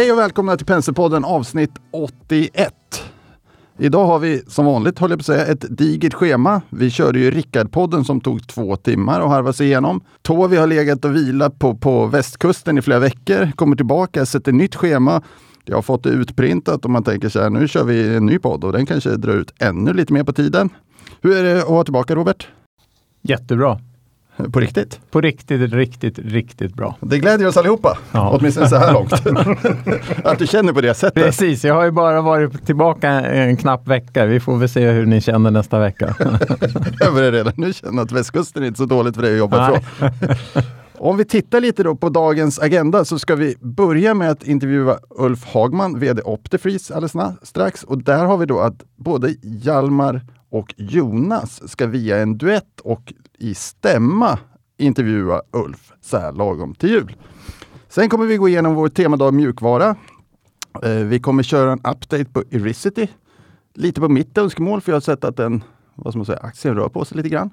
Hej 0.00 0.12
och 0.12 0.18
välkomna 0.18 0.56
till 0.56 0.66
Penselpodden 0.66 1.24
avsnitt 1.24 1.70
81. 1.90 2.74
Idag 3.78 4.06
har 4.06 4.18
vi 4.18 4.42
som 4.46 4.66
vanligt, 4.66 4.98
håller 4.98 5.12
jag 5.12 5.18
på 5.18 5.22
att 5.22 5.26
säga, 5.26 5.46
ett 5.46 5.76
digert 5.78 6.14
schema. 6.14 6.62
Vi 6.70 6.90
körde 6.90 7.18
ju 7.18 7.30
Rickard-podden 7.30 8.04
som 8.04 8.20
tog 8.20 8.48
två 8.48 8.76
timmar 8.76 9.20
att 9.20 9.28
harva 9.28 9.52
sig 9.52 9.66
igenom. 9.66 10.00
Tovi 10.22 10.56
har 10.56 10.66
legat 10.66 11.04
och 11.04 11.16
vilat 11.16 11.58
på, 11.58 11.74
på 11.74 12.06
västkusten 12.06 12.78
i 12.78 12.82
flera 12.82 12.98
veckor, 12.98 13.52
kommer 13.56 13.76
tillbaka, 13.76 14.26
sätter 14.26 14.52
nytt 14.52 14.74
schema. 14.74 15.22
Jag 15.64 15.76
har 15.76 15.82
fått 15.82 16.02
det 16.02 16.10
utprintat 16.10 16.84
och 16.84 16.90
man 16.90 17.04
tänker 17.04 17.28
så 17.28 17.40
här, 17.40 17.50
nu 17.50 17.68
kör 17.68 17.84
vi 17.84 18.16
en 18.16 18.26
ny 18.26 18.38
podd 18.38 18.64
och 18.64 18.72
den 18.72 18.86
kanske 18.86 19.10
drar 19.10 19.34
ut 19.34 19.54
ännu 19.58 19.92
lite 19.92 20.12
mer 20.12 20.24
på 20.24 20.32
tiden. 20.32 20.70
Hur 21.20 21.36
är 21.36 21.42
det 21.42 21.62
att 21.62 21.68
vara 21.68 21.84
tillbaka 21.84 22.14
Robert? 22.14 22.48
Jättebra. 23.22 23.80
På 24.52 24.60
riktigt? 24.60 25.00
På 25.10 25.20
riktigt, 25.20 25.72
riktigt, 25.72 26.18
riktigt 26.18 26.74
bra. 26.74 26.96
Det 27.00 27.18
glädjer 27.18 27.48
oss 27.48 27.56
allihopa, 27.56 27.98
ja. 28.12 28.38
åtminstone 28.38 28.68
så 28.68 28.76
här 28.76 28.92
långt. 28.92 29.12
att 30.24 30.38
du 30.38 30.46
känner 30.46 30.72
på 30.72 30.80
det 30.80 30.94
sättet. 30.94 31.24
Precis, 31.24 31.64
jag 31.64 31.74
har 31.74 31.84
ju 31.84 31.90
bara 31.90 32.20
varit 32.20 32.66
tillbaka 32.66 33.08
en 33.10 33.56
knapp 33.56 33.88
vecka. 33.88 34.26
Vi 34.26 34.40
får 34.40 34.56
väl 34.56 34.68
se 34.68 34.90
hur 34.90 35.06
ni 35.06 35.20
känner 35.20 35.50
nästa 35.50 35.78
vecka. 35.78 36.14
jag 37.00 37.14
börjar 37.14 37.32
redan 37.32 37.52
nu 37.56 37.72
känna 37.72 38.02
att 38.02 38.12
västkusten 38.12 38.62
är 38.62 38.66
inte 38.66 38.78
så 38.78 38.86
dåligt 38.86 39.14
för 39.14 39.22
dig 39.22 39.32
att 39.32 39.38
jobba 39.38 39.66
från. 39.66 40.10
Om 40.98 41.16
vi 41.16 41.24
tittar 41.24 41.60
lite 41.60 41.82
då 41.82 41.96
på 41.96 42.08
dagens 42.08 42.58
agenda 42.58 43.04
så 43.04 43.18
ska 43.18 43.36
vi 43.36 43.56
börja 43.60 44.14
med 44.14 44.30
att 44.30 44.42
intervjua 44.42 44.98
Ulf 45.18 45.44
Hagman, 45.44 45.98
VD 45.98 46.22
Optifreeze 46.22 46.94
alldeles 46.94 47.38
strax. 47.42 47.84
Och 47.84 48.02
där 48.02 48.24
har 48.24 48.36
vi 48.36 48.46
då 48.46 48.60
att 48.60 48.84
både 48.96 49.34
Hjalmar 49.42 50.22
och 50.50 50.74
Jonas 50.76 51.70
ska 51.70 51.86
via 51.86 52.18
en 52.18 52.38
duett 52.38 52.80
och 52.80 53.12
i 53.38 53.54
stämma 53.54 54.38
intervjua 54.78 55.42
Ulf 55.50 55.92
så 56.00 56.18
här 56.18 56.32
lagom 56.32 56.74
till 56.74 56.88
jul. 56.88 57.16
Sen 57.88 58.08
kommer 58.08 58.26
vi 58.26 58.36
gå 58.36 58.48
igenom 58.48 58.74
vår 58.74 58.88
temadag 58.88 59.34
mjukvara. 59.34 59.96
Eh, 60.82 60.90
vi 60.90 61.20
kommer 61.20 61.42
köra 61.42 61.72
en 61.72 61.78
update 61.78 62.24
på 62.24 62.42
Ericity. 62.50 63.08
Lite 63.74 64.00
på 64.00 64.08
mitt 64.08 64.38
önskemål, 64.38 64.80
för 64.80 64.92
jag 64.92 64.96
har 64.96 65.00
sett 65.00 65.24
att 65.24 65.36
den, 65.36 65.64
vad 65.94 66.12
ska 66.12 66.18
man 66.18 66.26
säga, 66.26 66.38
aktien 66.38 66.74
rör 66.74 66.88
på 66.88 67.04
sig 67.04 67.16
lite 67.16 67.28
grann. 67.28 67.50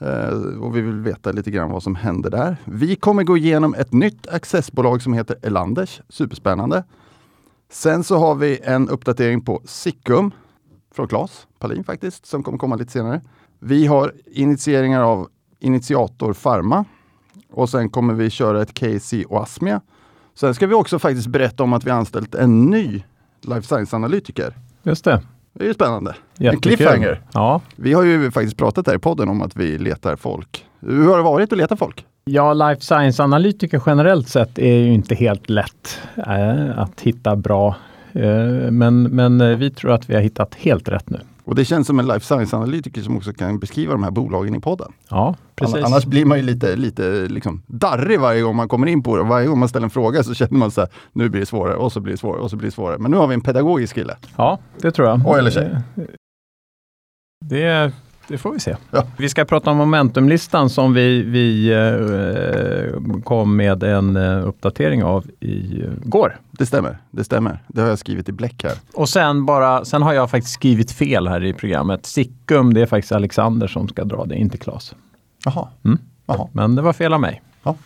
Eh, 0.00 0.28
och 0.60 0.76
vi 0.76 0.80
vill 0.80 1.00
veta 1.00 1.32
lite 1.32 1.50
grann 1.50 1.70
vad 1.70 1.82
som 1.82 1.94
händer 1.94 2.30
där. 2.30 2.56
Vi 2.64 2.96
kommer 2.96 3.22
gå 3.22 3.36
igenom 3.36 3.74
ett 3.74 3.92
nytt 3.92 4.28
accessbolag 4.28 5.02
som 5.02 5.12
heter 5.12 5.36
Elanders. 5.42 6.00
Superspännande. 6.08 6.84
Sen 7.70 8.04
så 8.04 8.18
har 8.18 8.34
vi 8.34 8.60
en 8.62 8.88
uppdatering 8.88 9.40
på 9.40 9.62
Sickum 9.64 10.30
från 10.94 11.08
Claes 11.08 11.46
Palin 11.58 11.84
faktiskt, 11.84 12.26
som 12.26 12.42
kommer 12.42 12.58
komma 12.58 12.76
lite 12.76 12.92
senare. 12.92 13.20
Vi 13.58 13.86
har 13.86 14.12
initieringar 14.26 15.02
av 15.02 15.28
Initiator 15.60 16.32
Pharma 16.32 16.84
och 17.50 17.68
sen 17.68 17.90
kommer 17.90 18.14
vi 18.14 18.30
köra 18.30 18.62
ett 18.62 18.74
case 18.74 19.16
i 19.16 19.24
Oasmia. 19.28 19.80
Sen 20.34 20.54
ska 20.54 20.66
vi 20.66 20.74
också 20.74 20.98
faktiskt 20.98 21.26
berätta 21.26 21.62
om 21.62 21.72
att 21.72 21.84
vi 21.84 21.90
anställt 21.90 22.34
en 22.34 22.64
ny 22.70 23.02
life 23.40 23.62
science-analytiker. 23.62 24.54
Just 24.82 25.04
det. 25.04 25.22
Det 25.52 25.64
är 25.64 25.68
ju 25.68 25.74
spännande. 25.74 26.14
Jättekul. 26.36 26.54
En 26.54 26.60
cliffhanger. 26.60 27.22
Ja. 27.32 27.60
Vi 27.76 27.92
har 27.92 28.02
ju 28.02 28.30
faktiskt 28.30 28.56
pratat 28.56 28.86
här 28.86 28.94
i 28.94 28.98
podden 28.98 29.28
om 29.28 29.42
att 29.42 29.56
vi 29.56 29.78
letar 29.78 30.16
folk. 30.16 30.66
Hur 30.80 31.08
har 31.08 31.16
det 31.16 31.22
varit 31.22 31.52
att 31.52 31.58
leta 31.58 31.76
folk? 31.76 32.06
Ja, 32.24 32.52
life 32.52 32.80
science-analytiker 32.80 33.82
generellt 33.86 34.28
sett 34.28 34.58
är 34.58 34.74
ju 34.74 34.92
inte 34.92 35.14
helt 35.14 35.50
lätt 35.50 35.98
äh, 36.16 36.78
att 36.78 37.00
hitta 37.00 37.36
bra. 37.36 37.76
Äh, 38.14 38.70
men, 38.70 39.02
men 39.02 39.40
eh, 39.40 39.56
vi 39.56 39.70
tror 39.70 39.92
att 39.92 40.10
vi 40.10 40.14
har 40.14 40.22
hittat 40.22 40.54
helt 40.54 40.88
rätt 40.88 41.10
nu. 41.10 41.20
Och 41.44 41.54
det 41.54 41.64
känns 41.64 41.86
som 41.86 41.98
en 41.98 42.06
life 42.06 42.26
science-analytiker 42.26 43.00
som 43.02 43.16
också 43.16 43.32
kan 43.32 43.58
beskriva 43.58 43.92
de 43.92 44.02
här 44.02 44.10
bolagen 44.10 44.54
i 44.54 44.60
podden. 44.60 44.92
Ja, 45.08 45.36
precis. 45.54 45.84
Annars 45.84 46.04
blir 46.04 46.24
man 46.24 46.38
ju 46.38 46.44
lite, 46.44 46.76
lite 46.76 47.26
liksom 47.28 47.62
darrig 47.66 48.20
varje 48.20 48.42
gång 48.42 48.56
man 48.56 48.68
kommer 48.68 48.86
in 48.86 49.02
på 49.02 49.16
det. 49.16 49.22
Varje 49.22 49.46
gång 49.46 49.58
man 49.58 49.68
ställer 49.68 49.84
en 49.84 49.90
fråga 49.90 50.22
så 50.22 50.34
känner 50.34 50.58
man 50.58 50.70
så 50.70 50.80
här, 50.80 50.90
nu 51.12 51.28
blir 51.28 51.40
det 51.40 51.46
svårare 51.46 51.76
och 51.76 51.92
så 51.92 52.00
blir 52.00 52.12
det 52.12 52.18
svårare 52.18 52.40
och 52.40 52.50
så 52.50 52.56
blir 52.56 52.68
det 52.68 52.74
svårare. 52.74 52.98
Men 52.98 53.10
nu 53.10 53.16
har 53.16 53.26
vi 53.26 53.34
en 53.34 53.40
pedagogisk 53.40 53.94
kille. 53.94 54.16
Ja, 54.36 54.58
det 54.80 54.90
tror 54.90 55.08
jag. 55.08 55.26
Och 55.26 55.38
eller 55.38 55.50
tjej. 55.50 55.76
Det, 57.44 57.92
det 58.28 58.38
får 58.38 58.52
vi 58.52 58.60
se. 58.60 58.76
Ja. 58.90 59.06
Vi 59.16 59.28
ska 59.28 59.44
prata 59.44 59.70
om 59.70 59.76
momentumlistan 59.76 60.70
som 60.70 60.94
vi, 60.94 61.22
vi 61.22 61.72
eh, 61.72 63.20
kom 63.22 63.56
med 63.56 63.82
en 63.82 64.16
eh, 64.16 64.48
uppdatering 64.48 65.04
av 65.04 65.26
igår. 65.40 66.36
Det 66.50 66.66
stämmer, 66.66 66.98
det 67.10 67.24
stämmer. 67.24 67.58
Det 67.68 67.80
har 67.80 67.88
jag 67.88 67.98
skrivit 67.98 68.28
i 68.28 68.32
bläck 68.32 68.64
här. 68.64 68.72
Och 68.94 69.08
sen, 69.08 69.46
bara, 69.46 69.84
sen 69.84 70.02
har 70.02 70.12
jag 70.12 70.30
faktiskt 70.30 70.54
skrivit 70.54 70.92
fel 70.92 71.28
här 71.28 71.44
i 71.44 71.52
programmet. 71.52 72.06
Sickum, 72.06 72.74
det 72.74 72.82
är 72.82 72.86
faktiskt 72.86 73.12
Alexander 73.12 73.66
som 73.66 73.88
ska 73.88 74.04
dra 74.04 74.24
det, 74.24 74.36
inte 74.36 74.58
Claes. 74.58 74.94
Jaha. 75.44 75.68
Mm. 75.84 75.98
Jaha. 76.26 76.48
Men 76.52 76.74
det 76.74 76.82
var 76.82 76.92
fel 76.92 77.12
av 77.12 77.20
mig. 77.20 77.42
Ja. 77.62 77.76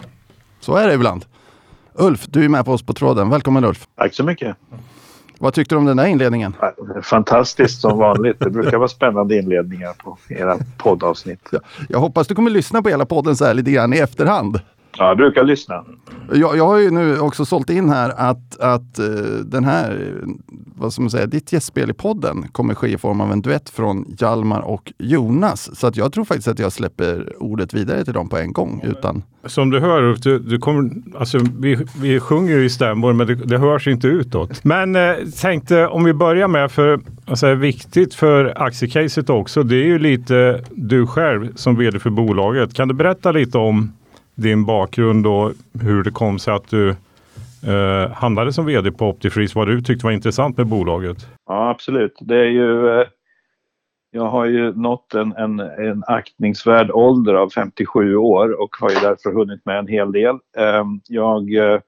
Så 0.60 0.76
är 0.76 0.88
det 0.88 0.94
ibland. 0.94 1.24
Ulf, 1.94 2.26
du 2.26 2.44
är 2.44 2.48
med 2.48 2.64
på 2.64 2.72
oss 2.72 2.82
på 2.82 2.92
tråden. 2.92 3.30
Välkommen 3.30 3.64
Ulf! 3.64 3.86
Tack 3.96 4.14
så 4.14 4.24
mycket! 4.24 4.56
Vad 5.38 5.54
tyckte 5.54 5.74
du 5.74 5.78
om 5.78 5.84
den 5.84 5.96
där 5.96 6.06
inledningen? 6.06 6.56
Fantastiskt 7.02 7.80
som 7.80 7.98
vanligt. 7.98 8.40
Det 8.40 8.50
brukar 8.50 8.78
vara 8.78 8.88
spännande 8.88 9.36
inledningar 9.36 9.92
på 9.92 10.18
era 10.28 10.58
poddavsnitt. 10.76 11.50
Jag 11.88 11.98
hoppas 11.98 12.26
du 12.26 12.34
kommer 12.34 12.50
lyssna 12.50 12.82
på 12.82 12.88
hela 12.88 13.06
podden 13.06 13.36
så 13.36 13.44
här 13.44 13.54
lite 13.54 13.70
grann 13.70 13.92
i 13.92 13.98
efterhand. 13.98 14.60
Ja, 14.98 15.08
jag 15.08 15.16
brukar 15.16 15.44
lyssna. 15.44 15.84
Jag, 16.32 16.56
jag 16.56 16.66
har 16.66 16.78
ju 16.78 16.90
nu 16.90 17.18
också 17.18 17.44
sålt 17.44 17.70
in 17.70 17.88
här 17.88 18.12
att, 18.16 18.60
att 18.60 18.98
uh, 19.00 19.44
den 19.44 19.64
här, 19.64 20.14
vad 20.76 20.92
ska 20.92 21.02
man 21.02 21.10
säga, 21.10 21.26
ditt 21.26 21.52
gästspel 21.52 21.90
i 21.90 21.92
podden 21.92 22.44
kommer 22.52 22.74
ske 22.74 22.88
i 22.88 22.98
form 22.98 23.20
av 23.20 23.32
en 23.32 23.42
duett 23.42 23.70
från 23.70 24.04
Jalmar 24.18 24.60
och 24.60 24.92
Jonas. 24.98 25.78
Så 25.78 25.86
att 25.86 25.96
jag 25.96 26.12
tror 26.12 26.24
faktiskt 26.24 26.48
att 26.48 26.58
jag 26.58 26.72
släpper 26.72 27.42
ordet 27.42 27.74
vidare 27.74 28.04
till 28.04 28.14
dem 28.14 28.28
på 28.28 28.38
en 28.38 28.52
gång. 28.52 28.82
Utan... 28.84 29.22
Som 29.46 29.70
du 29.70 29.80
hör, 29.80 30.16
du, 30.22 30.38
du 30.38 30.58
kommer, 30.58 30.90
alltså, 31.18 31.38
vi, 31.58 31.86
vi 32.00 32.20
sjunger 32.20 32.56
ju 32.56 32.64
i 32.64 32.70
stämmor 32.70 33.12
men 33.12 33.26
det, 33.26 33.34
det 33.34 33.58
hörs 33.58 33.88
inte 33.88 34.06
utåt. 34.06 34.64
Men 34.64 34.96
eh, 34.96 35.14
tänkte 35.40 35.86
om 35.86 36.04
vi 36.04 36.12
börjar 36.12 36.48
med, 36.48 36.72
för 36.72 37.00
alltså, 37.26 37.54
viktigt 37.54 38.14
för 38.14 38.62
aktiecaset 38.62 39.30
också, 39.30 39.62
det 39.62 39.76
är 39.76 39.86
ju 39.86 39.98
lite 39.98 40.64
du 40.70 41.06
själv 41.06 41.54
som 41.54 41.76
vd 41.76 41.98
för 41.98 42.10
bolaget. 42.10 42.74
Kan 42.74 42.88
du 42.88 42.94
berätta 42.94 43.32
lite 43.32 43.58
om 43.58 43.92
din 44.38 44.64
bakgrund 44.64 45.26
och 45.26 45.52
hur 45.82 46.02
det 46.02 46.10
kom 46.10 46.38
sig 46.38 46.54
att 46.54 46.70
du 46.70 46.88
eh, 47.66 48.10
handlade 48.12 48.52
som 48.52 48.66
vd 48.66 48.92
på 48.92 49.08
Optifreeze. 49.08 49.58
Vad 49.58 49.68
du 49.68 49.80
tyckte 49.82 50.06
var 50.06 50.12
intressant 50.12 50.56
med 50.56 50.66
bolaget? 50.66 51.26
Ja, 51.46 51.70
absolut. 51.70 52.18
Det 52.20 52.36
är 52.36 52.50
ju, 52.50 53.00
eh, 53.00 53.06
jag 54.10 54.28
har 54.28 54.46
ju 54.46 54.72
nått 54.72 55.14
en, 55.14 55.32
en, 55.32 55.60
en 55.60 56.04
aktningsvärd 56.06 56.90
ålder 56.90 57.34
av 57.34 57.50
57 57.50 58.16
år 58.16 58.62
och 58.62 58.76
har 58.80 58.90
ju 58.90 58.96
därför 58.96 59.32
hunnit 59.32 59.66
med 59.66 59.78
en 59.78 59.86
hel 59.86 60.12
del. 60.12 60.34
Eh, 60.58 60.84
jag 61.08 61.54
eh, 61.54 61.80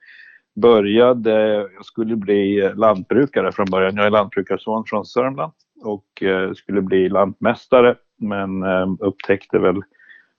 började, 0.57 1.57
jag 1.75 1.85
skulle 1.85 2.17
bli 2.17 2.73
lantbrukare 2.75 3.53
från 3.53 3.67
början. 3.71 3.97
Jag 3.97 4.07
är 4.07 4.11
lantbrukarson 4.11 4.85
från 4.87 5.05
Sörmland 5.05 5.53
och 5.83 6.23
eh, 6.23 6.53
skulle 6.53 6.83
bli 6.83 7.09
lantmästare 7.09 7.95
men 8.19 8.63
eh, 8.63 8.87
upptäckte 9.01 9.59
väl 9.59 9.83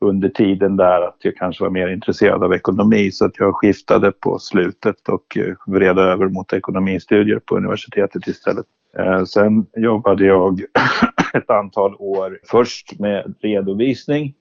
under 0.01 0.29
tiden 0.29 0.77
där 0.77 1.01
att 1.01 1.17
jag 1.19 1.35
kanske 1.35 1.63
var 1.63 1.71
mer 1.71 1.87
intresserad 1.87 2.43
av 2.43 2.53
ekonomi 2.53 3.11
så 3.11 3.25
att 3.25 3.39
jag 3.39 3.55
skiftade 3.55 4.11
på 4.11 4.39
slutet 4.39 5.09
och 5.09 5.37
eh, 5.37 5.55
vred 5.67 5.99
över 5.99 6.27
mot 6.27 6.53
ekonomistudier 6.53 7.39
på 7.39 7.57
universitetet 7.57 8.27
istället. 8.27 8.65
Eh, 8.97 9.23
sen 9.23 9.65
jobbade 9.75 10.25
jag 10.25 10.61
ett 11.33 11.49
antal 11.49 11.95
år 11.95 12.39
först 12.43 12.99
med 12.99 13.35
redovisning 13.41 14.33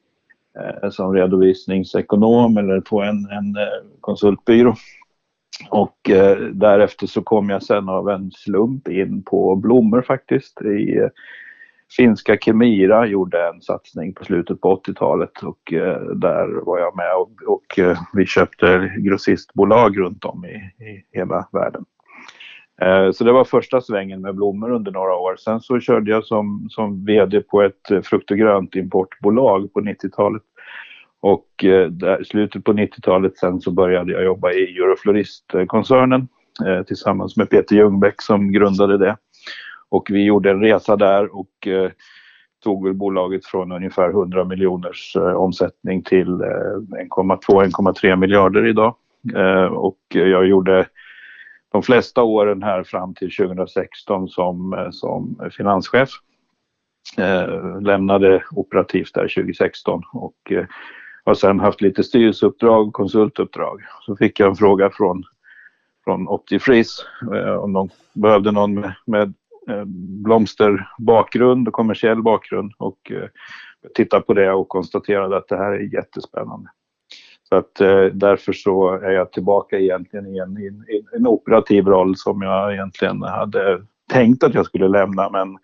eh, 0.59 0.91
som 0.91 1.15
redovisningsekonom 1.15 2.57
eller 2.57 2.81
på 2.81 3.03
en, 3.03 3.17
en 3.17 3.57
konsultbyrå. 4.01 4.75
Och 5.71 5.97
därefter 6.53 7.07
så 7.07 7.23
kom 7.23 7.51
jag 7.51 7.63
sen 7.63 7.89
av 7.89 8.09
en 8.09 8.31
slump 8.31 8.89
in 8.89 9.23
på 9.23 9.57
blommor 9.57 10.03
faktiskt 10.03 10.63
i 10.63 11.09
finska 11.97 12.37
Kemira 12.37 13.07
gjorde 13.07 13.49
en 13.49 13.61
satsning 13.61 14.15
på 14.15 14.25
slutet 14.25 14.61
på 14.61 14.77
80-talet 14.77 15.43
och 15.43 15.73
eh, 15.73 16.01
där 16.01 16.65
var 16.65 16.79
jag 16.79 16.97
med 16.97 17.15
och, 17.17 17.31
och 17.47 17.79
eh, 17.79 17.99
vi 18.13 18.27
köpte 18.27 18.93
grossistbolag 18.99 19.99
runt 19.99 20.25
om 20.25 20.45
i, 20.45 20.85
i 20.85 21.05
hela 21.19 21.49
världen. 21.53 21.85
Eh, 22.81 23.11
så 23.11 23.25
det 23.25 23.33
var 23.33 23.45
första 23.45 23.81
svängen 23.81 24.21
med 24.21 24.35
blommor 24.35 24.71
under 24.71 24.93
några 24.93 25.15
år. 25.15 25.37
Sen 25.37 25.61
så 25.61 25.81
körde 25.81 26.11
jag 26.11 26.25
som, 26.25 26.67
som 26.71 27.05
VD 27.05 27.41
på 27.41 27.63
ett 27.63 27.91
eh, 27.91 28.01
frukt 28.01 28.31
och 28.31 28.39
grönt 28.39 28.75
importbolag 28.75 29.73
på 29.73 29.81
90-talet. 29.81 30.43
Och 31.21 31.65
eh, 31.65 31.89
där, 31.89 32.25
slutet 32.25 32.65
på 32.65 32.73
90-talet 32.73 33.39
sen 33.39 33.61
så 33.61 33.71
började 33.71 34.13
jag 34.13 34.25
jobba 34.25 34.53
i 34.53 34.79
Eurofloristkoncernen 34.79 36.29
eh, 36.67 36.83
tillsammans 36.83 37.37
med 37.37 37.51
Peter 37.51 37.77
Ljungbäck 37.77 38.23
som 38.23 38.53
grundade 38.53 38.99
det. 38.99 39.17
Och 39.91 40.09
vi 40.11 40.25
gjorde 40.25 40.51
en 40.51 40.61
resa 40.61 40.97
där 40.97 41.37
och 41.37 41.67
eh, 41.67 41.91
tog 42.65 42.97
bolaget 42.97 43.47
från 43.47 43.73
ungefär 43.73 44.11
100 44.11 44.45
miljoners 44.45 45.17
eh, 45.17 45.33
omsättning 45.33 46.03
till 46.03 46.29
eh, 46.29 47.07
1,2-1,3 47.17 48.17
miljarder 48.17 48.67
idag. 48.67 48.95
Eh, 49.37 49.65
och 49.65 49.99
jag 50.09 50.47
gjorde 50.47 50.87
de 51.73 51.83
flesta 51.83 52.23
åren 52.23 52.63
här 52.63 52.83
fram 52.83 53.15
till 53.15 53.37
2016 53.37 54.29
som, 54.29 54.73
eh, 54.73 54.91
som 54.91 55.51
finanschef. 55.57 56.11
Eh, 57.19 57.81
lämnade 57.81 58.45
operativt 58.51 59.15
där 59.15 59.29
2016 59.29 60.03
och 60.13 60.53
eh, 60.53 60.65
har 61.25 61.35
sen 61.35 61.61
haft 61.61 61.81
lite 61.81 62.05
styrelseuppdrag 62.05 62.89
och 62.89 62.95
konsultuppdrag. 62.95 63.81
Så 64.07 64.17
fick 64.17 64.41
jag 64.41 64.49
en 64.49 64.57
fråga 64.57 64.91
från 64.91 65.25
från 66.05 66.29
Optifreeze. 66.29 67.03
Eh, 67.35 67.55
om 67.55 67.73
de 67.73 67.89
behövde 68.13 68.53
någon 68.53 68.75
med, 68.75 68.93
med 69.07 69.35
blomsterbakgrund 70.25 71.69
och 71.69 71.75
kommersiell 71.75 72.23
bakgrund. 72.23 72.73
Och 72.79 73.13
eh, 73.13 73.29
tittade 73.95 74.23
på 74.23 74.35
det 74.35 74.53
och 74.53 74.69
konstaterade 74.69 75.37
att 75.37 75.49
det 75.49 75.57
här 75.57 75.73
är 75.73 75.95
jättespännande. 75.95 76.69
Så 77.49 77.57
att 77.57 77.81
eh, 77.81 78.05
därför 78.05 78.53
så 78.53 78.91
är 78.91 79.11
jag 79.11 79.33
tillbaka 79.33 79.79
egentligen 79.79 80.27
i 80.27 80.39
en, 80.39 80.59
i 80.59 81.03
en 81.17 81.27
operativ 81.27 81.87
roll 81.87 82.17
som 82.17 82.43
jag 82.43 82.73
egentligen 82.73 83.23
hade 83.23 83.83
tänkt 84.13 84.45
att 84.45 84.55
jag 84.55 84.67
skulle 84.67 84.89
lämna 84.89 85.31
men 85.31 85.59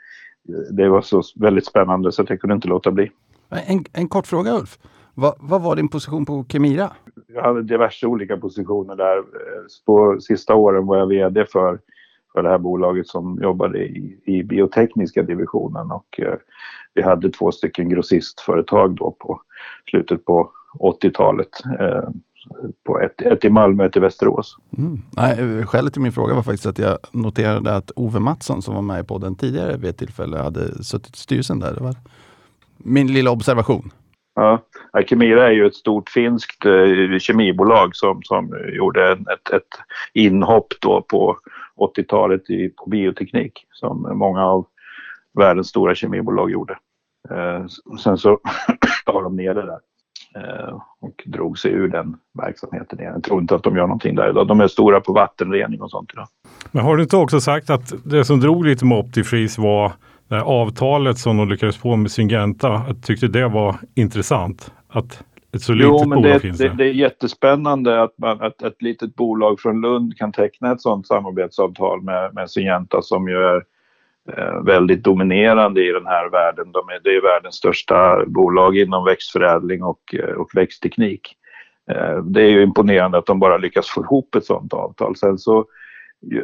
det 0.71 0.89
var 0.89 1.01
så 1.01 1.23
väldigt 1.37 1.67
spännande 1.67 2.13
så 2.13 2.23
att 2.23 2.31
jag 2.31 2.41
kunde 2.41 2.55
inte 2.55 2.69
låta 2.69 2.91
bli. 2.91 3.11
En, 3.49 3.85
en 3.93 4.09
kort 4.09 4.27
fråga 4.27 4.53
Ulf. 4.53 4.79
Vad, 5.15 5.35
vad 5.39 5.63
var 5.63 5.77
din 5.77 5.89
position 5.89 6.25
på 6.25 6.45
Kemira? 6.49 6.93
Jag 7.29 7.43
hade 7.43 7.63
diverse 7.63 8.07
olika 8.07 8.37
positioner 8.37 8.97
där. 8.97 9.23
På 9.87 10.21
sista 10.21 10.55
åren 10.55 10.87
var 10.87 10.99
jag 10.99 11.07
VD 11.07 11.47
för, 11.53 11.79
för 12.37 12.43
det 12.43 12.49
här 12.49 12.59
bolaget 12.59 13.07
som 13.07 13.39
jobbade 13.43 13.79
i, 13.79 14.19
i 14.25 14.43
biotekniska 14.43 15.23
divisionen 15.23 15.91
och 15.91 16.21
eh, 16.21 16.35
vi 16.95 17.03
hade 17.03 17.31
två 17.31 17.53
stycken 17.53 17.89
grossistföretag 17.89 18.97
då 18.97 19.11
på 19.11 19.41
slutet 19.91 20.25
på 20.25 20.51
80-talet. 20.79 21.49
Eh, 21.81 22.09
på 22.87 23.01
ett, 23.01 23.23
ett 23.23 23.45
i 23.45 23.51
Malmö 23.51 23.83
och 23.83 23.91
ett 23.91 23.97
i 23.97 24.01
Västerås. 24.01 24.57
Mm. 24.79 24.99
Nej, 25.11 25.67
skälet 25.67 25.93
till 25.93 26.03
min 26.03 26.13
fråga 26.13 26.35
var 26.35 26.43
faktiskt 26.43 26.67
att 26.67 26.79
jag 26.79 26.99
noterade 27.13 27.77
att 27.77 27.91
Ove 27.97 28.21
Mattsson 28.21 28.63
som 28.63 28.75
var 28.75 28.83
med 28.83 29.01
i 29.01 29.07
podden 29.07 29.35
tidigare 29.35 29.77
vid 29.77 29.91
ett 29.91 29.99
tillfälle 29.99 30.39
hade 30.39 30.85
suttit 30.85 31.17
i 31.17 31.19
styrelsen 31.19 31.59
där. 31.59 31.75
Det 31.75 31.83
var 31.83 31.95
min 32.77 33.13
lilla 33.13 33.31
observation. 33.31 33.91
Ja, 34.35 34.63
Kemira 35.07 35.47
är 35.47 35.53
ju 35.53 35.67
ett 35.67 35.75
stort 35.75 36.09
finskt 36.09 36.67
eh, 36.67 37.19
kemibolag 37.19 37.97
som, 37.97 38.23
som 38.23 38.55
gjorde 38.77 39.13
ett, 39.13 39.51
ett 39.53 39.81
inhopp 40.15 40.75
då 40.81 41.03
på 41.03 41.37
80-talet 41.77 42.51
i, 42.51 42.69
på 42.69 42.91
bioteknik 42.91 43.67
som 43.71 44.19
många 44.19 44.47
av 44.47 44.67
världens 45.39 45.69
stora 45.69 45.95
kemibolag 45.95 46.51
gjorde. 46.51 46.79
Eh, 47.31 47.67
sen 48.03 48.19
så 48.19 48.41
la 49.07 49.21
de 49.21 49.37
ner 49.37 49.55
det 49.55 49.63
där 49.63 49.79
eh, 50.37 50.81
och 51.01 51.23
drog 51.27 51.59
sig 51.59 51.73
ur 51.73 51.89
den 51.89 52.17
verksamheten 52.39 53.01
igen. 53.01 53.13
Jag 53.15 53.23
tror 53.23 53.41
inte 53.41 53.55
att 53.55 53.63
de 53.63 53.77
gör 53.77 53.87
någonting 53.87 54.15
där 54.15 54.31
idag. 54.31 54.49
De 54.49 54.61
är 54.61 54.67
stora 54.69 55.01
på 55.01 55.13
vattenrening 55.13 55.83
och 55.83 55.91
sånt 55.91 56.11
idag. 56.13 56.29
Men 56.71 56.85
har 56.85 56.97
du 56.97 57.03
inte 57.03 57.17
också 57.17 57.41
sagt 57.41 57.71
att 57.71 57.93
det 58.05 58.25
som 58.25 58.41
drog 58.41 58.65
lite 58.65 58.85
med 58.85 58.99
Optifreeze 58.99 59.61
var 59.61 59.93
det 60.29 60.43
avtalet 60.43 61.19
som 61.19 61.37
de 61.37 61.49
lyckades 61.49 61.77
få 61.77 61.97
med 61.97 62.11
Syngenta. 62.11 62.85
Jag 62.87 63.03
tyckte 63.03 63.29
det 63.29 63.49
var 63.49 63.77
intressant. 63.95 64.73
Att 64.89 65.25
ett 65.57 65.63
så 65.63 65.73
litet 65.73 65.91
jo, 65.91 66.09
men 66.09 66.23
bolag 66.23 66.35
det, 66.35 66.41
finns 66.41 66.59
det, 66.59 66.69
det 66.69 66.85
är 66.85 66.93
jättespännande 66.93 68.03
att, 68.03 68.19
man, 68.19 68.43
att 68.43 68.63
ett 68.63 68.83
litet 68.83 69.15
bolag 69.15 69.61
från 69.61 69.81
Lund 69.81 70.17
kan 70.17 70.33
teckna 70.33 70.73
ett 70.73 70.81
sådant 70.81 71.07
samarbetsavtal 71.07 72.03
med, 72.03 72.35
med 72.35 72.51
Syngenta 72.51 73.03
som 73.03 73.29
ju 73.29 73.37
är 73.37 73.63
eh, 74.37 74.63
väldigt 74.65 75.05
dominerande 75.05 75.89
i 75.89 75.93
den 75.93 76.07
här 76.07 76.31
världen. 76.31 76.73
De 76.73 76.89
är, 76.89 77.01
det 77.05 77.11
är 77.17 77.23
världens 77.23 77.55
största 77.55 78.25
bolag 78.27 78.77
inom 78.77 79.05
växtförädling 79.05 79.83
och, 79.83 80.15
eh, 80.15 80.35
och 80.35 80.51
växtteknik. 80.55 81.37
Eh, 81.91 82.25
det 82.25 82.43
är 82.43 82.51
ju 82.51 82.63
imponerande 82.63 83.19
att 83.19 83.27
de 83.27 83.39
bara 83.39 83.57
lyckas 83.57 83.89
få 83.89 84.01
ihop 84.01 84.35
ett 84.35 84.45
sådant 84.45 84.73
avtal. 84.73 85.17
Sen 85.17 85.39
så 85.39 85.65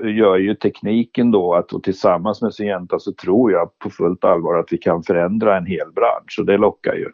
gör 0.05 0.37
ju 0.37 0.55
tekniken 0.55 1.31
då 1.31 1.55
att 1.55 1.73
och 1.73 1.83
tillsammans 1.83 2.43
med 2.43 2.55
Syngenta 2.55 2.99
så 2.99 3.13
tror 3.13 3.53
jag 3.53 3.79
på 3.79 3.91
fullt 3.91 4.25
allvar 4.25 4.59
att 4.59 4.73
vi 4.73 4.79
kan 4.79 5.03
förändra 5.03 5.57
en 5.57 5.67
hel 5.67 5.93
bransch 5.93 6.37
och 6.39 6.47
det 6.47 6.57
lockar 6.57 6.95
ju. 6.95 7.09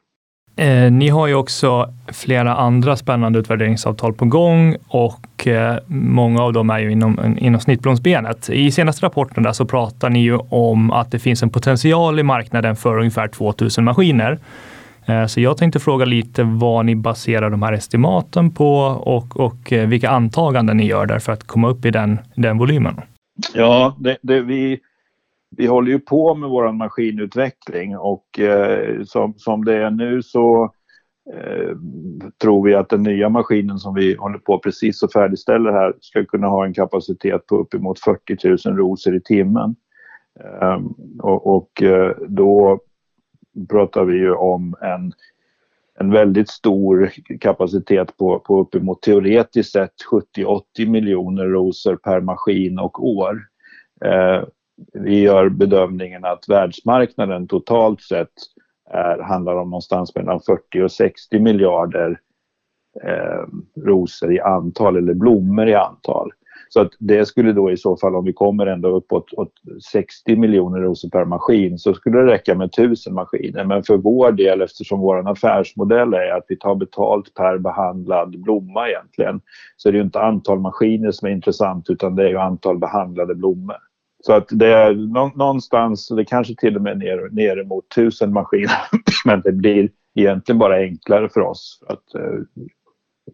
Eh, 0.59 0.93
ni 0.93 1.09
har 1.09 1.27
ju 1.27 1.35
också 1.35 1.95
flera 2.13 2.55
andra 2.55 2.97
spännande 2.97 3.39
utvärderingsavtal 3.39 4.13
på 4.13 4.25
gång 4.25 4.77
och 4.89 5.47
eh, 5.47 5.77
många 5.87 6.43
av 6.43 6.53
dem 6.53 6.71
är 6.71 6.79
ju 6.79 6.93
inom, 6.93 7.37
inom 7.39 7.61
snittblomsbenet. 7.61 8.51
I 8.51 8.71
senaste 8.71 9.07
rapporten 9.07 9.43
där 9.43 9.53
så 9.53 9.65
pratar 9.65 10.11
ni 10.11 10.23
ju 10.23 10.37
om 10.37 10.91
att 10.91 11.11
det 11.11 11.19
finns 11.19 11.43
en 11.43 11.51
potential 11.51 12.19
i 12.19 12.23
marknaden 12.23 12.77
för 12.77 12.99
ungefär 12.99 13.29
2000 13.29 13.85
maskiner. 13.85 14.39
Eh, 15.07 15.27
så 15.27 15.41
jag 15.41 15.57
tänkte 15.57 15.81
fråga 15.81 16.05
lite 16.05 16.43
vad 16.43 16.85
ni 16.87 16.97
baserar 16.97 17.51
de 17.51 17.63
här 17.63 17.73
estimaten 17.73 18.51
på 18.51 18.79
och, 18.87 19.41
och 19.41 19.73
eh, 19.73 19.89
vilka 19.89 20.11
antaganden 20.11 20.77
ni 20.77 20.87
gör 20.87 21.07
där 21.07 21.19
för 21.19 21.33
att 21.33 21.47
komma 21.47 21.69
upp 21.69 21.85
i 21.85 21.91
den, 21.91 22.19
den 22.35 22.59
volymen. 22.59 23.01
Ja, 23.55 23.97
det, 23.99 24.17
det, 24.23 24.41
vi, 24.41 24.79
vi 25.57 25.67
håller 25.67 25.93
ju 25.93 25.99
på 25.99 26.35
med 26.35 26.51
vår 26.51 26.73
maskinutveckling 26.73 27.99
och 27.99 28.39
eh, 28.39 29.03
som, 29.05 29.35
som 29.37 29.65
det 29.65 29.75
är 29.75 29.91
nu 29.91 30.23
så 30.23 30.73
eh, 31.35 31.77
tror 32.43 32.65
vi 32.65 32.75
att 32.75 32.89
den 32.89 33.03
nya 33.03 33.29
maskinen 33.29 33.79
som 33.79 33.95
vi 33.95 34.15
håller 34.15 34.39
på 34.39 34.59
precis 34.59 35.03
och 35.03 35.13
färdigställer 35.13 35.73
här 35.73 35.95
ska 36.01 36.25
kunna 36.25 36.47
ha 36.47 36.67
en 36.67 36.75
kapacitet 36.75 37.47
på 37.47 37.57
uppemot 37.57 38.01
40 38.01 38.69
000 38.69 38.77
rosor 38.77 39.17
i 39.17 39.21
timmen. 39.21 39.77
Eh, 40.41 40.81
och, 41.23 41.57
och 41.57 41.83
eh, 41.83 42.17
då 42.29 42.81
pratar 43.71 44.05
vi 44.05 44.19
ju 44.19 44.33
om 44.33 44.75
en, 44.81 45.13
en 46.01 46.11
väldigt 46.11 46.49
stor 46.49 47.11
kapacitet 47.41 48.17
på, 48.17 48.39
på 48.39 48.61
uppemot 48.61 49.03
teoretiskt 49.03 49.73
sett 49.73 49.95
70-80 50.37 50.87
miljoner 50.87 51.45
rosor 51.45 51.97
per 51.97 52.21
maskin 52.21 52.79
och 52.79 53.07
år. 53.09 53.41
Eh, 54.05 54.43
vi 54.93 55.21
gör 55.21 55.49
bedömningen 55.49 56.25
att 56.25 56.49
världsmarknaden 56.49 57.49
totalt 57.49 58.03
sett 58.03 58.33
är, 58.91 59.19
handlar 59.19 59.57
om 59.57 59.71
någonstans 59.71 60.15
mellan 60.15 60.41
40 60.41 60.83
och 60.83 60.93
60 60.93 61.41
miljarder 61.41 62.21
eh, 63.03 63.45
rosor 63.85 64.33
i 64.33 64.41
antal 64.41 64.97
eller 64.97 65.15
blommor 65.15 65.69
i 65.69 65.75
antal. 65.75 66.33
Så 66.69 66.81
att 66.81 66.93
det 66.99 67.27
skulle 67.27 67.53
då 67.53 67.71
i 67.71 67.77
så 67.77 67.97
fall, 67.97 68.15
om 68.15 68.25
vi 68.25 68.33
kommer 68.33 68.67
ända 68.67 68.89
uppåt 68.89 69.31
60 69.91 70.37
miljoner 70.37 70.81
rosor 70.81 71.09
per 71.09 71.25
maskin, 71.25 71.79
så 71.79 71.95
skulle 71.95 72.19
det 72.19 72.33
räcka 72.33 72.55
med 72.55 72.67
1000 72.67 73.15
maskiner. 73.15 73.65
Men 73.65 73.83
för 73.83 73.97
vår 73.97 74.33
del, 74.33 74.63
eftersom 74.63 75.01
vår 75.01 75.31
affärsmodell 75.31 76.15
är 76.15 76.37
att 76.37 76.45
vi 76.49 76.57
tar 76.57 76.75
betalt 76.75 77.35
per 77.35 77.59
behandlad 77.59 78.41
blomma 78.41 78.89
egentligen, 78.89 79.41
så 79.77 79.89
är 79.89 79.93
det 79.93 79.99
ju 79.99 80.05
inte 80.05 80.21
antal 80.21 80.61
maskiner 80.61 81.11
som 81.11 81.29
är 81.29 81.33
intressant, 81.33 81.91
utan 81.91 82.17
det 82.17 82.25
är 82.25 82.29
ju 82.29 82.39
antal 82.39 82.79
behandlade 82.79 83.35
blommor. 83.35 83.77
Så 84.21 84.33
att 84.33 84.49
det 84.51 84.67
är 84.67 84.95
någonstans, 85.37 86.09
det 86.09 86.25
kanske 86.25 86.55
till 86.55 86.77
och 86.77 86.83
med 86.83 86.99
ner, 86.99 87.29
ner 87.31 87.65
mot 87.65 87.89
tusen 87.95 88.33
maskiner, 88.33 88.83
men 89.25 89.41
det 89.41 89.53
blir 89.53 89.91
egentligen 90.15 90.59
bara 90.59 90.77
enklare 90.77 91.29
för 91.29 91.41
oss. 91.41 91.83
Att, 91.89 92.15
eh, 92.15 92.41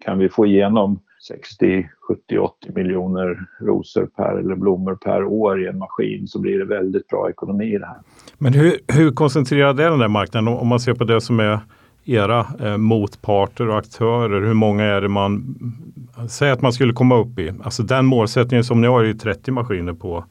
kan 0.00 0.18
vi 0.18 0.28
få 0.28 0.46
igenom 0.46 1.00
60, 1.28 1.88
70, 2.08 2.38
80 2.38 2.72
miljoner 2.74 3.46
rosor 3.60 4.06
per 4.06 4.38
eller 4.38 4.54
blommor 4.54 4.94
per 4.94 5.24
år 5.24 5.64
i 5.64 5.68
en 5.68 5.78
maskin 5.78 6.28
så 6.28 6.40
blir 6.40 6.58
det 6.58 6.64
väldigt 6.64 7.08
bra 7.08 7.30
ekonomi 7.30 7.74
i 7.74 7.78
det 7.78 7.86
här. 7.86 7.96
Men 8.38 8.52
hur, 8.52 8.78
hur 8.88 9.10
koncentrerad 9.10 9.80
är 9.80 9.90
den 9.90 9.98
där 9.98 10.08
marknaden 10.08 10.48
om 10.48 10.68
man 10.68 10.80
ser 10.80 10.94
på 10.94 11.04
det 11.04 11.20
som 11.20 11.40
är 11.40 11.58
era 12.04 12.46
eh, 12.60 12.76
motparter 12.76 13.68
och 13.68 13.78
aktörer? 13.78 14.40
Hur 14.46 14.54
många 14.54 14.84
är 14.84 15.00
det 15.00 15.08
man 15.08 15.54
säger 16.28 16.52
att 16.52 16.62
man 16.62 16.72
skulle 16.72 16.92
komma 16.92 17.16
upp 17.16 17.38
i? 17.38 17.52
Alltså 17.62 17.82
den 17.82 18.06
målsättningen 18.06 18.64
som 18.64 18.80
ni 18.80 18.86
har 18.86 19.00
är 19.00 19.06
ju 19.06 19.14
30 19.14 19.50
maskiner 19.50 19.92
på 19.92 20.24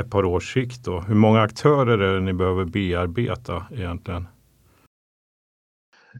ett 0.00 0.10
par 0.10 0.24
års 0.24 0.52
sikt. 0.52 0.84
Då. 0.84 1.00
Hur 1.00 1.14
många 1.14 1.40
aktörer 1.40 1.98
är 1.98 2.14
det 2.14 2.20
ni 2.20 2.32
behöver 2.32 2.64
bearbeta 2.64 3.66
egentligen? 3.70 4.26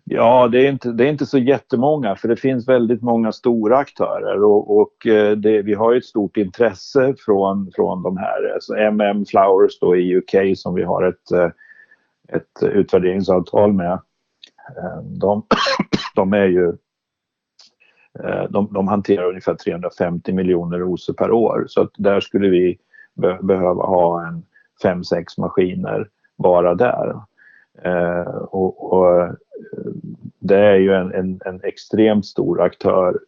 Ja, 0.04 0.49
det 0.49 0.66
är, 0.66 0.70
inte, 0.70 0.92
det 0.92 1.04
är 1.04 1.08
inte 1.08 1.26
så 1.26 1.38
jättemånga 1.38 2.16
för 2.16 2.28
det 2.28 2.37
finns 2.37 2.68
väldigt 2.68 3.02
många 3.02 3.32
stora 3.32 3.78
aktörer 3.78 4.44
och, 4.44 4.80
och 4.80 5.06
eh, 5.06 5.37
det, 5.37 5.62
vi 5.62 5.75
har 5.75 5.94
ett 5.94 6.04
stort 6.04 6.37
intresse 6.37 7.14
från, 7.18 7.70
från 7.76 8.02
de 8.02 8.16
här. 8.16 8.52
Alltså 8.54 8.75
MM 8.75 9.25
Flowers 9.25 9.78
då 9.80 9.97
i 9.97 10.16
UK 10.16 10.58
som 10.58 10.75
vi 10.75 10.82
har 10.82 11.02
ett, 11.02 11.30
eh, 11.32 11.50
ett 12.37 12.62
utvärderingsavtal 12.62 13.73
med. 13.73 13.92
Eh, 14.76 15.02
de, 15.02 15.42
de 16.14 16.32
är 16.32 16.47
ju 16.47 16.76
de, 18.50 18.68
de 18.73 18.88
hanterar 18.88 19.28
ungefär 19.28 19.54
350 19.54 20.32
miljoner 20.32 20.78
rosor 20.78 21.14
per 21.14 21.30
år 21.30 21.64
så 21.68 21.80
att 21.80 21.90
där 21.99 22.20
skulle 22.20 22.49
vi 22.49 22.78
be, 23.18 23.38
behöva 23.42 23.82
ha 23.82 24.26
en 24.26 24.42
5-6 24.82 25.25
maskiner 25.38 26.08
bara 26.38 26.75
där. 26.75 27.20
Eh, 27.82 28.28
och, 28.28 28.92
och, 28.92 29.37
det 30.38 30.58
är 30.58 30.76
ju 30.76 30.92
en, 30.92 31.14
en, 31.14 31.40
en 31.44 31.60
extremt 31.64 32.26
stor 32.26 32.60
aktör. 32.60 33.20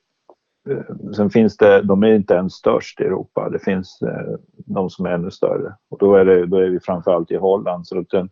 Eh, 0.69 1.13
sen 1.17 1.31
finns 1.31 1.57
det, 1.57 1.83
de 1.83 2.03
är 2.03 2.15
inte 2.15 2.35
ens 2.35 2.55
störst 2.55 3.01
i 3.01 3.05
Europa, 3.05 3.49
det 3.49 3.59
finns 3.59 4.03
eh, 4.03 4.37
de 4.67 4.91
som 4.91 5.07
är 5.07 5.11
ännu 5.11 5.31
större. 5.31 5.75
Och 5.91 5.99
då 5.99 6.15
är, 6.15 6.25
det, 6.25 6.47
då 6.47 6.57
är 6.57 6.69
vi 6.69 6.81
framförallt 6.81 7.31
i 7.31 7.37
Holland. 7.37 7.87
Så 7.87 8.05
den 8.11 8.31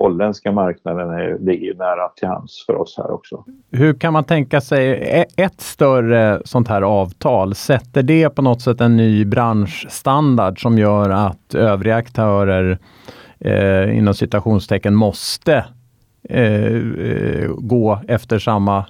holländska 0.00 0.52
marknaden 0.52 1.10
är, 1.10 1.38
ligger 1.38 1.74
nära 1.74 2.08
till 2.08 2.28
hands 2.28 2.66
för 2.66 2.74
oss 2.74 2.94
här 2.98 3.10
också. 3.10 3.44
Hur 3.70 3.94
kan 3.94 4.12
man 4.12 4.24
tänka 4.24 4.60
sig 4.60 4.90
e, 4.90 5.26
ett 5.36 5.60
större 5.60 6.42
sånt 6.44 6.68
här 6.68 6.82
avtal? 6.82 7.54
Sätter 7.54 8.02
det 8.02 8.30
på 8.30 8.42
något 8.42 8.62
sätt 8.62 8.80
en 8.80 8.96
ny 8.96 9.24
branschstandard 9.24 10.62
som 10.62 10.78
gör 10.78 11.10
att 11.10 11.54
övriga 11.54 11.96
aktörer 11.96 12.78
eh, 13.38 13.98
inom 13.98 14.14
citationstecken 14.14 14.94
måste 14.94 15.64
eh, 16.28 16.76
eh, 16.76 17.50
gå 17.58 18.00
efter 18.08 18.38
samma 18.38 18.86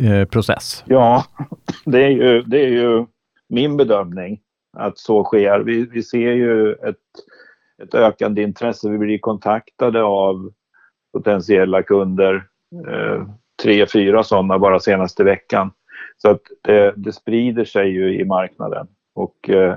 eh, 0.00 0.24
process? 0.24 0.84
Ja, 0.86 1.24
det 1.84 2.04
är, 2.04 2.10
ju, 2.10 2.42
det 2.42 2.64
är 2.64 2.70
ju 2.70 3.06
min 3.48 3.76
bedömning. 3.76 4.38
att 4.76 4.98
så 4.98 5.24
sker. 5.24 5.60
Vi, 5.60 5.86
vi 5.92 6.02
ser 6.02 6.32
ju 6.32 6.72
ett, 6.72 6.96
ett 7.82 7.94
ökande 7.94 8.42
intresse. 8.42 8.90
Vi 8.90 8.98
blir 8.98 9.18
kontaktade 9.18 10.02
av 10.02 10.52
potentiella 11.12 11.82
kunder. 11.82 12.46
Eh, 12.88 13.26
tre, 13.62 13.86
fyra 13.86 14.22
sådana 14.22 14.58
bara 14.58 14.80
senaste 14.80 15.24
veckan. 15.24 15.70
Så 16.16 16.30
att 16.30 16.40
det, 16.62 16.92
det 16.96 17.12
sprider 17.12 17.64
sig 17.64 17.88
ju 17.88 18.20
i 18.20 18.24
marknaden. 18.24 18.86
Och 19.14 19.50
eh, 19.50 19.76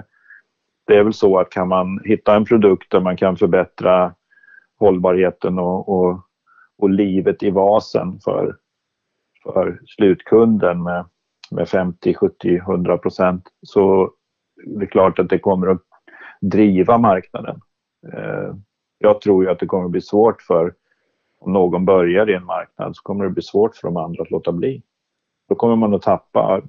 det 0.88 0.98
är 0.98 1.04
väl 1.04 1.14
så 1.14 1.40
att 1.40 1.50
kan 1.50 1.68
man 1.68 2.02
hitta 2.06 2.36
en 2.36 2.46
produkt 2.46 2.92
där 2.92 3.00
man 3.00 3.18
kan 3.18 3.38
förbättra 3.38 4.14
hållbarheten 4.80 5.60
och, 5.60 5.90
och, 5.90 6.20
och 6.78 6.90
livet 6.90 7.44
i 7.44 7.50
vasen 7.50 8.20
för, 8.24 8.58
för 9.44 9.80
slutkunden 9.86 10.84
med, 10.84 11.06
med 11.52 11.70
50, 11.70 12.14
70, 12.14 12.56
100 12.56 12.98
procent 12.98 13.44
så 13.62 14.12
det 14.66 14.86
är 14.86 14.90
klart 14.90 15.20
att 15.20 15.30
det 15.30 15.40
kommer 15.40 15.68
att 15.68 15.82
driva 16.42 16.98
marknaden. 16.98 17.62
Eh, 18.14 18.56
jag 19.00 19.22
tror 19.22 19.44
ju 19.44 19.50
att 19.50 19.60
det 19.60 19.66
kommer 19.66 19.86
att 19.86 19.92
bli 19.92 20.02
svårt 20.02 20.42
för 20.42 20.74
om 21.40 21.54
någon 21.54 21.86
börjar 21.86 22.30
i 22.30 22.34
en 22.34 22.46
marknad 22.46 22.96
så 22.96 23.02
kommer 23.02 23.24
det 23.24 23.30
bli 23.30 23.44
svårt 23.44 23.76
för 23.76 23.88
de 23.88 23.98
andra 23.98 24.22
att 24.22 24.32
låta 24.32 24.52
bli. 24.52 24.82
Då 25.50 25.56
kommer 25.56 25.76
man 25.76 25.94
att 25.94 26.02
tappa. 26.02 26.62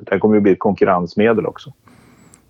Det 0.00 0.18
kommer 0.18 0.36
att 0.36 0.42
bli 0.42 0.52
ett 0.52 0.58
konkurrensmedel 0.58 1.46
också. 1.46 1.72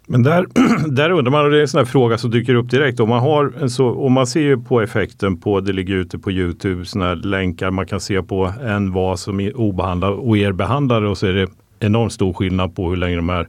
Men 0.07 0.23
där, 0.23 0.47
där 0.95 1.11
undrar 1.11 1.33
man, 1.33 1.45
och 1.45 1.51
det 1.51 1.57
är 1.57 1.61
en 1.61 1.69
sån 1.69 1.79
här 1.79 1.85
fråga 1.85 2.19
som 2.19 2.31
dyker 2.31 2.55
upp 2.55 2.71
direkt. 2.71 3.01
Om 3.01 3.09
man, 3.09 3.21
har 3.21 3.53
en 3.61 3.71
så, 3.71 3.91
om 3.91 4.13
man 4.13 4.27
ser 4.27 4.41
ju 4.41 4.63
på 4.63 4.81
effekten 4.81 5.41
på, 5.41 5.61
det 5.61 5.73
ligger 5.73 5.95
ute 5.95 6.19
på 6.19 6.31
Youtube, 6.31 6.85
såna 6.85 7.05
här 7.05 7.17
länkar 7.17 7.71
man 7.71 7.87
kan 7.87 8.01
se 8.01 8.23
på 8.23 8.53
en 8.63 8.93
vas 8.93 9.21
som 9.21 9.41
är 9.41 9.57
obehandlad 9.57 10.13
och 10.13 10.37
er 10.37 10.53
behandlare 10.53 11.09
och 11.09 11.19
så 11.19 11.27
är 11.27 11.33
det 11.33 11.49
enormt 11.81 12.13
stor 12.13 12.33
skillnad 12.33 12.77
på 12.77 12.91
hur 12.91 12.97
länge 12.97 13.17
de 13.17 13.29
här 13.29 13.49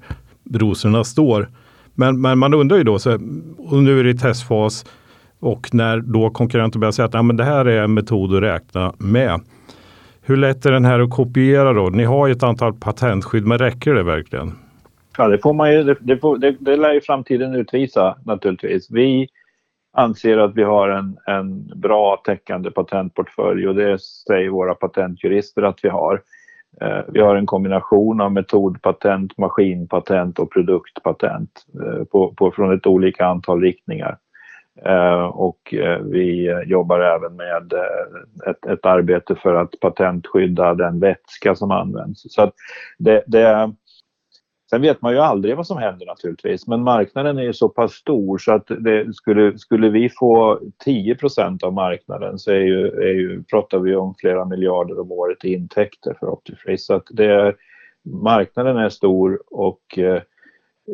rosorna 0.53 1.03
står. 1.03 1.49
Men, 1.95 2.21
men 2.21 2.39
man 2.39 2.53
undrar 2.53 2.77
ju 2.77 2.83
då, 2.83 2.99
så, 2.99 3.13
och 3.57 3.83
nu 3.83 3.99
är 3.99 4.03
det 4.03 4.09
i 4.09 4.17
testfas 4.17 4.85
och 5.39 5.69
när 5.73 5.97
då 5.97 6.29
konkurrenter 6.29 6.79
börjar 6.79 6.91
säga 6.91 7.05
att 7.05 7.13
ja, 7.13 7.21
men 7.21 7.37
det 7.37 7.43
här 7.43 7.65
är 7.65 7.83
en 7.83 7.93
metod 7.93 8.35
att 8.35 8.43
räkna 8.43 8.93
med. 8.97 9.41
Hur 10.21 10.37
lätt 10.37 10.65
är 10.65 10.71
den 10.71 10.85
här 10.85 10.99
att 10.99 11.09
kopiera 11.09 11.73
då? 11.73 11.89
Ni 11.89 12.03
har 12.03 12.27
ju 12.27 12.33
ett 12.33 12.43
antal 12.43 12.73
patentskydd, 12.73 13.45
men 13.45 13.57
räcker 13.57 13.93
det 13.93 14.03
verkligen? 14.03 14.51
Ja, 15.17 15.27
det 15.27 15.37
får 15.37 15.53
man 15.53 15.73
ju, 15.73 15.83
det, 15.83 15.95
det, 15.99 16.17
får, 16.17 16.37
det, 16.37 16.55
det 16.59 16.77
lär 16.77 16.93
ju 16.93 17.01
framtiden 17.01 17.55
utvisa 17.55 18.17
naturligtvis. 18.25 18.91
Vi 18.91 19.27
anser 19.93 20.37
att 20.37 20.55
vi 20.55 20.63
har 20.63 20.89
en, 20.89 21.17
en 21.25 21.67
bra 21.75 22.21
täckande 22.25 22.71
patentportfölj 22.71 23.67
och 23.67 23.75
det 23.75 24.01
säger 24.01 24.49
våra 24.49 24.75
patentjurister 24.75 25.61
att 25.61 25.79
vi 25.83 25.89
har. 25.89 26.21
Eh, 26.81 27.01
vi 27.07 27.19
har 27.19 27.35
en 27.35 27.45
kombination 27.45 28.21
av 28.21 28.31
metodpatent, 28.31 29.37
maskinpatent 29.37 30.39
och 30.39 30.51
produktpatent 30.51 31.65
eh, 31.81 32.03
på, 32.03 32.33
på, 32.33 32.51
från 32.51 32.73
ett 32.77 32.87
olika 32.87 33.25
antal 33.25 33.61
riktningar. 33.61 34.17
Eh, 34.85 35.25
och 35.25 35.73
eh, 35.73 35.99
vi 35.99 36.53
jobbar 36.65 36.99
även 36.99 37.35
med 37.35 37.73
eh, 37.73 38.49
ett, 38.49 38.65
ett, 38.65 38.85
arbete 38.85 39.35
för 39.35 39.55
att 39.55 39.79
patentskydda 39.79 40.73
den 40.73 40.99
vätska 40.99 41.55
som 41.55 41.71
används. 41.71 42.33
Så 42.33 42.51
det, 42.97 43.23
det, 43.27 43.73
sen 44.69 44.81
vet 44.81 45.01
man 45.01 45.13
ju 45.13 45.19
aldrig 45.19 45.55
vad 45.55 45.67
som 45.67 45.77
händer 45.77 46.05
naturligtvis, 46.05 46.67
men 46.67 46.83
marknaden 46.83 47.37
är 47.37 47.43
ju 47.43 47.53
så 47.53 47.69
pass 47.69 47.91
stor 47.91 48.37
så 48.37 48.51
att 48.53 48.67
det, 48.79 49.15
skulle, 49.15 49.57
skulle 49.57 49.89
vi 49.89 50.09
få 50.09 50.59
10% 50.85 51.63
av 51.63 51.73
marknaden 51.73 52.39
så 52.39 52.51
är 52.51 52.59
ju, 52.59 52.87
är 52.87 53.13
ju, 53.13 53.43
pratar 53.43 53.79
vi 53.79 53.95
om 53.95 54.15
flera 54.19 54.45
miljarder 54.45 54.99
om 54.99 55.11
året 55.11 55.45
i 55.45 55.53
intäkter 55.53 56.15
för 56.19 56.29
Optifree. 56.29 56.77
Så 56.77 56.93
att 56.93 57.05
det, 57.09 57.55
marknaden 58.05 58.77
är 58.77 58.89
stor 58.89 59.39
och 59.51 59.97
eh, 59.97 60.21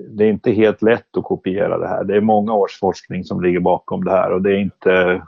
det 0.09 0.23
är 0.23 0.29
inte 0.29 0.51
helt 0.51 0.81
lätt 0.81 1.17
att 1.17 1.23
kopiera 1.23 1.77
det 1.77 1.87
här. 1.87 2.03
Det 2.03 2.15
är 2.15 2.21
många 2.21 2.53
års 2.53 2.79
forskning 2.79 3.23
som 3.23 3.41
ligger 3.41 3.59
bakom 3.59 4.03
det 4.03 4.11
här 4.11 4.31
och 4.31 4.41
det 4.41 4.51
är 4.51 4.59
inte 4.59 5.21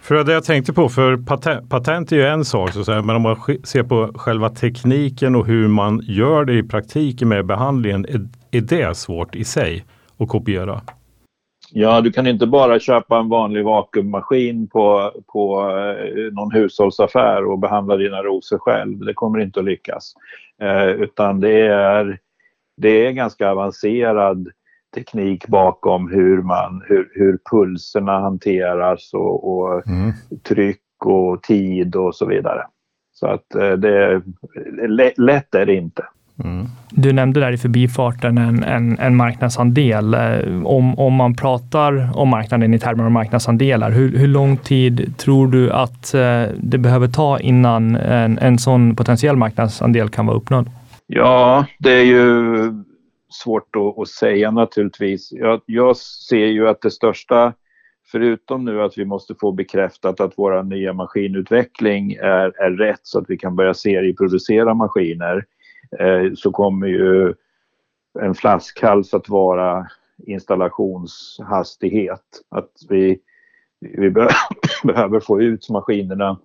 för 0.00 0.24
det 0.24 0.32
jag 0.32 0.44
tänkte 0.44 0.72
på, 0.72 0.88
för 0.88 1.16
patent, 1.16 1.70
patent 1.70 2.12
är 2.12 2.16
ju 2.16 2.26
en 2.26 2.44
sak, 2.44 2.72
så 2.72 2.84
säga, 2.84 3.02
men 3.02 3.16
om 3.16 3.22
man 3.22 3.36
ser 3.64 3.82
på 3.82 4.10
själva 4.14 4.48
tekniken 4.48 5.36
och 5.36 5.46
hur 5.46 5.68
man 5.68 6.00
gör 6.02 6.44
det 6.44 6.54
i 6.54 6.62
praktiken 6.62 7.28
med 7.28 7.46
behandlingen, 7.46 8.04
är, 8.04 8.28
är 8.50 8.60
det 8.60 8.96
svårt 8.96 9.34
i 9.34 9.44
sig 9.44 9.84
att 10.18 10.28
kopiera? 10.28 10.80
Ja, 11.72 12.00
du 12.00 12.12
kan 12.12 12.26
inte 12.26 12.46
bara 12.46 12.80
köpa 12.80 13.18
en 13.18 13.28
vanlig 13.28 13.64
vakuummaskin 13.64 14.68
på, 14.68 15.12
på 15.26 15.60
eh, 15.60 16.32
någon 16.32 16.52
hushållsaffär 16.52 17.44
och 17.44 17.58
behandla 17.58 17.96
dina 17.96 18.22
rosor 18.22 18.58
själv. 18.58 18.98
Det 18.98 19.14
kommer 19.14 19.38
inte 19.38 19.60
att 19.60 19.66
lyckas. 19.66 20.14
Eh, 20.62 20.88
utan 20.88 21.40
det 21.40 21.60
är 21.66 22.18
det 22.76 23.06
är 23.06 23.10
ganska 23.10 23.50
avancerad 23.50 24.48
teknik 24.94 25.46
bakom 25.46 26.10
hur, 26.10 26.42
man, 26.42 26.82
hur, 26.88 27.08
hur 27.14 27.38
pulserna 27.50 28.20
hanteras 28.20 29.10
och, 29.14 29.52
och 29.52 29.88
mm. 29.88 30.12
tryck 30.48 30.80
och 31.04 31.42
tid 31.42 31.96
och 31.96 32.14
så 32.14 32.26
vidare. 32.26 32.62
Så 33.12 33.26
att 33.26 33.54
eh, 33.54 33.70
det, 33.72 34.22
lätt 35.16 35.54
är 35.54 35.66
det 35.66 35.74
inte. 35.74 36.02
Mm. 36.44 36.66
Du 36.90 37.12
nämnde 37.12 37.40
där 37.40 37.52
i 37.52 37.58
förbifarten 37.58 38.38
en, 38.38 38.62
en, 38.62 38.98
en 38.98 39.16
marknadsandel. 39.16 40.14
Eh, 40.14 40.66
om, 40.66 40.98
om 40.98 41.14
man 41.14 41.34
pratar 41.34 42.10
om 42.18 42.28
marknaden 42.28 42.74
i 42.74 42.78
termer 42.78 43.04
av 43.04 43.10
marknadsandelar, 43.10 43.90
hur, 43.90 44.18
hur 44.18 44.26
lång 44.26 44.56
tid 44.56 45.14
tror 45.18 45.46
du 45.46 45.72
att 45.72 46.14
eh, 46.14 46.42
det 46.56 46.78
behöver 46.78 47.08
ta 47.08 47.38
innan 47.38 47.96
en, 47.96 48.38
en 48.38 48.58
sån 48.58 48.96
potentiell 48.96 49.36
marknadsandel 49.36 50.08
kan 50.08 50.26
vara 50.26 50.36
uppnådd? 50.36 50.70
Ja, 51.06 51.66
det 51.78 51.92
är 51.92 52.04
ju 52.04 52.84
svårt 53.30 53.76
att, 53.76 53.98
att 53.98 54.08
säga 54.08 54.50
naturligtvis. 54.50 55.32
Jag, 55.32 55.60
jag, 55.66 55.96
ser 55.96 56.46
ju 56.46 56.68
att 56.68 56.80
det 56.80 56.90
största, 56.90 57.52
förutom 58.12 58.64
nu 58.64 58.82
att 58.82 58.98
vi 58.98 59.04
måste 59.04 59.34
få 59.34 59.52
bekräftat 59.52 60.20
att 60.20 60.32
vår 60.36 60.62
nya 60.62 60.92
maskinutveckling 60.92 62.12
är, 62.12 62.62
är 62.62 62.70
rätt 62.70 63.00
så 63.02 63.18
att 63.18 63.24
vi 63.28 63.36
kan 63.36 63.56
börja 63.56 63.74
serieproducera 63.74 64.74
maskiner, 64.74 65.44
eh, 65.98 66.32
så 66.34 66.52
kommer 66.52 66.86
ju 66.86 67.34
en 68.20 68.34
flaskhals 68.34 69.14
att 69.14 69.28
vara 69.28 69.86
installationshastighet. 70.26 72.42
Att 72.48 72.70
vi, 72.88 73.20
vi 73.80 74.10
behöver 74.84 75.20
få 75.20 75.42
ut 75.42 75.70
maskinerna 75.70 76.38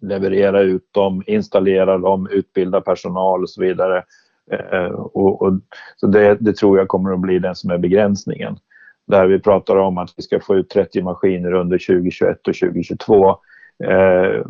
leverera 0.00 0.60
ut 0.60 0.92
dem, 0.92 1.22
installera 1.26 1.98
dem, 1.98 2.28
utbilda 2.30 2.80
personal 2.80 3.42
och 3.42 3.50
så 3.50 3.60
vidare. 3.60 4.04
Eh, 4.52 4.90
och, 4.90 5.42
och, 5.42 5.52
så 5.96 6.06
det, 6.06 6.36
det, 6.40 6.56
tror 6.56 6.78
jag 6.78 6.88
kommer 6.88 7.12
att 7.12 7.20
bli 7.20 7.38
den 7.38 7.54
som 7.54 7.70
är 7.70 7.78
begränsningen. 7.78 8.56
Där 9.06 9.26
vi 9.26 9.38
pratar 9.38 9.76
om 9.76 9.98
att 9.98 10.14
vi 10.16 10.22
ska 10.22 10.40
få 10.40 10.56
ut 10.56 10.70
30 10.70 11.02
maskiner 11.02 11.52
under 11.52 11.78
2021 11.78 12.48
och 12.48 12.54
2022. 12.54 13.28
Eh, 13.84 14.44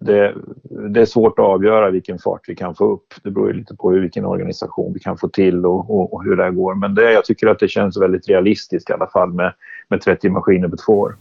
det, 0.00 0.34
det, 0.90 1.00
är 1.00 1.04
svårt 1.04 1.38
att 1.38 1.44
avgöra 1.44 1.90
vilken 1.90 2.18
fart 2.18 2.40
vi 2.46 2.54
kan 2.54 2.74
få 2.74 2.92
upp. 2.92 3.14
Det 3.22 3.30
beror 3.30 3.52
lite 3.52 3.76
på 3.76 3.88
vilken 3.88 4.24
organisation 4.24 4.92
vi 4.92 5.00
kan 5.00 5.18
få 5.18 5.28
till 5.28 5.66
och, 5.66 5.90
och, 5.90 6.14
och 6.14 6.24
hur 6.24 6.36
det 6.36 6.50
går. 6.50 6.74
Men 6.74 6.94
det, 6.94 7.12
jag 7.12 7.24
tycker 7.24 7.46
att 7.46 7.58
det 7.58 7.68
känns 7.68 8.00
väldigt 8.00 8.28
realistiskt 8.28 8.90
i 8.90 8.92
alla 8.92 9.06
fall 9.06 9.32
med, 9.32 9.52
med 9.88 10.00
30 10.00 10.30
maskiner 10.30 10.68
på 10.68 10.76
två 10.76 10.92
år. 10.92 11.16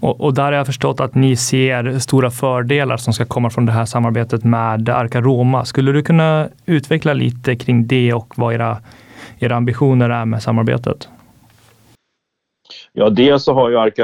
Och, 0.00 0.20
och, 0.20 0.34
där 0.34 0.44
har 0.44 0.52
jag 0.52 0.66
förstått 0.66 1.00
att 1.00 1.14
ni 1.14 1.36
ser 1.36 1.98
stora 1.98 2.30
fördelar 2.30 2.96
som 2.96 3.12
ska 3.12 3.24
komma 3.24 3.50
från 3.50 3.66
det 3.66 3.72
här 3.72 3.84
samarbetet 3.84 4.44
med 4.44 4.88
Arca 4.88 5.64
Skulle 5.64 5.92
du 5.92 6.02
kunna 6.02 6.48
utveckla 6.66 7.12
lite 7.12 7.56
kring 7.56 7.86
det 7.86 8.12
och 8.12 8.34
vad 8.36 8.54
era, 8.54 8.76
era 9.38 9.56
ambitioner 9.56 10.10
är 10.10 10.24
med 10.24 10.42
samarbetet? 10.42 11.08
Ja, 12.92 13.10
dels 13.10 13.44
så 13.44 13.54
har 13.54 13.70
ju 13.70 13.78
Arca 13.78 14.02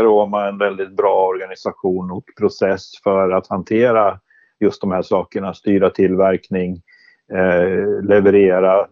en 0.48 0.58
väldigt 0.58 0.96
bra 0.96 1.23
organisation 1.54 2.10
och 2.10 2.24
process 2.38 3.02
för 3.02 3.30
att 3.30 3.46
hantera 3.46 4.18
just 4.60 4.80
de 4.80 4.92
här 4.92 5.02
sakerna, 5.02 5.54
styra 5.54 5.90
tillverkning, 5.90 6.82
eh, 7.32 8.02
leverera 8.02 8.86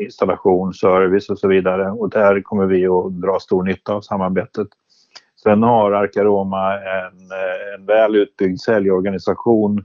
installation, 0.00 0.74
service 0.74 1.30
och 1.30 1.38
så 1.38 1.48
vidare. 1.48 1.90
Och 1.90 2.10
där 2.10 2.42
kommer 2.42 2.66
vi 2.66 2.86
att 2.86 3.12
dra 3.12 3.38
stor 3.40 3.62
nytta 3.62 3.94
av 3.94 4.00
samarbetet. 4.00 4.68
Sen 5.42 5.62
har 5.62 5.92
Arcaroma 5.92 6.74
en, 6.74 7.30
eh, 7.30 7.74
en 7.74 7.86
väl 7.86 8.16
utbyggd 8.16 8.60
säljorganisation, 8.60 9.84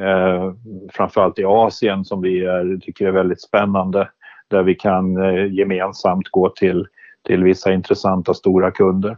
eh, 0.00 0.52
framförallt 0.92 1.38
i 1.38 1.44
Asien 1.44 2.04
som 2.04 2.22
vi 2.22 2.44
är, 2.44 2.80
tycker 2.80 3.06
är 3.06 3.12
väldigt 3.12 3.42
spännande, 3.42 4.08
där 4.48 4.62
vi 4.62 4.74
kan 4.74 5.16
eh, 5.16 5.52
gemensamt 5.52 6.28
gå 6.28 6.48
till, 6.48 6.86
till 7.26 7.44
vissa 7.44 7.72
intressanta 7.72 8.34
stora 8.34 8.70
kunder. 8.70 9.16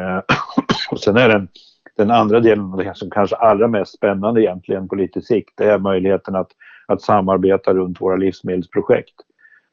Eh, 0.00 0.20
och 0.90 1.00
sen 1.00 1.16
är 1.16 1.28
den, 1.28 1.48
den 1.96 2.10
andra 2.10 2.40
delen, 2.40 2.70
det 2.70 2.96
som 2.96 3.10
kanske 3.10 3.36
allra 3.36 3.68
mest 3.68 3.96
spännande 3.96 4.42
egentligen 4.42 4.88
på 4.88 4.94
lite 4.94 5.22
sikt, 5.22 5.52
det 5.56 5.64
är 5.64 5.78
möjligheten 5.78 6.36
att, 6.36 6.50
att 6.86 7.02
samarbeta 7.02 7.74
runt 7.74 8.00
våra 8.00 8.16
livsmedelsprojekt. 8.16 9.14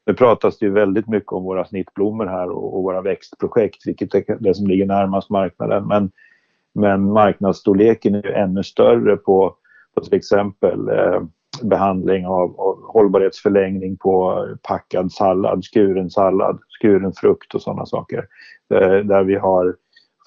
Nu 0.06 0.14
pratas 0.14 0.58
det 0.58 0.66
ju 0.66 0.72
väldigt 0.72 1.08
mycket 1.08 1.32
om 1.32 1.44
våra 1.44 1.64
snittblommor 1.64 2.26
här 2.26 2.50
och, 2.50 2.76
och 2.76 2.82
våra 2.82 3.00
växtprojekt, 3.00 3.86
vilket 3.86 4.14
är 4.14 4.36
det 4.40 4.54
som 4.54 4.66
ligger 4.66 4.86
närmast 4.86 5.30
marknaden. 5.30 5.86
Men, 5.86 6.10
men 6.74 7.12
marknadsstorleken 7.12 8.14
är 8.14 8.26
ju 8.26 8.32
ännu 8.32 8.62
större 8.62 9.16
på, 9.16 9.56
på 9.94 10.00
till 10.00 10.14
exempel 10.14 10.88
eh, 10.88 11.22
behandling 11.62 12.26
av, 12.26 12.60
av 12.60 12.82
hållbarhetsförlängning 12.82 13.96
på 13.96 14.46
packad 14.62 15.12
sallad, 15.12 15.64
skuren 15.64 16.10
sallad, 16.10 16.58
skuren 16.80 17.12
frukt 17.12 17.54
och 17.54 17.62
sådana 17.62 17.86
saker. 17.86 18.26
Eh, 18.74 18.96
där 18.96 19.24
vi 19.24 19.34
har 19.34 19.76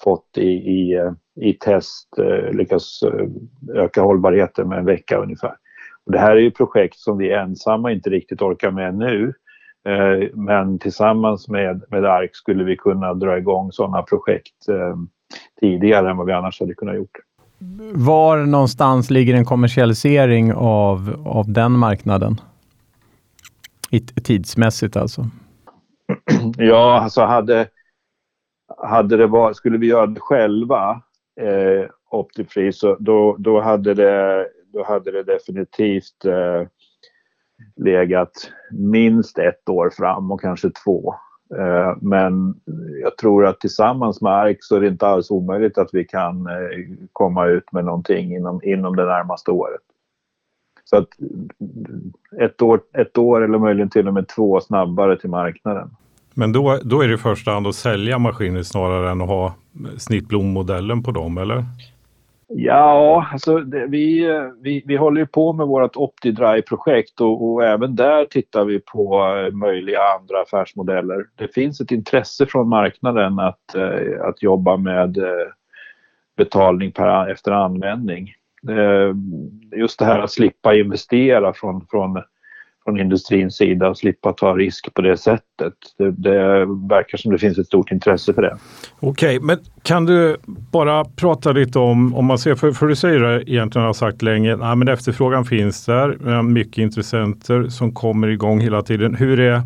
fått 0.04 0.38
i, 0.38 0.50
i, 0.50 0.94
eh, 0.94 1.12
i 1.40 1.52
test 1.52 2.18
eh, 2.18 2.52
lyckats 2.52 3.00
öka 3.74 4.02
hållbarheten 4.02 4.68
med 4.68 4.78
en 4.78 4.84
vecka 4.84 5.16
ungefär. 5.16 5.54
Och 6.06 6.12
det 6.12 6.18
här 6.18 6.36
är 6.36 6.40
ju 6.40 6.50
projekt 6.50 6.98
som 6.98 7.18
vi 7.18 7.32
ensamma 7.32 7.92
inte 7.92 8.10
riktigt 8.10 8.42
orkar 8.42 8.70
med 8.70 8.94
nu. 8.94 9.32
Men 10.34 10.78
tillsammans 10.78 11.48
med, 11.48 11.82
med 11.90 12.04
ARK 12.04 12.36
skulle 12.36 12.64
vi 12.64 12.76
kunna 12.76 13.14
dra 13.14 13.38
igång 13.38 13.72
sådana 13.72 14.02
projekt 14.02 14.66
tidigare 15.60 16.10
än 16.10 16.16
vad 16.16 16.26
vi 16.26 16.32
annars 16.32 16.60
hade 16.60 16.74
kunnat 16.74 16.96
gjort. 16.96 17.16
Var 17.94 18.36
någonstans 18.36 19.10
ligger 19.10 19.34
en 19.34 19.44
kommersialisering 19.44 20.52
av, 20.54 21.22
av 21.26 21.52
den 21.52 21.72
marknaden? 21.72 22.40
I, 23.90 24.00
tidsmässigt 24.00 24.96
alltså? 24.96 25.26
Ja, 26.56 27.00
alltså 27.00 27.22
hade, 27.22 27.66
hade 28.76 29.16
det 29.16 29.26
var, 29.26 29.52
skulle 29.52 29.78
vi 29.78 29.86
göra 29.86 30.06
det 30.06 30.20
själva, 30.20 31.02
eh, 31.40 31.90
Optifree, 32.10 32.72
så 32.72 32.96
då, 33.00 33.36
då, 33.38 33.60
hade 33.60 33.94
det, 33.94 34.48
då 34.72 34.84
hade 34.84 35.10
det 35.10 35.22
definitivt 35.22 36.24
eh, 36.24 36.68
legat 37.76 38.50
minst 38.70 39.38
ett 39.38 39.68
år 39.68 39.90
fram 39.90 40.32
och 40.32 40.40
kanske 40.40 40.70
två. 40.84 41.14
Eh, 41.56 41.96
men 42.00 42.60
jag 43.02 43.16
tror 43.16 43.46
att 43.46 43.60
tillsammans 43.60 44.20
med 44.20 44.32
ARK 44.32 44.58
så 44.60 44.76
är 44.76 44.80
det 44.80 44.88
inte 44.88 45.06
alls 45.06 45.30
omöjligt 45.30 45.78
att 45.78 45.90
vi 45.92 46.04
kan 46.04 46.46
eh, 46.46 46.54
komma 47.12 47.46
ut 47.46 47.72
med 47.72 47.84
någonting 47.84 48.36
inom, 48.36 48.60
inom 48.64 48.96
det 48.96 49.04
närmaste 49.04 49.50
året. 49.50 49.80
Så 50.84 50.96
att 50.96 51.08
ett 52.40 52.62
år, 52.62 52.80
ett 52.92 53.18
år 53.18 53.44
eller 53.44 53.58
möjligen 53.58 53.90
till 53.90 54.08
och 54.08 54.14
med 54.14 54.28
två 54.28 54.60
snabbare 54.60 55.18
till 55.18 55.30
marknaden. 55.30 55.90
Men 56.38 56.52
då, 56.52 56.78
då 56.82 57.00
är 57.00 57.08
det 57.08 57.14
i 57.14 57.18
första 57.18 57.50
hand 57.50 57.66
att 57.66 57.74
sälja 57.74 58.18
maskiner 58.18 58.62
snarare 58.62 59.10
än 59.10 59.20
att 59.20 59.28
ha 59.28 59.54
snittblommodellen 59.96 61.02
på 61.02 61.10
dem, 61.10 61.38
eller? 61.38 61.64
Ja, 62.48 63.26
alltså 63.32 63.58
det, 63.58 63.86
vi, 63.86 64.28
vi, 64.62 64.82
vi 64.86 64.96
håller 64.96 65.20
ju 65.20 65.26
på 65.26 65.52
med 65.52 65.66
vårt 65.66 65.96
OptiDry-projekt 65.96 67.20
och, 67.20 67.50
och, 67.50 67.64
även 67.64 67.96
där 67.96 68.24
tittar 68.24 68.64
vi 68.64 68.80
på 68.80 69.34
eh, 69.36 69.54
möjliga 69.54 69.98
andra 70.18 70.42
affärsmodeller. 70.42 71.26
Det 71.34 71.54
finns 71.54 71.80
ett 71.80 71.90
intresse 71.90 72.46
från 72.46 72.68
marknaden 72.68 73.38
att, 73.38 73.74
eh, 73.74 74.24
att 74.28 74.42
jobba 74.42 74.76
med 74.76 75.18
eh, 75.18 75.48
betalning 76.36 76.92
per, 76.92 77.30
efter 77.30 77.52
användning. 77.52 78.32
Just 79.76 79.98
det 79.98 80.04
här 80.04 80.18
att 80.18 80.30
slippa 80.30 80.74
investera 80.74 81.52
från, 81.52 81.86
från 81.90 82.22
från 82.88 83.00
industrins 83.00 83.56
sida 83.56 83.88
och 83.88 83.98
slippa 83.98 84.32
ta 84.32 84.52
risk 84.56 84.94
på 84.94 85.02
det 85.02 85.16
sättet. 85.16 85.74
Det, 85.98 86.10
det 86.10 86.66
verkar 86.88 87.18
som 87.18 87.32
det 87.32 87.38
finns 87.38 87.58
ett 87.58 87.66
stort 87.66 87.90
intresse 87.90 88.34
för 88.34 88.42
det. 88.42 88.58
Okej, 89.00 89.36
okay, 89.36 89.46
men 89.46 89.58
kan 89.82 90.04
du 90.04 90.36
bara 90.46 91.04
prata 91.04 91.52
lite 91.52 91.78
om, 91.78 92.14
om 92.14 92.24
man 92.24 92.38
ser, 92.38 92.54
för, 92.54 92.72
för 92.72 92.86
du 92.86 92.96
säger 92.96 93.20
det 93.20 93.50
egentligen 93.50 93.86
har 93.86 93.92
sagt 93.92 94.22
länge, 94.22 94.56
nej, 94.56 94.76
men 94.76 94.88
efterfrågan 94.88 95.44
finns 95.44 95.86
där, 95.86 96.42
mycket 96.42 96.78
intressenter 96.78 97.68
som 97.68 97.92
kommer 97.92 98.28
igång 98.28 98.60
hela 98.60 98.82
tiden. 98.82 99.14
Hur 99.14 99.40
är 99.40 99.62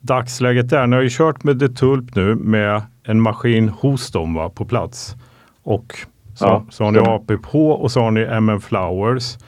dagsläget 0.00 0.70
där? 0.70 0.86
Ni 0.86 0.96
har 0.96 1.02
ju 1.02 1.10
kört 1.10 1.44
med 1.44 1.56
Detulp 1.56 2.14
nu 2.14 2.34
med 2.34 2.82
en 3.04 3.20
maskin 3.20 3.68
hos 3.68 4.10
dem 4.10 4.34
va, 4.34 4.50
på 4.50 4.64
plats. 4.64 5.16
Och 5.62 5.98
så, 6.34 6.44
ja, 6.44 6.64
så 6.70 6.84
har 6.84 6.90
ni 6.90 6.98
APH 6.98 7.54
och 7.54 7.90
så 7.90 8.00
har 8.00 8.10
ni 8.10 8.20
MM 8.20 8.60
Flowers. 8.60 9.38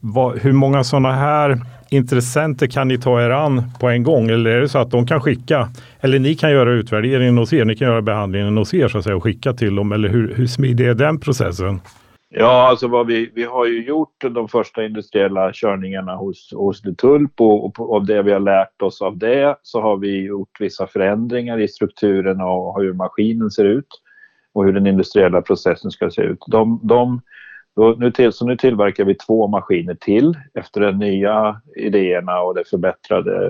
Va, 0.00 0.32
hur 0.40 0.52
många 0.52 0.84
sådana 0.84 1.12
här 1.12 1.60
intressenter 1.94 2.66
kan 2.66 2.88
ni 2.88 2.98
ta 2.98 3.22
er 3.22 3.30
an 3.30 3.62
på 3.80 3.88
en 3.88 4.02
gång? 4.02 4.30
Eller 4.30 4.50
är 4.50 4.60
det 4.60 4.68
så 4.68 4.78
att 4.78 4.90
de 4.90 5.06
kan 5.06 5.20
skicka, 5.20 5.68
eller 6.00 6.18
ni 6.18 6.34
kan 6.34 6.52
göra 6.52 6.72
utvärderingen 6.72 7.38
hos 7.38 7.52
er, 7.52 7.64
ni 7.64 7.76
kan 7.76 7.88
göra 7.88 8.02
behandlingen 8.02 8.56
hos 8.56 8.74
er 8.74 8.88
så 8.88 8.98
att 8.98 9.04
säga 9.04 9.16
och 9.16 9.22
skicka 9.22 9.52
till 9.52 9.76
dem? 9.76 9.92
Eller 9.92 10.08
hur, 10.08 10.34
hur 10.34 10.46
smidig 10.46 10.86
är 10.86 10.94
den 10.94 11.20
processen? 11.20 11.80
Ja, 12.36 12.68
alltså 12.68 12.88
vad 12.88 13.06
vi, 13.06 13.30
vi 13.34 13.44
har 13.44 13.66
ju 13.66 13.84
gjort 13.84 14.24
de 14.30 14.48
första 14.48 14.84
industriella 14.84 15.50
körningarna 15.52 16.16
hos, 16.16 16.52
hos 16.54 16.82
Detulp 16.82 17.40
och, 17.40 17.80
och 17.80 17.96
av 17.96 18.06
det 18.06 18.22
vi 18.22 18.32
har 18.32 18.40
lärt 18.40 18.82
oss 18.82 19.02
av 19.02 19.18
det 19.18 19.56
så 19.62 19.80
har 19.80 19.96
vi 19.96 20.22
gjort 20.22 20.60
vissa 20.60 20.86
förändringar 20.86 21.60
i 21.60 21.68
strukturen 21.68 22.40
och 22.40 22.82
hur 22.82 22.92
maskinen 22.92 23.50
ser 23.50 23.64
ut 23.64 23.88
och 24.52 24.64
hur 24.64 24.72
den 24.72 24.86
industriella 24.86 25.42
processen 25.42 25.90
ska 25.90 26.10
se 26.10 26.22
ut. 26.22 26.38
De, 26.46 26.80
de 26.82 27.20
då, 27.76 27.94
nu, 27.98 28.10
till, 28.10 28.32
så 28.32 28.46
nu 28.46 28.56
tillverkar 28.56 29.04
vi 29.04 29.14
två 29.14 29.46
maskiner 29.46 29.94
till 29.94 30.38
efter 30.54 30.80
de 30.80 30.98
nya 30.98 31.60
idéerna 31.76 32.40
och 32.40 32.54
den 32.54 32.64
förbättrade 32.70 33.46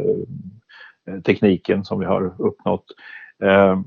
eh, 1.09 1.21
tekniken 1.21 1.85
som 1.85 2.01
vi 2.01 2.07
har 2.07 2.35
uppnått. 2.39 2.85
Eh, 3.43 3.81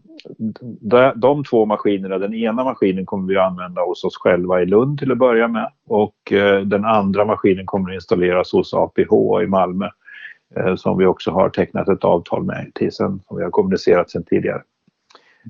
de, 0.82 1.14
de 1.16 1.44
två 1.44 1.66
maskinerna, 1.66 2.18
den 2.18 2.34
ena 2.34 2.64
maskinen 2.64 3.06
kommer 3.06 3.28
vi 3.28 3.38
att 3.38 3.52
använda 3.52 3.82
hos 3.82 4.04
oss 4.04 4.18
själva 4.18 4.62
i 4.62 4.66
Lund 4.66 5.00
till 5.00 5.12
att 5.12 5.18
börja 5.18 5.48
med 5.48 5.72
och 5.88 6.32
eh, 6.32 6.62
den 6.62 6.86
andra 6.86 7.26
maskinen 7.26 7.66
kommer 7.66 7.90
att 7.90 7.96
installeras 7.96 8.52
hos 8.52 8.74
APH 8.74 9.44
i 9.44 9.48
Malmö 9.48 9.90
eh, 10.56 10.76
som 10.76 10.98
vi 10.98 11.06
också 11.06 11.32
har 11.32 11.50
tecknat 11.50 11.90
ett 11.90 12.04
avtal 12.04 12.44
med 12.44 12.72
till 12.76 12.92
sen, 12.92 13.22
som 13.28 13.38
vi 13.38 13.44
har 13.44 13.52
kommunicerat 13.52 14.10
sedan 14.12 14.24
tidigare. 14.24 14.62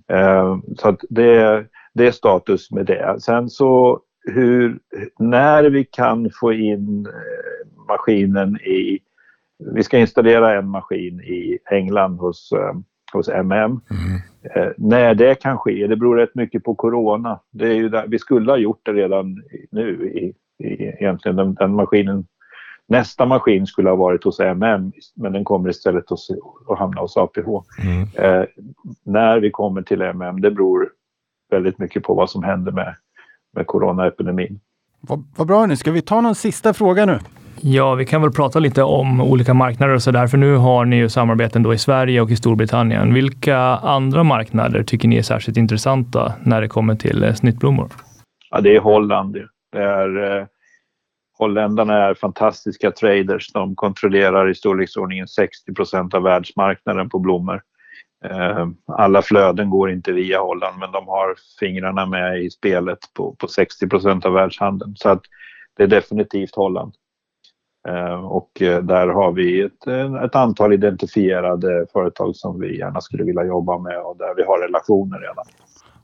Ehm, 0.07 0.61
så 0.77 0.89
att 0.89 1.03
det, 1.09 1.65
det 1.93 2.07
är 2.07 2.11
status 2.11 2.71
med 2.71 2.85
det. 2.85 3.15
Sen 3.19 3.49
så 3.49 4.01
hur, 4.27 4.79
när 5.19 5.63
vi 5.63 5.85
kan 5.85 6.29
få 6.39 6.53
in 6.53 7.05
eh, 7.05 7.85
maskinen 7.87 8.55
i... 8.61 8.99
Vi 9.75 9.83
ska 9.83 9.97
installera 9.97 10.57
en 10.57 10.69
maskin 10.69 11.21
i 11.21 11.59
England 11.71 12.17
hos, 12.17 12.51
eh, 12.51 12.73
hos 13.13 13.29
MM. 13.29 13.81
Mm. 13.91 14.21
Eh, 14.55 14.71
när 14.77 15.15
det 15.15 15.41
kan 15.41 15.57
ske, 15.57 15.87
det 15.87 15.95
beror 15.95 16.15
rätt 16.15 16.35
mycket 16.35 16.63
på 16.63 16.75
corona. 16.75 17.39
Det 17.51 17.67
är 17.67 17.73
ju 17.73 17.89
där, 17.89 18.07
vi 18.07 18.19
skulle 18.19 18.51
ha 18.51 18.57
gjort 18.57 18.81
det 18.83 18.93
redan 18.93 19.43
nu 19.71 20.09
i, 20.09 20.33
i 20.67 20.83
egentligen 20.83 21.35
den, 21.35 21.53
den 21.53 21.75
maskinen 21.75 22.25
Nästa 22.89 23.25
maskin 23.25 23.67
skulle 23.67 23.89
ha 23.89 23.95
varit 23.95 24.23
hos 24.23 24.39
MM 24.39 24.91
men 25.15 25.33
den 25.33 25.43
kommer 25.43 25.69
istället 25.69 26.09
hos, 26.09 26.31
att 26.69 26.79
hamna 26.79 27.01
hos 27.01 27.17
APH. 27.17 27.47
Mm. 27.83 28.07
Eh, 28.13 28.45
när 29.03 29.39
vi 29.39 29.51
kommer 29.51 29.81
till 29.81 30.01
MM, 30.01 30.41
det 30.41 30.51
beror 30.51 30.89
väldigt 31.49 31.79
mycket 31.79 32.03
på 32.03 32.13
vad 32.13 32.29
som 32.29 32.43
händer 32.43 32.71
med 32.71 32.95
med 33.57 33.67
coronaepidemin. 33.67 34.59
Vad, 35.01 35.23
vad 35.35 35.47
bra, 35.47 35.65
nu 35.65 35.75
ska 35.75 35.91
vi 35.91 36.01
ta 36.01 36.21
någon 36.21 36.35
sista 36.35 36.73
fråga 36.73 37.05
nu? 37.05 37.19
Ja, 37.61 37.95
vi 37.95 38.05
kan 38.05 38.21
väl 38.21 38.31
prata 38.31 38.59
lite 38.59 38.83
om 38.83 39.21
olika 39.21 39.53
marknader 39.53 39.93
och 39.93 40.03
så 40.03 40.11
där, 40.11 40.27
för 40.27 40.37
nu 40.37 40.55
har 40.55 40.85
ni 40.85 40.95
ju 40.95 41.09
samarbeten 41.09 41.63
då 41.63 41.73
i 41.73 41.77
Sverige 41.77 42.21
och 42.21 42.31
i 42.31 42.35
Storbritannien. 42.35 43.13
Vilka 43.13 43.57
andra 43.57 44.23
marknader 44.23 44.83
tycker 44.83 45.07
ni 45.07 45.17
är 45.17 45.21
särskilt 45.21 45.57
intressanta 45.57 46.33
när 46.43 46.61
det 46.61 46.67
kommer 46.67 46.95
till 46.95 47.23
eh, 47.23 47.33
snittblommor? 47.33 47.89
Ja, 48.49 48.61
det 48.61 48.75
är 48.75 48.79
Holland. 48.79 49.37
Det 49.71 49.83
är, 49.83 50.39
eh, 50.39 50.45
holländarna 51.37 51.93
är 51.93 52.13
fantastiska 52.13 52.91
traders. 52.91 53.51
De 53.53 53.75
kontrollerar 53.75 54.49
i 54.49 54.55
storleksordningen 54.55 55.27
60 55.27 55.73
procent 55.73 56.13
av 56.13 56.23
världsmarknaden 56.23 57.09
på 57.09 57.19
blommor. 57.19 57.61
Eh, 58.25 58.67
alla 58.85 59.21
flöden 59.21 59.69
går 59.69 59.91
inte 59.91 60.11
via 60.11 60.39
Holland 60.39 60.79
men 60.79 60.91
de 60.91 61.07
har 61.07 61.35
fingrarna 61.59 62.05
med 62.05 62.43
i 62.43 62.49
spelet 62.49 62.99
på, 63.13 63.35
på 63.35 63.47
60 63.47 63.87
procent 63.87 64.25
av 64.25 64.33
världshandeln. 64.33 64.95
Så 64.95 65.09
att 65.09 65.21
det 65.77 65.83
är 65.83 65.87
definitivt 65.87 66.55
Holland. 66.55 66.93
Eh, 67.87 68.25
och 68.25 68.61
eh, 68.61 68.83
där 68.83 69.07
har 69.07 69.31
vi 69.31 69.61
ett, 69.61 69.87
ett 70.25 70.35
antal 70.35 70.73
identifierade 70.73 71.85
företag 71.93 72.35
som 72.35 72.59
vi 72.59 72.79
gärna 72.79 73.01
skulle 73.01 73.23
vilja 73.23 73.45
jobba 73.45 73.79
med 73.79 73.97
och 74.01 74.17
där 74.17 74.35
vi 74.35 74.43
har 74.43 74.59
relationer 74.59 75.19
redan. 75.19 75.45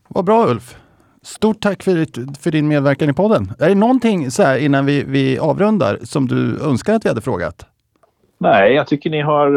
Vad 0.08 0.26
bra 0.26 0.48
Ulf! 0.48 0.76
Stort 1.22 1.62
tack 1.62 1.84
för, 1.84 1.94
för 2.42 2.52
din 2.52 2.68
medverkan 2.68 3.10
i 3.10 3.14
podden. 3.14 3.52
Är 3.60 3.70
det 3.70 3.76
någonting 3.76 4.32
så 4.32 4.44
här 4.44 4.58
innan 4.58 4.86
vi, 4.86 5.04
vi 5.04 5.40
avrundar 5.40 5.98
som 6.04 6.28
du 6.28 6.60
önskar 6.64 6.94
att 6.94 7.06
vi 7.06 7.10
hade 7.10 7.22
frågat? 7.22 7.66
Nej, 8.38 8.74
jag 8.74 8.88
tycker 8.88 9.10
ni 9.10 9.22
har 9.22 9.50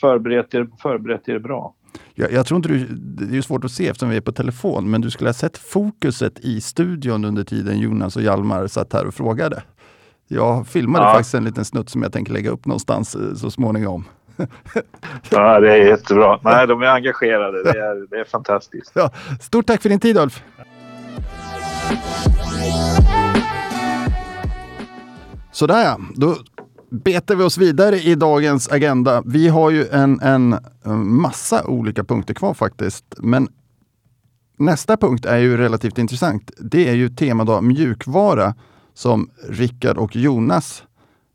förberett 0.00 0.54
er, 0.54 0.66
förberett 0.82 1.28
er 1.28 1.38
bra. 1.38 1.74
Jag, 2.14 2.32
jag 2.32 2.46
tror 2.46 2.56
inte 2.56 2.68
du, 2.68 2.86
det 3.26 3.38
är 3.38 3.42
svårt 3.42 3.64
att 3.64 3.70
se 3.70 3.88
eftersom 3.88 4.08
vi 4.08 4.16
är 4.16 4.20
på 4.20 4.32
telefon, 4.32 4.90
men 4.90 5.00
du 5.00 5.10
skulle 5.10 5.28
ha 5.28 5.34
sett 5.34 5.58
fokuset 5.58 6.40
i 6.40 6.60
studion 6.60 7.24
under 7.24 7.44
tiden 7.44 7.78
Jonas 7.78 8.16
och 8.16 8.22
Hjalmar 8.22 8.66
satt 8.66 8.92
här 8.92 9.06
och 9.06 9.14
frågade. 9.14 9.62
Jag 10.28 10.66
filmade 10.66 11.04
ja. 11.04 11.12
faktiskt 11.12 11.34
en 11.34 11.44
liten 11.44 11.64
snutt 11.64 11.90
som 11.90 12.02
jag 12.02 12.12
tänker 12.12 12.32
lägga 12.32 12.50
upp 12.50 12.66
någonstans 12.66 13.14
eh, 13.14 13.34
så 13.34 13.50
småningom. 13.50 14.04
ja, 15.30 15.60
det 15.60 15.72
är 15.72 15.76
jättebra. 15.76 16.40
Nej, 16.42 16.66
de 16.66 16.82
är 16.82 16.86
engagerade. 16.86 17.62
Det 17.62 17.78
är, 17.78 18.10
det 18.10 18.16
är 18.16 18.24
fantastiskt. 18.24 18.92
Ja, 18.94 19.10
stort 19.40 19.66
tack 19.66 19.82
för 19.82 19.88
din 19.88 20.00
tid 20.00 20.16
Ulf. 20.16 20.42
Sådär 25.52 25.84
ja, 25.84 25.98
då 26.14 26.36
betar 26.90 27.34
vi 27.34 27.44
oss 27.44 27.58
vidare 27.58 27.96
i 27.96 28.14
dagens 28.14 28.68
agenda. 28.68 29.22
Vi 29.26 29.48
har 29.48 29.70
ju 29.70 29.86
en, 29.88 30.20
en 30.20 30.56
massa 30.94 31.66
olika 31.66 32.04
punkter 32.04 32.34
kvar 32.34 32.54
faktiskt. 32.54 33.04
Men 33.18 33.48
nästa 34.56 34.96
punkt 34.96 35.26
är 35.26 35.38
ju 35.38 35.56
relativt 35.56 35.98
intressant. 35.98 36.50
Det 36.58 36.88
är 36.88 36.94
ju 36.94 37.08
temadag 37.08 37.64
mjukvara 37.64 38.54
som 38.94 39.30
Rickard 39.48 39.96
och 39.96 40.16
Jonas 40.16 40.82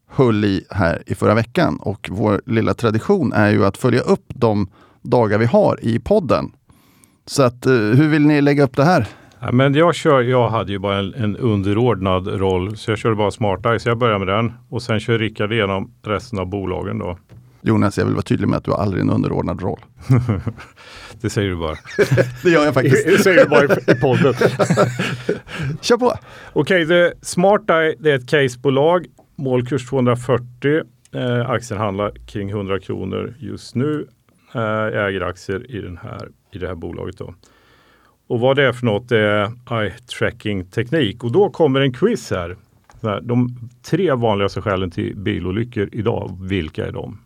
höll 0.09 0.45
i 0.45 0.65
här 0.69 1.03
i 1.05 1.15
förra 1.15 1.33
veckan. 1.33 1.77
Och 1.77 2.09
vår 2.11 2.41
lilla 2.45 2.73
tradition 2.73 3.33
är 3.33 3.49
ju 3.49 3.65
att 3.65 3.77
följa 3.77 4.01
upp 4.01 4.25
de 4.27 4.67
dagar 5.01 5.37
vi 5.37 5.45
har 5.45 5.79
i 5.81 5.99
podden. 5.99 6.51
Så 7.25 7.43
att, 7.43 7.65
eh, 7.65 7.73
hur 7.73 8.07
vill 8.07 8.25
ni 8.25 8.41
lägga 8.41 8.63
upp 8.63 8.75
det 8.75 8.83
här? 8.83 9.07
Ja, 9.39 9.51
men 9.51 9.73
jag, 9.73 9.95
kör, 9.95 10.21
jag 10.21 10.49
hade 10.49 10.71
ju 10.71 10.79
bara 10.79 10.97
en, 10.97 11.13
en 11.13 11.37
underordnad 11.37 12.27
roll, 12.27 12.77
så 12.77 12.91
jag 12.91 12.97
körde 12.97 13.15
bara 13.15 13.31
Smart 13.31 13.81
så 13.81 13.89
jag 13.89 13.97
börjar 13.97 14.19
med 14.19 14.27
den. 14.27 14.53
Och 14.69 14.81
sen 14.81 14.99
kör 14.99 15.19
Rickard 15.19 15.53
igenom 15.53 15.91
resten 16.03 16.39
av 16.39 16.45
bolagen 16.49 16.99
då. 16.99 17.17
Jonas, 17.61 17.97
jag 17.97 18.05
vill 18.05 18.13
vara 18.13 18.23
tydlig 18.23 18.47
med 18.47 18.57
att 18.57 18.63
du 18.63 18.71
har 18.71 18.77
aldrig 18.77 19.01
en 19.01 19.09
underordnad 19.09 19.61
roll. 19.61 19.79
det 21.21 21.29
säger 21.29 21.49
du 21.49 21.55
bara. 21.55 21.75
det 22.43 22.49
gör 22.49 22.65
jag 22.65 22.73
faktiskt. 22.73 23.05
det 23.17 23.23
säger 23.23 23.43
du 23.43 23.49
bara 23.49 23.63
i 23.63 23.99
podden. 24.01 24.33
Kör 25.81 25.97
på! 25.97 26.13
Okej, 26.53 26.83
okay, 26.83 27.11
Smart 27.21 27.67
det 27.67 28.11
är 28.11 28.15
ett 28.15 28.29
casebolag. 28.29 29.05
Målkurs 29.35 29.89
240. 29.89 30.81
Eh, 31.15 31.49
aktien 31.49 31.79
handlar 31.79 32.11
kring 32.25 32.49
100 32.49 32.79
kronor 32.79 33.33
just 33.39 33.75
nu. 33.75 34.07
Eh, 34.53 35.05
äger 35.05 35.21
aktier 35.21 35.71
i, 35.71 35.81
den 35.81 35.97
här, 35.97 36.29
i 36.51 36.57
det 36.57 36.67
här 36.67 36.75
bolaget. 36.75 37.17
Då. 37.17 37.33
Och 38.27 38.39
vad 38.39 38.55
det 38.55 38.63
är 38.63 38.73
för 38.73 38.85
något 38.85 39.11
är 39.11 39.51
eye 39.81 39.93
tracking 40.19 40.65
teknik. 40.65 41.23
Och 41.23 41.31
då 41.31 41.49
kommer 41.49 41.81
en 41.81 41.93
quiz 41.93 42.31
här. 42.31 42.57
De 43.21 43.57
tre 43.81 44.13
vanligaste 44.13 44.61
skälen 44.61 44.91
till 44.91 45.17
bilolyckor 45.17 45.89
idag, 45.91 46.37
vilka 46.41 46.87
är 46.87 46.91
de? 46.91 47.17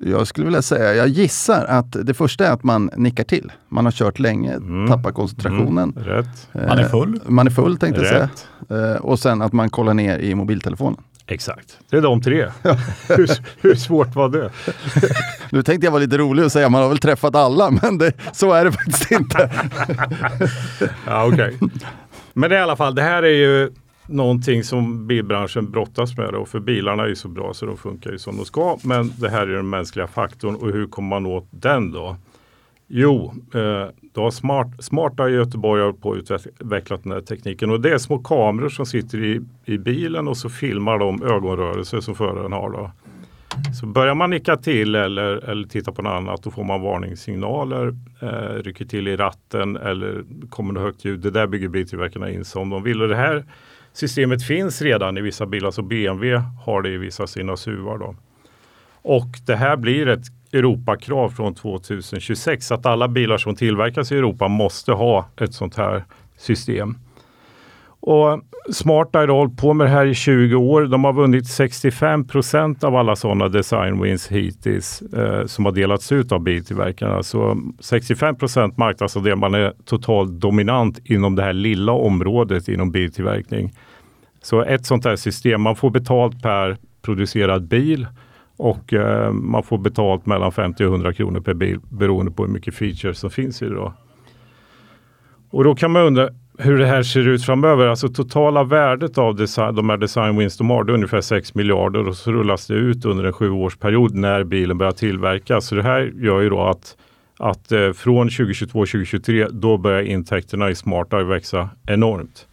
Jag 0.00 0.26
skulle 0.26 0.44
vilja 0.44 0.62
säga, 0.62 0.94
jag 0.94 1.08
gissar 1.08 1.64
att 1.64 2.06
det 2.06 2.14
första 2.14 2.46
är 2.46 2.52
att 2.52 2.62
man 2.62 2.90
nickar 2.96 3.24
till. 3.24 3.52
Man 3.68 3.84
har 3.84 3.92
kört 3.92 4.18
länge, 4.18 4.54
mm. 4.54 4.88
tappar 4.88 5.12
koncentrationen. 5.12 5.92
Mm. 5.96 6.08
Rätt. 6.08 6.48
Eh, 6.52 6.66
man 6.68 6.78
är 6.78 6.88
full. 6.88 7.20
Man 7.26 7.46
är 7.46 7.50
full 7.50 7.76
tänkte 7.76 8.02
Rätt. 8.02 8.12
jag 8.12 8.68
säga. 8.68 8.94
Eh, 8.94 9.00
och 9.00 9.18
sen 9.18 9.42
att 9.42 9.52
man 9.52 9.70
kollar 9.70 9.94
ner 9.94 10.18
i 10.18 10.34
mobiltelefonen. 10.34 11.00
Exakt, 11.28 11.78
det 11.90 11.96
är 11.96 12.00
de 12.00 12.22
tre. 12.22 12.42
hur, 13.08 13.28
hur, 13.62 13.74
svårt 13.74 14.14
var 14.14 14.28
det? 14.28 14.50
nu 15.50 15.62
tänkte 15.62 15.86
jag 15.86 15.92
vara 15.92 16.02
lite 16.02 16.18
rolig 16.18 16.44
och 16.44 16.52
säga 16.52 16.68
man 16.68 16.82
har 16.82 16.88
väl 16.88 16.98
träffat 16.98 17.34
alla, 17.34 17.70
men 17.70 17.98
det, 17.98 18.12
så 18.32 18.52
är 18.52 18.64
det 18.64 18.72
faktiskt 18.72 19.10
inte. 19.10 19.50
ja, 21.06 21.26
okay. 21.26 21.54
Men 22.32 22.52
i 22.52 22.56
alla 22.56 22.76
fall, 22.76 22.94
det 22.94 23.02
här 23.02 23.22
är 23.22 23.36
ju 23.36 23.72
någonting 24.06 24.64
som 24.64 25.06
bilbranschen 25.06 25.70
brottas 25.70 26.16
med. 26.16 26.34
Och 26.34 26.48
för 26.48 26.60
bilarna 26.60 27.02
är 27.02 27.08
ju 27.08 27.16
så 27.16 27.28
bra 27.28 27.54
så 27.54 27.66
de 27.66 27.76
funkar 27.76 28.10
ju 28.10 28.18
som 28.18 28.36
de 28.36 28.44
ska. 28.44 28.78
Men 28.82 29.12
det 29.18 29.28
här 29.28 29.42
är 29.46 29.56
den 29.56 29.70
mänskliga 29.70 30.06
faktorn 30.06 30.54
och 30.56 30.72
hur 30.72 30.86
kommer 30.86 31.08
man 31.08 31.26
åt 31.26 31.48
den 31.50 31.92
då? 31.92 32.16
Jo, 32.88 33.34
eh, 33.54 33.88
då 34.16 34.22
har 34.22 34.30
Smart, 34.30 34.68
Smarta 34.78 35.28
göteborgare 35.28 35.38
Göteborg 35.38 35.82
har 35.82 35.92
på 35.92 36.12
att 36.12 36.46
utvecklat 36.46 37.02
den 37.02 37.12
här 37.12 37.20
tekniken 37.20 37.70
och 37.70 37.80
det 37.80 37.90
är 37.90 37.98
små 37.98 38.18
kameror 38.18 38.68
som 38.68 38.86
sitter 38.86 39.24
i, 39.24 39.40
i 39.64 39.78
bilen 39.78 40.28
och 40.28 40.36
så 40.36 40.48
filmar 40.48 40.98
de 40.98 41.22
ögonrörelser 41.22 42.00
som 42.00 42.14
föraren 42.14 42.52
har. 42.52 42.70
Då. 42.70 42.90
Så 43.80 43.86
börjar 43.86 44.14
man 44.14 44.30
nicka 44.30 44.56
till 44.56 44.94
eller, 44.94 45.48
eller 45.50 45.68
titta 45.68 45.92
på 45.92 46.02
något 46.02 46.10
annat 46.10 46.42
då 46.42 46.50
får 46.50 46.64
man 46.64 46.82
varningssignaler, 46.82 47.94
eh, 48.20 48.62
rycker 48.62 48.84
till 48.84 49.08
i 49.08 49.16
ratten 49.16 49.76
eller 49.76 50.24
kommer 50.48 50.74
det 50.74 50.80
högt 50.80 51.04
ljud. 51.04 51.20
Det 51.20 51.30
där 51.30 51.46
bygger 51.46 51.68
biltillverkarna 51.68 52.30
in 52.30 52.44
som 52.44 52.70
de 52.70 52.82
vill. 52.82 53.02
Och 53.02 53.08
det 53.08 53.16
här 53.16 53.44
systemet 53.92 54.46
finns 54.46 54.82
redan 54.82 55.18
i 55.18 55.20
vissa 55.20 55.46
bilar, 55.46 55.70
så 55.70 55.82
BMW 55.82 56.42
har 56.64 56.82
det 56.82 56.90
i 56.90 56.96
vissa 56.96 57.26
sina 57.26 57.56
SUVar. 57.56 57.98
Då. 57.98 58.14
Och 59.02 59.28
det 59.46 59.56
här 59.56 59.76
blir 59.76 60.08
ett 60.08 60.26
Europakrav 60.52 61.28
från 61.28 61.54
2026 61.54 62.72
att 62.72 62.86
alla 62.86 63.08
bilar 63.08 63.38
som 63.38 63.54
tillverkas 63.54 64.12
i 64.12 64.16
Europa 64.16 64.48
måste 64.48 64.92
ha 64.92 65.26
ett 65.40 65.54
sånt 65.54 65.76
här 65.76 66.04
system. 66.36 66.98
Och 68.00 68.40
Smarta 68.72 69.18
har 69.18 69.28
hållit 69.28 69.56
på 69.56 69.74
med 69.74 69.86
det 69.86 69.90
här 69.90 70.06
i 70.06 70.14
20 70.14 70.54
år. 70.54 70.82
De 70.82 71.04
har 71.04 71.12
vunnit 71.12 71.46
65 71.46 72.26
procent 72.26 72.84
av 72.84 72.96
alla 72.96 73.16
sådana 73.16 73.48
design 73.48 74.02
wins 74.02 74.28
hittills 74.28 75.02
eh, 75.02 75.46
som 75.46 75.64
har 75.64 75.72
delats 75.72 76.12
ut 76.12 76.32
av 76.32 76.40
biltillverkarna. 76.40 77.22
Så 77.22 77.60
65 77.80 78.36
procent 78.36 78.76
marknadsandel, 78.76 79.36
man 79.36 79.54
är 79.54 79.72
totalt 79.84 80.30
dominant 80.30 80.98
inom 81.04 81.36
det 81.36 81.42
här 81.42 81.52
lilla 81.52 81.92
området 81.92 82.68
inom 82.68 82.90
biltillverkning. 82.90 83.72
Så 84.42 84.62
ett 84.62 84.86
sånt 84.86 85.04
här 85.04 85.16
system, 85.16 85.62
man 85.62 85.76
får 85.76 85.90
betalt 85.90 86.42
per 86.42 86.76
producerad 87.02 87.68
bil 87.68 88.06
och 88.56 88.92
eh, 88.92 89.32
man 89.32 89.62
får 89.62 89.78
betalt 89.78 90.26
mellan 90.26 90.52
50 90.52 90.84
och 90.84 90.90
100 90.90 91.12
kronor 91.12 91.40
per 91.40 91.54
bil 91.54 91.78
beroende 91.88 92.32
på 92.32 92.44
hur 92.44 92.52
mycket 92.52 92.74
features 92.74 93.18
som 93.18 93.30
finns 93.30 93.62
i 93.62 93.64
det. 93.64 93.74
Då. 93.74 93.92
Och 95.50 95.64
då 95.64 95.74
kan 95.74 95.90
man 95.90 96.02
undra 96.02 96.28
hur 96.58 96.78
det 96.78 96.86
här 96.86 97.02
ser 97.02 97.28
ut 97.28 97.44
framöver. 97.44 97.86
Alltså 97.86 98.08
totala 98.08 98.64
värdet 98.64 99.18
av 99.18 99.36
design, 99.36 99.74
de 99.74 99.90
här 99.90 99.96
design 99.96 100.36
wins 100.36 100.56
de 100.56 100.70
har, 100.70 100.84
det 100.84 100.92
är 100.92 100.94
ungefär 100.94 101.20
6 101.20 101.54
miljarder 101.54 102.08
och 102.08 102.16
så 102.16 102.32
rullas 102.32 102.66
det 102.66 102.74
ut 102.74 103.04
under 103.04 103.24
en 103.24 103.32
sjuårsperiod 103.32 104.14
när 104.14 104.44
bilen 104.44 104.78
börjar 104.78 104.92
tillverkas. 104.92 105.66
Så 105.66 105.74
det 105.74 105.82
här 105.82 106.12
gör 106.16 106.40
ju 106.40 106.50
då 106.50 106.62
att, 106.62 106.96
att 107.38 107.72
eh, 107.72 107.92
från 107.92 108.28
2022-2023 108.28 109.48
då 109.50 109.76
börjar 109.76 110.02
intäkterna 110.02 110.70
i 110.70 110.74
Smarteye 110.74 111.24
växa 111.24 111.68
enormt. 111.86 112.46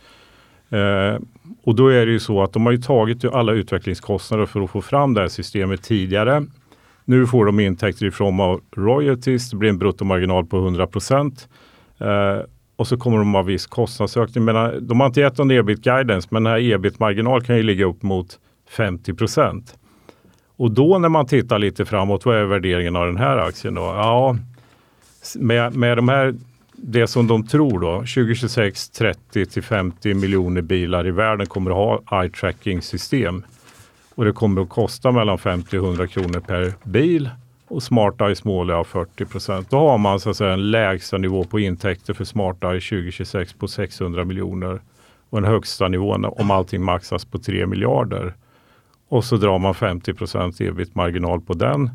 Eh, 0.70 1.20
och 1.64 1.76
då 1.76 1.88
är 1.88 2.06
det 2.06 2.12
ju 2.12 2.20
så 2.20 2.44
att 2.44 2.54
de 2.54 2.66
har 2.66 2.74
ju 2.74 2.78
tagit 2.78 3.26
alla 3.26 3.52
utvecklingskostnader 3.52 4.46
för 4.46 4.62
att 4.62 4.70
få 4.70 4.82
fram 4.82 5.14
det 5.14 5.22
här 5.22 5.28
systemet 5.28 5.84
tidigare. 5.84 6.46
Nu 7.06 7.28
får 7.28 7.46
de 7.46 7.60
intäkter 7.60 8.06
i 8.06 8.12
form 8.12 8.40
av 8.40 8.62
royalties, 8.76 9.50
det 9.50 9.58
blir 9.58 9.70
en 9.70 9.78
bruttomarginal 9.78 10.46
på 10.46 10.58
100 10.58 10.88
procent. 10.88 11.48
Eh, 11.98 12.40
och 12.76 12.88
så 12.88 12.98
kommer 12.98 13.18
de 13.18 13.34
ha 13.34 13.42
viss 13.42 13.66
kostnadsökning. 13.66 14.46
Men, 14.46 14.56
eh, 14.56 14.72
de 14.72 15.00
har 15.00 15.08
inte 15.08 15.20
gett 15.20 15.38
någon 15.38 15.52
ebit 15.52 15.82
guidance, 15.82 16.28
men 16.32 16.44
den 16.44 16.54
här 16.54 16.60
ebit-marginal 16.60 17.44
kan 17.44 17.58
ju 17.58 17.64
ligga 17.64 17.86
upp 17.86 18.04
mot 18.04 18.40
50 18.70 19.14
procent. 19.14 19.78
Och 20.58 20.72
då 20.72 20.98
när 20.98 21.10
man 21.10 21.26
tittar 21.26 21.60
lite 21.60 21.86
framåt, 21.86 22.26
vad 22.26 22.38
är 22.38 22.44
värderingen 22.44 22.96
av 22.96 23.06
den 23.06 23.18
här 23.18 23.38
aktien 23.38 23.74
då? 23.74 23.82
Ja, 23.82 24.38
med, 25.36 25.76
med 25.76 25.98
de 25.98 26.10
här 26.10 26.36
det 26.86 27.08
som 27.08 27.28
de 27.28 27.48
tror 27.48 27.80
då, 27.80 27.98
2026 27.98 28.90
30 28.90 29.46
till 29.46 29.64
50 29.64 30.14
miljoner 30.14 30.62
bilar 30.62 31.08
i 31.08 31.12
världen 31.12 31.48
kommer 31.48 31.72
att 31.72 31.78
ha 32.08 32.22
eye 32.22 32.30
tracking 32.30 32.82
system. 32.82 33.44
Och 34.16 34.26
det 34.26 34.32
kommer 34.32 34.62
att 34.62 34.70
kosta 34.70 35.12
mellan 35.12 35.38
50 35.38 35.78
och 35.78 35.86
100 35.86 36.08
kronor 36.08 36.40
per 36.40 36.74
bil 36.84 37.30
och 37.68 37.84
Smart 37.84 38.22
Eye 38.22 38.36
Small 38.36 38.70
är 38.70 38.84
40 38.84 39.26
procent. 39.26 39.70
Då 39.70 39.90
har 39.90 39.98
man 39.98 40.20
så 40.20 40.30
att 40.30 40.38
säga 40.38 40.54
en 40.54 40.72
lägsta 40.72 41.18
nivå 41.18 41.44
på 41.44 41.60
intäkter 41.60 42.14
för 42.14 42.26
Smart 42.26 42.64
Eye 42.64 42.82
2026 42.82 43.54
på 43.54 43.68
600 43.68 44.26
miljoner 44.26 44.82
och 45.30 45.38
en 45.38 45.44
högsta 45.44 45.88
nivån 45.88 46.26
om 46.26 46.52
allting 46.52 46.84
maxas 46.84 47.26
på 47.26 47.38
3 47.38 47.66
miljarder. 47.66 48.34
Och 49.10 49.26
så 49.26 49.38
drar 49.38 49.60
man 49.60 49.74
50 49.74 50.14
procent 50.14 50.62
ebit-marginal 50.62 51.42
på 51.42 51.54
den. 51.54 51.90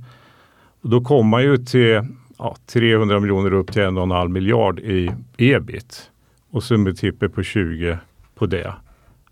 Och 0.83 0.89
då 0.89 1.01
kommer 1.01 1.31
man 1.31 1.43
ju 1.43 1.57
till 1.57 2.03
ja, 2.39 2.57
300 2.67 3.21
miljoner 3.21 3.53
upp 3.53 3.73
till 3.73 3.83
en 3.83 3.97
och 3.97 4.03
en 4.03 4.11
halv 4.11 4.31
miljard 4.31 4.79
i 4.79 5.11
ebit 5.39 6.11
och 6.51 6.63
så 6.63 6.79
multipel 6.79 7.29
på 7.29 7.43
20 7.43 7.99
på 8.35 8.47
det. 8.47 8.73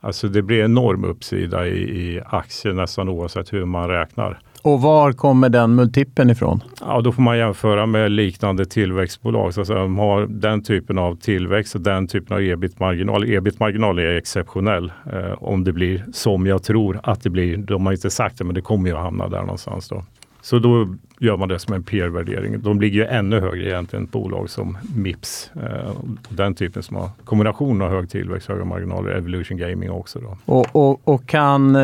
Alltså 0.01 0.29
det 0.29 0.43
blir 0.43 0.65
enorm 0.65 1.05
uppsida 1.05 1.67
i, 1.67 1.79
i 1.79 2.21
aktier 2.27 2.73
nästan 2.73 3.09
oavsett 3.09 3.53
hur 3.53 3.65
man 3.65 3.89
räknar. 3.89 4.39
Och 4.63 4.81
var 4.81 5.13
kommer 5.13 5.49
den 5.49 5.75
multipeln 5.75 6.31
ifrån? 6.31 6.61
Ja, 6.81 7.01
då 7.01 7.13
får 7.13 7.23
man 7.23 7.39
jämföra 7.39 7.87
med 7.87 8.11
liknande 8.11 8.65
tillväxtbolag. 8.65 9.55
Så 9.55 9.63
de 9.63 9.99
har 9.99 10.27
den 10.27 10.63
typen 10.63 10.99
av 10.99 11.17
tillväxt 11.17 11.75
och 11.75 11.81
den 11.81 12.07
typen 12.07 12.37
av 12.37 12.43
ebit-marginal. 12.43 13.25
Ebit-marginal 13.25 13.99
är 13.99 14.17
exceptionell 14.17 14.93
eh, 15.13 15.33
om 15.43 15.65
det 15.65 15.73
blir 15.73 16.05
som 16.13 16.47
jag 16.47 16.63
tror 16.63 17.01
att 17.03 17.23
det 17.23 17.31
blir. 17.31 17.57
De 17.57 17.87
har 17.87 17.93
inte 17.93 18.11
sagt 18.11 18.39
det, 18.39 18.45
men 18.45 18.55
det 18.55 18.61
kommer 18.61 18.89
ju 18.89 18.97
att 18.97 19.03
hamna 19.03 19.29
där 19.29 19.41
någonstans. 19.41 19.89
Då. 19.89 20.03
Så 20.47 20.59
då 20.59 20.89
gör 21.21 21.37
man 21.37 21.49
det 21.49 21.59
som 21.59 21.75
en 21.75 21.83
peer-värdering. 21.83 22.61
De 22.63 22.81
ligger 22.81 23.01
ju 23.01 23.07
ännu 23.07 23.41
högre 23.41 23.69
egentligen 23.69 24.05
än 24.05 24.11
bolag 24.11 24.51
som 24.51 24.79
Mips. 24.95 25.51
Eh, 25.55 25.91
den 26.29 26.55
typen 26.55 26.83
som 26.83 26.97
har 26.97 27.11
kombination 27.25 27.83
av 27.83 27.91
hög 27.91 28.11
tillväxt, 28.11 28.49
höga 28.49 28.65
marginaler, 28.65 29.11
Evolution 29.11 29.57
Gaming 29.57 29.91
också. 29.91 30.19
Då. 30.19 30.37
Och, 30.45 30.67
och, 30.73 31.01
och 31.05 31.27
kan, 31.27 31.77
eh, 31.77 31.83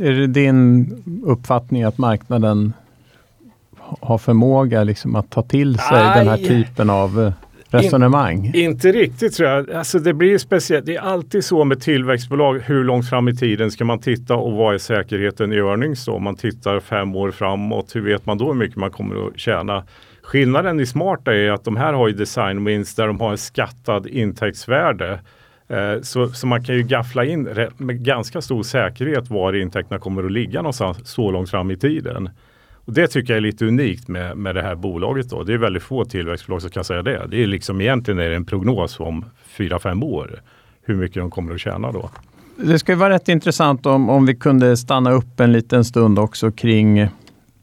är 0.00 0.12
det 0.12 0.26
din 0.26 0.86
uppfattning 1.24 1.82
att 1.82 1.98
marknaden 1.98 2.72
har 4.00 4.18
förmåga 4.18 4.84
liksom 4.84 5.16
att 5.16 5.30
ta 5.30 5.42
till 5.42 5.78
sig 5.78 5.98
Aj. 5.98 6.18
den 6.18 6.28
här 6.28 6.36
typen 6.36 6.90
av 6.90 7.20
eh, 7.24 7.32
resonemang? 7.70 8.46
In, 8.46 8.54
inte 8.54 8.92
riktigt 8.92 9.34
tror 9.34 9.48
jag. 9.48 9.70
Alltså 9.70 9.98
det 9.98 10.14
blir 10.14 10.38
speciellt. 10.38 10.86
Det 10.86 10.96
är 10.96 11.00
alltid 11.00 11.44
så 11.44 11.64
med 11.64 11.80
tillväxtbolag. 11.80 12.58
Hur 12.58 12.84
långt 12.84 13.08
fram 13.08 13.28
i 13.28 13.36
tiden 13.36 13.70
ska 13.70 13.84
man 13.84 13.98
titta 13.98 14.36
och 14.36 14.52
vad 14.52 14.74
är 14.74 14.78
säkerheten 14.78 15.52
i 15.52 15.56
earnings 15.56 16.04
då? 16.04 16.12
Om 16.12 16.22
man 16.22 16.36
tittar 16.36 16.80
fem 16.80 17.16
år 17.16 17.30
framåt, 17.30 17.96
hur 17.96 18.00
vet 18.00 18.26
man 18.26 18.38
då 18.38 18.46
hur 18.46 18.54
mycket 18.54 18.76
man 18.76 18.90
kommer 18.90 19.26
att 19.26 19.38
tjäna? 19.38 19.84
Skillnaden 20.22 20.80
i 20.80 20.86
Smarta 20.86 21.34
är 21.34 21.50
att 21.50 21.64
de 21.64 21.76
här 21.76 21.92
har 21.92 22.08
ju 22.08 22.14
design 22.14 22.64
wins 22.64 22.94
där 22.94 23.06
de 23.06 23.20
har 23.20 23.30
en 23.30 23.38
skattad 23.38 24.06
intäktsvärde. 24.06 25.20
Eh, 25.68 26.00
så, 26.02 26.28
så 26.28 26.46
man 26.46 26.64
kan 26.64 26.74
ju 26.74 26.82
gaffla 26.82 27.24
in 27.24 27.48
med 27.76 28.04
ganska 28.04 28.40
stor 28.40 28.62
säkerhet 28.62 29.30
var 29.30 29.52
intäkterna 29.52 29.98
kommer 29.98 30.24
att 30.24 30.32
ligga 30.32 30.62
någonstans 30.62 30.98
så 31.04 31.30
långt 31.30 31.50
fram 31.50 31.70
i 31.70 31.76
tiden. 31.76 32.30
Och 32.88 32.94
det 32.94 33.06
tycker 33.06 33.32
jag 33.32 33.36
är 33.36 33.40
lite 33.40 33.66
unikt 33.66 34.08
med, 34.08 34.36
med 34.36 34.54
det 34.54 34.62
här 34.62 34.74
bolaget. 34.74 35.30
Då. 35.30 35.42
Det 35.42 35.54
är 35.54 35.58
väldigt 35.58 35.82
få 35.82 36.04
tillväxtbolag 36.04 36.62
som 36.62 36.70
kan 36.70 36.84
säga 36.84 37.02
det. 37.02 37.26
Det 37.30 37.42
är 37.42 37.46
liksom 37.46 37.80
egentligen 37.80 38.20
är 38.20 38.28
det 38.28 38.36
en 38.36 38.44
prognos 38.44 39.00
om 39.00 39.24
4-5 39.56 40.04
år 40.04 40.40
hur 40.82 40.96
mycket 40.96 41.22
de 41.22 41.30
kommer 41.30 41.54
att 41.54 41.60
tjäna 41.60 41.92
då. 41.92 42.10
Det 42.56 42.78
skulle 42.78 42.96
vara 42.96 43.14
rätt 43.14 43.28
intressant 43.28 43.86
om, 43.86 44.08
om 44.08 44.26
vi 44.26 44.36
kunde 44.36 44.76
stanna 44.76 45.12
upp 45.12 45.40
en 45.40 45.52
liten 45.52 45.84
stund 45.84 46.18
också 46.18 46.50
kring 46.50 47.08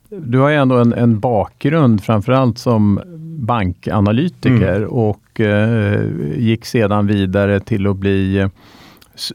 du 0.10 0.38
har 0.38 0.50
ju 0.50 0.56
ändå 0.56 0.78
en, 0.78 0.94
en 0.94 1.20
bakgrund 1.20 2.04
framförallt 2.04 2.58
som 2.58 3.02
bankanalytiker 3.40 4.76
mm. 4.76 4.90
och 4.90 5.40
eh, 5.40 6.02
gick 6.38 6.66
sedan 6.66 7.08
vidare 7.08 7.60
till 7.60 7.88
att 7.88 7.98
bli 7.98 8.50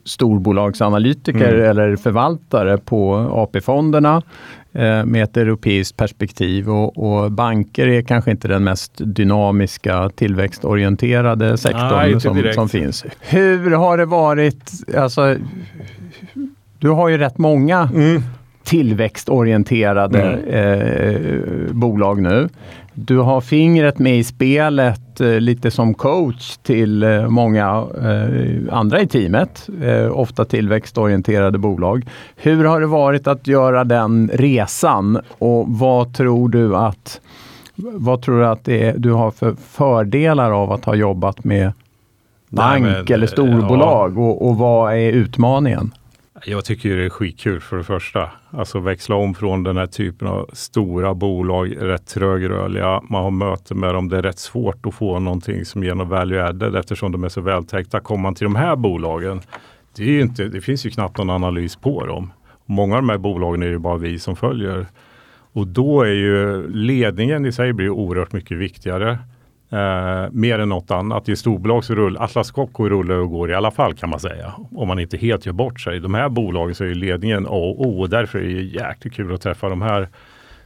storbolagsanalytiker 0.04 1.54
mm. 1.54 1.70
eller 1.70 1.96
förvaltare 1.96 2.78
på 2.78 3.14
AP-fonderna 3.14 4.16
eh, 4.16 4.22
med 5.04 5.22
ett 5.22 5.36
europeiskt 5.36 5.96
perspektiv. 5.96 6.70
Och, 6.70 6.98
och, 6.98 7.32
banker 7.32 7.86
är 7.86 8.02
kanske 8.02 8.30
inte 8.30 8.48
den 8.48 8.64
mest 8.64 8.92
dynamiska 8.96 10.10
tillväxtorienterade 10.10 11.56
sektorn 11.56 11.90
Nej, 11.90 12.20
som, 12.20 12.52
som, 12.54 12.68
finns. 12.68 13.04
Hur 13.20 13.70
har 13.70 13.98
det 13.98 14.06
varit? 14.06 14.70
Alltså, 14.96 15.36
du 16.78 16.88
har 16.88 17.08
ju 17.08 17.18
rätt 17.18 17.38
många 17.38 17.90
mm 17.94 18.22
tillväxtorienterade 18.70 20.22
mm. 20.22 20.44
eh, 20.48 21.72
bolag 21.72 22.22
nu. 22.22 22.48
Du 22.94 23.18
har 23.18 23.40
fingret 23.40 23.98
med 23.98 24.18
i 24.18 24.24
spelet 24.24 25.20
eh, 25.20 25.40
lite 25.40 25.70
som 25.70 25.94
coach 25.94 26.56
till 26.56 27.02
eh, 27.02 27.28
många 27.28 27.86
eh, 28.02 28.74
andra 28.78 29.00
i 29.00 29.06
teamet, 29.06 29.68
ofta 30.12 30.44
tillväxtorienterade 30.44 31.58
bolag. 31.58 32.06
Hur 32.36 32.64
har 32.64 32.80
det 32.80 32.86
varit 32.86 33.26
att 33.26 33.46
göra 33.46 33.84
den 33.84 34.30
resan 34.34 35.18
och 35.38 35.64
vad 35.68 36.14
tror 36.14 36.48
du 36.48 36.76
att 36.76 37.20
vad 37.76 38.22
tror 38.22 38.38
du 38.38 38.46
att 38.46 38.68
är, 38.68 38.94
du 38.98 39.12
har 39.12 39.30
för 39.30 39.54
fördelar 39.54 40.50
av 40.62 40.72
att 40.72 40.84
ha 40.84 40.94
jobbat 40.94 41.44
med 41.44 41.72
bank 42.48 42.82
Nej, 42.82 42.92
men, 42.92 43.14
eller 43.14 43.26
storbolag 43.26 44.12
ja. 44.16 44.20
och, 44.20 44.48
och 44.48 44.56
vad 44.56 44.94
är 44.94 45.12
utmaningen? 45.12 45.92
Jag 46.44 46.64
tycker 46.64 46.96
det 46.96 47.04
är 47.04 47.10
skitkul 47.10 47.60
för 47.60 47.76
det 47.76 47.84
första. 47.84 48.30
Alltså 48.50 48.80
växla 48.80 49.14
om 49.14 49.34
från 49.34 49.62
den 49.62 49.76
här 49.76 49.86
typen 49.86 50.28
av 50.28 50.50
stora 50.52 51.14
bolag, 51.14 51.76
rätt 51.80 52.06
trögrörliga. 52.06 53.02
Man 53.08 53.22
har 53.22 53.30
möte 53.30 53.74
med 53.74 53.94
dem. 53.94 54.08
Det 54.08 54.18
är 54.18 54.22
rätt 54.22 54.38
svårt 54.38 54.86
att 54.86 54.94
få 54.94 55.18
någonting 55.18 55.64
som 55.64 55.84
ger 55.84 55.94
något 55.94 56.08
value 56.08 56.44
added 56.44 56.76
eftersom 56.76 57.12
de 57.12 57.24
är 57.24 57.28
så 57.28 57.40
vältäckta. 57.40 58.00
Kommer 58.00 58.22
man 58.22 58.34
till 58.34 58.44
de 58.44 58.56
här 58.56 58.76
bolagen, 58.76 59.40
det, 59.96 60.04
är 60.04 60.20
inte, 60.20 60.44
det 60.44 60.60
finns 60.60 60.86
ju 60.86 60.90
knappt 60.90 61.18
någon 61.18 61.30
analys 61.30 61.76
på 61.76 62.06
dem. 62.06 62.32
Många 62.66 62.96
av 62.96 63.02
de 63.02 63.08
här 63.08 63.18
bolagen 63.18 63.62
är 63.62 63.66
ju 63.66 63.78
bara 63.78 63.96
vi 63.96 64.18
som 64.18 64.36
följer. 64.36 64.86
Och 65.52 65.66
då 65.66 66.02
är 66.02 66.12
ju 66.12 66.68
ledningen 66.68 67.46
i 67.46 67.52
sig 67.52 67.72
blir 67.72 67.90
oerhört 67.90 68.32
mycket 68.32 68.58
viktigare. 68.58 69.18
Eh, 69.72 70.30
mer 70.32 70.58
än 70.58 70.68
något 70.68 70.90
annat. 70.90 71.28
I 71.28 71.36
storbolag 71.36 71.84
så 71.84 71.94
rullar 71.94 72.24
Atlas 72.24 72.50
Copco 72.50 72.88
rullar 72.88 73.14
och 73.14 73.30
går 73.30 73.50
i 73.50 73.54
alla 73.54 73.70
fall 73.70 73.94
kan 73.94 74.10
man 74.10 74.20
säga. 74.20 74.54
Om 74.74 74.88
man 74.88 74.98
inte 74.98 75.16
helt 75.16 75.46
gör 75.46 75.52
bort 75.52 75.80
sig. 75.80 76.00
De 76.00 76.14
här 76.14 76.28
bolagen 76.28 76.74
så 76.74 76.84
är 76.84 76.94
ledningen 76.94 77.46
A 77.46 77.50
och 77.50 77.80
O 77.80 78.00
och 78.00 78.10
därför 78.10 78.38
är 78.38 78.54
det 78.54 78.62
jäkligt 78.62 79.14
kul 79.14 79.34
att 79.34 79.40
träffa 79.40 79.68
de 79.68 79.82
här 79.82 80.08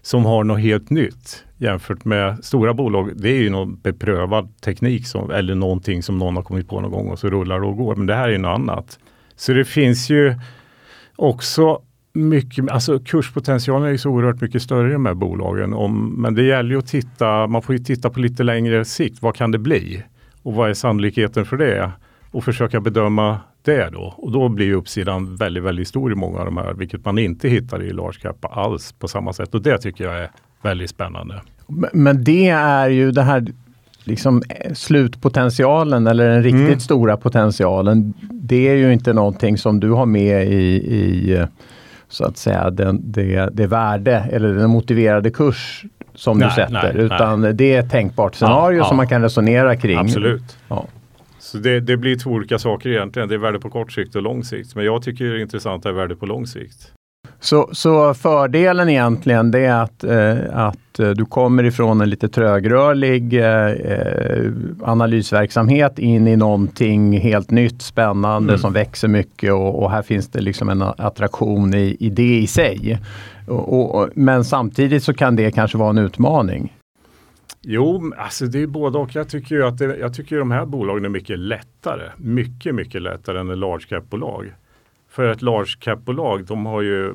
som 0.03 0.25
har 0.25 0.45
något 0.45 0.61
helt 0.61 0.91
nytt 0.91 1.45
jämfört 1.57 2.05
med 2.05 2.45
stora 2.45 2.75
bolag. 2.75 3.11
Det 3.17 3.29
är 3.29 3.43
ju 3.43 3.51
någon 3.51 3.81
beprövad 3.81 4.61
teknik 4.61 5.07
som, 5.07 5.31
eller 5.31 5.55
någonting 5.55 6.03
som 6.03 6.19
någon 6.19 6.37
har 6.37 6.43
kommit 6.43 6.69
på 6.69 6.81
någon 6.81 6.91
gång 6.91 7.09
och 7.09 7.19
så 7.19 7.31
rullar 7.31 7.61
det 7.61 7.67
och 7.67 7.77
går. 7.77 7.97
Men 7.97 8.07
det 8.07 8.15
här 8.15 8.29
är 8.29 8.39
något 8.39 8.59
annat. 8.59 8.99
Så 9.37 9.53
det 9.53 9.65
finns 9.65 10.11
ju 10.11 10.35
också 11.17 11.83
mycket, 12.15 12.71
alltså 12.71 12.99
kurspotentialen 12.99 13.89
är 13.89 13.93
ju 13.93 13.99
så 13.99 14.11
oerhört 14.11 14.41
mycket 14.41 14.63
större 14.63 14.91
i 14.91 14.93
de 14.93 15.07
här 15.07 15.15
bolagen. 15.15 15.73
Om, 15.73 16.15
men 16.23 16.35
det 16.35 16.43
gäller 16.43 16.71
ju 16.71 16.79
att 16.79 16.87
titta, 16.87 17.47
man 17.47 17.63
får 17.63 17.75
ju 17.75 17.85
titta 17.85 18.11
på 18.11 18.21
lite 18.21 18.43
längre 18.43 18.85
sikt. 18.85 19.23
Vad 19.23 19.35
kan 19.35 19.51
det 19.51 19.59
bli? 19.59 20.03
Och 20.43 20.55
vad 20.55 20.71
är 20.71 20.75
sannolikheten 20.75 21.45
för 21.45 21.57
det? 21.57 21.91
Och 22.31 22.45
försöka 22.45 22.81
bedöma 22.81 23.41
det 23.63 23.91
då. 23.93 24.15
Och 24.17 24.33
då 24.33 24.49
blir 24.49 24.73
uppsidan 24.73 25.37
väldigt, 25.37 25.63
väldigt 25.63 25.89
stor 25.89 26.13
i 26.13 26.15
många 26.15 26.39
av 26.39 26.45
de 26.45 26.57
här, 26.57 26.75
vilket 26.75 27.05
man 27.05 27.19
inte 27.19 27.49
hittar 27.49 27.83
i 27.83 27.93
large 27.93 28.19
cap 28.23 28.45
alls 28.57 28.93
på 28.93 29.09
samma 29.09 29.33
sätt. 29.33 29.55
Och 29.55 29.63
det 29.63 29.79
tycker 29.79 30.05
jag 30.05 30.19
är 30.19 30.31
väldigt 30.63 30.91
spännande. 30.91 31.43
Men 31.93 32.25
det 32.25 32.49
är 32.49 32.89
ju 32.89 33.11
det 33.11 33.23
här 33.23 33.47
liksom 34.05 34.43
slutpotentialen 34.75 36.07
eller 36.07 36.31
den 36.31 36.43
riktigt 36.43 36.67
mm. 36.67 36.81
stora 36.81 37.17
potentialen. 37.17 38.15
Det 38.31 38.69
är 38.69 38.75
ju 38.75 38.93
inte 38.93 39.13
någonting 39.13 39.59
som 39.59 39.81
du 39.81 39.91
har 39.91 40.07
med 40.07 40.47
i, 40.47 40.75
i 40.75 41.47
så 42.15 42.25
att 42.25 42.37
säga 42.37 42.71
den, 42.71 43.13
det, 43.13 43.49
det 43.53 43.67
värde 43.67 44.29
eller 44.33 44.55
den 44.55 44.71
motiverade 44.71 45.31
kurs 45.31 45.85
som 46.15 46.39
nej, 46.39 46.49
du 46.49 46.55
sätter. 46.55 46.93
Nej, 46.95 47.05
utan 47.05 47.41
nej. 47.41 47.55
det 47.55 47.75
är 47.75 47.81
ett 47.81 47.91
tänkbart 47.91 48.35
scenario 48.35 48.79
ja, 48.79 48.85
som 48.85 48.95
ja. 48.95 48.97
man 48.97 49.09
kan 49.09 49.23
resonera 49.23 49.77
kring. 49.77 49.99
Absolut. 49.99 50.59
Ja. 50.69 50.87
Så 51.39 51.59
det, 51.59 51.81
det, 51.81 51.97
blir 51.97 52.17
två 52.17 52.31
olika 52.31 52.59
saker 52.59 52.91
egentligen. 52.91 53.29
Det 53.29 53.35
är 53.35 53.39
värde 53.39 53.61
på 53.61 53.71
kort 53.71 53.93
sikt 53.93 54.17
och 54.17 54.23
lång 54.23 54.45
sikt. 54.45 54.75
Men 54.75 54.85
jag 54.85 55.03
tycker 55.03 55.25
det 55.25 55.39
är 55.39 55.39
intressant 55.41 55.87
är 55.87 55.93
värde 55.93 56.17
på 56.17 56.27
lång 56.27 56.47
sikt. 56.47 56.93
Så, 57.41 57.71
så 57.73 58.15
fördelen 58.15 58.89
egentligen 58.89 59.51
det 59.51 59.65
är 59.65 59.83
att, 59.83 60.05
eh, 60.05 60.67
att 60.67 60.99
eh, 60.99 61.11
du 61.11 61.25
kommer 61.25 61.65
ifrån 61.65 62.01
en 62.01 62.11
lite 62.11 62.29
trögrörlig 62.29 63.35
eh, 63.35 63.67
eh, 63.67 64.51
analysverksamhet 64.83 65.99
in 65.99 66.29
i 66.29 66.37
någonting 66.37 67.21
helt 67.21 67.51
nytt, 67.51 67.83
spännande 67.83 68.53
mm. 68.53 68.59
som 68.59 68.73
växer 68.73 69.09
mycket 69.09 69.53
och, 69.53 69.83
och, 69.83 69.91
här 69.91 70.03
finns 70.03 70.29
det 70.29 70.41
liksom 70.41 70.69
en 70.69 70.83
attraktion 70.83 71.75
i, 71.75 71.97
i 72.01 72.11
det 72.11 72.39
i 72.39 72.47
sig. 72.47 72.99
Och, 73.49 73.95
och, 73.95 74.09
men 74.15 74.45
samtidigt 74.45 75.05
så 75.05 75.15
kan 75.15 75.37
det 75.37 75.51
kanske 75.51 75.79
vara 75.79 75.91
en 75.91 75.99
utmaning. 75.99 76.73
Jo, 77.67 78.13
alltså 78.19 78.47
det 78.47 78.63
är 78.63 78.67
både 78.67 78.99
och. 78.99 79.15
Jag 79.15 79.29
tycker 79.29 79.55
ju 79.55 79.67
att 79.67 79.79
det, 79.79 79.97
jag 79.97 80.15
tycker 80.15 80.39
de 80.39 80.51
här 80.51 80.67
bolagen 80.67 81.05
är 81.05 81.09
mycket 81.09 81.39
lättare. 81.39 82.11
Mycket, 82.17 82.75
mycket 82.75 83.03
lättare 83.03 83.41
än 83.41 83.51
ett 83.51 83.59
large 83.59 83.85
cap-bolag. 83.89 84.53
För 85.15 85.33
ett 85.33 85.43
large 85.43 85.75
cap-bolag, 85.81 86.45
de 86.45 86.67
har 86.67 86.83
ju, 86.83 87.15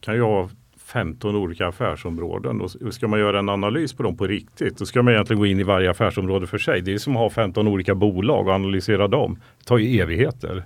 kan 0.00 0.14
ju 0.14 0.22
ha 0.22 0.48
15 0.78 1.36
olika 1.36 1.66
affärsområden 1.66 2.60
och 2.60 2.94
ska 2.94 3.08
man 3.08 3.20
göra 3.20 3.38
en 3.38 3.48
analys 3.48 3.92
på 3.92 4.02
dem 4.02 4.16
på 4.16 4.26
riktigt 4.26 4.78
då 4.78 4.86
ska 4.86 5.02
man 5.02 5.12
egentligen 5.12 5.40
gå 5.40 5.46
in 5.46 5.60
i 5.60 5.62
varje 5.62 5.90
affärsområde 5.90 6.46
för 6.46 6.58
sig. 6.58 6.80
Det 6.80 6.94
är 6.94 6.98
som 6.98 7.16
att 7.16 7.22
ha 7.22 7.30
15 7.30 7.68
olika 7.68 7.94
bolag 7.94 8.48
och 8.48 8.54
analysera 8.54 9.08
dem. 9.08 9.38
Det 9.58 9.64
tar 9.64 9.78
ju 9.78 10.00
evigheter. 10.00 10.64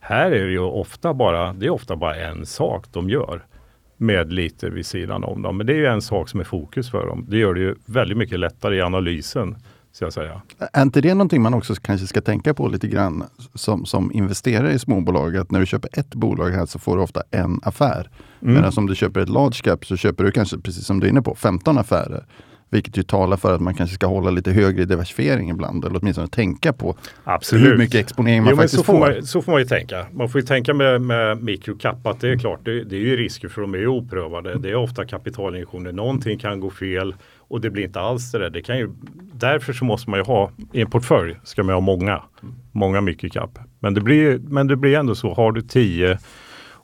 Här 0.00 0.30
är 0.30 0.44
det 0.46 0.52
ju 0.52 0.58
ofta 0.58 1.14
bara, 1.14 1.52
det 1.52 1.66
är 1.66 1.70
ofta 1.70 1.96
bara 1.96 2.16
en 2.16 2.46
sak 2.46 2.86
de 2.92 3.10
gör 3.10 3.46
med 3.96 4.32
lite 4.32 4.70
vid 4.70 4.86
sidan 4.86 5.24
om 5.24 5.42
dem. 5.42 5.56
Men 5.56 5.66
det 5.66 5.72
är 5.72 5.78
ju 5.78 5.86
en 5.86 6.02
sak 6.02 6.28
som 6.28 6.40
är 6.40 6.44
fokus 6.44 6.90
för 6.90 7.06
dem. 7.06 7.26
Det 7.28 7.36
gör 7.36 7.54
det 7.54 7.60
ju 7.60 7.74
väldigt 7.86 8.18
mycket 8.18 8.38
lättare 8.38 8.76
i 8.76 8.80
analysen 8.80 9.56
ska 9.98 10.06
jag 10.06 10.12
säga. 10.12 10.42
Är 10.72 10.82
inte 10.82 11.00
det 11.00 11.14
någonting 11.14 11.42
man 11.42 11.54
också 11.54 11.74
kanske 11.74 12.06
ska 12.06 12.20
tänka 12.20 12.54
på 12.54 12.68
lite 12.68 12.88
grann 12.88 13.24
som, 13.54 13.86
som 13.86 14.12
investerare 14.12 14.72
i 14.72 14.78
småbolag? 14.78 15.36
Att 15.36 15.50
när 15.50 15.60
du 15.60 15.66
köper 15.66 15.90
ett 15.92 16.14
bolag 16.14 16.50
här 16.50 16.66
så 16.66 16.78
får 16.78 16.96
du 16.96 17.02
ofta 17.02 17.22
en 17.30 17.60
affär. 17.62 18.10
Mm. 18.42 18.54
Medan 18.54 18.72
om 18.76 18.86
du 18.86 18.94
köper 18.94 19.20
ett 19.20 19.28
large 19.28 19.60
cap 19.62 19.86
så 19.86 19.96
köper 19.96 20.24
du 20.24 20.30
kanske, 20.30 20.58
precis 20.58 20.86
som 20.86 21.00
du 21.00 21.06
är 21.06 21.10
inne 21.10 21.22
på, 21.22 21.34
15 21.34 21.78
affärer. 21.78 22.24
Vilket 22.70 22.96
ju 22.96 23.02
talar 23.02 23.36
för 23.36 23.54
att 23.54 23.60
man 23.60 23.74
kanske 23.74 23.94
ska 23.94 24.06
hålla 24.06 24.30
lite 24.30 24.52
högre 24.52 24.84
diversifiering 24.84 25.50
ibland. 25.50 25.84
Eller 25.84 25.98
åtminstone 26.02 26.28
tänka 26.28 26.72
på 26.72 26.96
Absolut. 27.24 27.66
hur 27.66 27.78
mycket 27.78 28.00
exponering 28.00 28.42
man 28.42 28.50
jo, 28.50 28.56
faktiskt 28.56 28.76
så 28.76 28.84
får. 28.84 28.98
Man, 28.98 29.22
så 29.22 29.42
får 29.42 29.52
man 29.52 29.60
ju 29.60 29.66
tänka. 29.66 30.06
Man 30.12 30.28
får 30.28 30.40
ju 30.40 30.46
tänka 30.46 30.74
med, 30.74 31.00
med 31.00 31.42
microcap 31.42 32.06
att 32.06 32.20
det 32.20 32.28
är 32.28 32.38
klart, 32.38 32.60
det, 32.64 32.84
det 32.84 32.96
är 32.96 33.00
ju 33.00 33.16
risker 33.16 33.48
för 33.48 33.60
de 33.60 33.74
är 33.74 33.86
oprövade. 33.86 34.58
Det 34.58 34.70
är 34.70 34.74
ofta 34.74 35.06
kapitalinjektioner. 35.06 35.92
Någonting 35.92 36.38
kan 36.38 36.60
gå 36.60 36.70
fel 36.70 37.14
och 37.48 37.60
det 37.60 37.70
blir 37.70 37.84
inte 37.84 38.00
alls 38.00 38.32
det 38.32 38.38
där. 38.38 38.50
Det 38.50 38.62
kan 38.62 38.78
ju, 38.78 38.90
därför 39.32 39.72
så 39.72 39.84
måste 39.84 40.10
man 40.10 40.18
ju 40.18 40.24
ha, 40.24 40.50
i 40.72 40.80
en 40.80 40.90
portfölj 40.90 41.36
ska 41.44 41.62
man 41.62 41.74
ha 41.74 41.80
många, 41.80 42.22
många 42.72 43.00
mycket 43.00 43.32
kapp. 43.32 43.58
Men 43.80 43.94
det 43.94 44.00
blir, 44.00 44.38
men 44.38 44.66
det 44.66 44.76
blir 44.76 44.96
ändå 44.96 45.14
så, 45.14 45.34
har 45.34 45.52
du 45.52 45.62
tio 45.62 46.18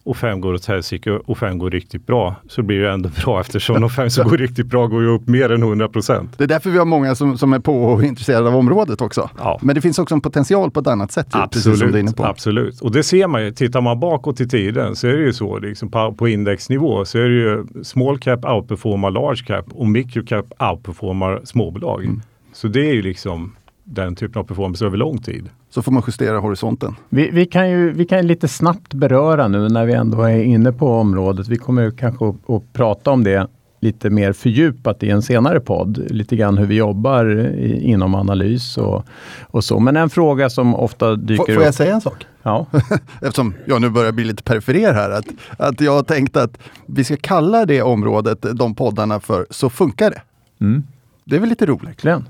och 0.05 0.17
fem 0.17 0.41
går 0.41 0.55
åt 0.55 0.67
helsike 0.67 1.11
och 1.11 1.39
fem 1.39 1.59
går 1.59 1.71
riktigt 1.71 2.07
bra 2.07 2.37
så 2.49 2.63
blir 2.63 2.81
det 2.81 2.91
ändå 2.91 3.09
bra 3.25 3.41
eftersom 3.41 3.81
de 3.81 3.91
fem 3.91 4.11
som 4.11 4.29
går 4.29 4.39
riktigt 4.39 4.67
bra 4.67 4.87
går 4.87 5.03
ju 5.03 5.09
upp 5.09 5.29
mer 5.29 5.53
än 5.53 5.63
100 5.63 5.89
procent. 5.89 6.39
Det 6.39 6.45
är 6.45 6.49
därför 6.49 6.71
vi 6.71 6.79
har 6.79 6.85
många 6.85 7.15
som, 7.15 7.39
som 7.39 7.53
är 7.53 7.59
på 7.59 7.85
och 7.85 8.03
intresserade 8.05 8.49
av 8.49 8.57
området 8.57 9.01
också. 9.01 9.31
Ja. 9.39 9.59
Men 9.63 9.75
det 9.75 9.81
finns 9.81 9.99
också 9.99 10.15
en 10.15 10.21
potential 10.21 10.71
på 10.71 10.81
ett 10.81 10.87
annat 10.87 11.13
sätt. 11.13 11.27
Absolut, 11.31 12.21
absolut. 12.21 12.81
Och 12.81 12.93
det 12.93 13.03
ser 13.03 13.27
man 13.27 13.45
ju. 13.45 13.51
Tittar 13.53 13.81
man 13.81 14.01
bakåt 14.01 14.41
i 14.41 14.49
tiden 14.49 14.97
så 14.97 15.07
är 15.07 15.13
det 15.13 15.23
ju 15.23 15.33
så 15.33 15.59
liksom 15.59 15.91
på, 15.91 16.13
på 16.13 16.29
indexnivå 16.29 17.05
så 17.05 17.19
är 17.19 17.29
det 17.29 17.35
ju 17.35 17.85
small 17.85 18.19
cap 18.19 18.45
outperformar 18.45 19.11
large 19.11 19.45
cap 19.47 19.65
och 19.71 19.87
micro 19.87 20.27
cap 20.27 20.47
outperformar 20.59 21.41
småbolag. 21.45 22.05
Mm. 22.05 22.23
Så 22.53 22.69
det 22.69 22.91
är 22.91 22.95
ju 22.95 23.03
liksom 23.03 23.53
den 23.85 24.17
typen 24.17 24.41
av 24.41 24.45
performance 24.45 24.87
över 24.87 24.97
lång 24.97 25.19
tid. 25.19 25.49
Så 25.71 25.83
får 25.83 25.93
man 25.93 26.03
justera 26.07 26.39
horisonten. 26.39 26.95
Vi, 27.09 27.31
vi, 27.31 27.47
kan 27.47 27.71
ju 27.71 27.93
vi 27.93 28.05
kan 28.05 28.27
lite 28.27 28.49
snabbt 28.49 28.95
beröra 28.95 29.49
nu 29.49 29.69
när 29.69 29.87
vi 29.87 29.93
ändå 29.93 30.23
är 30.23 30.43
inne 30.43 30.73
på 30.73 30.89
området. 30.89 31.49
Vi 31.49 31.57
kommer 31.57 31.91
kanske 31.91 32.29
att, 32.29 32.51
att 32.51 32.73
prata 32.73 33.11
om 33.11 33.25
det 33.25 33.49
lite 33.85 34.11
mer 34.11 34.33
fördjupat 34.33 35.03
i 35.03 35.11
en 35.11 35.23
senare 35.23 35.61
podd. 35.61 36.11
Lite 36.11 36.37
grann 36.37 36.59
hur 36.59 36.67
vi 36.67 36.75
jobbar 36.75 37.27
i, 37.27 37.83
inom 37.83 38.15
analys 38.15 38.79
och, 38.79 39.05
och 39.43 39.65
så. 39.65 39.81
Men 39.81 39.97
en 39.97 40.11
fråga 40.11 40.51
som 40.51 40.75
ofta 40.75 41.17
dyker 41.17 41.43
upp. 41.43 41.55
Får 41.55 41.65
jag 41.65 41.75
säga 41.75 41.95
en 41.95 42.01
sak? 42.01 42.27
Ja. 42.43 42.67
Eftersom 43.23 43.55
jag 43.67 43.81
nu 43.81 43.91
börjar 43.91 44.13
bli 44.13 44.25
lite 44.25 44.43
perifer 44.43 44.93
här. 44.93 45.11
Att, 45.11 45.27
att 45.59 45.81
jag 45.81 45.93
har 45.93 46.03
tänkt 46.03 46.37
att 46.37 46.59
vi 46.87 47.05
ska 47.05 47.17
kalla 47.17 47.67
det 47.67 47.83
området, 47.83 48.47
de 48.55 48.75
poddarna 48.75 49.21
för 49.21 49.47
Så 49.51 49.71
funkar 49.71 50.11
det. 50.11 50.23
Mm. 50.61 50.83
Det 51.25 51.37
är 51.37 51.41
väl 51.41 51.49
lite 51.49 51.67
roligt? 51.67 51.89
Verkligen. 51.89 52.25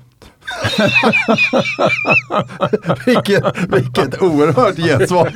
vilket, 3.07 3.45
vilket 3.69 4.23
oerhört 4.23 4.77
gensvar. 4.77 5.33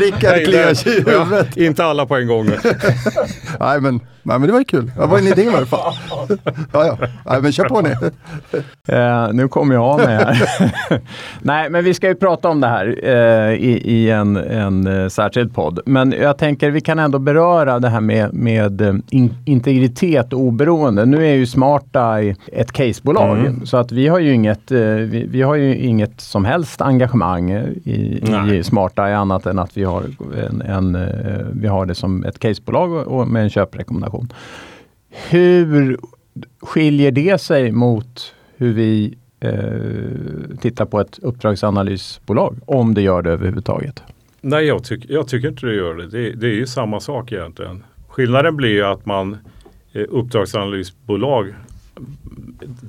Rickard 0.00 0.44
kliar 0.44 0.74
sig 0.74 0.92
i 0.92 0.94
huvudet. 0.94 1.56
Inte 1.56 1.84
alla 1.84 2.06
på 2.06 2.16
en 2.16 2.26
gång. 2.26 2.46
nej, 3.60 3.80
men, 3.80 4.00
nej, 4.22 4.38
men 4.38 4.46
det 4.46 4.52
var 4.52 4.58
ju 4.58 4.64
kul. 4.64 4.92
Det 4.96 5.06
var 5.06 5.18
en 5.18 5.26
idé 5.26 5.42
i 5.42 5.48
alla 5.48 5.66
fall. 5.66 5.94
ja, 6.72 6.86
ja. 6.86 6.98
Nej, 7.26 7.42
men 7.42 7.52
kör 7.52 7.64
på 7.64 7.80
ni. 7.80 7.90
Uh, 8.92 9.32
nu 9.32 9.48
kommer 9.48 9.74
jag 9.74 9.84
av 9.84 9.98
mig 9.98 10.16
här. 10.16 10.50
nej, 11.42 11.70
men 11.70 11.84
vi 11.84 11.94
ska 11.94 12.08
ju 12.08 12.14
prata 12.14 12.48
om 12.48 12.60
det 12.60 12.66
här 12.66 12.86
uh, 12.86 13.54
i, 13.54 13.80
i, 13.84 14.10
en, 14.10 14.36
en 14.36 14.86
uh, 14.86 15.08
särskild 15.08 15.54
podd. 15.54 15.80
Men 15.86 16.12
jag 16.12 16.38
tänker 16.38 16.70
vi 16.70 16.80
kan 16.80 16.98
ändå 16.98 17.18
beröra 17.18 17.78
det 17.78 17.88
här 17.88 18.00
med, 18.00 18.34
med 18.34 19.02
in, 19.10 19.34
integritet 19.44 20.32
och 20.32 20.40
oberoende. 20.40 21.06
Nu 21.06 21.26
är 21.26 21.34
ju 21.34 21.46
SmartEye 21.46 22.36
ett 22.52 22.72
casebolag, 22.72 23.38
mm. 23.38 23.66
så 23.66 23.76
att 23.76 23.92
vi 23.92 24.08
har 24.08 24.18
ju 24.18 24.32
inget, 24.32 24.70
vi, 24.70 25.26
vi, 25.30 25.42
har 25.42 25.54
ju 25.54 25.76
inget 25.76 26.20
som 26.20 26.44
helst 26.44 26.80
engagemang 26.80 27.50
i, 27.84 28.22
i 28.52 28.62
SmartEye 28.62 29.16
annat 29.16 29.46
än 29.46 29.58
att 29.58 29.76
vi 29.76 29.84
har, 29.84 30.02
en, 30.48 30.62
en, 30.62 31.08
vi 31.52 31.68
har 31.68 31.86
det 31.86 31.94
som 31.94 32.24
ett 32.24 32.38
casebolag 32.38 33.06
och 33.06 33.28
med 33.28 33.42
en 33.42 33.50
köprekommendation. 33.50 34.17
Hur 35.30 35.98
skiljer 36.60 37.10
det 37.10 37.40
sig 37.40 37.72
mot 37.72 38.34
hur 38.56 38.72
vi 38.72 39.18
eh, 39.40 40.58
tittar 40.60 40.84
på 40.84 41.00
ett 41.00 41.18
uppdragsanalysbolag? 41.18 42.56
Om 42.66 42.94
det 42.94 43.02
gör 43.02 43.22
det 43.22 43.30
överhuvudtaget. 43.30 44.02
Nej, 44.40 44.64
jag, 44.64 44.84
tyck, 44.84 45.04
jag 45.08 45.28
tycker 45.28 45.48
inte 45.48 45.66
det 45.66 45.74
gör 45.74 45.94
det. 45.94 46.06
det. 46.06 46.32
det. 46.32 46.46
är 46.46 46.54
ju 46.54 46.66
samma 46.66 47.00
sak 47.00 47.32
egentligen. 47.32 47.84
Skillnaden 48.08 48.56
blir 48.56 48.92
att 48.92 49.06
man 49.06 49.36
eh, 49.92 50.04
uppdragsanalysbolag 50.08 51.54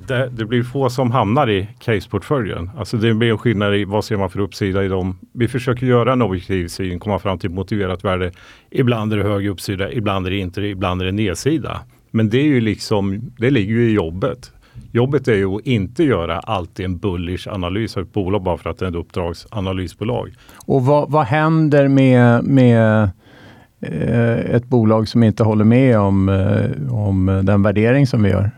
det, 0.06 0.28
det, 0.28 0.44
blir 0.44 0.62
få 0.62 0.90
som 0.90 1.10
hamnar 1.10 1.50
i 1.50 1.68
caseportföljen. 1.78 2.70
Alltså 2.78 2.96
det 2.96 3.14
blir 3.14 3.30
en 3.30 3.38
skillnad 3.38 3.74
i 3.74 3.84
vad 3.84 4.04
ser 4.04 4.16
man 4.16 4.30
för 4.30 4.40
uppsida 4.40 4.84
i 4.84 4.88
dem. 4.88 5.18
Vi 5.32 5.48
försöker 5.48 5.86
göra 5.86 6.12
en 6.12 6.22
objektiv 6.22 6.68
syn, 6.68 7.00
komma 7.00 7.18
fram 7.18 7.38
till 7.38 7.50
motiverat 7.50 8.04
värde. 8.04 8.32
Ibland 8.70 9.12
är 9.12 9.16
det 9.16 9.24
hög 9.24 9.46
uppsida, 9.46 9.92
ibland 9.92 10.26
är 10.26 10.30
det 10.30 10.38
inte 10.38 10.62
ibland 10.62 11.02
är 11.02 11.06
det 11.06 11.12
nedsida. 11.12 11.80
Men 12.10 12.28
det 12.28 12.38
är 12.38 12.44
ju 12.44 12.60
liksom, 12.60 13.32
det 13.38 13.50
ligger 13.50 13.74
ju 13.74 13.90
i 13.90 13.92
jobbet. 13.92 14.52
Jobbet 14.92 15.28
är 15.28 15.34
ju 15.34 15.56
att 15.56 15.66
inte 15.66 16.04
göra 16.04 16.38
alltid 16.38 16.84
en 16.84 16.98
bullish 16.98 17.48
analys 17.48 17.96
av 17.96 18.02
ett 18.02 18.12
bolag 18.12 18.42
bara 18.42 18.56
för 18.56 18.70
att 18.70 18.78
det 18.78 18.84
är 18.84 18.90
ett 18.90 18.96
uppdragsanalysbolag. 18.96 20.34
Och 20.66 20.84
vad, 20.84 21.10
vad 21.10 21.24
händer 21.24 21.88
med, 21.88 22.44
med 22.44 23.10
eh, 23.80 24.54
ett 24.54 24.64
bolag 24.64 25.08
som 25.08 25.22
inte 25.22 25.42
håller 25.42 25.64
med 25.64 25.98
om, 25.98 26.28
eh, 26.28 26.94
om 26.94 27.40
den 27.44 27.62
värdering 27.62 28.06
som 28.06 28.22
vi 28.22 28.30
gör? 28.30 28.50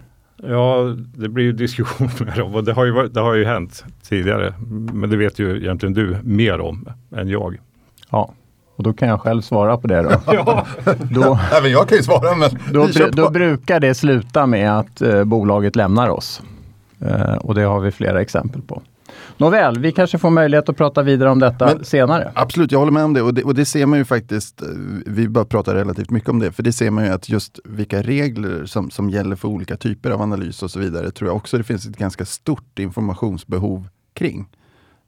Ja, 0.47 0.97
det 1.17 1.29
blir 1.29 1.45
ju 1.45 1.53
diskussioner 1.63 2.41
om 2.43 2.55
och 2.55 2.65
det 2.65 2.73
har 2.73 2.85
ju, 2.85 3.09
det 3.09 3.21
har 3.21 3.35
ju 3.35 3.45
hänt 3.45 3.85
tidigare. 4.09 4.55
Men 4.93 5.11
det 5.11 5.17
vet 5.17 5.39
ju 5.39 5.57
egentligen 5.57 5.93
du 5.93 6.17
mer 6.23 6.61
om 6.61 6.89
än 7.17 7.29
jag. 7.29 7.59
Ja, 8.11 8.33
och 8.77 8.83
då 8.83 8.93
kan 8.93 9.09
jag 9.09 9.21
själv 9.21 9.43
svara 9.43 9.77
på 9.77 9.87
det 9.87 10.03
då. 10.03 10.11
ja. 10.33 10.67
då 11.11 11.39
Även 11.59 11.71
jag 11.71 11.89
kan 11.89 11.99
ju 11.99 12.05
svara 12.05 12.37
men 12.37 12.51
då, 12.73 12.89
då 13.13 13.31
brukar 13.31 13.81
det 13.81 13.95
sluta 13.95 14.47
med 14.47 14.79
att 14.79 15.01
eh, 15.01 15.25
bolaget 15.25 15.77
lämnar 15.77 16.09
oss. 16.09 16.43
Eh, 17.01 17.35
och 17.35 17.55
det 17.55 17.63
har 17.63 17.81
vi 17.81 17.91
flera 17.91 18.21
exempel 18.21 18.63
på. 18.63 18.83
Nåväl, 19.43 19.79
vi 19.79 19.93
kanske 19.93 20.19
får 20.19 20.31
möjlighet 20.31 20.69
att 20.69 20.77
prata 20.77 21.03
vidare 21.03 21.31
om 21.31 21.39
detta 21.39 21.67
Men, 21.67 21.85
senare. 21.85 22.33
Absolut, 22.35 22.73
jag 22.73 22.79
håller 22.79 22.93
med 22.93 23.05
om 23.05 23.15
det 23.15 23.23
och, 23.23 23.35
det 23.35 23.45
och 23.45 23.55
det 23.55 23.65
ser 23.65 23.87
man 23.87 23.99
ju 23.99 24.05
faktiskt. 24.05 24.63
Eh, 24.63 24.69
vi 25.07 25.29
bör 25.29 25.45
prata 25.45 25.75
relativt 25.75 26.11
mycket 26.11 26.29
om 26.29 26.39
det, 26.39 26.53
för 26.53 26.63
det 26.63 26.73
ser 26.73 26.91
man 26.91 27.05
ju 27.05 27.11
att 27.11 27.29
just 27.29 27.59
vilka 27.65 28.03
regler 28.03 28.67
som, 28.67 28.91
som 28.91 29.11
gäller 29.11 29.37
för 29.37 29.49
olika 29.49 29.77
typer 29.77 30.11
av 30.11 30.23
analys 30.23 30.63
och 30.63 30.71
så 30.71 30.79
vidare 30.79 31.11
tror 31.11 31.31
jag 31.31 31.37
också 31.37 31.59
det 31.59 31.65
finns 31.65 31.87
ett 31.87 31.97
ganska 31.97 32.25
stort 32.25 32.79
informationsbehov 32.79 33.89
kring. 34.15 34.49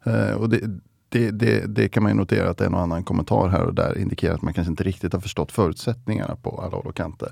Uh, 0.07 0.33
och 0.33 0.49
det, 0.49 0.61
det, 1.09 1.31
det, 1.31 1.65
det, 1.67 1.89
kan 1.89 2.03
man 2.03 2.13
ju 2.13 2.19
notera 2.19 2.51
att 2.51 2.61
en 2.61 2.75
och 2.75 2.81
annan 2.81 3.05
kommentar 3.05 3.49
här 3.49 3.63
och 3.63 3.75
där 3.75 3.99
indikerar 3.99 4.35
att 4.35 4.43
man 4.43 4.55
kanske 4.55 4.71
inte 4.71 4.85
riktigt 4.85 5.13
har 5.13 5.21
förstått 5.21 5.53
förutsättningarna 5.53 6.37
på 6.37 6.61
alla 6.65 6.77
håll 6.77 6.87
och 6.87 6.97
kanter. 6.97 7.29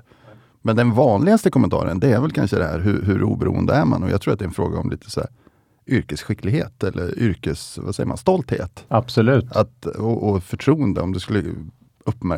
Men 0.61 0.75
den 0.75 0.93
vanligaste 0.93 1.49
kommentaren 1.49 1.99
det 1.99 2.13
är 2.13 2.21
väl 2.21 2.31
kanske 2.31 2.57
det 2.57 2.65
här, 2.65 2.79
hur, 2.79 3.01
hur 3.01 3.23
oberoende 3.23 3.73
är 3.73 3.85
man? 3.85 4.03
Och 4.03 4.09
jag 4.09 4.21
tror 4.21 4.33
att 4.33 4.39
det 4.39 4.45
är 4.45 4.47
en 4.47 4.53
fråga 4.53 4.79
om 4.79 4.89
lite 4.89 5.11
så 5.11 5.19
här, 5.19 5.29
yrkesskicklighet 5.87 6.83
eller 6.83 7.19
yrkes, 7.19 7.77
vad 7.77 7.95
säger 7.95 8.07
man, 8.07 8.17
stolthet. 8.17 8.85
Absolut. 8.87 9.51
Att, 9.51 9.85
och, 9.85 10.29
och 10.29 10.43
förtroende, 10.43 11.01
om 11.01 11.13
det 11.13 11.19
skulle 11.19 11.43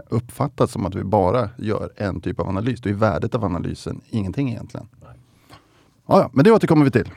uppfattas 0.09 0.71
som 0.71 0.85
att 0.85 0.95
vi 0.95 1.03
bara 1.03 1.49
gör 1.57 1.89
en 1.95 2.21
typ 2.21 2.39
av 2.39 2.47
analys, 2.47 2.81
då 2.81 2.89
är 2.89 2.93
värdet 2.93 3.35
av 3.35 3.45
analysen 3.45 4.01
ingenting 4.09 4.49
egentligen. 4.49 4.87
Ja, 6.07 6.19
ja, 6.19 6.29
men 6.33 6.43
det 6.43 6.51
återkommer 6.51 6.85
vi 6.85 6.91
till. 6.91 7.09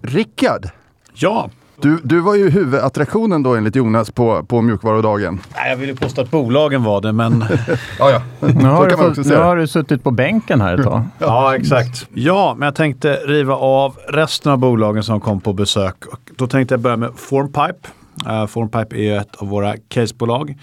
Rickard! 0.00 0.68
Ja, 1.14 1.50
du, 1.80 1.98
du 2.04 2.20
var 2.20 2.34
ju 2.34 2.50
huvudattraktionen 2.50 3.42
då 3.42 3.54
enligt 3.54 3.76
Jonas 3.76 4.10
på, 4.10 4.44
på 4.44 4.60
mjukvarudagen. 4.60 5.40
Nej, 5.54 5.70
jag 5.70 5.76
ville 5.76 5.94
påstå 5.94 6.20
att 6.20 6.30
bolagen 6.30 6.82
var 6.82 7.00
det, 7.00 7.12
men... 7.12 7.44
ja, 7.98 8.10
ja. 8.10 8.22
Nu 8.40 8.64
har, 8.64 8.88
du, 8.88 8.96
fått, 8.96 9.26
nu 9.26 9.36
har 9.36 9.56
du 9.56 9.66
suttit 9.66 10.04
på 10.04 10.10
bänken 10.10 10.60
här 10.60 10.78
ett 10.78 10.84
tag. 10.84 11.04
ja, 11.18 11.56
exakt. 11.56 12.06
Ja, 12.14 12.54
men 12.58 12.66
jag 12.66 12.74
tänkte 12.74 13.14
riva 13.14 13.54
av 13.54 13.96
resten 14.08 14.52
av 14.52 14.58
bolagen 14.58 15.02
som 15.02 15.20
kom 15.20 15.40
på 15.40 15.52
besök. 15.52 15.96
Då 16.36 16.46
tänkte 16.46 16.74
jag 16.74 16.80
börja 16.80 16.96
med 16.96 17.10
Formpipe. 17.16 17.88
Uh, 18.28 18.46
Formpipe 18.46 18.96
är 18.96 19.18
ett 19.18 19.36
av 19.36 19.48
våra 19.48 19.76
casebolag. 19.88 20.58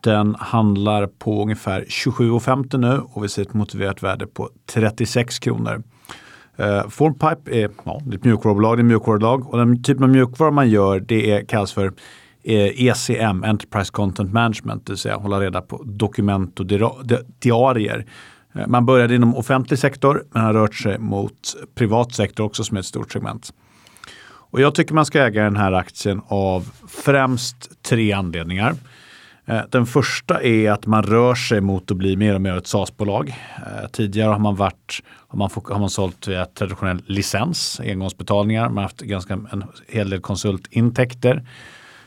Den 0.00 0.36
handlar 0.38 1.06
på 1.06 1.42
ungefär 1.42 1.84
27,50 1.88 2.78
nu 2.78 3.00
och 3.12 3.24
vi 3.24 3.28
ser 3.28 3.42
ett 3.42 3.54
motiverat 3.54 4.02
värde 4.02 4.26
på 4.26 4.50
36 4.72 5.38
kronor. 5.38 5.82
Eh, 6.56 6.66
uh, 6.66 6.88
Formpipe 6.88 7.50
är 7.50 7.70
ja, 7.84 8.02
ett 8.14 8.24
mjukvarubolag, 8.24 8.78
det 8.78 8.80
är 8.80 8.84
mjukvarulag 8.84 9.48
och 9.48 9.58
den 9.58 9.82
typen 9.82 10.04
av 10.04 10.10
mjukvara 10.10 10.50
man 10.50 10.70
gör 10.70 11.00
det 11.00 11.30
är, 11.30 11.44
kallas 11.44 11.72
för 11.72 11.92
eh, 12.44 12.86
ECM, 12.86 13.44
Enterprise 13.44 13.92
Content 13.92 14.32
Management, 14.32 14.86
det 14.86 14.92
vill 14.92 14.98
säga 14.98 15.16
hålla 15.16 15.40
reda 15.40 15.60
på 15.60 15.82
dokument 15.84 16.60
och 16.60 16.66
diarier. 17.38 18.06
Eh, 18.54 18.66
man 18.66 18.86
började 18.86 19.14
inom 19.14 19.36
offentlig 19.36 19.78
sektor 19.78 20.24
men 20.30 20.42
har 20.42 20.54
rört 20.54 20.74
sig 20.74 20.98
mot 20.98 21.54
privat 21.74 22.14
sektor 22.14 22.44
också 22.44 22.64
som 22.64 22.76
är 22.76 22.80
ett 22.80 22.86
stort 22.86 23.12
segment. 23.12 23.52
Och 24.52 24.60
jag 24.60 24.74
tycker 24.74 24.94
man 24.94 25.06
ska 25.06 25.22
äga 25.22 25.44
den 25.44 25.56
här 25.56 25.72
aktien 25.72 26.22
av 26.28 26.70
främst 26.88 27.82
tre 27.82 28.12
anledningar. 28.12 28.74
Eh, 29.46 29.60
den 29.70 29.86
första 29.86 30.42
är 30.42 30.70
att 30.70 30.86
man 30.86 31.02
rör 31.02 31.34
sig 31.34 31.60
mot 31.60 31.90
att 31.90 31.96
bli 31.96 32.16
mer 32.16 32.34
och 32.34 32.40
mer 32.40 32.56
ett 32.56 32.66
SaaS-bolag. 32.66 33.34
Eh, 33.56 33.88
tidigare 33.92 34.30
har 34.30 34.38
man, 34.38 34.56
varit, 34.56 35.02
har 35.28 35.38
man, 35.38 35.50
har 35.64 35.78
man 35.78 35.90
sålt 35.90 36.28
via 36.28 36.44
traditionell 36.46 37.02
licens, 37.06 37.80
engångsbetalningar. 37.84 38.68
Man 38.68 38.76
har 38.76 38.82
haft 38.82 39.00
ganska 39.00 39.34
en 39.34 39.64
hel 39.88 40.10
del 40.10 40.20
konsultintäkter. 40.20 41.46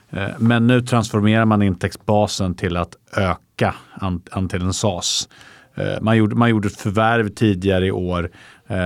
Eh, 0.10 0.28
men 0.40 0.68
nu 0.68 0.82
transformerar 0.82 1.46
man 1.46 1.62
intäktsbasen 1.62 2.56
till 2.56 2.78
att 2.78 2.96
öka 3.18 3.76
andelen 4.32 4.74
SaaS. 4.74 5.30
Man 6.02 6.18
gjorde, 6.18 6.36
man 6.36 6.50
gjorde 6.50 6.68
ett 6.68 6.82
förvärv 6.82 7.30
tidigare 7.30 7.86
i 7.86 7.92
år 7.92 8.30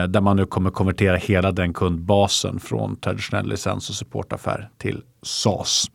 där 0.07 0.21
man 0.21 0.35
nu 0.37 0.45
kommer 0.45 0.69
konvertera 0.69 1.15
hela 1.17 1.51
den 1.51 1.73
kundbasen 1.73 2.59
från 2.59 2.95
traditionell 2.95 3.49
licens 3.49 3.89
och 3.89 3.95
supportaffär 3.95 4.69
till 4.77 5.01
SaaS. 5.23 5.85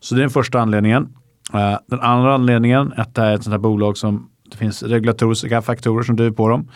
Så 0.00 0.14
det 0.14 0.18
är 0.18 0.22
den 0.22 0.30
första 0.30 0.60
anledningen. 0.60 1.08
Eh, 1.54 1.78
den 1.86 2.00
andra 2.00 2.34
anledningen 2.34 2.92
är 2.92 3.00
att 3.00 3.14
det 3.14 3.22
är 3.22 3.34
ett 3.34 3.42
sånt 3.42 3.52
här 3.52 3.58
bolag 3.58 3.96
som 3.96 4.30
det 4.50 4.56
finns 4.56 4.82
regulatoriska 4.82 5.62
faktorer 5.62 6.02
som 6.02 6.16
driver 6.16 6.32
på 6.32 6.48
dem. 6.48 6.70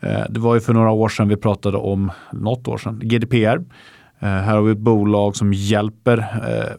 Eh, 0.00 0.22
det 0.28 0.40
var 0.40 0.54
ju 0.54 0.60
för 0.60 0.72
några 0.72 0.90
år 0.90 1.08
sedan 1.08 1.28
vi 1.28 1.36
pratade 1.36 1.76
om, 1.76 2.12
något 2.32 2.68
år 2.68 2.78
sedan, 2.78 3.00
GDPR. 3.02 3.56
Eh, 4.18 4.28
här 4.28 4.54
har 4.54 4.62
vi 4.62 4.72
ett 4.72 4.78
bolag 4.78 5.36
som 5.36 5.52
hjälper 5.52 6.26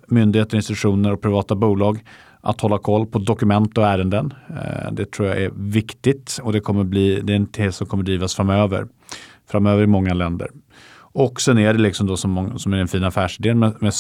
myndigheter, 0.08 0.56
institutioner 0.56 1.14
och 1.14 1.22
privata 1.22 1.56
bolag 1.56 2.04
att 2.42 2.62
hålla 2.62 2.78
koll 2.78 3.06
på 3.06 3.20
dokument 3.20 3.78
och 3.78 3.88
ärenden. 3.88 4.34
Det 4.92 5.12
tror 5.12 5.28
jag 5.28 5.42
är 5.42 5.52
viktigt 5.56 6.40
och 6.44 6.54
det, 6.54 6.60
kommer 6.60 6.84
bli, 6.84 7.22
det 7.22 7.34
är 7.34 7.38
en 7.38 7.48
tes 7.48 7.76
som 7.76 7.88
kommer 7.88 8.04
drivas 8.04 8.36
framöver. 8.36 8.88
Framöver 9.52 9.84
i 9.84 9.88
många 9.88 10.14
länder. 10.14 10.50
Och 11.14 11.42
sen 11.42 11.58
är 11.58 11.74
det 11.74 11.80
liksom 11.80 12.08
då 12.08 12.18
som, 12.18 12.60
som 12.60 12.74
är 12.74 12.78
den 12.78 12.88
fina 12.88 13.08
affärsidén 13.08 13.60
med, 13.60 13.74
med, 13.80 13.94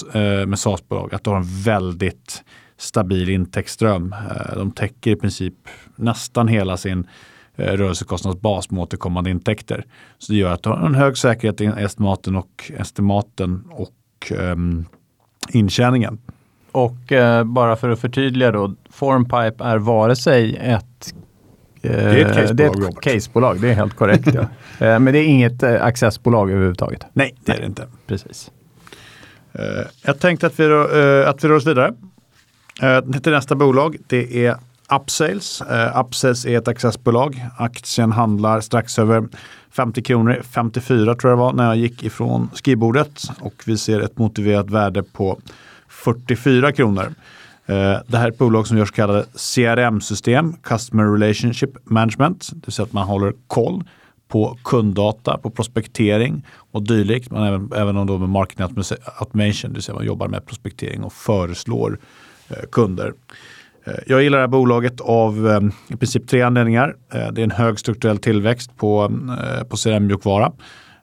med 0.47 0.59
SaaS-bolag, 0.59 1.13
att 1.13 1.23
du 1.23 1.29
har 1.29 1.37
en 1.37 1.63
väldigt 1.63 2.43
stabil 2.81 3.29
intäktsström. 3.29 4.13
Eh, 4.13 4.55
de 4.55 4.71
täcker 4.71 5.11
i 5.11 5.15
princip 5.15 5.53
nästan 5.95 6.47
hela 6.47 6.77
sin 6.77 7.07
eh, 7.55 7.73
rörelsekostnadsbas 7.73 8.71
med 8.71 8.81
återkommande 8.81 9.29
intäkter. 9.29 9.85
Så 10.17 10.31
det 10.31 10.37
gör 10.37 10.53
att 10.53 10.63
du 10.63 10.69
har 10.69 10.85
en 10.85 10.95
hög 10.95 11.17
säkerhet 11.17 11.61
i 11.61 11.65
estimaten 11.65 12.35
och, 12.35 12.71
estimaten 12.77 13.63
och 13.71 14.31
um, 14.31 14.85
intjäningen. 15.49 16.19
Och 16.71 17.11
eh, 17.11 17.43
bara 17.43 17.75
för 17.75 17.89
att 17.89 17.99
förtydliga 17.99 18.51
då, 18.51 18.75
Formpipe 18.89 19.63
är 19.63 19.77
vare 19.77 20.15
sig 20.15 20.55
ett 20.55 21.13
eh, 21.81 21.91
det 21.91 22.21
är 22.21 22.25
ett 22.25 22.35
casebolag. 22.35 22.75
Det 22.79 22.85
är 22.85 22.89
ett 22.89 23.01
casebolag, 23.01 23.61
det 23.61 23.69
är 23.69 23.73
helt 23.73 23.95
korrekt. 23.95 24.27
ja. 24.33 24.41
eh, 24.87 24.99
men 24.99 25.13
det 25.13 25.19
är 25.19 25.25
inget 25.25 25.63
accessbolag 25.63 26.51
överhuvudtaget. 26.51 27.05
Nej, 27.13 27.35
det 27.45 27.51
är 27.51 27.59
det 27.59 27.65
inte. 27.65 27.87
Precis. 28.07 28.51
jag 30.05 30.19
tänkte 30.19 30.47
att 30.47 30.59
vi, 30.59 30.63
att 31.25 31.43
vi 31.43 31.47
rör 31.47 31.55
oss 31.55 31.67
vidare 31.67 31.93
Eh, 32.81 33.19
till 33.21 33.31
nästa 33.31 33.55
bolag, 33.55 33.97
det 34.07 34.45
är 34.45 34.57
Upsales. 34.95 35.61
Uh, 35.61 35.99
Upsales 35.99 36.45
är 36.45 36.57
ett 36.57 36.67
accessbolag. 36.67 37.45
Aktien 37.57 38.11
handlar 38.11 38.61
strax 38.61 38.99
över 38.99 39.27
50 39.71 40.01
kronor, 40.01 40.41
54 40.51 41.15
tror 41.15 41.31
jag 41.31 41.37
det 41.37 41.41
var 41.41 41.53
när 41.53 41.65
jag 41.65 41.77
gick 41.77 42.03
ifrån 42.03 42.49
skrivbordet 42.53 43.23
och 43.39 43.53
vi 43.65 43.77
ser 43.77 44.01
ett 44.01 44.17
motiverat 44.17 44.69
värde 44.69 45.03
på 45.03 45.39
44 45.89 46.71
kronor. 46.71 47.05
Uh, 47.69 47.97
det 48.07 48.17
här 48.17 48.25
är 48.25 48.31
ett 48.31 48.37
bolag 48.37 48.67
som 48.67 48.77
gör 48.77 48.85
så 48.85 48.93
kallade 48.93 49.25
CRM-system, 49.55 50.53
Customer 50.53 51.03
Relationship 51.03 51.69
Management, 51.83 52.49
det 52.53 52.67
vill 52.67 52.73
säga 52.73 52.85
att 52.85 52.93
man 52.93 53.07
håller 53.07 53.33
koll 53.47 53.83
på 54.27 54.57
kunddata, 54.63 55.37
på 55.37 55.49
prospektering 55.49 56.45
och 56.71 56.83
dylikt. 56.83 57.31
Men 57.31 57.43
även, 57.43 57.71
även 57.75 57.97
om 57.97 58.07
då 58.07 58.17
med 58.17 58.29
marketing 58.29 58.65
automation, 59.19 59.71
det 59.71 59.73
vill 59.73 59.83
säga 59.83 59.95
man 59.95 60.05
jobbar 60.05 60.27
med 60.27 60.45
prospektering 60.45 61.03
och 61.03 61.13
föreslår 61.13 61.91
eh, 61.91 62.20
Eh, 62.51 62.63
kunder. 62.71 63.13
Eh, 63.85 63.93
jag 64.07 64.23
gillar 64.23 64.37
det 64.37 64.43
här 64.43 64.47
bolaget 64.47 65.01
av 65.01 65.49
eh, 65.49 65.93
i 65.93 65.97
princip 65.97 66.27
tre 66.27 66.41
anledningar. 66.41 66.95
Det 67.11 67.17
är 67.17 67.43
en 67.43 67.51
hög 67.51 67.79
strukturell 67.79 68.17
tillväxt 68.17 68.77
på, 68.77 69.11
på 69.69 69.77
CRM-mjukvara. 69.77 70.51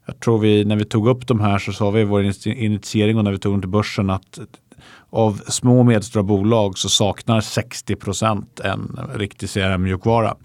Jag 0.07 0.21
tror 0.21 0.39
vi, 0.39 0.65
när 0.65 0.77
vi 0.77 0.85
tog 0.85 1.09
upp 1.09 1.27
de 1.27 1.41
här 1.41 1.59
så 1.59 1.73
sa 1.73 1.91
vi 1.91 2.01
i 2.01 2.05
vår 2.05 2.23
initiering 2.47 3.19
och 3.19 3.25
när 3.25 3.33
vi 3.33 3.39
tog 3.39 3.53
dem 3.53 3.61
till 3.61 3.71
börsen 3.71 4.11
att 4.11 4.39
av 5.11 5.41
små 5.49 5.79
och 5.79 5.87
medelstora 5.87 6.23
bolag 6.23 6.79
så 6.79 6.89
saknar 6.89 7.41
60 7.41 7.97
procent 7.97 8.61
en 8.61 8.99
riktig 9.15 9.49
CRM-mjukvara. 9.49 10.37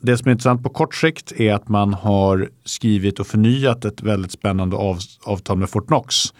Det 0.00 0.16
som 0.16 0.28
är 0.28 0.32
intressant 0.32 0.62
på 0.62 0.68
kort 0.68 0.94
sikt 0.94 1.32
är 1.32 1.54
att 1.54 1.68
man 1.68 1.94
har 1.94 2.48
skrivit 2.64 3.20
och 3.20 3.26
förnyat 3.26 3.84
ett 3.84 4.02
väldigt 4.02 4.32
spännande 4.32 4.76
avtal 5.24 5.56
med 5.56 5.70
Fortnox. 5.70 6.32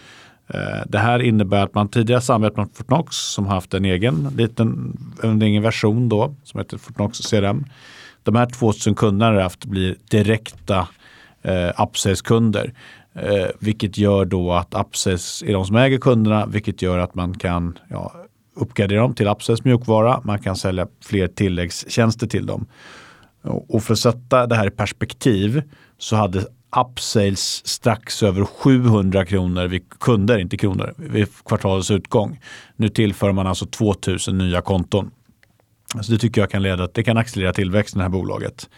Eh, 0.49 0.83
det 0.87 0.99
här 0.99 1.23
innebär 1.23 1.63
att 1.63 1.75
man 1.75 1.89
tidigare 1.89 2.21
samarbetat 2.21 2.57
med 2.57 2.77
Fortnox 2.77 3.17
som 3.17 3.47
har 3.47 3.55
haft 3.55 3.75
en 3.75 3.85
egen 3.85 4.29
liten 4.37 4.97
en 5.23 5.43
egen 5.43 5.63
version 5.63 6.09
då 6.09 6.35
som 6.45 6.61
heter 6.61 6.79
Fortnox 6.79 7.19
CRM. 7.19 7.65
De 8.23 8.37
här 8.37 8.47
2000 8.47 8.95
kunderna 8.95 9.33
har 9.33 9.41
haft 9.41 9.65
blir 9.65 9.97
direkta 10.11 10.89
eh, 11.43 11.83
Upsales-kunder. 11.83 12.73
Eh, 13.15 13.47
vilket 13.59 13.99
gör 13.99 14.25
då 14.25 14.53
att 14.53 14.75
Upsales 14.75 15.43
är 15.43 15.53
de 15.53 15.65
som 15.65 15.77
äger 15.77 15.99
kunderna, 15.99 16.47
vilket 16.47 16.83
gör 16.83 16.99
att 16.99 17.15
man 17.15 17.39
kan 17.39 17.79
ja, 17.89 18.13
uppgradera 18.57 19.01
dem 19.01 19.15
till 19.15 19.29
Upsales 19.29 19.65
mjukvara. 19.65 20.21
Man 20.25 20.39
kan 20.39 20.57
sälja 20.57 20.87
fler 21.05 21.29
tilläggstjänster 21.29 22.27
till 22.27 22.47
dem. 22.47 22.67
Och 23.43 23.83
för 23.83 23.93
att 23.93 23.99
sätta 23.99 24.47
det 24.47 24.55
här 24.55 24.67
i 24.67 24.71
perspektiv 24.71 25.63
så 25.99 26.17
hade 26.17 26.47
Upsales 26.77 27.67
strax 27.67 28.23
över 28.23 28.45
700 28.45 29.27
kronor 29.27 29.67
vid 29.67 29.99
kunder, 30.01 30.39
inte 30.39 30.57
kronor, 30.57 30.95
vid 30.97 31.29
kvartalets 31.45 31.91
utgång. 31.91 32.41
Nu 32.77 32.89
tillför 32.89 33.33
man 33.33 33.47
alltså 33.47 33.67
2000 33.67 34.39
nya 34.39 34.61
konton. 34.61 35.11
Så 36.01 36.13
det 36.13 36.19
tycker 36.19 36.41
jag 36.41 36.51
kan 36.51 36.63
leda 36.63 36.89
det 36.95 37.03
kan 37.03 37.17
accelerera 37.17 37.53
tillväxten 37.53 37.99
i 37.99 38.01
det 38.01 38.05
här 38.05 38.11
bolaget. 38.11 38.69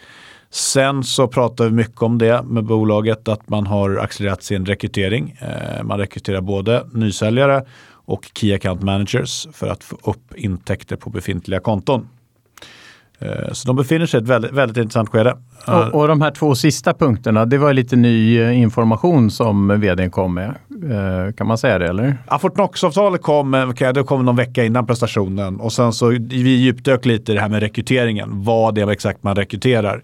Sen 0.51 1.05
så 1.05 1.29
pratar 1.29 1.65
vi 1.65 1.71
mycket 1.71 2.03
om 2.03 2.19
det 2.19 2.43
med 2.43 2.65
bolaget 2.65 3.29
att 3.29 3.49
man 3.49 3.67
har 3.67 3.97
accelererat 3.97 4.43
sin 4.43 4.67
rekrytering. 4.67 5.37
Eh, 5.41 5.83
man 5.83 5.99
rekryterar 5.99 6.41
både 6.41 6.87
nysäljare 6.93 7.65
och 8.07 8.31
Key 8.35 8.55
Account 8.55 8.83
Managers 8.83 9.47
för 9.53 9.69
att 9.69 9.85
få 9.85 9.99
upp 10.03 10.35
intäkter 10.35 10.97
på 10.97 11.11
befintliga 11.11 11.61
konton. 11.61 12.09
Eh, 13.19 13.53
så 13.53 13.67
de 13.67 13.77
befinner 13.77 14.07
sig 14.07 14.21
i 14.21 14.23
ett 14.23 14.29
väldigt, 14.29 14.53
väldigt 14.53 14.77
intressant 14.77 15.09
skede. 15.09 15.37
Och, 15.67 15.95
och, 15.95 16.09
de 16.09 16.21
här 16.21 16.31
två 16.31 16.55
sista 16.55 16.95
punkterna, 16.95 17.45
det 17.45 17.59
var 17.59 17.73
lite 17.73 17.97
ny 17.97 18.41
eh, 18.41 18.61
information 18.61 19.31
som 19.31 19.81
vdn 19.81 20.11
kom 20.11 20.35
med. 20.35 20.49
Eh, 20.91 21.33
kan 21.33 21.47
man 21.47 21.59
säga 21.59 21.79
det 21.79 21.89
eller? 21.89 22.19
Ja, 22.31 22.39
Fortnox-avtalet 22.39 23.23
kom, 23.23 23.75
det 23.95 24.03
kom 24.03 24.25
någon 24.25 24.37
vecka 24.37 24.65
innan 24.65 24.87
prestationen 24.87 25.61
och 25.61 25.73
sen 25.73 25.93
så 25.93 26.09
vi 26.09 26.51
djupdök 26.51 27.05
lite 27.05 27.33
i 27.33 27.35
det 27.35 27.41
här 27.41 27.49
med 27.49 27.61
rekryteringen. 27.61 28.29
Vad 28.33 28.75
det 28.75 28.81
är 28.81 28.91
exakt 28.91 29.23
man 29.23 29.37
rekryterar. 29.37 30.03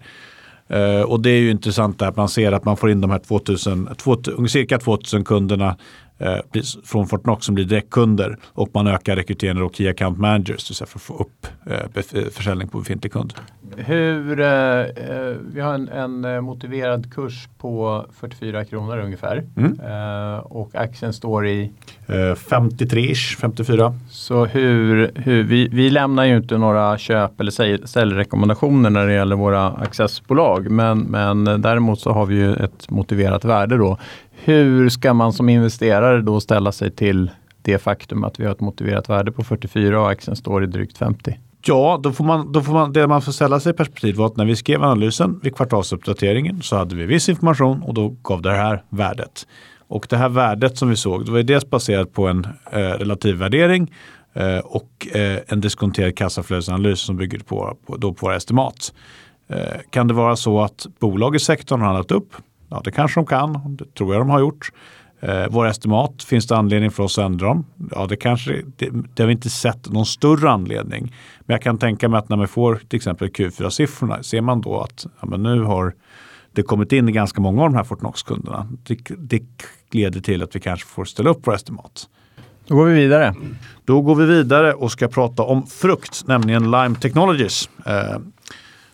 och 1.05 1.21
det 1.21 1.29
är 1.29 1.39
ju 1.39 1.51
intressant 1.51 2.01
att 2.01 2.15
man 2.15 2.29
ser 2.29 2.51
att 2.51 2.65
man 2.65 2.77
får 2.77 2.91
in 2.91 3.01
de 3.01 3.11
här 3.11 3.19
2000, 3.19 3.89
2000 3.97 4.49
cirka 4.49 4.79
2000 4.79 5.23
kunderna 5.23 5.77
eh, 6.21 6.61
från 6.83 7.07
Fortnox 7.07 7.45
som 7.45 7.55
blir 7.55 7.65
direktkunder 7.65 8.37
och 8.53 8.69
man 8.73 8.87
ökar 8.87 9.15
rekryteringen 9.15 9.63
av 9.63 9.69
Key 9.69 9.89
Account 9.89 10.17
Managers 10.19 10.77
för 10.77 10.83
att 10.83 11.01
få 11.01 11.17
upp 11.17 11.47
eh, 11.65 12.01
försäljning 12.31 12.67
på 12.67 12.79
befintlig 12.79 13.13
kund. 13.13 13.33
Hur, 13.77 14.39
eh, 14.39 14.47
eh, 14.47 15.35
vi 15.53 15.61
har 15.61 15.73
en, 15.73 15.89
en, 15.89 16.25
eh, 16.25 16.41
motiverad 16.41 17.13
kurs 17.13 17.47
på 17.57 18.05
44 18.19 18.65
kronor 18.65 18.97
ungefär 18.97 19.43
mm. 19.57 19.79
eh, 19.79 20.39
och 20.39 20.75
aktien 20.75 21.13
står 21.13 21.47
i 21.47 21.71
53-ish, 22.07 23.37
54. 23.37 23.93
Så 24.09 24.45
hur, 24.45 25.11
hur 25.15 25.43
vi, 25.43 25.67
vi 25.67 25.89
lämnar 25.89 26.25
ju 26.25 26.37
inte 26.37 26.57
några 26.57 26.97
köp 26.97 27.39
eller 27.39 27.85
säljrekommendationer 27.87 28.89
när 28.89 29.07
det 29.07 29.13
gäller 29.13 29.35
våra 29.35 29.67
accessbolag 29.67 30.71
men, 30.71 30.99
men 30.99 31.43
däremot 31.43 31.99
så 31.99 32.11
har 32.11 32.25
vi 32.25 32.35
ju 32.35 32.53
ett 32.53 32.89
motiverat 32.89 33.45
värde 33.45 33.77
då. 33.77 33.97
Hur 34.43 34.89
ska 34.89 35.13
man 35.13 35.33
som 35.33 35.49
investerare 35.49 36.21
då 36.21 36.39
ställa 36.39 36.71
sig 36.71 36.91
till 36.91 37.31
det 37.61 37.77
faktum 37.77 38.23
att 38.23 38.39
vi 38.39 38.45
har 38.45 38.51
ett 38.51 38.59
motiverat 38.59 39.09
värde 39.09 39.31
på 39.31 39.43
44 39.43 40.01
och 40.01 40.09
aktien 40.09 40.35
står 40.35 40.63
i 40.63 40.67
drygt 40.67 40.97
50? 40.97 41.37
Ja, 41.65 41.99
då 42.03 42.11
får 42.11 42.23
man, 42.23 42.51
då 42.51 42.61
får 42.61 42.73
man, 42.73 42.93
det 42.93 43.07
man 43.07 43.21
får 43.21 43.31
ställa 43.31 43.59
sig 43.59 43.69
i 43.69 43.75
perspektiv 43.75 44.15
var 44.15 44.25
att 44.25 44.37
när 44.37 44.45
vi 44.45 44.55
skrev 44.55 44.83
analysen 44.83 45.39
vid 45.43 45.55
kvartalsuppdateringen 45.55 46.61
så 46.61 46.75
hade 46.77 46.95
vi 46.95 47.05
viss 47.05 47.29
information 47.29 47.81
och 47.81 47.93
då 47.93 48.15
gav 48.23 48.41
det 48.41 48.51
här 48.51 48.83
värdet. 48.89 49.47
Och 49.87 50.07
det 50.09 50.17
här 50.17 50.29
värdet 50.29 50.77
som 50.77 50.89
vi 50.89 50.95
såg, 50.95 51.25
det 51.25 51.31
var 51.31 51.43
dels 51.43 51.69
baserat 51.69 52.13
på 52.13 52.27
en 52.27 52.47
eh, 52.71 52.79
relativ 52.79 53.35
värdering 53.35 53.93
eh, 54.33 54.57
och 54.57 55.07
eh, 55.13 55.39
en 55.47 55.61
diskonterad 55.61 56.17
kassaflödesanalys 56.17 56.99
som 56.99 57.17
bygger 57.17 57.39
på, 57.39 57.77
på, 57.85 57.97
då 57.97 58.13
på 58.13 58.25
våra 58.25 58.35
estimat. 58.35 58.93
Eh, 59.47 59.57
kan 59.89 60.07
det 60.07 60.13
vara 60.13 60.35
så 60.35 60.61
att 60.61 60.87
bolag 60.99 61.35
i 61.35 61.39
sektorn 61.39 61.79
har 61.79 61.87
handlat 61.87 62.11
upp 62.11 62.35
Ja, 62.71 62.81
det 62.83 62.91
kanske 62.91 63.19
de 63.19 63.25
kan. 63.25 63.75
Det 63.77 63.95
tror 63.95 64.13
jag 64.13 64.21
de 64.21 64.29
har 64.29 64.39
gjort. 64.39 64.71
Eh, 65.19 65.47
våra 65.47 65.69
estimat, 65.69 66.23
finns 66.23 66.47
det 66.47 66.57
anledning 66.57 66.91
för 66.91 67.03
oss 67.03 67.17
att 67.17 67.25
ändra 67.25 67.47
dem? 67.47 67.65
Ja, 67.91 68.05
det 68.09 68.15
kanske 68.15 68.61
det, 68.77 68.89
det 69.13 69.23
har 69.23 69.27
vi 69.27 69.33
inte 69.33 69.49
sett 69.49 69.89
någon 69.89 70.05
större 70.05 70.49
anledning. 70.49 71.13
Men 71.39 71.53
jag 71.53 71.61
kan 71.61 71.77
tänka 71.77 72.09
mig 72.09 72.17
att 72.17 72.29
när 72.29 72.37
man 72.37 72.47
får 72.47 72.75
till 72.75 72.97
exempel 72.97 73.27
Q4-siffrorna, 73.27 74.21
ser 74.21 74.41
man 74.41 74.61
då 74.61 74.81
att 74.81 75.05
ja, 75.21 75.27
men 75.27 75.43
nu 75.43 75.61
har 75.61 75.93
det 76.51 76.63
kommit 76.63 76.91
in 76.91 77.13
ganska 77.13 77.41
många 77.41 77.63
av 77.63 77.69
de 77.69 77.75
här 77.75 77.83
Fortnox-kunderna. 77.83 78.67
Det, 78.83 78.97
det 79.17 79.43
leder 79.91 80.21
till 80.21 80.43
att 80.43 80.55
vi 80.55 80.59
kanske 80.59 80.87
får 80.87 81.05
ställa 81.05 81.29
upp 81.29 81.47
våra 81.47 81.55
estimat. 81.55 82.09
Då 82.67 82.75
går 82.75 82.85
vi 82.85 82.93
vidare. 82.93 83.35
Då 83.85 84.01
går 84.01 84.15
vi 84.15 84.25
vidare 84.25 84.73
och 84.73 84.91
ska 84.91 85.07
prata 85.07 85.43
om 85.43 85.67
frukt, 85.67 86.27
nämligen 86.27 86.71
Lime 86.71 86.95
Technologies. 86.95 87.69
Eh, 87.85 88.17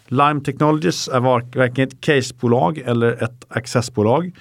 Lime 0.07 0.41
Technologies 0.41 1.07
är 1.07 1.19
varken 1.19 1.87
ett 1.87 2.01
casebolag 2.01 2.77
eller 2.77 3.23
ett 3.23 3.45
accessbolag 3.47 4.31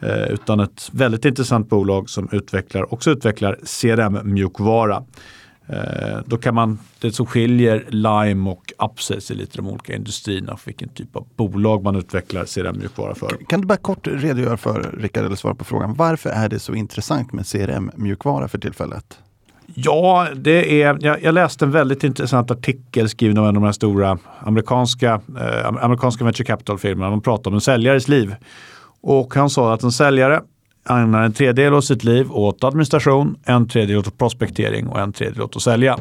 eh, 0.00 0.22
utan 0.22 0.60
ett 0.60 0.90
väldigt 0.92 1.24
intressant 1.24 1.68
bolag 1.68 2.10
som 2.10 2.28
utvecklar, 2.32 2.94
också 2.94 3.10
utvecklar 3.10 3.58
CRM-mjukvara. 3.64 5.04
Eh, 5.66 6.20
då 6.26 6.36
kan 6.36 6.54
man, 6.54 6.78
det 7.00 7.12
som 7.12 7.26
skiljer 7.26 7.86
Lime 7.88 8.50
och 8.50 8.72
Upsales 8.78 9.30
är 9.30 9.34
lite 9.34 9.56
de 9.56 9.68
olika 9.68 9.94
industrierna 9.94 10.52
och 10.52 10.60
vilken 10.64 10.88
typ 10.88 11.16
av 11.16 11.26
bolag 11.36 11.82
man 11.82 11.96
utvecklar 11.96 12.44
CRM-mjukvara 12.44 13.14
för. 13.14 13.38
Kan 13.48 13.60
du 13.60 13.66
bara 13.66 13.78
kort 13.78 14.06
redogöra 14.06 14.56
för, 14.56 14.94
Rickard, 14.98 15.24
eller 15.24 15.36
svara 15.36 15.54
på 15.54 15.64
frågan, 15.64 15.94
varför 15.94 16.30
är 16.30 16.48
det 16.48 16.58
så 16.58 16.74
intressant 16.74 17.32
med 17.32 17.44
CRM-mjukvara 17.46 18.48
för 18.48 18.58
tillfället? 18.58 19.18
Ja, 19.74 20.28
det 20.34 20.82
är, 20.82 20.98
jag, 21.00 21.22
jag, 21.22 21.34
läste 21.34 21.64
en 21.64 21.70
väldigt 21.70 22.04
intressant 22.04 22.50
artikel 22.50 23.08
skriven 23.08 23.38
av 23.38 23.44
en 23.44 23.48
av 23.48 23.54
de 23.54 23.62
här 23.62 23.72
stora 23.72 24.18
amerikanska, 24.40 25.20
eh, 25.40 25.66
amerikanska 25.66 26.24
venture 26.24 26.44
capital-firmorna. 26.44 27.10
De 27.10 27.20
pratar 27.20 27.50
om 27.50 27.54
en 27.54 27.60
säljares 27.60 28.08
liv. 28.08 28.34
Och 29.00 29.34
han 29.34 29.50
sa 29.50 29.74
att 29.74 29.82
en 29.82 29.92
säljare 29.92 30.40
ägnar 30.88 31.22
en 31.22 31.32
tredjedel 31.32 31.74
av 31.74 31.80
sitt 31.80 32.04
liv 32.04 32.32
åt 32.32 32.64
administration, 32.64 33.36
en 33.44 33.68
tredjedel 33.68 33.98
åt 33.98 34.18
prospektering 34.18 34.88
och 34.88 35.00
en 35.00 35.12
tredjedel 35.12 35.42
åt 35.42 35.56
att 35.56 35.62
sälja. 35.62 35.98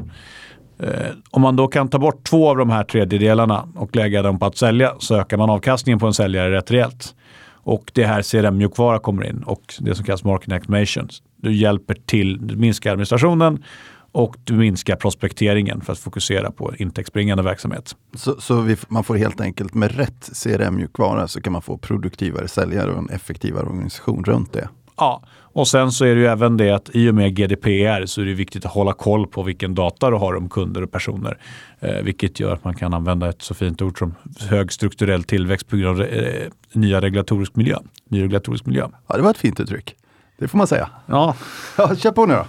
Eh, 0.79 0.89
om 1.31 1.41
man 1.41 1.55
då 1.55 1.67
kan 1.67 1.89
ta 1.89 1.99
bort 1.99 2.23
två 2.23 2.49
av 2.49 2.57
de 2.57 2.69
här 2.69 2.83
tredjedelarna 2.83 3.67
och 3.75 3.95
lägga 3.95 4.21
dem 4.21 4.39
på 4.39 4.45
att 4.45 4.57
sälja 4.57 4.95
så 4.99 5.15
ökar 5.15 5.37
man 5.37 5.49
avkastningen 5.49 5.99
på 5.99 6.07
en 6.07 6.13
säljare 6.13 6.51
rätt 6.51 6.71
rejält. 6.71 7.15
Och 7.63 7.91
det 7.93 8.05
här 8.05 8.21
CRM-mjukvara 8.21 8.99
kommer 8.99 9.25
in 9.25 9.43
och 9.43 9.75
det 9.79 9.95
som 9.95 10.05
kallas 10.05 10.23
marketing 10.23 10.53
automation. 10.53 11.09
Du 11.35 11.55
hjälper 11.55 11.93
till, 11.93 12.47
du 12.47 12.55
minskar 12.55 12.91
administrationen 12.91 13.63
och 14.11 14.35
du 14.43 14.53
minskar 14.53 14.95
prospekteringen 14.95 15.81
för 15.81 15.93
att 15.93 15.99
fokusera 15.99 16.51
på 16.51 16.75
intäktsbringande 16.75 17.43
verksamhet. 17.43 17.95
Så, 18.15 18.41
så 18.41 18.61
vi, 18.61 18.77
man 18.87 19.03
får 19.03 19.15
helt 19.15 19.41
enkelt 19.41 19.73
med 19.73 19.95
rätt 19.95 20.29
CRM-mjukvara 20.33 21.27
så 21.27 21.41
kan 21.41 21.53
man 21.53 21.61
få 21.61 21.77
produktivare 21.77 22.47
säljare 22.47 22.91
och 22.91 22.97
en 22.97 23.09
effektivare 23.09 23.65
organisation 23.65 24.23
runt 24.23 24.53
det? 24.53 24.69
Ja, 24.97 25.23
och 25.53 25.67
sen 25.67 25.91
så 25.91 26.05
är 26.05 26.15
det 26.15 26.21
ju 26.21 26.27
även 26.27 26.57
det 26.57 26.71
att 26.71 26.89
i 26.93 27.09
och 27.09 27.15
med 27.15 27.35
GDPR 27.35 28.05
så 28.05 28.21
är 28.21 28.25
det 28.25 28.33
viktigt 28.33 28.65
att 28.65 28.71
hålla 28.71 28.93
koll 28.93 29.27
på 29.27 29.43
vilken 29.43 29.75
data 29.75 30.09
du 30.09 30.15
har 30.15 30.35
om 30.35 30.49
kunder 30.49 30.81
och 30.81 30.91
personer. 30.91 31.37
Eh, 31.79 32.03
vilket 32.03 32.39
gör 32.39 32.53
att 32.53 32.63
man 32.63 32.75
kan 32.75 32.93
använda 32.93 33.29
ett 33.29 33.41
så 33.41 33.53
fint 33.53 33.81
ord 33.81 33.99
som 33.99 34.15
hög 34.39 34.71
strukturell 34.71 35.23
tillväxt 35.23 35.67
på 35.67 35.77
grund 35.77 36.01
av 36.01 36.07
eh, 36.07 36.47
nya 36.73 37.01
regulatorisk 37.01 37.55
miljö. 37.55 37.77
Ny 38.09 38.21
regulatorisk 38.21 38.65
miljö. 38.65 38.87
Ja, 39.07 39.15
det 39.15 39.21
var 39.21 39.31
ett 39.31 39.37
fint 39.37 39.59
uttryck. 39.59 39.95
Det 40.37 40.47
får 40.47 40.57
man 40.57 40.67
säga. 40.67 40.89
Ja. 41.05 41.35
ja 41.77 41.95
kör 41.95 42.11
på 42.11 42.25
nu 42.25 42.33
då. 42.33 42.45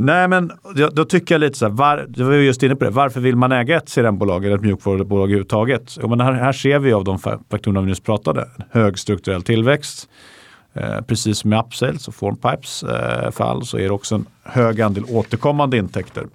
Nej, 0.00 0.28
men 0.28 0.52
då, 0.92 1.04
tycker 1.04 1.34
jag 1.34 1.40
lite 1.40 1.58
så 1.58 1.66
här, 1.66 1.72
var, 1.72 2.24
var 2.24 2.34
just 2.34 2.62
inne 2.62 2.76
på 2.76 2.84
det, 2.84 2.90
varför 2.90 3.20
vill 3.20 3.36
man 3.36 3.52
äga 3.52 3.76
ett 3.76 3.94
CRM-bolag 3.94 4.44
eller 4.44 4.56
ett 4.56 4.62
mjukvarubolag 4.62 5.24
överhuvudtaget? 5.24 5.98
Jo, 6.02 6.08
men 6.08 6.20
här, 6.20 6.32
här 6.32 6.52
ser 6.52 6.78
vi 6.78 6.92
av 6.92 7.04
de 7.04 7.18
faktorerna 7.18 7.80
vi 7.80 7.86
nyss 7.86 8.00
pratade, 8.00 8.48
hög 8.70 8.98
strukturell 8.98 9.42
tillväxt, 9.42 10.08
eh, 10.74 11.00
precis 11.00 11.38
som 11.38 11.52
i 11.52 11.56
Upsales 11.56 12.08
och 12.08 12.14
Formpipes 12.14 12.82
eh, 12.82 13.30
fall 13.30 13.66
så 13.66 13.78
är 13.78 13.82
det 13.82 13.90
också 13.90 14.14
en 14.14 14.26
hög 14.42 14.80
andel 14.80 15.04
återkommande 15.04 15.76
intäkter. 15.76 16.26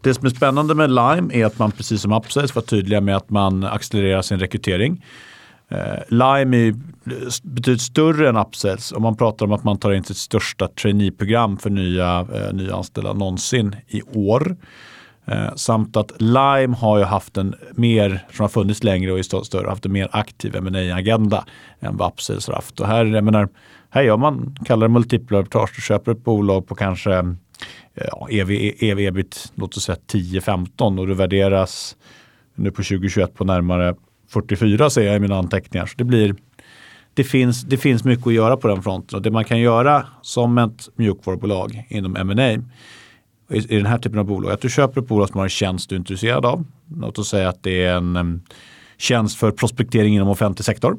Det 0.00 0.14
som 0.14 0.26
är 0.26 0.30
spännande 0.30 0.74
med 0.74 0.90
Lime 0.90 1.34
är 1.34 1.46
att 1.46 1.58
man 1.58 1.72
precis 1.72 2.02
som 2.02 2.12
Upsales 2.12 2.54
var 2.54 2.62
tydliga 2.62 3.00
med 3.00 3.16
att 3.16 3.30
man 3.30 3.64
accelererar 3.64 4.22
sin 4.22 4.40
rekrytering. 4.40 5.02
Eh, 5.68 6.02
Lime 6.08 6.56
är 6.56 6.68
eh, 6.68 6.74
betydligt 7.42 7.82
större 7.82 8.28
än 8.28 8.36
Upsells 8.36 8.92
och 8.92 9.02
man 9.02 9.16
pratar 9.16 9.46
om 9.46 9.52
att 9.52 9.64
man 9.64 9.78
tar 9.78 9.92
in 9.92 10.04
sitt 10.04 10.16
största 10.16 10.68
traineeprogram 10.68 11.58
för 11.58 11.70
nya, 11.70 12.26
eh, 12.34 12.52
nya 12.52 12.76
anställda 12.76 13.12
någonsin 13.12 13.76
i 13.88 14.02
år. 14.02 14.56
Eh, 15.28 15.54
samt 15.54 15.96
att 15.96 16.12
Lime 16.20 16.76
har 16.76 16.98
ju 16.98 17.04
haft 17.04 17.36
en 17.36 17.54
mer, 17.74 18.26
som 18.32 18.42
har 18.42 18.48
funnits 18.48 18.84
längre 18.84 19.12
och 19.12 19.18
är 19.18 19.42
större, 19.42 19.68
haft 19.68 19.86
en 19.86 19.92
mer 19.92 20.08
aktiv 20.12 20.62
ma 20.62 20.94
agenda 20.94 21.44
än 21.80 21.96
vad 21.96 22.12
Upsells 22.12 22.46
har 22.46 22.54
haft. 22.54 22.80
Och 22.80 22.86
här, 22.86 23.04
jag 23.04 23.24
menar, 23.24 23.48
här 23.90 24.02
gör 24.02 24.16
man, 24.16 24.56
kallar 24.64 24.88
det 24.88 24.92
multiplarbitrage, 24.92 25.72
du 25.76 25.82
köper 25.82 26.12
ett 26.12 26.24
bolag 26.24 26.66
på 26.66 26.74
kanske 26.74 27.12
eh, 27.14 27.24
ja, 27.94 28.28
EV, 28.30 28.50
e-, 28.50 28.74
EV, 28.78 28.98
ebit, 28.98 29.52
låt 29.54 29.76
oss 29.76 29.84
säga 29.84 29.98
10-15 30.12 31.00
och 31.00 31.06
det 31.06 31.14
värderas 31.14 31.96
nu 32.54 32.70
på 32.70 32.82
2021 32.82 33.34
på 33.34 33.44
närmare 33.44 33.94
44 34.32 34.90
ser 34.90 35.02
jag 35.02 35.16
i 35.16 35.18
mina 35.18 35.38
anteckningar. 35.38 35.86
Så 35.86 35.94
det, 35.96 36.04
blir, 36.04 36.34
det, 37.14 37.24
finns, 37.24 37.62
det 37.62 37.76
finns 37.76 38.04
mycket 38.04 38.26
att 38.26 38.34
göra 38.34 38.56
på 38.56 38.68
den 38.68 38.82
fronten 38.82 39.16
och 39.16 39.22
det 39.22 39.30
man 39.30 39.44
kan 39.44 39.60
göra 39.60 40.06
som 40.22 40.58
ett 40.58 40.88
mjukvarubolag 40.96 41.86
inom 41.88 42.16
M&A 42.16 42.62
i, 43.48 43.74
i 43.74 43.76
den 43.76 43.86
här 43.86 43.98
typen 43.98 44.18
av 44.18 44.24
bolag, 44.24 44.52
att 44.52 44.60
du 44.60 44.70
köper 44.70 45.00
ett 45.00 45.08
bolag 45.08 45.28
som 45.28 45.38
har 45.38 45.44
en 45.44 45.50
tjänst 45.50 45.90
du 45.90 45.96
är 45.96 45.98
intresserad 45.98 46.46
av. 46.46 46.64
Låt 46.96 47.18
oss 47.18 47.28
säga 47.28 47.48
att 47.48 47.62
det 47.62 47.84
är 47.84 47.96
en 47.96 48.16
um, 48.16 48.42
tjänst 48.98 49.38
för 49.38 49.50
prospektering 49.50 50.14
inom 50.14 50.28
offentlig 50.28 50.64
sektor. 50.64 50.98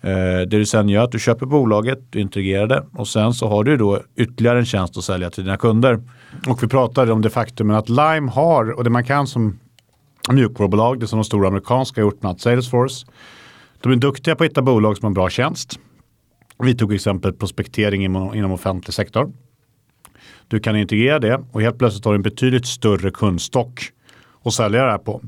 Eh, 0.00 0.38
det 0.38 0.46
du 0.46 0.66
sen 0.66 0.88
gör 0.88 1.00
är 1.00 1.04
att 1.04 1.12
du 1.12 1.18
köper 1.18 1.46
bolaget, 1.46 1.98
du 2.10 2.20
integrerar 2.20 2.66
det 2.66 2.84
och 2.92 3.08
sen 3.08 3.34
så 3.34 3.48
har 3.48 3.64
du 3.64 3.76
då 3.76 4.00
ytterligare 4.16 4.58
en 4.58 4.66
tjänst 4.66 4.96
att 4.96 5.04
sälja 5.04 5.30
till 5.30 5.44
dina 5.44 5.56
kunder. 5.56 6.02
Och 6.46 6.62
vi 6.62 6.68
pratade 6.68 7.12
om 7.12 7.22
det 7.22 7.30
faktum 7.30 7.70
att 7.70 7.88
Lime 7.88 8.30
har, 8.30 8.70
och 8.70 8.84
det 8.84 8.90
man 8.90 9.04
kan 9.04 9.26
som 9.26 9.58
mjukvarubolag, 10.32 11.00
det 11.00 11.06
som 11.06 11.18
de 11.18 11.24
stora 11.24 11.48
amerikanska 11.48 12.00
har 12.00 12.06
gjort, 12.06 12.20
bland 12.20 12.40
Salesforce. 12.40 13.06
De 13.80 13.92
är 13.92 13.96
duktiga 13.96 14.36
på 14.36 14.44
att 14.44 14.50
hitta 14.50 14.62
bolag 14.62 14.96
som 14.96 15.04
har 15.04 15.10
en 15.10 15.14
bra 15.14 15.30
tjänst. 15.30 15.78
Vi 16.58 16.74
tog 16.74 16.94
exempel 16.94 17.32
prospektering 17.32 18.04
inom, 18.04 18.52
offentlig 18.52 18.94
sektor. 18.94 19.32
Du 20.48 20.60
kan 20.60 20.76
integrera 20.76 21.18
det 21.18 21.40
och 21.52 21.62
helt 21.62 21.78
plötsligt 21.78 22.04
har 22.04 22.12
du 22.12 22.16
en 22.16 22.22
betydligt 22.22 22.66
större 22.66 23.10
kundstock 23.10 23.92
att 24.44 24.52
sälja 24.52 24.84
det 24.84 24.90
här 24.90 24.98
på. 24.98 25.22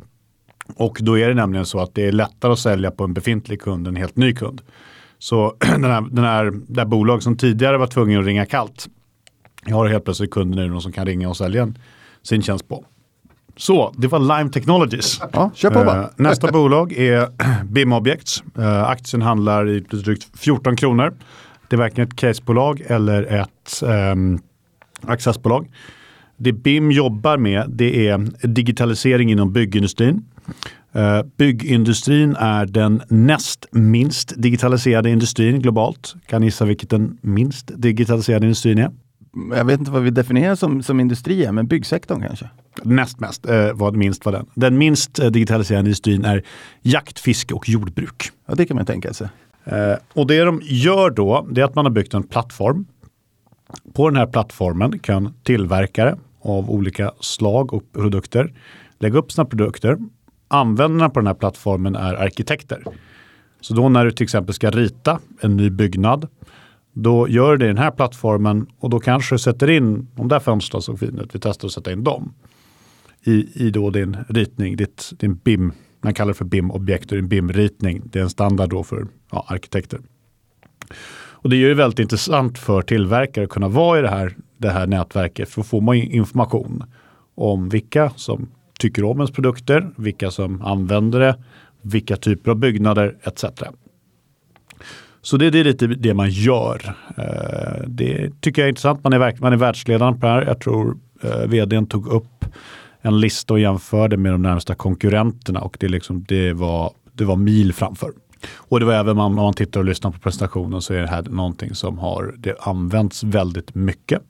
Och 0.76 0.98
då 1.00 1.18
är 1.18 1.28
det 1.28 1.34
nämligen 1.34 1.66
så 1.66 1.80
att 1.80 1.94
det 1.94 2.06
är 2.06 2.12
lättare 2.12 2.52
att 2.52 2.58
sälja 2.58 2.90
på 2.90 3.04
en 3.04 3.14
befintlig 3.14 3.60
kund 3.60 3.86
än 3.88 3.96
en 3.96 4.00
helt 4.00 4.16
ny 4.16 4.34
kund. 4.34 4.62
Så 5.18 5.56
den 5.58 5.84
här, 5.84 6.00
den 6.10 6.24
här, 6.24 6.52
det 6.68 6.80
här 6.80 6.86
bolag 6.86 7.22
som 7.22 7.36
tidigare 7.36 7.78
var 7.78 7.86
tvungen 7.86 8.20
att 8.20 8.26
ringa 8.26 8.46
kallt. 8.46 8.88
Jag 9.66 9.76
har 9.76 9.86
helt 9.86 10.04
plötsligt 10.04 10.30
kunder 10.30 10.68
nu 10.68 10.80
som 10.80 10.92
kan 10.92 11.06
ringa 11.06 11.28
och 11.28 11.36
sälja 11.36 11.72
sin 12.22 12.42
tjänst 12.42 12.68
på. 12.68 12.84
Så, 13.56 13.94
det 13.96 14.08
var 14.08 14.18
Lime 14.18 14.50
Technologies. 14.50 15.20
Ja, 15.32 15.50
kör 15.54 15.70
på 15.70 15.84
bara. 15.84 16.02
Uh, 16.02 16.08
nästa 16.16 16.52
bolag 16.52 16.92
är 16.92 17.28
BIM 17.64 17.92
Objects. 17.92 18.42
Uh, 18.58 18.82
aktien 18.82 19.22
handlar 19.22 19.68
i 19.68 19.80
drygt 19.80 20.38
14 20.38 20.76
kronor. 20.76 21.14
Det 21.68 21.76
är 21.76 21.78
varken 21.78 22.04
ett 22.04 22.16
casebolag 22.16 22.82
eller 22.86 23.22
ett 23.22 23.82
um, 23.82 24.40
accessbolag. 25.08 25.70
Det 26.36 26.52
BIM 26.52 26.90
jobbar 26.90 27.36
med 27.36 27.64
det 27.68 28.08
är 28.08 28.46
digitalisering 28.46 29.32
inom 29.32 29.52
byggindustrin. 29.52 30.24
Uh, 30.96 31.22
byggindustrin 31.36 32.36
är 32.38 32.66
den 32.66 33.02
näst 33.08 33.66
minst 33.70 34.32
digitaliserade 34.36 35.10
industrin 35.10 35.60
globalt. 35.60 36.14
Kan 36.26 36.40
ni 36.40 36.46
gissa 36.46 36.64
vilket 36.64 36.90
den 36.90 37.18
minst 37.20 37.70
digitaliserade 37.74 38.46
industrin 38.46 38.78
är? 38.78 38.90
Jag 39.56 39.64
vet 39.64 39.78
inte 39.78 39.90
vad 39.90 40.02
vi 40.02 40.10
definierar 40.10 40.54
som, 40.54 40.82
som 40.82 41.00
industri, 41.00 41.52
men 41.52 41.66
byggsektorn 41.66 42.20
kanske? 42.20 42.48
näst 42.82 43.20
mest, 43.20 43.46
eh, 43.46 43.72
vad 43.74 43.96
minst 43.96 44.24
var 44.24 44.32
den. 44.32 44.46
Den 44.54 44.78
minst 44.78 45.18
eh, 45.18 45.26
digitaliserade 45.26 45.88
industrin 45.88 46.24
är 46.24 46.42
jakt, 46.82 47.18
fiske 47.18 47.54
och 47.54 47.68
jordbruk. 47.68 48.30
Ja, 48.46 48.54
det 48.54 48.66
kan 48.66 48.76
man 48.76 48.86
tänka 48.86 49.12
sig. 49.12 49.28
Eh, 49.64 49.94
och 50.12 50.26
det 50.26 50.40
de 50.40 50.60
gör 50.62 51.10
då, 51.10 51.46
det 51.50 51.60
är 51.60 51.64
att 51.64 51.74
man 51.74 51.84
har 51.84 51.92
byggt 51.92 52.14
en 52.14 52.22
plattform. 52.22 52.86
På 53.92 54.10
den 54.10 54.16
här 54.16 54.26
plattformen 54.26 54.98
kan 54.98 55.34
tillverkare 55.42 56.16
av 56.40 56.70
olika 56.70 57.12
slag 57.20 57.74
och 57.74 57.92
produkter 57.92 58.52
lägga 58.98 59.18
upp 59.18 59.32
sina 59.32 59.44
produkter. 59.44 59.98
Användarna 60.48 61.10
på 61.10 61.20
den 61.20 61.26
här 61.26 61.34
plattformen 61.34 61.96
är 61.96 62.14
arkitekter. 62.14 62.84
Så 63.60 63.74
då 63.74 63.88
när 63.88 64.04
du 64.04 64.12
till 64.12 64.24
exempel 64.24 64.54
ska 64.54 64.70
rita 64.70 65.20
en 65.40 65.56
ny 65.56 65.70
byggnad 65.70 66.28
då 66.94 67.28
gör 67.28 67.50
du 67.52 67.56
det 67.56 67.64
i 67.64 67.68
den 67.68 67.78
här 67.78 67.90
plattformen 67.90 68.66
och 68.78 68.90
då 68.90 69.00
kanske 69.00 69.34
du 69.34 69.38
sätter 69.38 69.70
in, 69.70 70.08
de 70.14 70.28
där 70.28 70.40
fönstren 70.40 70.82
såg 70.82 70.98
fina 70.98 71.22
ut, 71.22 71.34
vi 71.34 71.38
testar 71.38 71.68
att 71.68 71.72
sätta 71.72 71.92
in 71.92 72.04
dem 72.04 72.34
i, 73.22 73.66
i 73.66 73.70
då 73.70 73.90
din 73.90 74.16
ritning, 74.28 74.76
ditt, 74.76 75.12
din 75.18 75.34
BIM, 75.34 75.72
man 76.00 76.14
kallar 76.14 76.28
det 76.28 76.34
för 76.34 76.44
BIM-objekt 76.44 77.12
och 77.12 77.16
din 77.16 77.28
BIM-ritning. 77.28 78.02
Det 78.04 78.18
är 78.18 78.22
en 78.22 78.30
standard 78.30 78.70
då 78.70 78.84
för 78.84 79.06
ja, 79.30 79.44
arkitekter. 79.48 80.00
Och 81.44 81.50
det 81.50 81.56
är 81.56 81.58
ju 81.58 81.74
väldigt 81.74 81.98
intressant 81.98 82.58
för 82.58 82.82
tillverkare 82.82 83.44
att 83.44 83.50
kunna 83.50 83.68
vara 83.68 83.98
i 83.98 84.02
det 84.02 84.08
här, 84.08 84.36
det 84.58 84.70
här 84.70 84.86
nätverket 84.86 85.48
för 85.48 85.60
då 85.60 85.64
får 85.64 85.80
man 85.80 85.96
information 85.96 86.84
om 87.34 87.68
vilka 87.68 88.10
som 88.16 88.48
tycker 88.78 89.04
om 89.04 89.18
ens 89.18 89.30
produkter, 89.30 89.90
vilka 89.96 90.30
som 90.30 90.62
använder 90.62 91.20
det, 91.20 91.36
vilka 91.82 92.16
typer 92.16 92.50
av 92.50 92.56
byggnader 92.56 93.16
etc. 93.22 93.44
Så 95.22 95.36
det, 95.36 95.50
det 95.50 95.60
är 95.60 95.64
lite 95.64 95.86
det 95.86 96.14
man 96.14 96.30
gör. 96.30 96.96
Eh, 97.16 97.86
det 97.86 98.40
tycker 98.40 98.62
jag 98.62 98.66
är 98.66 98.70
intressant. 98.70 99.04
Man 99.04 99.12
är, 99.12 99.40
man 99.40 99.52
är 99.52 99.56
världsledande 99.56 100.20
på 100.20 100.26
det 100.26 100.32
här. 100.32 100.42
Jag 100.42 100.60
tror 100.60 100.96
eh, 101.22 101.46
vdn 101.46 101.86
tog 101.86 102.06
upp 102.06 102.44
en 103.00 103.20
lista 103.20 103.54
och 103.54 103.60
jämförde 103.60 104.16
med 104.16 104.32
de 104.32 104.42
närmsta 104.42 104.74
konkurrenterna 104.74 105.60
och 105.60 105.76
det, 105.80 105.88
liksom, 105.88 106.24
det, 106.28 106.52
var, 106.52 106.92
det 107.12 107.24
var 107.24 107.36
mil 107.36 107.72
framför. 107.72 108.12
Och 108.52 108.80
det 108.80 108.86
var 108.86 108.94
även 108.94 109.18
om 109.18 109.34
man 109.34 109.54
tittar 109.54 109.80
och 109.80 109.86
lyssnar 109.86 110.10
på 110.10 110.18
presentationen 110.18 110.82
så 110.82 110.94
är 110.94 111.00
det 111.00 111.08
här 111.08 111.22
någonting 111.22 111.74
som 111.74 111.98
har 111.98 112.34
det 112.38 112.56
använts 112.60 113.24
väldigt 113.24 113.74
mycket 113.74 114.22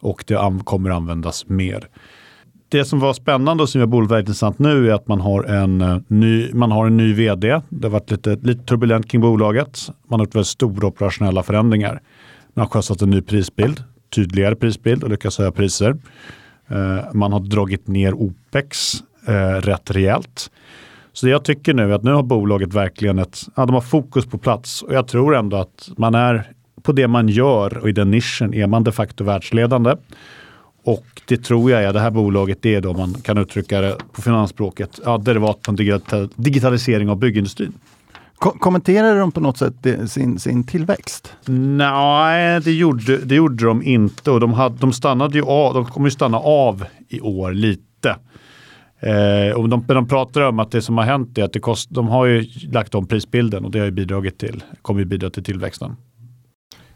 och 0.00 0.24
det 0.26 0.38
kommer 0.64 0.90
användas 0.90 1.48
mer. 1.48 1.88
Det 2.68 2.84
som 2.84 3.00
var 3.00 3.12
spännande 3.12 3.62
och 3.62 3.68
som 3.68 3.80
jag 3.80 3.88
borde 3.88 4.18
intressant 4.20 4.58
nu 4.58 4.90
är 4.90 4.94
att 4.94 5.08
man 5.08 5.20
har 5.20 5.44
en 5.44 5.80
eh, 5.80 5.98
ny, 6.06 6.52
man 6.52 6.70
har 6.70 6.86
en 6.86 6.96
ny 6.96 7.14
vd. 7.14 7.60
Det 7.68 7.86
har 7.86 7.92
varit 7.92 8.10
lite, 8.10 8.36
lite 8.42 8.64
turbulent 8.64 9.08
kring 9.10 9.20
bolaget. 9.20 9.80
Man 10.08 10.20
har 10.20 10.26
gjort 10.26 10.34
väldigt 10.34 10.48
stora 10.48 10.86
operationella 10.86 11.42
förändringar. 11.42 12.00
Man 12.54 12.66
har 12.66 12.70
sjösatt 12.70 13.02
en 13.02 13.10
ny 13.10 13.22
prisbild, 13.22 13.82
tydligare 14.14 14.56
prisbild 14.56 15.04
och 15.04 15.10
lyckats 15.10 15.38
höja 15.38 15.52
priser. 15.52 15.96
Eh, 16.68 16.98
man 17.12 17.32
har 17.32 17.40
dragit 17.40 17.88
ner 17.88 18.14
OPEX 18.14 18.94
eh, 19.26 19.60
rätt 19.60 19.90
rejält. 19.90 20.50
Så 21.12 21.28
jag 21.28 21.44
tycker 21.44 21.74
nu 21.74 21.94
att 21.94 22.02
nu 22.02 22.12
har 22.12 22.22
bolaget 22.22 22.74
verkligen 22.74 23.18
ett, 23.18 23.40
ja, 23.56 23.66
de 23.66 23.74
har 23.74 23.80
fokus 23.80 24.26
på 24.26 24.38
plats 24.38 24.82
och 24.82 24.94
jag 24.94 25.08
tror 25.08 25.36
ändå 25.36 25.56
att 25.56 25.88
man 25.96 26.14
är 26.14 26.52
på 26.82 26.92
det 26.92 27.08
man 27.08 27.28
gör 27.28 27.78
och 27.78 27.88
i 27.88 27.92
den 27.92 28.10
nischen 28.10 28.54
är 28.54 28.66
man 28.66 28.84
de 28.84 28.92
facto 28.92 29.24
världsledande. 29.24 29.94
Och 30.84 31.22
det 31.28 31.36
tror 31.44 31.70
jag 31.70 31.82
är, 31.82 31.92
det 31.92 32.00
här 32.00 32.10
bolaget, 32.10 32.58
det 32.62 32.74
är 32.74 32.80
då 32.80 32.92
man 32.92 33.14
kan 33.14 33.38
uttrycka 33.38 33.80
det 33.80 33.96
på 34.12 34.22
finansspråket, 34.22 35.00
ja, 35.04 35.18
derivat 35.18 35.62
på 35.62 35.70
en 35.70 35.76
digitalisering 36.36 37.10
av 37.10 37.16
byggindustrin. 37.16 37.72
Kom 38.34 38.58
kommenterade 38.58 39.18
de 39.18 39.32
på 39.32 39.40
något 39.40 39.58
sätt 39.58 39.74
sin, 40.06 40.38
sin 40.38 40.64
tillväxt? 40.64 41.32
Nej, 41.46 42.60
det 42.60 42.72
gjorde, 42.72 43.16
det 43.16 43.34
gjorde 43.34 43.64
de 43.64 43.82
inte 43.82 44.30
och 44.30 44.40
de, 44.40 44.52
hade, 44.52 44.76
de 44.76 44.92
stannade 44.92 45.38
ju 45.38 45.44
av, 45.44 45.74
de 45.74 45.84
kommer 45.84 46.06
ju 46.06 46.10
stanna 46.10 46.38
av 46.38 46.84
i 47.08 47.20
år 47.20 47.52
lite. 47.52 48.16
Eh, 49.00 49.56
och 49.56 49.68
de, 49.68 49.84
de 49.86 50.08
pratar 50.08 50.40
om 50.40 50.58
att 50.58 50.70
det 50.70 50.82
som 50.82 50.98
har 50.98 51.04
hänt 51.04 51.38
är 51.38 51.44
att 51.44 51.52
det 51.52 51.60
kost, 51.60 51.90
de 51.90 52.08
har 52.08 52.26
ju 52.26 52.44
lagt 52.72 52.94
om 52.94 53.06
prisbilden 53.06 53.64
och 53.64 53.70
det 53.70 53.78
har 53.78 53.86
ju 53.86 53.92
bidragit 53.92 54.38
till, 54.38 54.62
kommer 54.82 55.00
ju 55.00 55.06
bidra 55.06 55.30
till 55.30 55.44
tillväxten. 55.44 55.96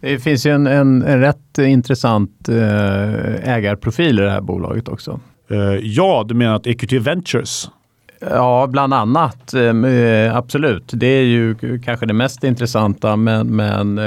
Det 0.01 0.19
finns 0.19 0.47
ju 0.47 0.51
en, 0.51 0.67
en, 0.67 1.03
en 1.03 1.21
rätt 1.21 1.59
intressant 1.59 2.49
eh, 2.49 3.55
ägarprofil 3.55 4.19
i 4.19 4.23
det 4.23 4.31
här 4.31 4.41
bolaget 4.41 4.89
också. 4.89 5.21
Eh, 5.51 5.59
ja, 5.83 6.25
du 6.29 6.35
menar 6.35 6.55
att 6.55 6.67
Equity 6.67 6.99
Ventures 6.99 7.71
Ja, 8.31 8.67
bland 8.67 8.95
annat. 8.95 9.55
Eh, 9.55 10.37
absolut. 10.37 10.91
Det 10.93 11.07
är 11.07 11.23
ju 11.23 11.57
kanske 11.85 12.07
det 12.07 12.13
mest 12.13 12.45
intressanta 12.45 13.17
men, 13.17 13.57
men 13.57 13.99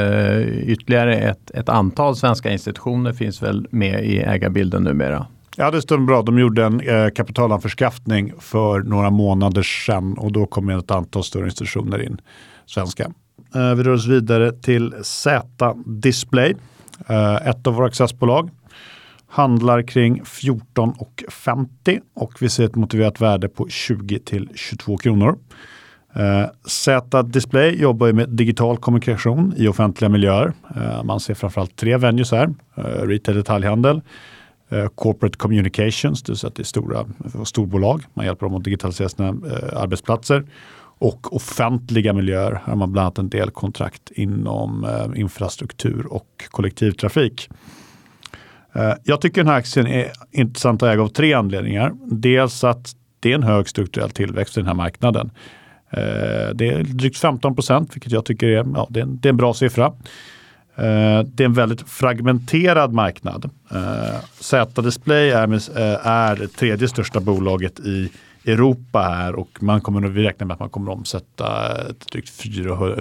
ytterligare 0.65 1.15
ett, 1.15 1.51
ett 1.51 1.69
antal 1.69 2.15
svenska 2.15 2.49
institutioner 2.49 3.13
finns 3.13 3.43
väl 3.43 3.67
med 3.71 4.05
i 4.05 4.17
ägarbilden 4.17 4.83
numera. 4.83 5.25
Ja, 5.59 5.71
det 5.71 5.81
stämmer 5.81 6.05
bra. 6.05 6.21
De 6.21 6.39
gjorde 6.39 6.65
en 6.65 6.79
eh, 6.81 7.09
kapitalanförskaffning 7.09 8.33
för 8.39 8.79
några 8.79 9.09
månader 9.09 9.63
sedan 9.63 10.17
och 10.17 10.31
då 10.31 10.45
kom 10.45 10.69
ett 10.69 10.91
antal 10.91 11.23
större 11.23 11.45
institutioner 11.45 12.01
in, 12.01 12.21
svenska. 12.65 13.03
Eh, 13.55 13.75
vi 13.75 13.83
rör 13.83 13.93
oss 13.93 14.07
vidare 14.07 14.51
till 14.51 14.93
Z 15.01 15.73
Display, 15.85 16.55
eh, 17.07 17.35
ett 17.35 17.67
av 17.67 17.73
våra 17.73 17.87
accessbolag. 17.87 18.49
handlar 19.29 19.81
kring 19.81 20.21
14,50 20.23 21.99
och 22.15 22.33
vi 22.39 22.49
ser 22.49 22.65
ett 22.65 22.75
motiverat 22.75 23.21
värde 23.21 23.49
på 23.49 23.69
20 23.69 24.19
till 24.19 24.49
22 24.55 24.97
kronor. 24.97 25.37
Eh, 26.15 26.45
Z 26.65 27.23
Display 27.23 27.81
jobbar 27.81 28.11
med 28.11 28.29
digital 28.29 28.77
kommunikation 28.77 29.53
i 29.57 29.67
offentliga 29.67 30.09
miljöer. 30.09 30.53
Eh, 30.75 31.03
man 31.03 31.19
ser 31.19 31.33
framförallt 31.33 31.75
tre 31.75 31.97
venues 31.97 32.31
här. 32.31 32.53
Eh, 32.75 32.81
retail 32.83 33.37
detaljhandel, 33.37 34.01
Eh, 34.69 34.87
corporate 34.95 35.37
communications, 35.37 36.23
det 36.23 36.31
vill 36.31 36.37
säga 36.37 36.47
att 36.47 36.55
det 36.55 36.61
är 36.61 36.65
stora 36.65 37.05
storbolag. 37.45 38.03
Man 38.13 38.25
hjälper 38.25 38.45
dem 38.45 38.55
att 38.55 38.63
digitalisera 38.63 39.09
sina 39.09 39.27
eh, 39.27 39.81
arbetsplatser. 39.81 40.45
Och 40.99 41.35
offentliga 41.35 42.13
miljöer 42.13 42.51
här 42.51 42.59
har 42.59 42.75
man 42.75 42.91
bland 42.91 43.05
annat 43.05 43.17
en 43.17 43.29
del 43.29 43.51
kontrakt 43.51 44.11
inom 44.11 44.83
eh, 44.83 45.21
infrastruktur 45.21 46.13
och 46.13 46.27
kollektivtrafik. 46.49 47.49
Jag 49.03 49.21
tycker 49.21 49.41
den 49.41 49.47
här 49.47 49.57
aktien 49.57 49.87
är 49.87 50.11
intressant 50.31 50.83
att 50.83 50.89
äga 50.93 51.01
av 51.01 51.07
tre 51.07 51.33
anledningar. 51.33 51.93
Dels 52.05 52.63
att 52.63 52.95
det 53.19 53.31
är 53.31 53.35
en 53.35 53.43
hög 53.43 53.69
strukturell 53.69 54.09
tillväxt 54.09 54.57
i 54.57 54.59
den 54.59 54.67
här 54.67 54.73
marknaden. 54.73 55.31
Det 56.55 56.67
är 56.67 56.83
drygt 56.83 57.17
15 57.17 57.55
procent, 57.55 57.95
vilket 57.95 58.11
jag 58.11 58.25
tycker 58.25 58.47
är, 58.47 58.65
ja, 58.75 58.87
det 58.89 58.99
är, 58.99 59.03
en, 59.03 59.19
det 59.19 59.27
är 59.27 59.29
en 59.29 59.37
bra 59.37 59.53
siffra. 59.53 59.93
Eh, 60.77 61.23
det 61.23 61.43
är 61.43 61.45
en 61.45 61.53
väldigt 61.53 61.89
fragmenterad 61.89 62.93
marknad. 62.93 63.49
Eh, 63.71 64.19
Z-Display 64.39 65.29
är, 65.29 65.53
eh, 65.53 66.07
är 66.07 66.35
det 66.35 66.47
tredje 66.47 66.87
största 66.87 67.19
bolaget 67.19 67.79
i 67.79 68.09
Europa 68.45 68.99
här 68.99 69.35
och 69.35 69.63
man 69.63 69.81
kommer, 69.81 70.01
vi 70.01 70.23
räknar 70.23 70.47
med 70.47 70.53
att 70.53 70.59
man 70.59 70.69
kommer 70.69 70.91
omsätta 70.91 71.45
drygt 72.11 72.29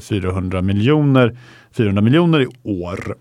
400 0.02 0.62
miljoner, 0.62 1.38
400 1.72 2.02
miljoner 2.02 2.42
i 2.42 2.46
år. 2.62 3.16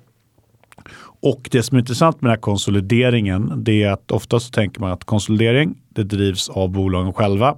Och 1.21 1.49
det 1.51 1.63
som 1.63 1.75
är 1.75 1.79
intressant 1.79 2.21
med 2.21 2.29
den 2.29 2.35
här 2.35 2.41
konsolideringen, 2.41 3.63
det 3.63 3.83
är 3.83 3.91
att 3.91 4.11
ofta 4.11 4.39
så 4.39 4.51
tänker 4.51 4.81
man 4.81 4.91
att 4.91 5.03
konsolidering, 5.03 5.77
det 5.89 6.03
drivs 6.03 6.49
av 6.49 6.69
bolagen 6.69 7.13
själva. 7.13 7.55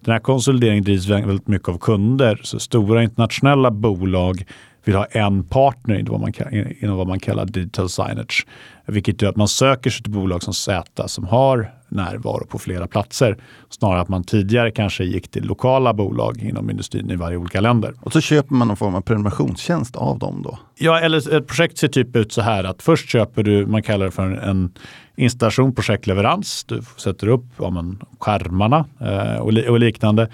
Den 0.00 0.12
här 0.12 0.20
konsolideringen 0.20 0.84
drivs 0.84 1.06
väldigt 1.06 1.48
mycket 1.48 1.68
av 1.68 1.78
kunder. 1.78 2.40
Så 2.42 2.60
stora 2.60 3.02
internationella 3.02 3.70
bolag 3.70 4.44
vill 4.88 4.96
ha 4.96 5.04
en 5.04 5.44
partner 5.44 5.98
inom 5.98 6.12
vad 6.12 6.20
man, 6.20 6.32
inom 6.80 6.96
vad 6.96 7.06
man 7.06 7.20
kallar 7.20 7.44
digital 7.44 7.88
signage. 7.88 8.46
Vilket 8.86 9.22
gör 9.22 9.30
att 9.30 9.36
man 9.36 9.48
söker 9.48 9.90
sig 9.90 10.02
till 10.02 10.12
bolag 10.12 10.42
som 10.42 10.54
Z 10.54 11.08
som 11.08 11.24
har 11.24 11.70
närvaro 11.88 12.46
på 12.46 12.58
flera 12.58 12.86
platser. 12.86 13.36
Snarare 13.70 14.00
att 14.00 14.08
man 14.08 14.24
tidigare 14.24 14.70
kanske 14.70 15.04
gick 15.04 15.30
till 15.30 15.44
lokala 15.44 15.94
bolag 15.94 16.42
inom 16.42 16.70
industrin 16.70 17.10
i 17.10 17.16
varje 17.16 17.36
olika 17.36 17.60
länder. 17.60 17.94
Och 18.00 18.12
så 18.12 18.20
köper 18.20 18.54
man 18.54 18.68
någon 18.68 18.76
form 18.76 18.94
av 18.94 19.00
prenumerationstjänst 19.00 19.96
av 19.96 20.18
dem 20.18 20.42
då? 20.42 20.58
Ja, 20.78 21.00
eller 21.00 21.36
ett 21.36 21.46
projekt 21.46 21.78
ser 21.78 21.88
typ 21.88 22.16
ut 22.16 22.32
så 22.32 22.42
här 22.42 22.64
att 22.64 22.82
först 22.82 23.08
köper 23.08 23.42
du, 23.42 23.66
man 23.66 23.82
kallar 23.82 24.04
det 24.06 24.12
för 24.12 24.22
en 24.22 24.72
installation, 25.16 25.74
projektleverans. 25.74 26.64
Du 26.64 26.82
sätter 26.96 27.28
upp 27.28 27.44
ja, 27.58 27.70
men, 27.70 27.98
skärmarna 28.20 28.84
eh, 29.00 29.40
och, 29.40 29.52
li 29.52 29.68
och 29.68 29.80
liknande. 29.80 30.28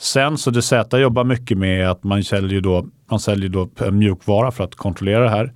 Sen 0.00 0.38
så 0.38 0.50
det 0.50 0.62
Z 0.62 0.98
jobbar 0.98 1.24
mycket 1.24 1.58
med 1.58 1.90
att 1.90 2.04
man 2.04 2.24
säljer 2.24 2.60
då, 2.60 2.86
man 3.10 3.20
säljer 3.20 3.48
då 3.48 3.68
mjukvara 3.90 4.50
för 4.50 4.64
att 4.64 4.74
kontrollera 4.74 5.24
det 5.24 5.30
här. 5.30 5.52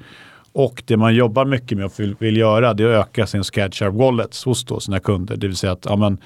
Och 0.52 0.82
det 0.86 0.96
man 0.96 1.14
jobbar 1.14 1.44
mycket 1.44 1.78
med 1.78 1.86
och 1.86 2.00
vill, 2.00 2.16
vill 2.18 2.36
göra 2.36 2.74
det 2.74 2.84
är 2.84 2.88
att 2.88 3.08
öka 3.08 3.26
sin 3.26 3.44
Skadshare 3.44 3.90
Wallets 3.90 4.44
hos 4.44 4.64
då 4.64 4.80
sina 4.80 5.00
kunder. 5.00 5.36
Det 5.36 5.46
vill 5.46 5.56
säga 5.56 5.72
att 5.72 5.84
ja, 5.84 5.96
men, 5.96 6.18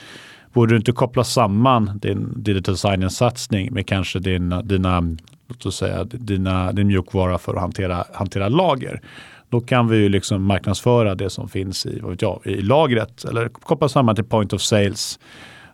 borde 0.53 0.73
du 0.73 0.77
inte 0.77 0.93
koppla 0.93 1.25
samman 1.25 1.99
din 2.03 2.43
digital 2.43 2.75
design 2.75 3.11
satsning 3.11 3.73
med 3.73 3.87
kanske 3.87 4.19
din, 4.19 4.61
dina, 4.65 5.01
låt 5.49 5.67
oss 5.67 5.77
säga, 5.77 6.05
dina, 6.05 6.73
din 6.73 6.87
mjukvara 6.87 7.39
för 7.39 7.55
att 7.55 7.61
hantera, 7.61 8.05
hantera 8.15 8.49
lager. 8.49 9.01
Då 9.49 9.61
kan 9.61 9.89
vi 9.89 9.97
ju 9.97 10.09
liksom 10.09 10.45
marknadsföra 10.45 11.15
det 11.15 11.31
som 11.31 11.49
finns 11.49 11.87
i, 11.87 12.01
vad 12.01 12.11
vet 12.11 12.23
jag, 12.23 12.41
i 12.45 12.63
lagret 12.63 13.25
eller 13.25 13.49
koppla 13.49 13.89
samman 13.89 14.15
till 14.15 14.25
point 14.25 14.53
of 14.53 14.61
sales. 14.61 15.19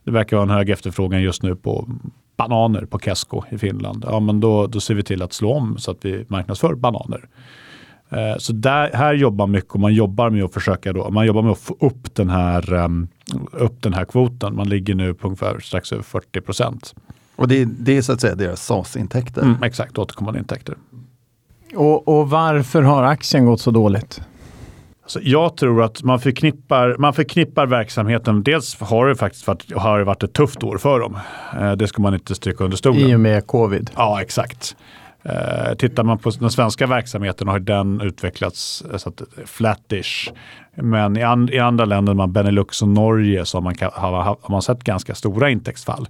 Det 0.04 0.10
verkar 0.10 0.36
vara 0.36 0.50
en 0.50 0.56
hög 0.56 0.70
efterfrågan 0.70 1.22
just 1.22 1.42
nu 1.42 1.56
på 1.56 1.88
bananer 2.36 2.84
på 2.84 2.98
Kesko 2.98 3.42
i 3.50 3.58
Finland. 3.58 4.04
Ja, 4.08 4.20
men 4.20 4.40
då, 4.40 4.66
då 4.66 4.80
ser 4.80 4.94
vi 4.94 5.02
till 5.02 5.22
att 5.22 5.32
slå 5.32 5.54
om 5.54 5.78
så 5.78 5.90
att 5.90 6.04
vi 6.04 6.24
marknadsför 6.28 6.74
bananer. 6.74 7.28
Eh, 8.10 8.38
så 8.38 8.52
där, 8.52 8.90
här 8.94 9.14
jobbar 9.14 9.46
mycket 9.46 9.70
och 9.70 9.80
man 9.80 9.94
jobbar 9.94 10.30
med 10.30 10.44
att 10.44 10.54
försöka 10.54 10.92
då, 10.92 11.10
man 11.10 11.26
jobbar 11.26 11.42
med 11.42 11.52
att 11.52 11.58
få 11.58 11.76
upp 11.80 12.14
den 12.14 12.30
här, 12.30 12.72
um, 12.72 13.08
upp 13.52 13.82
den 13.82 13.94
här 13.94 14.04
kvoten. 14.04 14.56
Man 14.56 14.68
ligger 14.68 14.94
nu 14.94 15.14
på 15.14 15.26
ungefär 15.26 15.58
strax 15.58 15.92
över 15.92 16.02
40 16.02 16.40
procent. 16.40 16.94
Och 17.36 17.48
det, 17.48 17.64
det 17.64 17.96
är 17.96 18.02
så 18.02 18.12
att 18.12 18.20
säga 18.20 18.34
deras 18.34 18.66
SAS-intäkter? 18.66 19.42
Mm, 19.42 19.62
exakt, 19.62 19.98
återkommande 19.98 20.38
intäkter. 20.38 20.74
Och, 21.74 22.08
och, 22.08 22.30
varför 22.30 22.82
har 22.82 23.02
aktien 23.02 23.46
gått 23.46 23.60
så 23.60 23.70
dåligt? 23.70 24.20
Så 25.06 25.20
jag 25.22 25.56
tror 25.56 25.82
att 25.82 26.02
man 26.02 26.20
förknippar, 26.20 26.96
man 26.98 27.14
förknippar 27.14 27.66
verksamheten. 27.66 28.42
Dels 28.42 28.80
har 28.80 29.06
det 29.06 29.16
faktiskt 29.16 29.46
varit, 29.46 29.72
har 29.76 29.98
det 29.98 30.04
varit 30.04 30.22
ett 30.22 30.32
tufft 30.32 30.62
år 30.62 30.78
för 30.78 31.00
dem. 31.00 31.18
Eh, 31.60 31.72
det 31.72 31.86
ska 31.86 32.02
man 32.02 32.14
inte 32.14 32.34
stryka 32.34 32.64
under 32.64 32.76
stolen. 32.76 33.00
I 33.00 33.14
och 33.14 33.20
med 33.20 33.46
covid? 33.46 33.90
Ja, 33.96 34.22
exakt. 34.22 34.76
Eh, 35.22 35.74
tittar 35.74 36.04
man 36.04 36.18
på 36.18 36.30
den 36.30 36.50
svenska 36.50 36.86
verksamheten 36.86 37.48
har 37.48 37.58
den 37.58 38.00
utvecklats 38.00 38.84
så 38.96 39.08
att, 39.08 39.22
flattish. 39.44 40.32
Men 40.74 41.16
i, 41.16 41.22
and, 41.22 41.50
i 41.50 41.58
andra 41.58 41.84
länder, 41.84 42.14
man 42.14 42.32
Benelux 42.32 42.82
och 42.82 42.88
Norge, 42.88 43.44
så 43.44 43.56
har 43.56 43.62
man, 43.62 43.74
har, 43.80 44.22
har 44.22 44.50
man 44.50 44.62
sett 44.62 44.84
ganska 44.84 45.14
stora 45.14 45.50
intäktsfall. 45.50 46.08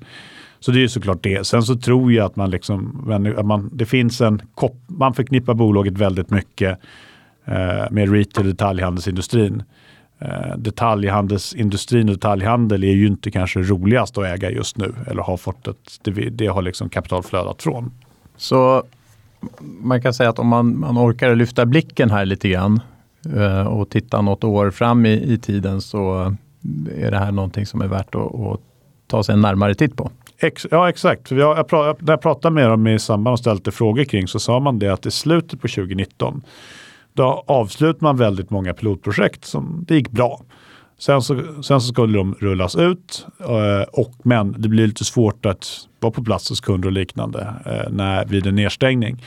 Så 0.60 0.70
det 0.70 0.78
är 0.78 0.80
ju 0.80 0.88
såklart 0.88 1.22
det. 1.22 1.46
Sen 1.46 1.62
så 1.62 1.76
tror 1.76 2.12
jag 2.12 2.26
att 2.26 2.36
man 2.36 2.50
liksom, 2.50 3.04
man, 3.44 3.70
det 3.72 3.86
finns 3.86 4.20
en 4.20 4.42
man 4.86 5.14
förknippar 5.14 5.54
bolaget 5.54 5.98
väldigt 5.98 6.30
mycket 6.30 6.70
eh, 6.70 6.76
med 7.90 8.12
retail 8.12 8.46
detaljhandelsindustrin. 8.46 9.62
Eh, 10.18 10.56
detaljhandelsindustrin 10.56 12.08
och 12.08 12.14
detaljhandel 12.14 12.84
är 12.84 12.92
ju 12.92 13.06
inte 13.06 13.30
kanske 13.30 13.60
roligast 13.60 14.18
att 14.18 14.24
äga 14.24 14.50
just 14.50 14.76
nu 14.76 14.94
eller 15.06 15.22
har 15.22 15.36
fått 15.36 15.68
ett, 15.68 16.00
det, 16.32 16.46
har 16.46 16.62
liksom 16.62 16.88
kapitalflödat 16.88 17.62
från. 17.62 17.92
Så 18.36 18.82
man 19.60 20.02
kan 20.02 20.14
säga 20.14 20.30
att 20.30 20.38
om 20.38 20.46
man, 20.46 20.78
man 20.78 20.98
orkar 20.98 21.34
lyfta 21.34 21.66
blicken 21.66 22.10
här 22.10 22.24
lite 22.24 22.48
grann 22.48 22.80
eh, 23.36 23.66
och 23.66 23.90
titta 23.90 24.20
något 24.20 24.44
år 24.44 24.70
fram 24.70 25.06
i, 25.06 25.32
i, 25.32 25.38
tiden 25.38 25.80
så 25.80 26.34
är 26.96 27.10
det 27.10 27.18
här 27.18 27.32
någonting 27.32 27.66
som 27.66 27.80
är 27.80 27.86
värt 27.86 28.14
att, 28.14 28.34
att 28.34 28.60
ta 29.06 29.22
sig 29.22 29.32
en 29.32 29.40
närmare 29.40 29.74
titt 29.74 29.96
på. 29.96 30.10
Ex, 30.38 30.66
ja 30.70 30.88
exakt. 30.88 31.28
För 31.28 31.36
jag, 31.36 31.58
jag, 31.58 31.96
när 32.02 32.12
jag 32.12 32.20
pratade 32.20 32.54
med 32.54 32.68
dem 32.68 32.86
i 32.86 32.98
samband 32.98 33.32
och 33.32 33.38
ställde 33.38 33.72
frågor 33.72 34.04
kring 34.04 34.28
så 34.28 34.38
sa 34.38 34.60
man 34.60 34.78
det 34.78 34.88
att 34.88 35.06
i 35.06 35.10
slutet 35.10 35.60
på 35.60 35.68
2019 35.68 36.42
då 37.16 37.44
avslutar 37.46 38.02
man 38.02 38.16
väldigt 38.16 38.50
många 38.50 38.74
pilotprojekt 38.74 39.44
som 39.44 39.84
det 39.88 39.94
gick 39.94 40.10
bra. 40.10 40.40
Sen 40.98 41.22
så, 41.22 41.40
sen 41.62 41.80
så 41.80 41.92
skulle 41.92 42.18
de 42.18 42.34
rullas 42.40 42.76
ut, 42.76 43.26
eh, 43.40 43.88
och, 43.92 44.12
men 44.22 44.54
det 44.58 44.68
blir 44.68 44.86
lite 44.86 45.04
svårt 45.04 45.46
att 45.46 45.66
vara 46.00 46.12
på 46.12 46.24
plats 46.24 46.48
hos 46.48 46.60
kunder 46.60 46.88
och 46.88 46.92
liknande 46.92 47.54
eh, 47.66 47.90
när, 47.92 48.24
vid 48.24 48.46
en 48.46 48.54
nedstängning. 48.54 49.24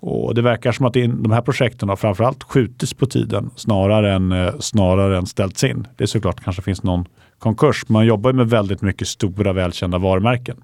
Och 0.00 0.34
det 0.34 0.42
verkar 0.42 0.72
som 0.72 0.86
att 0.86 0.92
de 0.92 1.32
här 1.32 1.42
projekten 1.42 1.88
har 1.88 1.96
framförallt 1.96 2.42
skjutits 2.42 2.94
på 2.94 3.06
tiden 3.06 3.50
snarare 3.56 4.12
än, 4.12 4.32
eh, 4.32 4.52
snarare 4.58 5.18
än 5.18 5.26
ställts 5.26 5.64
in. 5.64 5.86
Det 5.96 6.04
är 6.04 6.06
såklart 6.06 6.44
kanske 6.44 6.62
finns 6.62 6.82
någon 6.82 7.04
konkurs. 7.38 7.88
Man 7.88 8.06
jobbar 8.06 8.32
med 8.32 8.50
väldigt 8.50 8.82
mycket 8.82 9.08
stora 9.08 9.52
välkända 9.52 9.98
varumärken. 9.98 10.56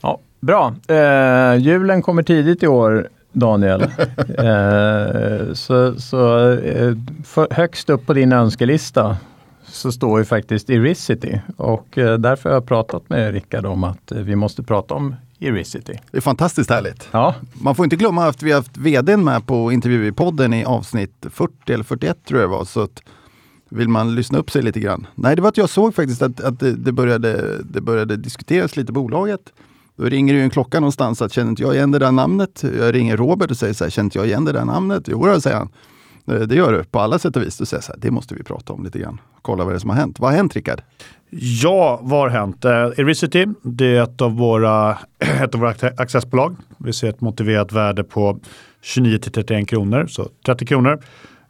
Ja, 0.00 0.18
bra. 0.40 0.74
Eh, 0.88 1.56
julen 1.56 2.02
kommer 2.02 2.22
tidigt 2.22 2.62
i 2.62 2.66
år. 2.66 3.08
Daniel. 3.32 3.82
eh, 4.38 5.54
så 5.54 6.00
så 6.00 6.52
eh, 6.52 6.94
högst 7.50 7.90
upp 7.90 8.06
på 8.06 8.12
din 8.12 8.32
önskelista 8.32 9.16
så 9.66 9.92
står 9.92 10.18
ju 10.18 10.24
faktiskt 10.24 10.70
Iricity 10.70 11.38
och 11.56 11.98
eh, 11.98 12.18
därför 12.18 12.48
har 12.48 12.56
jag 12.56 12.66
pratat 12.66 13.08
med 13.08 13.32
Rickard 13.32 13.66
om 13.66 13.84
att 13.84 14.12
eh, 14.12 14.18
vi 14.18 14.36
måste 14.36 14.62
prata 14.62 14.94
om 14.94 15.14
Iricity. 15.38 15.94
Det 16.10 16.16
är 16.16 16.20
fantastiskt 16.20 16.70
härligt. 16.70 17.08
Ja. 17.10 17.34
Man 17.52 17.74
får 17.74 17.84
inte 17.84 17.96
glömma 17.96 18.26
att 18.26 18.42
vi 18.42 18.50
har 18.50 18.58
haft 18.58 18.76
vdn 18.76 19.24
med 19.24 19.46
på 19.46 19.72
intervju 19.72 20.06
i 20.06 20.12
podden 20.12 20.54
i 20.54 20.64
avsnitt 20.64 21.26
40 21.30 21.72
eller 21.72 21.84
41 21.84 22.18
tror 22.24 22.40
jag 22.40 22.50
det 22.50 22.56
var. 22.56 22.64
Så 22.64 22.80
att 22.80 23.02
vill 23.68 23.88
man 23.88 24.14
lyssna 24.14 24.38
upp 24.38 24.50
sig 24.50 24.62
lite 24.62 24.80
grann. 24.80 25.06
Nej, 25.14 25.36
det 25.36 25.42
var 25.42 25.48
att 25.48 25.56
jag 25.56 25.70
såg 25.70 25.94
faktiskt 25.94 26.22
att, 26.22 26.40
att 26.40 26.60
det, 26.60 26.72
det, 26.72 26.92
började, 26.92 27.58
det 27.64 27.80
började 27.80 28.16
diskuteras 28.16 28.76
lite 28.76 28.92
bolaget. 28.92 29.40
Då 30.00 30.06
ringer 30.06 30.32
det 30.32 30.38
ju 30.38 30.44
en 30.44 30.50
klocka 30.50 30.80
någonstans 30.80 31.22
att 31.22 31.32
känner 31.32 31.50
inte 31.50 31.62
jag 31.62 31.74
igen 31.74 31.90
det 31.90 31.98
där 31.98 32.12
namnet? 32.12 32.64
Jag 32.78 32.94
ringer 32.94 33.16
Robert 33.16 33.50
och 33.50 33.56
säger 33.56 33.74
så 33.74 33.84
här, 33.84 33.90
känner 33.90 34.04
inte 34.04 34.18
jag 34.18 34.26
igen 34.26 34.44
det 34.44 34.52
där 34.52 34.64
namnet? 34.64 35.02
Jo, 35.06 35.26
då, 35.26 35.40
säger 35.40 35.56
han. 35.56 35.68
Eh, 36.26 36.40
det 36.40 36.54
gör 36.54 36.72
du 36.72 36.84
på 36.84 37.00
alla 37.00 37.18
sätt 37.18 37.36
och 37.36 37.42
vis. 37.42 37.58
Du 37.58 37.66
säger 37.66 37.82
så 37.82 37.92
här, 37.92 38.00
det 38.00 38.10
måste 38.10 38.34
vi 38.34 38.42
prata 38.42 38.72
om 38.72 38.84
lite 38.84 38.98
grann. 38.98 39.20
Kolla 39.42 39.64
vad 39.64 39.72
det 39.72 39.76
är 39.76 39.78
som 39.78 39.90
har 39.90 39.96
hänt. 39.96 40.20
Vad 40.20 40.30
har 40.30 40.36
hänt 40.36 40.56
Rickard? 40.56 40.82
Ja, 41.62 42.00
vad 42.02 42.20
har 42.20 42.28
hänt? 42.28 42.64
Eh, 42.64 42.70
uh, 42.70 43.00
Ericity, 43.00 43.46
det 43.62 43.96
är 43.96 44.02
ett 44.02 44.20
av 44.20 44.36
våra, 44.36 44.98
ett 45.18 45.54
av 45.54 45.60
våra 45.60 45.74
accessbolag. 45.96 46.56
Vi 46.78 46.92
ser 46.92 47.08
ett 47.08 47.20
motiverat 47.20 47.72
värde 47.72 48.04
på 48.04 48.38
29 48.82 49.18
till 49.18 49.32
31 49.32 49.68
kronor, 49.68 50.06
så 50.06 50.28
30 50.46 50.66
kronor. 50.66 51.00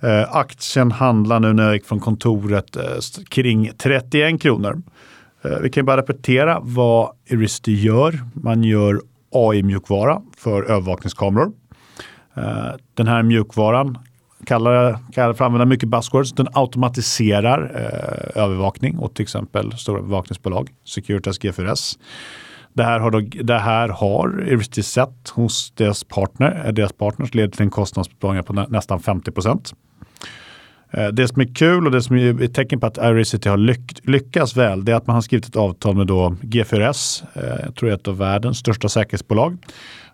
Eh, 0.01 0.37
aktien 0.37 0.93
handlar 0.93 1.41
nu 1.41 1.53
när 1.53 1.63
jag 1.65 1.75
gick 1.75 1.87
från 1.87 2.01
kontoret 2.01 2.77
kring 3.29 3.71
31 3.79 4.43
kronor. 4.43 4.83
Eh, 5.45 5.59
vi 5.63 5.71
kan 5.71 5.85
bara 5.85 5.97
repetera 5.97 6.61
vad 6.63 7.13
Ericity 7.27 7.73
gör. 7.73 8.21
Man 8.35 8.65
gör 8.65 9.01
AI-mjukvara 9.31 10.23
för 10.37 10.63
övervakningskameror. 10.63 11.53
Eh, 12.37 12.73
den 12.95 13.07
här 13.07 13.23
mjukvaran 13.23 13.99
kallar, 14.45 14.99
kallar 15.13 15.35
för 15.35 15.45
att 15.45 15.47
använda 15.47 15.67
mycket 15.67 15.89
buzzwords. 15.89 16.33
Den 16.33 16.49
automatiserar 16.53 17.73
eh, 17.75 18.43
övervakning 18.43 18.99
åt 18.99 19.15
till 19.15 19.23
exempel 19.23 19.73
stora 19.73 20.03
bevakningsbolag, 20.03 20.71
Securitas 20.85 21.39
GFRS. 21.39 21.99
Det 22.73 22.83
här 22.83 23.01
har, 23.01 23.11
då, 23.11 23.21
det 23.21 23.59
här 23.59 23.89
har 23.89 24.45
Iristy 24.49 24.83
sett 24.83 25.29
hos 25.29 25.71
deras 25.71 26.05
partner. 26.05 26.63
Eh, 26.67 26.73
deras 26.73 26.93
partners 26.93 27.35
leder 27.35 27.49
till 27.49 27.63
en 27.63 27.71
kostnadsbesparing 27.71 28.45
på 28.45 28.53
nä, 28.53 28.67
nästan 28.69 29.01
50 29.01 29.31
procent. 29.31 29.73
Eh, 30.91 31.09
det 31.09 31.29
som 31.29 31.41
är 31.41 31.55
kul 31.55 31.87
och 31.87 31.93
det 31.93 32.03
som 32.03 32.17
är 32.17 32.43
ett 32.43 32.55
tecken 32.55 32.81
på 32.81 32.87
att 32.87 32.99
Irisity 32.99 33.49
har 33.49 33.57
lyck, 33.57 34.01
lyckats 34.03 34.57
väl, 34.57 34.85
det 34.85 34.93
är 34.93 34.97
att 34.97 35.07
man 35.07 35.15
har 35.15 35.21
skrivit 35.21 35.47
ett 35.47 35.57
avtal 35.57 35.97
med 35.97 36.07
då 36.07 36.37
G4S, 36.43 37.25
eh, 37.35 37.65
jag 37.65 37.75
tror 37.75 37.89
det 37.89 37.93
är 37.95 37.97
ett 37.97 38.09
av 38.09 38.19
världens 38.19 38.59
största 38.59 38.89
säkerhetsbolag, 38.89 39.57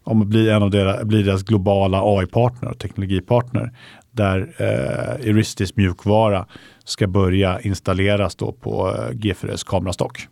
om 0.04 0.22
att 0.22 0.28
bli 0.28 0.50
en 0.50 0.62
av 0.62 0.70
deras, 0.70 1.04
bli 1.04 1.22
deras 1.22 1.42
globala 1.42 2.00
AI-partner 2.02 2.70
och 2.70 2.78
teknologipartner. 2.78 3.72
Där 4.10 4.54
eh, 4.56 5.28
Iristis 5.28 5.76
mjukvara 5.76 6.46
ska 6.84 7.06
börja 7.06 7.60
installeras 7.60 8.36
då 8.36 8.52
på 8.52 8.88
eh, 8.88 9.14
G4S 9.14 9.64
kamerastock. 9.66 10.28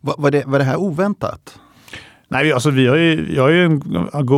Var, 0.00 0.14
var, 0.18 0.30
det, 0.30 0.44
var 0.46 0.58
det 0.58 0.64
här 0.64 0.76
oväntat? 0.76 1.58
Nej, 2.32 2.52
alltså 2.52 2.70
vi 2.70 2.86
har 2.86 2.96
ju, 2.96 3.34
jag 3.34 3.42
har 3.42 3.50
ju 3.50 3.64
en, 3.64 3.82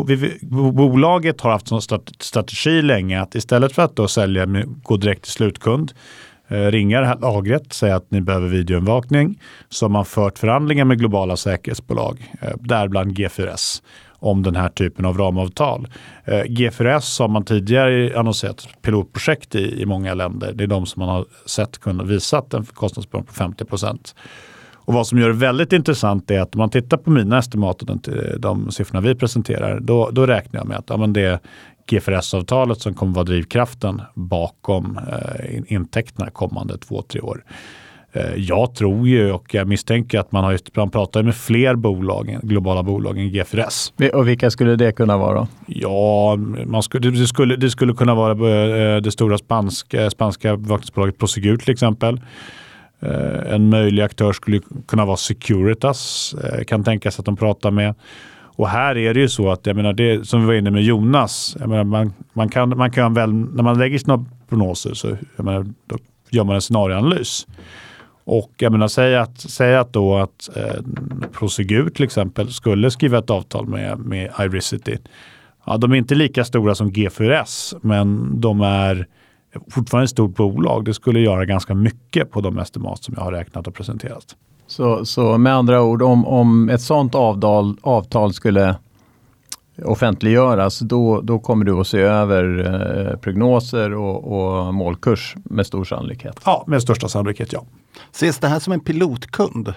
vi, 0.07 0.39
bolaget 0.73 1.41
har 1.41 1.51
haft 1.51 1.69
som 1.69 1.81
strategi 2.21 2.83
länge 2.83 3.21
att 3.21 3.35
istället 3.35 3.73
för 3.73 3.83
att 3.83 3.97
då 3.97 4.09
sälja, 4.09 4.47
gå 4.83 4.97
direkt 4.97 5.23
till 5.23 5.33
slutkund, 5.33 5.93
eh, 6.49 6.57
ringa 6.57 7.01
det 7.01 7.07
här 7.07 7.19
lagret, 7.19 7.73
säga 7.73 7.97
att 7.97 8.11
ni 8.11 8.21
behöver 8.21 8.49
videoövervakning, 8.49 9.41
så 9.69 9.85
har 9.85 9.91
man 9.91 10.05
fört 10.05 10.39
förhandlingar 10.39 10.85
med 10.85 10.99
globala 10.99 11.37
säkerhetsbolag, 11.37 12.31
eh, 12.41 12.51
däribland 12.61 13.19
G4S, 13.19 13.83
om 14.19 14.43
den 14.43 14.57
här 14.57 14.69
typen 14.69 15.05
av 15.05 15.19
ramavtal. 15.19 15.89
Eh, 16.25 16.43
G4S 16.43 17.21
har 17.21 17.29
man 17.29 17.45
tidigare 17.45 18.19
annonserat 18.19 18.69
pilotprojekt 18.83 19.55
i, 19.55 19.83
i 19.83 19.87
många 19.87 20.15
länder. 20.15 20.53
Det 20.53 20.65
är 20.65 20.69
de 20.69 20.87
som 20.87 21.01
man 21.01 21.09
har 21.09 21.25
sett 21.47 21.79
kunna 21.79 22.05
visa 22.05 22.43
en 22.53 22.65
kostnadsbörda 22.65 23.25
på 23.25 23.33
50 23.33 23.65
procent. 23.65 24.15
Och 24.85 24.95
vad 24.95 25.07
som 25.07 25.19
gör 25.19 25.29
det 25.29 25.35
väldigt 25.35 25.73
intressant 25.73 26.31
är 26.31 26.41
att 26.41 26.55
om 26.55 26.59
man 26.59 26.71
tittar 26.71 26.97
på 26.97 27.11
mina 27.11 27.39
estimat 27.39 27.83
och 27.83 27.99
de 28.39 28.71
siffrorna 28.71 29.01
vi 29.01 29.15
presenterar, 29.15 29.81
då, 29.81 30.11
då 30.11 30.27
räknar 30.27 30.61
jag 30.61 30.69
med 30.69 30.77
att 30.77 30.85
ja, 30.89 30.97
men 30.97 31.13
det 31.13 31.21
är 31.21 31.39
GFRS-avtalet 31.87 32.81
som 32.81 32.95
kommer 32.95 33.15
vara 33.15 33.25
drivkraften 33.25 34.03
bakom 34.15 34.99
eh, 35.09 35.73
intäkterna 35.73 36.31
kommande 36.31 36.79
två, 36.79 37.03
tre 37.03 37.21
år. 37.21 37.45
Eh, 38.13 38.35
jag 38.37 38.75
tror 38.75 39.09
ju 39.09 39.33
och 39.33 39.55
jag 39.55 39.69
misstänker 39.69 40.19
att 40.19 40.33
man, 40.33 40.45
har, 40.45 40.59
man 40.77 40.91
pratar 40.91 41.23
med 41.23 41.37
fler 41.37 41.75
bolag, 41.75 42.39
globala 42.43 42.83
bolag 42.83 43.19
än 43.19 43.33
GFRS. 43.33 43.93
Och 44.13 44.29
vilka 44.29 44.51
skulle 44.51 44.77
det 44.77 44.93
kunna 44.93 45.17
vara? 45.17 45.49
Ja, 45.67 46.37
man 46.67 46.83
skulle, 46.83 47.11
det, 47.11 47.27
skulle, 47.27 47.57
det 47.57 47.71
skulle 47.71 47.95
kunna 47.95 48.15
vara 48.15 48.33
eh, 48.33 48.97
det 48.97 49.11
stora 49.11 49.39
spanska, 49.39 50.11
spanska 50.11 50.57
bevakningsbolaget 50.57 51.19
Prosegur 51.19 51.57
till 51.57 51.73
exempel. 51.73 52.21
Eh, 53.03 53.55
en 53.55 53.69
möjlig 53.69 54.03
aktör 54.03 54.33
skulle 54.33 54.61
kunna 54.87 55.05
vara 55.05 55.17
Securitas, 55.17 56.35
eh, 56.35 56.65
kan 56.65 56.85
tänkas 56.85 57.19
att 57.19 57.25
de 57.25 57.37
pratar 57.37 57.71
med. 57.71 57.95
Och 58.57 58.69
här 58.69 58.97
är 58.97 59.15
det 59.15 59.21
ju 59.21 59.29
så 59.29 59.51
att, 59.51 59.67
jag 59.67 59.77
menar 59.77 59.93
det 59.93 60.29
som 60.29 60.41
vi 60.41 60.47
var 60.47 60.55
inne 60.55 60.71
med 60.71 60.83
Jonas, 60.83 61.57
jag 61.61 61.69
menar, 61.69 61.85
man, 61.85 62.13
man, 62.33 62.49
kan, 62.49 62.79
man 62.79 62.91
kan 62.91 63.15
väl, 63.15 63.33
när 63.33 63.63
man 63.63 63.79
lägger 63.79 63.99
sina 63.99 64.27
prognoser 64.49 64.95
så 64.95 65.09
jag 65.37 65.45
menar, 65.45 65.67
då 65.87 65.99
gör 66.31 66.45
man 66.45 66.55
en 66.55 66.61
scenarioanalys. 66.61 67.47
Och 68.25 68.53
jag 68.57 68.73
menar, 68.73 68.89
säg 68.89 69.17
att, 69.17 69.41
säg 69.41 69.77
att 69.77 69.93
då 69.93 70.17
att 70.17 70.57
eh, 70.57 70.83
Prosegur 71.33 71.91
till 71.91 72.05
exempel 72.05 72.53
skulle 72.53 72.91
skriva 72.91 73.19
ett 73.19 73.31
avtal 73.31 73.67
med, 73.67 73.99
med 73.99 74.31
Iricity. 74.39 74.97
Ja, 75.67 75.77
de 75.77 75.93
är 75.93 75.97
inte 75.97 76.15
lika 76.15 76.45
stora 76.45 76.75
som 76.75 76.91
G4S, 76.91 77.79
men 77.83 78.41
de 78.41 78.61
är 78.61 79.07
fortfarande 79.71 80.05
ett 80.05 80.11
stort 80.11 80.37
bolag. 80.37 80.85
Det 80.85 80.95
skulle 80.95 81.21
göra 81.21 81.45
ganska 81.45 81.75
mycket 81.75 82.31
på 82.31 82.41
de 82.41 82.59
estimat 82.59 83.05
som 83.05 83.15
jag 83.17 83.25
har 83.25 83.33
räknat 83.33 83.67
och 83.67 83.75
presenterat. 83.75 84.37
Så, 84.67 85.05
så 85.05 85.39
med 85.39 85.55
andra 85.55 85.83
ord, 85.83 86.03
om, 86.03 86.27
om 86.27 86.69
ett 86.69 86.83
sådant 86.83 87.15
avtal, 87.15 87.77
avtal 87.83 88.35
skulle 88.35 88.77
offentliggöras, 89.85 90.79
då, 90.79 91.21
då 91.21 91.39
kommer 91.39 91.65
du 91.65 91.73
att 91.73 91.87
se 91.87 91.99
över 91.99 92.59
eh, 93.13 93.19
prognoser 93.19 93.95
och, 93.95 94.33
och, 94.33 94.75
målkurs 94.75 95.35
med 95.45 95.67
stor 95.67 95.85
sannolikhet? 95.85 96.41
Ja, 96.45 96.65
med 96.67 96.83
största 96.83 97.09
sannolikhet 97.09 97.53
ja. 97.53 97.65
Ses 98.13 98.39
det 98.39 98.49
här 98.49 98.59
som 98.59 98.73
en 98.73 98.81
pilotkund? 98.81 99.75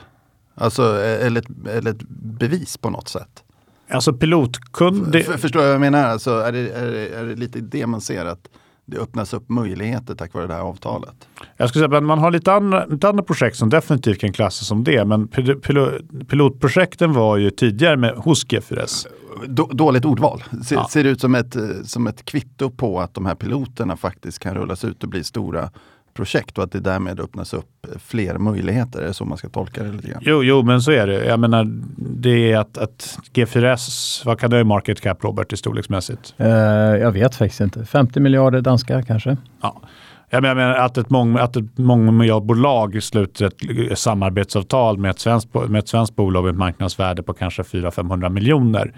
Alltså, 0.55 0.83
eh, 0.83 1.25
eller 1.25 1.41
ett, 1.41 1.67
eller 1.69 1.91
ett 1.91 2.03
bevis 2.09 2.77
på 2.77 2.89
något 2.89 3.07
sätt? 3.07 3.43
Alltså 3.89 4.13
pilotkund... 4.13 5.11
Det... 5.11 5.23
Förstår 5.23 5.59
du 5.59 5.65
vad 5.65 5.73
jag 5.73 5.81
menar? 5.81 6.03
Alltså, 6.03 6.31
är, 6.31 6.51
det, 6.51 6.69
är, 6.69 6.91
det, 6.91 7.07
är 7.07 7.25
det 7.25 7.35
lite 7.35 7.59
det 7.59 7.87
man 7.87 8.01
ser? 8.01 8.25
att 8.25 8.49
det 8.85 8.97
öppnas 8.97 9.33
upp 9.33 9.49
möjligheter 9.49 10.15
tack 10.15 10.33
vare 10.33 10.47
det 10.47 10.53
här 10.53 10.61
avtalet. 10.61 11.27
Jag 11.57 11.69
skulle 11.69 11.85
säga 11.85 11.97
att 11.97 12.03
man 12.03 12.19
har 12.19 12.31
lite 12.31 12.53
andra, 12.53 12.85
lite 12.85 13.09
andra 13.09 13.23
projekt 13.23 13.57
som 13.57 13.69
definitivt 13.69 14.19
kan 14.19 14.33
klassas 14.33 14.67
som 14.67 14.83
det. 14.83 15.05
Men 15.05 15.27
pilotprojekten 16.27 17.13
var 17.13 17.37
ju 17.37 17.49
tidigare 17.49 17.97
med, 17.97 18.15
hos 18.15 18.45
G4S. 18.45 19.07
dåligt 19.71 20.05
ordval. 20.05 20.43
Ser, 20.65 20.75
ja. 20.75 20.87
ser 20.91 21.03
ut 21.03 21.21
som 21.21 21.35
ett, 21.35 21.55
som 21.85 22.07
ett 22.07 22.25
kvitto 22.25 22.69
på 22.69 22.99
att 22.99 23.13
de 23.13 23.25
här 23.25 23.35
piloterna 23.35 23.97
faktiskt 23.97 24.39
kan 24.39 24.55
rullas 24.55 24.83
ut 24.83 25.03
och 25.03 25.09
bli 25.09 25.23
stora 25.23 25.69
projekt 26.15 26.57
och 26.57 26.63
att 26.63 26.71
det 26.71 26.79
därmed 26.79 27.19
öppnas 27.19 27.53
upp 27.53 27.87
fler 27.99 28.37
möjligheter. 28.37 29.01
Är 29.01 29.07
det 29.07 29.13
så 29.13 29.25
man 29.25 29.37
ska 29.37 29.49
tolka 29.49 29.83
det 29.83 29.91
lite 29.91 30.07
grann? 30.07 30.21
Jo, 30.25 30.43
jo 30.43 30.63
men 30.63 30.81
så 30.81 30.91
är 30.91 31.07
det. 31.07 31.25
Jag 31.25 31.39
menar, 31.39 31.65
det 31.97 32.51
är 32.51 32.57
att, 32.57 32.77
att 32.77 33.19
G4S, 33.33 34.21
vad 34.25 34.39
kan 34.39 34.49
det 34.49 34.59
i 34.59 34.63
market 34.63 35.01
cap 35.01 35.23
Robert 35.23 35.53
i 35.53 35.57
storleksmässigt? 35.57 36.33
Uh, 36.41 36.47
jag 36.47 37.11
vet 37.11 37.35
faktiskt 37.35 37.61
inte. 37.61 37.85
50 37.85 38.19
miljarder 38.19 38.61
danska 38.61 39.03
kanske? 39.03 39.37
Ja. 39.61 39.81
Jag 40.29 40.43
menar 40.43 40.73
att 40.73 40.97
ett, 40.97 41.09
mång, 41.09 41.37
att 41.37 41.55
ett 41.55 41.77
mångmiljardbolag 41.77 43.03
sluter 43.03 43.45
ett 43.91 43.99
samarbetsavtal 43.99 44.97
med 44.97 45.11
ett, 45.11 45.19
svenskt, 45.19 45.53
med 45.53 45.79
ett 45.79 45.87
svenskt 45.87 46.15
bolag 46.15 46.43
med 46.43 46.51
ett 46.51 46.57
marknadsvärde 46.57 47.23
på 47.23 47.33
kanske 47.33 47.61
400-500 47.61 48.29
miljoner. 48.29 48.93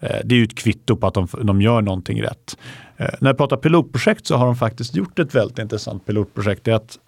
Eh, 0.00 0.16
det 0.24 0.34
är 0.34 0.36
ju 0.36 0.44
ett 0.44 0.58
kvitto 0.58 0.96
på 0.96 1.06
att 1.06 1.14
de, 1.14 1.28
de 1.42 1.62
gör 1.62 1.82
någonting 1.82 2.22
rätt. 2.22 2.56
Eh, 3.02 3.14
när 3.20 3.30
jag 3.30 3.36
pratar 3.36 3.56
pilotprojekt 3.56 4.26
så 4.26 4.36
har 4.36 4.46
de 4.46 4.56
faktiskt 4.56 4.96
gjort 4.96 5.18
ett 5.18 5.34
väldigt 5.34 5.58
intressant 5.58 6.06
pilotprojekt. 6.06 6.64
Det 6.64 6.70
är 6.70 6.74
att 6.74 6.98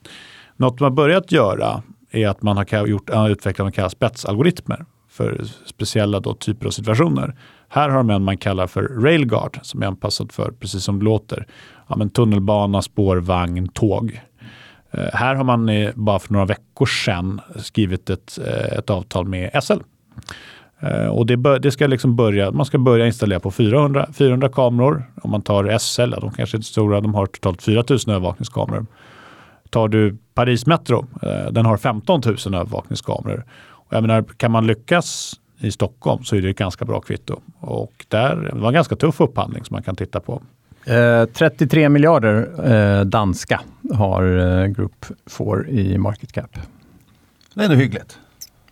något 0.56 0.80
man 0.80 0.94
börjat 0.94 1.32
göra 1.32 1.82
är 2.10 2.28
att 2.28 2.42
man 2.42 2.56
har 2.56 2.86
gjort, 2.86 3.10
eh, 3.10 3.26
utvecklat 3.26 3.64
vad 3.64 3.74
kallas 3.74 3.92
spetsalgoritmer 3.92 4.84
för 5.10 5.44
speciella 5.66 6.20
då 6.20 6.34
typer 6.34 6.66
av 6.66 6.70
situationer. 6.70 7.36
Här 7.68 7.88
har 7.88 7.96
de 7.96 8.10
en 8.10 8.22
man 8.22 8.36
kallar 8.36 8.66
för 8.66 8.82
Railguard 8.82 9.58
som 9.62 9.82
är 9.82 9.86
anpassad 9.86 10.32
för, 10.32 10.52
precis 10.60 10.84
som 10.84 10.98
det 10.98 11.04
låter, 11.04 11.46
ja, 11.88 11.96
men 11.96 12.10
tunnelbana, 12.10 12.82
spårvagn, 12.82 13.68
tåg. 13.68 14.20
Eh, 14.90 15.08
här 15.12 15.34
har 15.34 15.44
man 15.44 15.68
eh, 15.68 15.90
bara 15.94 16.18
för 16.18 16.32
några 16.32 16.46
veckor 16.46 16.86
sedan 16.86 17.40
skrivit 17.56 18.10
ett, 18.10 18.38
eh, 18.46 18.78
ett 18.78 18.90
avtal 18.90 19.26
med 19.26 19.50
SL. 19.62 19.78
Eh, 20.80 21.06
och 21.06 21.26
det, 21.26 21.36
bör, 21.36 21.58
det, 21.58 21.70
ska 21.70 21.86
liksom 21.86 22.16
börja, 22.16 22.50
man 22.50 22.66
ska 22.66 22.78
börja 22.78 23.06
installera 23.06 23.40
på 23.40 23.50
400, 23.50 24.08
400 24.12 24.48
kameror. 24.48 25.04
Om 25.22 25.30
man 25.30 25.42
tar 25.42 25.78
SL, 25.78 26.10
de 26.10 26.30
kanske 26.30 26.56
är 26.56 26.58
inte 26.58 26.68
stora, 26.68 27.00
de 27.00 27.14
har 27.14 27.26
totalt 27.26 27.62
4000 27.62 28.12
övervakningskameror. 28.12 28.86
Tar 29.70 29.88
du 29.88 30.16
Paris 30.34 30.66
Metro, 30.66 31.06
eh, 31.22 31.52
den 31.52 31.66
har 31.66 31.76
15 31.76 32.20
000 32.24 32.54
övervakningskameror. 32.54 33.44
Och 33.60 33.92
jag 33.92 34.02
menar, 34.02 34.22
kan 34.36 34.50
man 34.50 34.66
lyckas 34.66 35.40
i 35.58 35.70
Stockholm 35.70 36.24
så 36.24 36.36
är 36.36 36.42
det 36.42 36.50
ett 36.50 36.58
ganska 36.58 36.84
bra 36.84 37.00
kvitto. 37.00 37.40
Och 37.60 38.06
där, 38.08 38.50
det 38.54 38.60
var 38.60 38.68
en 38.68 38.74
ganska 38.74 38.96
tuff 38.96 39.20
upphandling 39.20 39.64
som 39.64 39.74
man 39.74 39.82
kan 39.82 39.96
titta 39.96 40.20
på. 40.20 40.42
Eh, 40.86 41.24
33 41.24 41.88
miljarder 41.88 42.48
eh, 42.72 43.04
danska 43.04 43.60
har 43.92 44.36
eh, 44.62 44.66
Group 44.66 45.06
4 45.26 45.68
i 45.68 45.98
market 45.98 46.32
cap. 46.32 46.58
Det 47.54 47.60
är 47.60 47.64
ändå 47.64 47.76
hyggligt. 47.76 48.18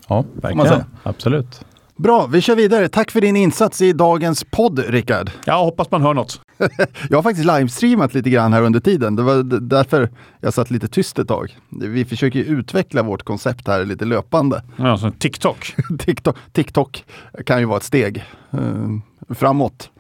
Ja, 0.09 0.25
verkligen. 0.35 0.85
Absolut. 1.03 1.65
Bra, 2.03 2.27
vi 2.27 2.41
kör 2.41 2.57
vidare. 2.57 2.89
Tack 2.89 3.11
för 3.11 3.21
din 3.21 3.37
insats 3.37 3.83
i 3.83 3.93
dagens 3.93 4.45
podd, 4.45 4.79
Rickard. 4.79 5.31
Jag 5.45 5.59
hoppas 5.65 5.91
man 5.91 6.03
hör 6.03 6.15
något. 6.15 6.41
jag 7.11 7.19
har 7.19 7.23
faktiskt 7.23 7.47
livestreamat 7.47 8.15
lite 8.15 8.31
grann 8.31 8.53
här 8.53 8.63
under 8.63 8.81
tiden. 8.81 9.17
Det 9.17 9.23
var 9.23 9.43
därför 9.61 10.11
jag 10.41 10.55
satt 10.55 10.71
lite 10.71 10.89
tyst 10.89 11.19
ett 11.19 11.29
tag. 11.29 11.59
Vi 11.69 12.05
försöker 12.05 12.41
utveckla 12.41 13.03
vårt 13.03 13.23
koncept 13.23 13.69
här 13.69 13.85
lite 13.85 14.05
löpande. 14.05 14.63
Ja, 14.77 14.99
så 14.99 15.11
TikTok. 15.11 15.75
TikTok. 15.99 16.37
TikTok 16.53 17.05
kan 17.47 17.61
ju 17.61 17.65
vara 17.65 17.77
ett 17.77 17.85
steg 17.85 18.25
uh, 18.55 18.99
framåt 19.35 19.91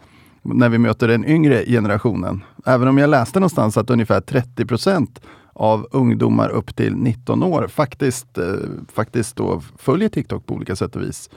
när 0.42 0.68
vi 0.68 0.78
möter 0.78 1.08
den 1.08 1.24
yngre 1.24 1.64
generationen. 1.66 2.44
Även 2.66 2.88
om 2.88 2.98
jag 2.98 3.10
läste 3.10 3.40
någonstans 3.40 3.76
att 3.76 3.90
ungefär 3.90 4.20
30 4.20 4.66
procent 4.66 5.20
av 5.52 5.86
ungdomar 5.90 6.48
upp 6.48 6.76
till 6.76 6.94
19 6.94 7.42
år 7.42 7.68
faktiskt, 7.68 8.38
eh, 8.38 8.44
faktiskt 8.94 9.36
då 9.36 9.62
följer 9.78 10.08
TikTok 10.08 10.46
på 10.46 10.54
olika 10.54 10.76
sätt 10.76 10.96
och 10.96 11.02
vis. 11.02 11.30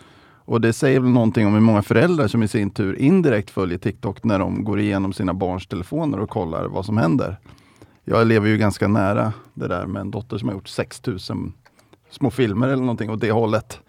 Och 0.46 0.62
det 0.62 0.74
säger 0.74 1.00
väl 1.00 1.12
någonting 1.12 1.48
om 1.48 1.54
hur 1.54 1.60
många 1.60 1.82
föräldrar 1.82 2.28
som 2.28 2.44
i 2.44 2.48
sin 2.48 2.70
tur 2.70 2.96
indirekt 2.96 3.50
följer 3.50 3.78
TikTok 3.78 4.24
när 4.24 4.40
de 4.40 4.64
går 4.64 4.80
igenom 4.80 5.14
sina 5.14 5.34
barns 5.34 5.68
telefoner 5.68 6.20
och 6.20 6.30
kollar 6.30 6.66
vad 6.66 6.86
som 6.86 6.98
händer. 6.98 7.38
Jag 8.04 8.28
lever 8.28 8.48
ju 8.48 8.58
ganska 8.58 8.88
nära 8.88 9.34
det 9.54 9.68
där 9.68 9.86
med 9.86 10.00
en 10.00 10.12
dotter 10.12 10.38
som 10.38 10.48
har 10.48 10.56
gjort 10.56 10.68
6000 10.68 11.54
små 12.10 12.32
filmer 12.32 12.68
eller 12.68 12.82
någonting 12.82 13.10
åt 13.10 13.22
det 13.22 13.32
hållet. 13.32 13.80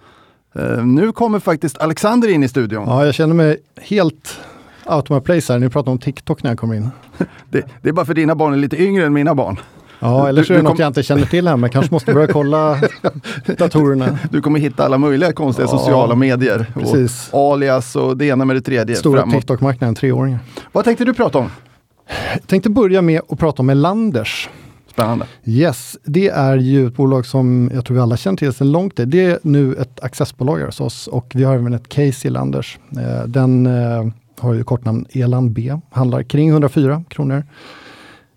Uh, 0.59 0.87
nu 0.87 1.13
kommer 1.13 1.39
faktiskt 1.39 1.79
Alexander 1.79 2.29
in 2.29 2.43
i 2.43 2.49
studion. 2.49 2.85
Ja, 2.87 3.05
jag 3.05 3.15
känner 3.15 3.35
mig 3.35 3.59
helt 3.77 4.41
out 4.87 5.11
of 5.11 5.11
my 5.11 5.21
place 5.21 5.53
här. 5.53 5.61
Ni 5.61 5.69
pratar 5.69 5.93
om 5.93 5.99
TikTok 5.99 6.43
när 6.43 6.51
jag 6.51 6.59
kommer 6.59 6.75
in. 6.75 6.91
Det, 7.51 7.67
det 7.83 7.89
är 7.89 7.93
bara 7.93 8.07
för 8.07 8.15
dina 8.15 8.35
barn 8.35 8.53
är 8.53 8.57
lite 8.57 8.83
yngre 8.83 9.07
än 9.07 9.13
mina 9.13 9.35
barn. 9.35 9.57
Ja, 9.99 10.29
eller 10.29 10.43
så 10.43 10.53
är 10.53 10.57
det 10.57 10.63
något 10.63 10.79
jag 10.79 10.87
inte 10.87 11.03
känner 11.03 11.25
till 11.25 11.49
här, 11.49 11.57
men 11.57 11.71
kanske 11.71 11.95
måste 11.95 12.15
börja 12.15 12.27
kolla 12.27 12.79
datorerna. 13.59 14.19
Du 14.31 14.41
kommer 14.43 14.61
hitta 14.61 14.85
alla 14.85 14.99
möjliga 14.99 15.33
konstiga 15.33 15.69
ja, 15.73 15.79
sociala 15.79 16.15
medier. 16.15 16.67
Precis. 16.75 17.29
Och 17.33 17.53
alias 17.53 17.97
och 17.97 18.17
det 18.17 18.27
ena 18.27 18.45
med 18.45 18.57
det 18.57 18.63
tredje. 18.63 18.97
Stora 18.97 19.23
TikTok-marknaden, 19.23 19.95
treåringar. 19.95 20.39
Vad 20.73 20.85
tänkte 20.85 21.05
du 21.05 21.15
prata 21.15 21.39
om? 21.39 21.51
Jag 22.33 22.47
tänkte 22.47 22.71
börja 22.71 23.03
med 23.03 23.21
att 23.29 23.39
prata 23.39 23.63
om 23.63 23.71
Elanders. 23.71 24.49
Spännande. 24.93 25.27
Yes, 25.45 25.97
det 26.05 26.29
är 26.29 26.57
ju 26.57 26.87
ett 26.87 26.97
bolag 26.97 27.27
som 27.27 27.71
jag 27.75 27.85
tror 27.85 27.95
vi 27.95 28.01
alla 28.01 28.17
känner 28.17 28.37
till 28.37 28.53
sedan 28.53 28.73
långt. 28.73 28.93
Det 28.97 29.25
är 29.25 29.39
nu 29.43 29.75
ett 29.75 30.05
accessbolag 30.05 30.59
hos 30.59 30.81
oss 30.81 31.07
och 31.07 31.33
vi 31.35 31.45
har 31.45 31.55
även 31.55 31.75
ett 31.75 31.89
case 31.89 32.27
i 32.27 32.29
Elanders. 32.29 32.79
Eh, 32.99 33.27
den 33.27 33.67
eh, 33.67 34.07
har 34.39 34.55
ju 34.55 34.65
kortnamn 34.65 35.07
Eland 35.11 35.51
B, 35.51 35.75
handlar 35.91 36.23
kring 36.23 36.49
104 36.49 37.05
kronor. 37.09 37.45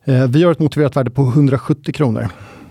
Eh, 0.10 0.28
vi 0.28 0.43
har 0.43 0.51
ett 0.51 0.60
motiverat 0.60 0.95
värde 0.95 1.10
på 1.10 1.22
170 1.22 1.93
kronor. 1.93 2.28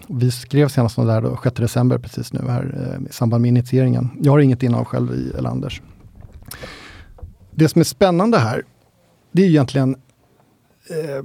Vi 0.08 0.30
skrev 0.30 0.68
senast 0.68 0.96
där 0.96 1.22
då, 1.22 1.38
6 1.42 1.56
december 1.56 1.98
precis 1.98 2.32
nu 2.32 2.40
här 2.48 2.96
eh, 3.02 3.10
i 3.10 3.12
samband 3.12 3.42
med 3.42 3.48
initieringen. 3.48 4.10
Jag 4.20 4.32
har 4.32 4.38
inget 4.38 4.62
innehav 4.62 4.84
själv 4.84 5.12
i 5.14 5.32
Elanders. 5.38 5.82
Det 7.50 7.68
som 7.68 7.80
är 7.80 7.84
spännande 7.84 8.38
här, 8.38 8.62
det 9.32 9.42
är 9.42 9.46
egentligen 9.46 9.96
eh, 10.90 11.24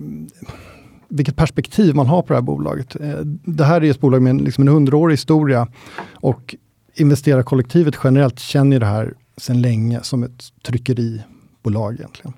vilket 1.07 1.35
perspektiv 1.35 1.95
man 1.95 2.07
har 2.07 2.21
på 2.21 2.27
det 2.27 2.37
här 2.37 2.41
bolaget. 2.41 2.95
Eh, 2.95 3.19
det 3.45 3.63
här 3.63 3.83
är 3.83 3.91
ett 3.91 3.99
bolag 3.99 4.21
med 4.21 4.41
liksom 4.41 4.61
en 4.61 4.73
hundraårig 4.73 5.13
historia 5.13 5.67
och 6.13 6.55
investerarkollektivet 6.95 7.95
generellt 8.03 8.39
känner 8.39 8.79
det 8.79 8.85
här 8.85 9.13
sedan 9.37 9.61
länge 9.61 9.99
som 10.03 10.23
ett 10.23 10.43
tryckeribolag 10.63 11.93
egentligen. 11.93 12.33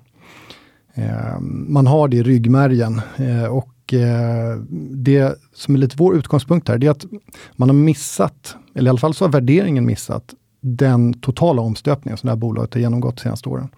Eh, 0.96 1.40
man 1.68 1.86
har 1.86 2.08
det 2.08 2.16
i 2.16 2.22
ryggmärgen 2.22 3.00
eh, 3.16 3.44
och 3.44 3.94
eh, 3.94 4.56
det 4.90 5.38
som 5.54 5.74
är 5.74 5.78
lite 5.78 5.96
vår 5.98 6.16
utgångspunkt 6.16 6.68
här, 6.68 6.78
det 6.78 6.86
är 6.86 6.90
att 6.90 7.04
man 7.52 7.68
har 7.68 7.76
missat, 7.76 8.56
eller 8.74 8.88
i 8.88 8.90
alla 8.90 8.98
fall 8.98 9.14
så 9.14 9.24
har 9.24 9.32
värderingen 9.32 9.86
missat, 9.86 10.34
den 10.60 11.14
totala 11.14 11.62
omstöpningen 11.62 12.18
som 12.18 12.26
det 12.26 12.32
här 12.32 12.36
bolaget 12.36 12.74
har 12.74 12.80
genomgått 12.80 13.16
de 13.16 13.22
senaste 13.22 13.48
åren. 13.48 13.68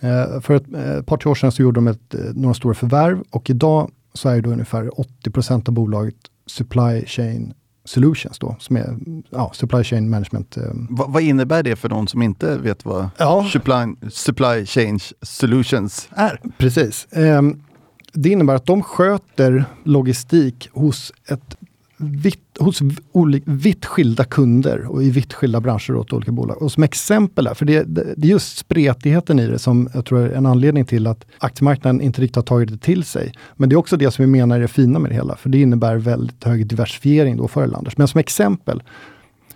Eh, 0.00 0.40
för 0.40 0.54
eh, 0.54 0.98
ett, 0.98 1.06
par, 1.06 1.16
tre 1.16 1.30
år 1.30 1.34
sedan 1.34 1.52
så 1.52 1.62
gjorde 1.62 1.80
de 1.80 1.86
ett, 1.86 2.14
några 2.34 2.54
stora 2.54 2.74
förvärv 2.74 3.22
och 3.30 3.50
idag 3.50 3.90
så 4.14 4.28
är 4.28 4.40
det 4.40 4.48
ungefär 4.48 4.90
80% 5.24 5.68
av 5.68 5.74
bolaget 5.74 6.16
supply 6.46 7.04
chain 7.06 7.54
solutions 7.84 8.38
då, 8.38 8.56
som 8.58 8.76
är 8.76 8.96
ja, 9.30 9.50
supply 9.54 9.84
chain 9.84 10.10
management. 10.10 10.56
Eh. 10.56 10.62
Va, 10.90 11.04
vad 11.08 11.22
innebär 11.22 11.62
det 11.62 11.76
för 11.76 11.88
någon 11.88 12.08
som 12.08 12.22
inte 12.22 12.58
vet 12.58 12.84
vad 12.84 13.08
ja. 13.16 13.48
supply, 13.52 14.10
supply 14.10 14.66
chain 14.66 14.98
solutions 15.22 16.08
är? 16.10 16.40
Precis. 16.58 17.04
Eh, 17.04 17.42
det 18.12 18.28
innebär 18.28 18.54
att 18.54 18.66
de 18.66 18.82
sköter 18.82 19.64
logistik 19.84 20.68
hos 20.72 21.12
ett 21.26 21.56
vitt, 22.00 22.58
hos 22.58 22.80
vitt 23.44 23.86
skilda 23.86 24.24
kunder 24.24 24.86
och 24.86 25.02
i 25.02 25.10
vitt 25.10 25.32
skilda 25.32 25.60
branscher 25.60 25.94
åt 25.94 26.12
olika 26.12 26.32
bolag. 26.32 26.62
Och 26.62 26.72
som 26.72 26.82
exempel, 26.82 27.46
här, 27.46 27.54
för 27.54 27.64
det, 27.64 27.84
det, 27.84 28.26
är 28.26 28.30
just 28.30 28.58
spretigheten 28.58 29.38
i 29.38 29.46
det 29.46 29.58
som 29.58 29.88
jag 29.94 30.04
tror 30.04 30.20
är 30.20 30.32
en 30.32 30.46
anledning 30.46 30.84
till 30.84 31.06
att 31.06 31.26
aktiemarknaden 31.38 32.00
inte 32.00 32.22
riktigt 32.22 32.36
har 32.36 32.42
tagit 32.42 32.68
det 32.68 32.78
till 32.78 33.04
sig. 33.04 33.32
Men 33.56 33.68
det 33.68 33.74
är 33.74 33.76
också 33.76 33.96
det 33.96 34.10
som 34.10 34.24
vi 34.24 34.30
menar 34.30 34.56
är 34.56 34.60
det 34.60 34.68
fina 34.68 34.98
med 34.98 35.10
det 35.10 35.14
hela, 35.14 35.36
för 35.36 35.48
det 35.48 35.60
innebär 35.60 35.96
väldigt 35.96 36.44
hög 36.44 36.66
diversifiering 36.66 37.36
då 37.36 37.48
för 37.48 37.62
Elanders. 37.62 37.96
Men 37.96 38.08
som 38.08 38.20
exempel 38.20 38.82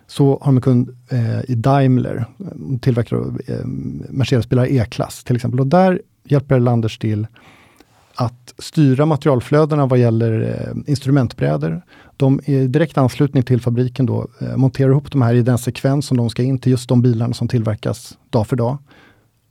så 0.06 0.38
har 0.42 0.46
de 0.46 0.56
en 0.56 0.62
kund 0.62 0.96
eh, 1.10 1.50
i 1.50 1.54
Daimler, 1.54 2.24
eh, 2.40 2.78
tillverkare 2.80 3.20
av 3.20 3.40
eh, 3.46 3.66
Mercedes-bilar 4.10 4.66
E-klass 4.66 5.24
till 5.24 5.36
exempel. 5.36 5.60
Och 5.60 5.66
där 5.66 6.00
hjälper 6.24 6.54
Erlanders 6.54 6.98
till 6.98 7.26
att 8.14 8.54
styra 8.58 9.06
materialflödena 9.06 9.86
vad 9.86 9.98
gäller 9.98 10.40
eh, 10.40 10.90
instrumentbrädor. 10.90 11.82
De 12.16 12.40
är 12.44 12.58
i 12.58 12.66
direkt 12.66 12.98
anslutning 12.98 13.42
till 13.42 13.60
fabriken 13.60 14.06
då 14.06 14.26
eh, 14.40 14.56
monterar 14.56 14.90
ihop 14.90 15.12
de 15.12 15.22
här 15.22 15.34
i 15.34 15.42
den 15.42 15.58
sekvens 15.58 16.06
som 16.06 16.16
de 16.16 16.30
ska 16.30 16.42
in 16.42 16.58
till 16.58 16.72
just 16.72 16.88
de 16.88 17.02
bilarna 17.02 17.34
som 17.34 17.48
tillverkas 17.48 18.18
dag 18.30 18.46
för 18.46 18.56
dag. 18.56 18.78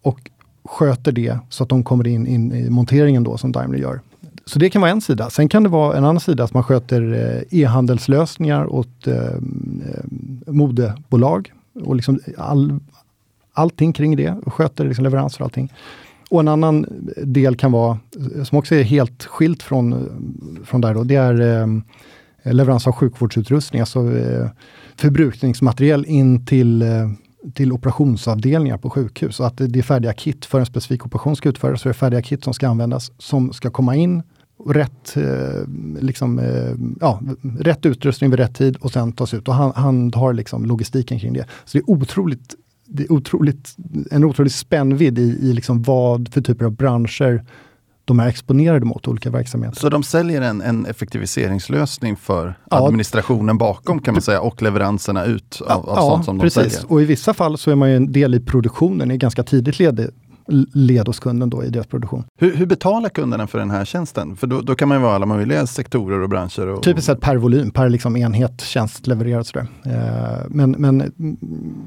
Och 0.02 0.32
sköter 0.66 1.12
det 1.12 1.40
så 1.50 1.64
att 1.64 1.70
de 1.70 1.84
kommer 1.84 2.08
in, 2.08 2.28
in 2.28 2.52
i 2.52 2.70
monteringen 2.70 3.24
då 3.24 3.38
som 3.38 3.52
Daimler 3.52 3.80
gör. 3.80 4.00
Så 4.46 4.60
det 4.60 4.70
kan 4.70 4.82
vara 4.82 4.92
en 4.92 5.02
sida. 5.02 5.30
Sen 5.30 5.50
kan 5.50 5.64
det 5.64 5.70
vara 5.70 5.98
en 5.98 6.04
annan 6.04 6.20
sida 6.20 6.44
att 6.44 6.54
man 6.54 6.64
sköter 6.64 7.14
eh, 7.14 7.60
e-handelslösningar 7.60 8.74
åt 8.74 9.08
eh, 9.08 9.16
eh, 9.16 9.34
modebolag. 10.46 11.52
Och 11.84 11.96
liksom 11.96 12.20
all, 12.38 12.80
allting 13.54 13.94
kring 13.94 14.16
det. 14.16 14.36
Och 14.46 14.54
sköter 14.54 14.86
liksom 14.86 15.04
leveranser 15.04 15.42
och 15.42 15.46
allting. 15.46 15.74
Och 16.34 16.40
en 16.40 16.48
annan 16.48 16.86
del 17.24 17.56
kan 17.56 17.72
vara, 17.72 18.00
som 18.44 18.58
också 18.58 18.76
är 18.76 18.84
helt 18.84 19.24
skilt 19.24 19.64
från, 19.64 20.10
från 20.66 20.82
där 20.82 20.94
då, 20.94 21.04
det 21.04 21.16
är 21.16 21.42
eh, 21.42 22.54
leverans 22.54 22.88
av 22.88 22.94
sjukvårdsutrustning, 22.94 23.80
alltså 23.80 24.18
eh, 24.18 24.50
in 26.08 26.46
till, 26.46 26.82
eh, 26.82 27.10
till 27.54 27.72
operationsavdelningar 27.72 28.78
på 28.78 28.90
sjukhus. 28.90 29.36
Så 29.36 29.44
att 29.44 29.58
det 29.58 29.80
är 29.80 29.84
färdiga 29.84 30.14
kit 30.14 30.46
för 30.46 30.60
en 30.60 30.66
specifik 30.66 31.06
operation 31.06 31.36
ska 31.36 31.50
utföras, 31.50 31.82
så 31.82 31.90
det 31.90 31.92
är 31.92 31.94
färdiga 31.94 32.22
kit 32.22 32.44
som 32.44 32.54
ska 32.54 32.68
användas, 32.68 33.12
som 33.18 33.54
ska 33.54 33.70
komma 33.70 33.96
in 33.96 34.24
rätt, 34.66 35.18
eh, 35.18 35.68
liksom, 36.02 36.40
eh, 36.40 36.76
ja, 37.00 37.22
rätt 37.60 37.86
utrustning 37.86 38.30
vid 38.30 38.40
rätt 38.40 38.56
tid 38.56 38.76
och 38.76 38.92
sen 38.92 39.12
tas 39.12 39.34
ut. 39.34 39.48
Och 39.48 39.54
han, 39.54 39.72
han 39.76 40.14
har 40.14 40.34
liksom 40.34 40.66
logistiken 40.66 41.20
kring 41.20 41.34
det. 41.34 41.46
Så 41.66 41.78
det 41.78 41.82
är 41.82 41.90
otroligt 41.90 42.56
det 42.94 43.04
är 43.04 43.12
otroligt, 43.12 43.76
en 44.12 44.24
otrolig 44.24 44.52
spännvidd 44.52 45.20
i, 45.20 45.22
i 45.22 45.54
liksom 45.54 45.82
vad 45.82 46.34
för 46.34 46.42
typer 46.42 46.66
av 46.66 46.72
branscher 46.72 47.44
de 48.06 48.20
är 48.20 48.28
exponerade 48.28 48.86
mot 48.86 49.08
olika 49.08 49.30
verksamheter. 49.30 49.80
Så 49.80 49.90
de 49.90 50.04
säljer 50.04 50.42
en, 50.42 50.62
en 50.62 50.86
effektiviseringslösning 50.86 52.16
för 52.16 52.60
ja. 52.72 52.88
administrationen 52.88 53.58
bakom 53.58 54.02
kan 54.02 54.14
man 54.14 54.22
säga 54.22 54.42
och 54.42 54.62
leveranserna 54.62 55.26
ut 55.26 55.62
av, 55.62 55.90
av 55.90 55.96
ja, 55.98 56.02
sånt 56.02 56.26
som 56.26 56.40
precis. 56.40 56.64
de 56.64 56.70
säljer? 56.70 56.92
Och 56.92 57.02
i 57.02 57.06
vissa 57.06 57.34
fall 57.34 57.58
så 57.58 57.72
är 57.72 57.76
man 57.76 57.90
ju 57.90 57.96
en 57.96 58.12
del 58.12 58.36
i 58.36 58.40
produktionen 58.40 59.12
i 59.12 59.18
ganska 59.18 59.44
tidigt 59.44 59.80
led, 59.80 60.10
led 60.74 61.08
hos 61.08 61.20
kunden 61.20 61.50
då 61.50 61.64
i 61.64 61.70
deras 61.70 61.88
produktion. 61.88 62.24
Hur, 62.38 62.56
hur 62.56 62.66
betalar 62.66 63.10
kunderna 63.10 63.48
för 63.48 63.60
den 63.60 63.72
här 63.72 63.86
tjänsten? 63.86 64.36
För 64.36 64.48
då, 64.48 64.62
då 64.62 64.76
kan 64.76 64.88
man 64.88 64.98
ju 64.98 65.02
vara 65.04 65.16
alla 65.16 65.26
möjliga 65.26 65.68
sektorer 65.68 66.20
och 66.20 66.30
branscher. 66.30 66.68
Och, 66.68 66.84
Typiskt 66.84 67.06
sett 67.06 67.22
per 67.22 67.36
volym, 67.36 67.72
per 67.72 67.90
liksom 67.90 68.18
enhet 68.18 68.62
tjänst 68.62 69.08
levererat. 69.08 69.48
Sådär. 69.48 69.68
Eh, 69.86 70.46
men, 70.50 70.72
men 70.72 71.12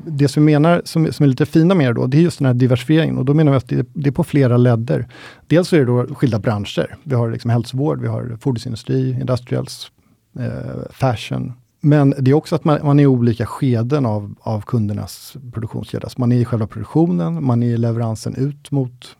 det 0.07 0.29
som 0.29 0.47
vi 0.47 0.53
menar 0.53 0.83
som, 0.85 1.13
som 1.13 1.25
är 1.25 1.29
lite 1.29 1.47
fina 1.47 1.75
med 1.75 1.89
det 1.89 1.95
då, 1.95 2.07
det 2.07 2.17
är 2.17 2.23
just 2.23 2.39
den 2.39 2.47
här 2.47 2.55
diversifieringen 2.55 3.19
och 3.19 3.25
då 3.25 3.35
menar 3.35 3.53
vi 3.53 3.59
att 3.59 3.69
det, 3.69 3.87
det 3.93 4.09
är 4.09 4.13
på 4.13 4.25
flera 4.25 4.57
ledder. 4.57 5.09
Dels 5.47 5.69
så 5.69 5.77
är 5.77 5.81
det 5.81 5.87
då 5.87 6.15
skilda 6.15 6.39
branscher. 6.39 6.97
Vi 7.03 7.15
har 7.15 7.31
liksom 7.31 7.51
hälsovård, 7.51 8.01
vi 8.01 8.09
har 8.09 8.37
fordonsindustri, 8.41 9.11
industrials, 9.11 9.91
eh, 10.39 10.91
fashion, 10.91 11.53
men 11.87 12.15
det 12.19 12.31
är 12.31 12.35
också 12.35 12.55
att 12.55 12.65
man, 12.65 12.79
man 12.85 12.99
är 12.99 13.03
i 13.03 13.07
olika 13.07 13.47
skeden 13.47 14.07
av, 14.07 14.35
av 14.41 14.61
kundernas 14.61 15.37
produktionskedja. 15.53 16.09
Man 16.17 16.33
är 16.33 16.37
i 16.37 16.45
själva 16.45 16.67
produktionen, 16.67 17.45
man 17.45 17.63
är 17.63 17.67
i 17.67 17.77
leveransen 17.77 18.35
ut 18.35 18.71
mot 18.71 19.17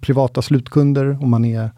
privata 0.00 0.42
slutkunder 0.42 1.22
och 1.22 1.28
man 1.28 1.44
är 1.44 1.70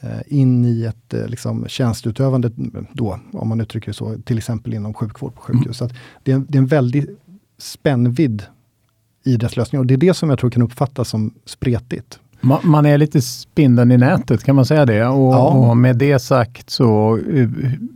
eh, 0.00 0.20
in 0.26 0.64
i 0.64 0.84
ett 0.84 1.14
eh, 1.14 1.26
liksom, 1.26 1.68
tjänsteutövande 1.68 2.50
då, 2.92 3.18
om 3.32 3.48
man 3.48 3.60
uttrycker 3.60 3.86
det 3.86 3.94
så, 3.94 4.16
till 4.24 4.38
exempel 4.38 4.74
inom 4.74 4.94
sjukvård 4.94 5.34
på 5.34 5.40
sjukhus. 5.40 5.80
Mm. 5.80 5.90
Så 5.90 5.96
det, 6.22 6.32
är, 6.32 6.38
det 6.48 6.58
är 6.58 6.62
en 6.62 6.66
väldig 6.66 7.06
spännvidd 7.58 8.42
i 9.24 9.36
dess 9.36 9.56
lösningar 9.56 9.80
och 9.80 9.86
det 9.86 9.94
är 9.94 9.98
det 9.98 10.14
som 10.14 10.30
jag 10.30 10.38
tror 10.38 10.50
kan 10.50 10.62
uppfattas 10.62 11.08
som 11.08 11.34
spretigt. 11.44 12.20
Man 12.62 12.86
är 12.86 12.98
lite 12.98 13.22
spindeln 13.22 13.92
i 13.92 13.96
nätet, 13.96 14.44
kan 14.44 14.56
man 14.56 14.66
säga 14.66 14.86
det? 14.86 15.06
Och, 15.06 15.34
ja. 15.34 15.48
och 15.48 15.76
med 15.76 15.96
det 15.96 16.18
sagt 16.18 16.70
så 16.70 17.16
uh, 17.16 17.48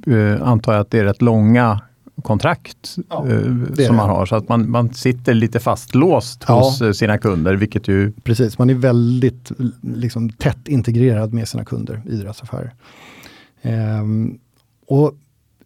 uh, 0.09 0.42
antar 0.42 0.72
jag 0.72 0.80
att 0.80 0.90
det 0.90 0.99
är 0.99 1.05
rätt 1.05 1.22
långa 1.22 1.80
kontrakt 2.22 2.97
ja, 3.09 3.24
uh, 3.28 3.74
som 3.74 3.97
man 3.97 4.11
har. 4.11 4.26
Så 4.26 4.36
att 4.36 4.49
man, 4.49 4.70
man 4.70 4.94
sitter 4.94 5.34
lite 5.34 5.61
fastlåst 5.61 6.44
ja. 6.49 6.55
hos 6.55 6.99
sina 6.99 7.18
kunder, 7.18 7.55
vilket 7.55 7.88
ju... 7.88 8.12
Precis, 8.12 8.59
man 8.59 8.70
är 8.70 8.74
väldigt 8.74 9.53
liksom, 9.80 10.30
tätt 10.30 10.68
integrerad 10.68 11.32
med 11.32 11.49
sina 11.49 11.64
kunder 11.64 12.03
i 12.07 12.16
deras 12.16 12.42
affärer. 12.42 12.74
Um, 13.62 14.38
och 14.86 15.14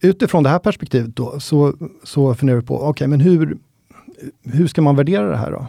utifrån 0.01 0.43
det 0.43 0.51
här 0.51 0.59
perspektivet 0.59 1.17
då, 1.17 1.41
så, 1.41 1.75
så 2.05 2.35
funderar 2.35 2.61
vi 2.61 2.67
på, 2.67 2.77
okej, 2.77 2.89
okay, 2.89 3.09
men 3.09 3.21
hur, 3.21 3.59
hur 4.45 4.67
ska 4.67 4.83
man 4.83 4.97
värdera 4.97 5.31
det 5.31 5.37
här 5.37 5.51
då? 5.51 5.67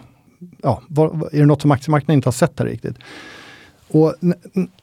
Ja, 0.62 0.82
var, 0.88 1.30
är 1.32 1.40
det 1.40 1.46
något 1.46 1.62
som 1.62 1.72
aktiemarknaden 1.72 2.16
inte 2.16 2.28
har 2.28 2.32
sett 2.32 2.60
här 2.60 2.66
riktigt? 2.66 2.96
Och 3.92 4.16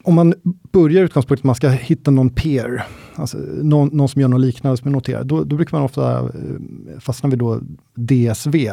om 0.03 0.15
man 0.15 0.33
börjar 0.71 1.03
utgångspunkten 1.03 1.41
att 1.41 1.43
man 1.43 1.55
ska 1.55 1.69
hitta 1.69 2.11
någon 2.11 2.29
peer, 2.29 2.85
alltså 3.15 3.37
någon, 3.61 3.87
någon 3.87 4.09
som 4.09 4.21
gör 4.21 4.27
något 4.27 4.41
liknande 4.41 4.77
som 4.77 4.87
är 4.87 4.91
noterad, 4.91 5.27
då, 5.27 5.43
då 5.43 5.55
brukar 5.55 5.77
man 5.77 5.85
ofta 5.85 6.19
eh, 6.19 6.99
fastna 6.99 7.29
vid 7.29 7.39
då 7.39 7.59
DSV, 7.95 8.69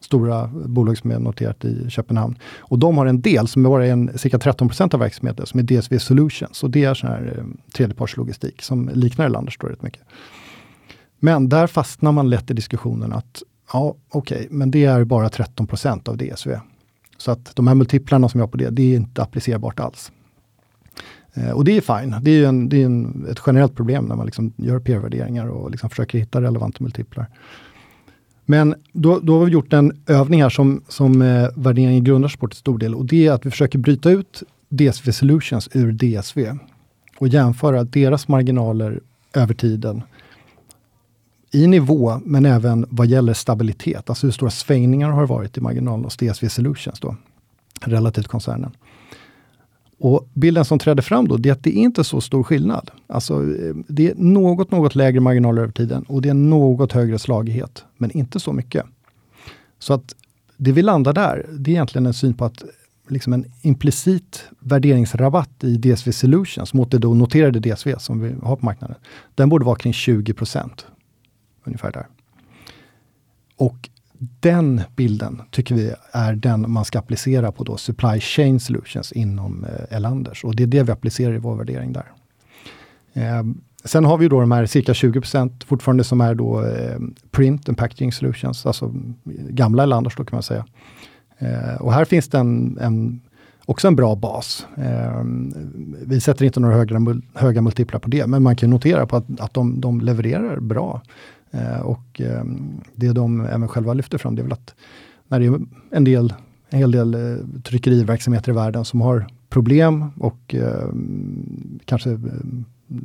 stora 0.00 0.46
bolag 0.46 0.98
som 0.98 1.10
är 1.10 1.18
noterat 1.18 1.64
i 1.64 1.90
Köpenhamn. 1.90 2.38
Och 2.58 2.78
de 2.78 2.98
har 2.98 3.06
en 3.06 3.20
del 3.20 3.48
som 3.48 3.62
bara 3.62 3.86
är 3.86 3.90
en, 3.90 4.18
cirka 4.18 4.38
13% 4.38 4.94
av 4.94 5.00
verksamheten 5.00 5.46
som 5.46 5.60
är 5.60 5.64
DSV 5.64 5.98
Solutions. 5.98 6.62
Och 6.62 6.70
det 6.70 6.84
är 6.84 6.94
sån 6.94 7.08
här 7.08 7.34
eh, 7.38 7.44
tredjepartslogistik 7.74 8.62
som 8.62 8.90
liknar 8.94 9.26
Elanders 9.26 9.58
rätt 9.60 9.82
mycket. 9.82 10.02
Men 11.18 11.48
där 11.48 11.66
fastnar 11.66 12.12
man 12.12 12.30
lätt 12.30 12.50
i 12.50 12.54
diskussionen 12.54 13.12
att 13.12 13.42
ja, 13.74 13.96
okej, 14.08 14.36
okay, 14.36 14.48
men 14.50 14.70
det 14.70 14.84
är 14.84 15.04
bara 15.04 15.28
13% 15.28 16.08
av 16.08 16.16
DSV. 16.16 16.50
Så 17.16 17.30
att 17.30 17.56
de 17.56 17.66
här 17.66 17.74
multiplarna 17.74 18.28
som 18.28 18.40
jag 18.40 18.46
har 18.46 18.50
på 18.50 18.56
det, 18.56 18.70
det 18.70 18.92
är 18.92 18.96
inte 18.96 19.22
applicerbart 19.22 19.80
alls. 19.80 20.12
Eh, 21.34 21.50
och 21.50 21.64
det 21.64 21.76
är 21.76 21.80
fine. 22.00 22.16
Det 22.22 22.30
är, 22.30 22.48
en, 22.48 22.68
det 22.68 22.82
är 22.82 22.86
en, 22.86 23.26
ett 23.30 23.40
generellt 23.46 23.76
problem 23.76 24.04
när 24.04 24.16
man 24.16 24.26
liksom 24.26 24.52
gör 24.56 24.80
peer-värderingar 24.80 25.46
och 25.46 25.70
liksom 25.70 25.90
försöker 25.90 26.18
hitta 26.18 26.42
relevanta 26.42 26.84
multiplar. 26.84 27.26
Men 28.46 28.74
då, 28.92 29.20
då 29.20 29.38
har 29.38 29.44
vi 29.44 29.52
gjort 29.52 29.72
en 29.72 30.02
övning 30.06 30.42
här 30.42 30.50
som, 30.50 30.82
som 30.88 31.22
eh, 31.22 31.48
värderingen 31.56 32.04
grundar 32.04 32.28
sig 32.28 32.38
på 32.38 32.48
till 32.48 32.58
stor 32.58 32.78
del 32.78 32.94
och 32.94 33.06
det 33.06 33.26
är 33.26 33.32
att 33.32 33.46
vi 33.46 33.50
försöker 33.50 33.78
bryta 33.78 34.10
ut 34.10 34.42
DSV 34.68 35.12
Solutions 35.12 35.68
ur 35.72 35.92
DSV 35.92 36.58
och 37.18 37.28
jämföra 37.28 37.84
deras 37.84 38.28
marginaler 38.28 39.00
över 39.34 39.54
tiden 39.54 40.02
i 41.54 41.66
nivå, 41.66 42.20
men 42.24 42.46
även 42.46 42.86
vad 42.90 43.06
gäller 43.06 43.34
stabilitet. 43.34 44.10
Alltså 44.10 44.26
hur 44.26 44.32
stora 44.32 44.50
svängningar 44.50 45.10
har 45.10 45.20
det 45.20 45.26
varit 45.26 45.56
i 45.56 45.60
marginalen 45.60 46.04
hos 46.04 46.16
DSV 46.16 46.48
Solutions 46.48 47.00
då, 47.00 47.16
relativt 47.80 48.28
koncernen. 48.28 48.70
Och 49.98 50.28
bilden 50.34 50.64
som 50.64 50.78
trädde 50.78 51.02
fram 51.02 51.28
då, 51.28 51.36
det 51.36 51.48
är 51.48 51.52
att 51.52 51.62
det 51.62 51.78
är 51.78 51.82
inte 51.82 52.04
så 52.04 52.20
stor 52.20 52.42
skillnad. 52.42 52.90
Alltså, 53.06 53.34
eh, 53.34 53.74
det 53.88 54.10
är 54.10 54.14
något, 54.16 54.70
något 54.70 54.94
lägre 54.94 55.20
marginaler 55.20 55.62
över 55.62 55.72
tiden 55.72 56.02
och 56.02 56.22
det 56.22 56.28
är 56.28 56.34
något 56.34 56.92
högre 56.92 57.18
slagighet, 57.18 57.84
men 57.96 58.10
inte 58.10 58.40
så 58.40 58.52
mycket. 58.52 58.84
Så 59.78 59.94
att 59.94 60.14
det 60.56 60.72
vi 60.72 60.82
landar 60.82 61.12
där, 61.12 61.46
det 61.58 61.70
är 61.70 61.72
egentligen 61.72 62.06
en 62.06 62.14
syn 62.14 62.34
på 62.34 62.44
att 62.44 62.64
liksom 63.08 63.32
en 63.32 63.44
implicit 63.62 64.44
värderingsrabatt 64.58 65.64
i 65.64 65.76
DSV 65.76 66.12
Solutions 66.12 66.74
mot 66.74 66.90
det 66.90 66.98
då 66.98 67.14
noterade 67.14 67.60
DSV 67.60 67.94
som 67.98 68.20
vi 68.20 68.34
har 68.42 68.56
på 68.56 68.66
marknaden. 68.66 68.96
Den 69.34 69.48
borde 69.48 69.64
vara 69.64 69.76
kring 69.76 69.92
20 69.92 70.34
ungefär 71.64 71.92
där. 71.92 72.06
Och 73.56 73.90
den 74.40 74.82
bilden 74.96 75.42
tycker 75.50 75.74
vi 75.74 75.92
är 76.12 76.34
den 76.34 76.70
man 76.70 76.84
ska 76.84 76.98
applicera 76.98 77.52
på 77.52 77.64
då 77.64 77.76
supply 77.76 78.20
chain 78.20 78.60
solutions 78.60 79.12
inom 79.12 79.64
eh, 79.64 79.96
Elanders. 79.96 80.44
Och 80.44 80.56
det 80.56 80.62
är 80.62 80.66
det 80.66 80.82
vi 80.82 80.92
applicerar 80.92 81.34
i 81.34 81.38
vår 81.38 81.56
värdering 81.56 81.92
där. 81.92 82.12
Eh, 83.12 83.42
sen 83.84 84.04
har 84.04 84.18
vi 84.18 84.28
då 84.28 84.40
de 84.40 84.50
här 84.50 84.66
cirka 84.66 84.92
20% 84.92 85.64
fortfarande 85.64 86.04
som 86.04 86.20
är 86.20 86.34
då 86.34 86.64
eh, 86.64 86.98
print 87.30 87.68
and 87.68 87.78
packaging 87.78 88.12
solutions, 88.12 88.66
alltså 88.66 88.92
gamla 89.50 89.82
Elanders 89.82 90.16
då 90.16 90.24
kan 90.24 90.36
man 90.36 90.42
säga. 90.42 90.66
Eh, 91.38 91.74
och 91.80 91.92
här 91.92 92.04
finns 92.04 92.28
det 92.28 92.38
en, 92.38 92.78
en, 92.80 93.20
också 93.64 93.88
en 93.88 93.96
bra 93.96 94.14
bas. 94.14 94.66
Eh, 94.76 95.24
vi 96.06 96.20
sätter 96.20 96.44
inte 96.44 96.60
några 96.60 96.74
höga, 96.74 97.00
höga 97.34 97.62
multiplar 97.62 98.00
på 98.00 98.08
det, 98.08 98.26
men 98.26 98.42
man 98.42 98.56
kan 98.56 98.70
notera 98.70 99.06
på 99.06 99.16
att, 99.16 99.40
att 99.40 99.54
de, 99.54 99.80
de 99.80 100.00
levererar 100.00 100.60
bra. 100.60 101.02
Eh, 101.54 101.80
och 101.80 102.20
ehm, 102.20 102.80
det 102.94 103.12
de 103.12 103.40
även 103.40 103.68
själva 103.68 103.94
lyfter 103.94 104.18
fram, 104.18 104.34
det 104.34 104.42
är 104.42 104.44
väl 104.44 104.52
att 104.52 104.74
när 105.28 105.40
det 105.40 105.46
är 105.46 105.60
en 105.90 106.04
del 106.04 106.34
en 106.74 106.78
hel 106.78 106.90
del 106.90 107.14
eh, 107.14 107.60
tryckeriverksamheter 107.62 108.52
i 108.52 108.54
världen 108.54 108.84
som 108.84 109.00
har 109.00 109.26
problem 109.48 110.10
och 110.20 110.54
ehm, 110.54 111.80
kanske 111.84 112.10
ehm, 112.10 112.64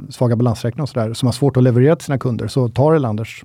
svaga 0.10 0.36
balansräkningar 0.36 0.84
och 0.84 0.89
sådär, 0.89 1.14
som 1.14 1.28
har 1.28 1.34
svårt 1.34 1.58
att 1.58 1.64
leverera 1.64 1.95
till 1.95 2.06
sina 2.06 2.18
kunder, 2.18 2.47
så 2.47 2.70
tar 2.70 2.93
Elanders 2.93 3.43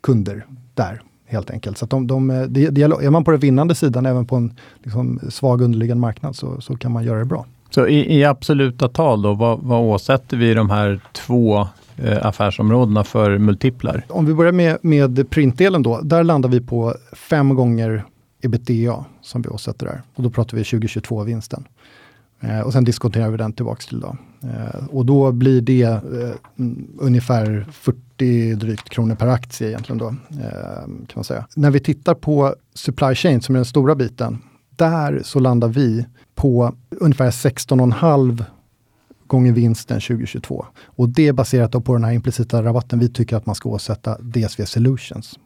kunder 0.00 0.46
där 0.74 1.02
helt 1.26 1.50
enkelt. 1.50 1.78
Så 1.78 1.86
de, 1.86 2.06
de, 2.06 2.30
eh, 2.30 2.42
de, 2.42 2.82
är 2.82 3.10
man 3.10 3.24
på 3.24 3.30
den 3.30 3.40
vinnande 3.40 3.74
sidan, 3.74 4.06
även 4.06 4.26
på 4.26 4.36
en 4.36 4.54
liksom, 4.82 5.20
svag 5.28 5.60
underliggande 5.60 6.00
marknad, 6.00 6.36
så, 6.36 6.60
så 6.60 6.76
kan 6.76 6.92
man 6.92 7.04
göra 7.04 7.18
det 7.18 7.24
bra. 7.24 7.46
Så 7.70 7.86
i, 7.86 8.18
i 8.18 8.24
absoluta 8.24 8.88
tal 8.88 9.22
då, 9.22 9.34
vad, 9.34 9.60
vad 9.62 9.80
åsätter 9.80 10.36
vi 10.36 10.54
de 10.54 10.70
här 10.70 11.00
två 11.12 11.68
Eh, 11.96 12.26
affärsområdena 12.26 13.04
för 13.04 13.38
multiplar? 13.38 14.04
Om 14.08 14.26
vi 14.26 14.34
börjar 14.34 14.52
med, 14.52 14.78
med 14.82 15.30
printdelen 15.30 15.82
då, 15.82 16.00
där 16.00 16.24
landar 16.24 16.48
vi 16.48 16.60
på 16.60 16.94
fem 17.12 17.54
gånger 17.54 18.04
ebitda 18.42 19.04
som 19.20 19.42
vi 19.42 19.48
åsätter 19.48 19.86
där. 19.86 20.02
Och 20.14 20.22
då 20.22 20.30
pratar 20.30 20.56
vi 20.56 20.62
2022-vinsten. 20.62 21.64
Eh, 22.40 22.60
och 22.60 22.72
sen 22.72 22.84
diskonterar 22.84 23.30
vi 23.30 23.36
den 23.36 23.52
tillbaks 23.52 23.86
till 23.86 24.00
då. 24.00 24.16
Eh, 24.42 24.86
och 24.90 25.06
då 25.06 25.32
blir 25.32 25.60
det 25.60 25.82
eh, 25.82 26.00
mm, 26.58 26.86
ungefär 26.98 27.66
40 27.72 28.54
drygt 28.54 28.88
kronor 28.88 29.14
per 29.14 29.26
aktie 29.26 29.68
egentligen 29.68 29.98
då. 29.98 30.08
Eh, 30.30 30.84
kan 30.84 31.14
man 31.14 31.24
säga. 31.24 31.46
När 31.56 31.70
vi 31.70 31.80
tittar 31.80 32.14
på 32.14 32.54
supply 32.74 33.14
chain 33.14 33.40
som 33.40 33.54
är 33.54 33.58
den 33.58 33.64
stora 33.64 33.94
biten, 33.94 34.38
där 34.76 35.20
så 35.24 35.38
landar 35.38 35.68
vi 35.68 36.06
på 36.34 36.74
ungefär 36.90 37.30
16,5 37.30 38.44
gånger 39.26 39.52
vinsten 39.52 40.00
2022. 40.00 40.66
Och 40.84 41.08
det 41.08 41.28
är 41.28 41.32
baserat 41.32 41.84
på 41.84 41.94
den 41.94 42.04
här 42.04 42.12
implicita 42.12 42.62
rabatten 42.62 42.98
vi 42.98 43.08
tycker 43.08 43.36
att 43.36 43.46
man 43.46 43.54
ska 43.54 43.68
åsätta 43.68 44.18
DSV 44.18 44.64
Solutions. 44.64 45.38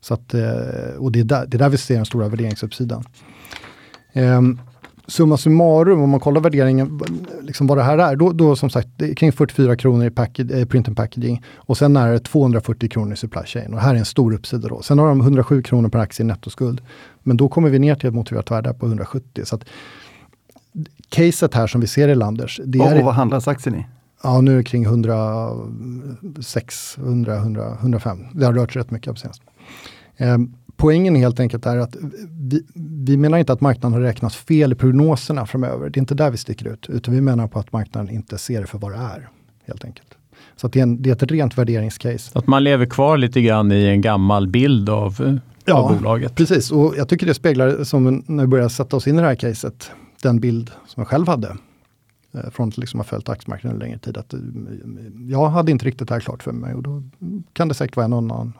Så 0.00 0.14
att, 0.14 0.34
eh, 0.34 0.96
och 0.98 1.12
det 1.12 1.20
är, 1.20 1.24
där, 1.24 1.46
det 1.46 1.56
är 1.56 1.58
där 1.58 1.68
vi 1.68 1.78
ser 1.78 1.96
den 1.96 2.04
stora 2.04 2.28
värderingsuppsidan. 2.28 3.04
Um, 4.14 4.60
summa 5.06 5.36
summarum, 5.36 6.02
om 6.02 6.10
man 6.10 6.20
kollar 6.20 6.40
värderingen, 6.40 7.00
liksom 7.42 7.66
vad 7.66 7.78
det 7.78 7.82
här 7.82 7.98
är, 7.98 8.16
då, 8.16 8.32
då 8.32 8.56
som 8.56 8.70
sagt 8.70 8.88
det 8.96 9.10
är 9.10 9.14
kring 9.14 9.32
44 9.32 9.76
kronor 9.76 10.06
i 10.06 10.10
package, 10.10 10.50
eh, 10.50 10.66
print 10.66 10.88
and 10.88 10.96
packaging 10.96 11.42
och 11.56 11.76
sen 11.76 11.96
är 11.96 12.12
det 12.12 12.18
240 12.18 12.88
kronor 12.88 13.12
i 13.12 13.16
supply 13.16 13.42
chain. 13.44 13.74
Och 13.74 13.80
här 13.80 13.94
är 13.94 13.98
en 13.98 14.04
stor 14.04 14.34
uppsida 14.34 14.68
då. 14.68 14.82
Sen 14.82 14.98
har 14.98 15.08
de 15.08 15.20
107 15.20 15.62
kronor 15.62 15.88
per 15.88 15.98
aktie 15.98 16.24
i 16.24 16.26
nettoskuld. 16.26 16.80
Men 17.22 17.36
då 17.36 17.48
kommer 17.48 17.70
vi 17.70 17.78
ner 17.78 17.94
till 17.94 18.08
ett 18.08 18.14
motiverat 18.14 18.50
värde 18.50 18.74
på 18.74 18.86
170. 18.86 19.44
Så 19.44 19.56
att, 19.56 19.64
caset 21.08 21.54
här 21.54 21.66
som 21.66 21.80
vi 21.80 21.86
ser 21.86 22.08
i 22.08 22.14
Landers. 22.14 22.60
Det 22.64 22.80
och, 22.80 22.86
är, 22.86 22.98
och 22.98 23.04
vad 23.04 23.14
handlas 23.14 23.48
aktien 23.48 23.74
i? 23.74 23.86
Ja, 24.22 24.40
nu 24.40 24.52
är 24.52 24.56
det 24.56 24.64
kring 24.64 24.84
106, 24.84 26.98
100, 26.98 27.36
100, 27.36 27.76
105. 27.80 28.18
Det 28.32 28.46
har 28.46 28.52
rört 28.52 28.72
sig 28.72 28.80
rätt 28.80 28.90
mycket 28.90 29.12
på 29.12 29.20
senast. 29.20 29.42
Eh, 30.16 30.38
poängen 30.76 31.14
helt 31.14 31.40
enkelt 31.40 31.66
är 31.66 31.76
att 31.76 31.96
vi, 32.28 32.64
vi 33.04 33.16
menar 33.16 33.38
inte 33.38 33.52
att 33.52 33.60
marknaden 33.60 33.92
har 33.92 34.00
räknat 34.00 34.34
fel 34.34 34.72
i 34.72 34.74
prognoserna 34.74 35.46
framöver. 35.46 35.90
Det 35.90 35.98
är 35.98 36.00
inte 36.00 36.14
där 36.14 36.30
vi 36.30 36.36
sticker 36.36 36.68
ut, 36.68 36.86
utan 36.88 37.14
vi 37.14 37.20
menar 37.20 37.48
på 37.48 37.58
att 37.58 37.72
marknaden 37.72 38.14
inte 38.14 38.38
ser 38.38 38.60
det 38.60 38.66
för 38.66 38.78
vad 38.78 38.92
det 38.92 38.98
är. 38.98 39.28
helt 39.66 39.84
enkelt. 39.84 40.08
Så 40.56 40.68
det 40.68 40.78
är, 40.78 40.82
en, 40.82 41.02
det, 41.02 41.10
är 41.10 41.14
ett 41.14 41.22
rent 41.22 41.58
värderingscase. 41.58 42.38
Att 42.38 42.46
man 42.46 42.64
lever 42.64 42.86
kvar 42.86 43.16
lite 43.16 43.40
grann 43.40 43.72
i 43.72 43.84
en 43.84 44.00
gammal 44.00 44.48
bild 44.48 44.88
av, 44.88 45.40
ja, 45.64 45.74
av 45.74 45.96
bolaget. 45.96 46.34
precis. 46.34 46.72
Och 46.72 46.94
jag 46.96 47.08
tycker 47.08 47.26
det 47.26 47.34
speglar, 47.34 47.84
som 47.84 48.24
när 48.26 48.42
vi 48.42 48.46
börjar 48.46 48.68
sätta 48.68 48.96
oss 48.96 49.06
in 49.06 49.18
i 49.18 49.20
det 49.20 49.26
här 49.26 49.34
caset, 49.34 49.90
den 50.24 50.40
bild 50.40 50.70
som 50.86 51.00
jag 51.00 51.08
själv 51.08 51.28
hade 51.28 51.56
eh, 52.32 52.50
från 52.50 52.68
att 52.68 52.78
liksom 52.78 53.00
ha 53.00 53.04
följt 53.04 53.28
aktiemarknaden 53.28 53.76
en 53.76 53.86
längre 53.86 53.98
tid. 53.98 54.16
Att 54.16 54.34
eh, 54.34 54.40
jag 55.28 55.48
hade 55.48 55.70
inte 55.72 55.84
riktigt 55.84 56.08
det 56.08 56.14
här 56.14 56.20
klart 56.20 56.42
för 56.42 56.52
mig 56.52 56.74
och 56.74 56.82
då 56.82 57.02
kan 57.52 57.68
det 57.68 57.74
säkert 57.74 57.96
vara 57.96 58.06
någon 58.06 58.30
annan, 58.30 58.52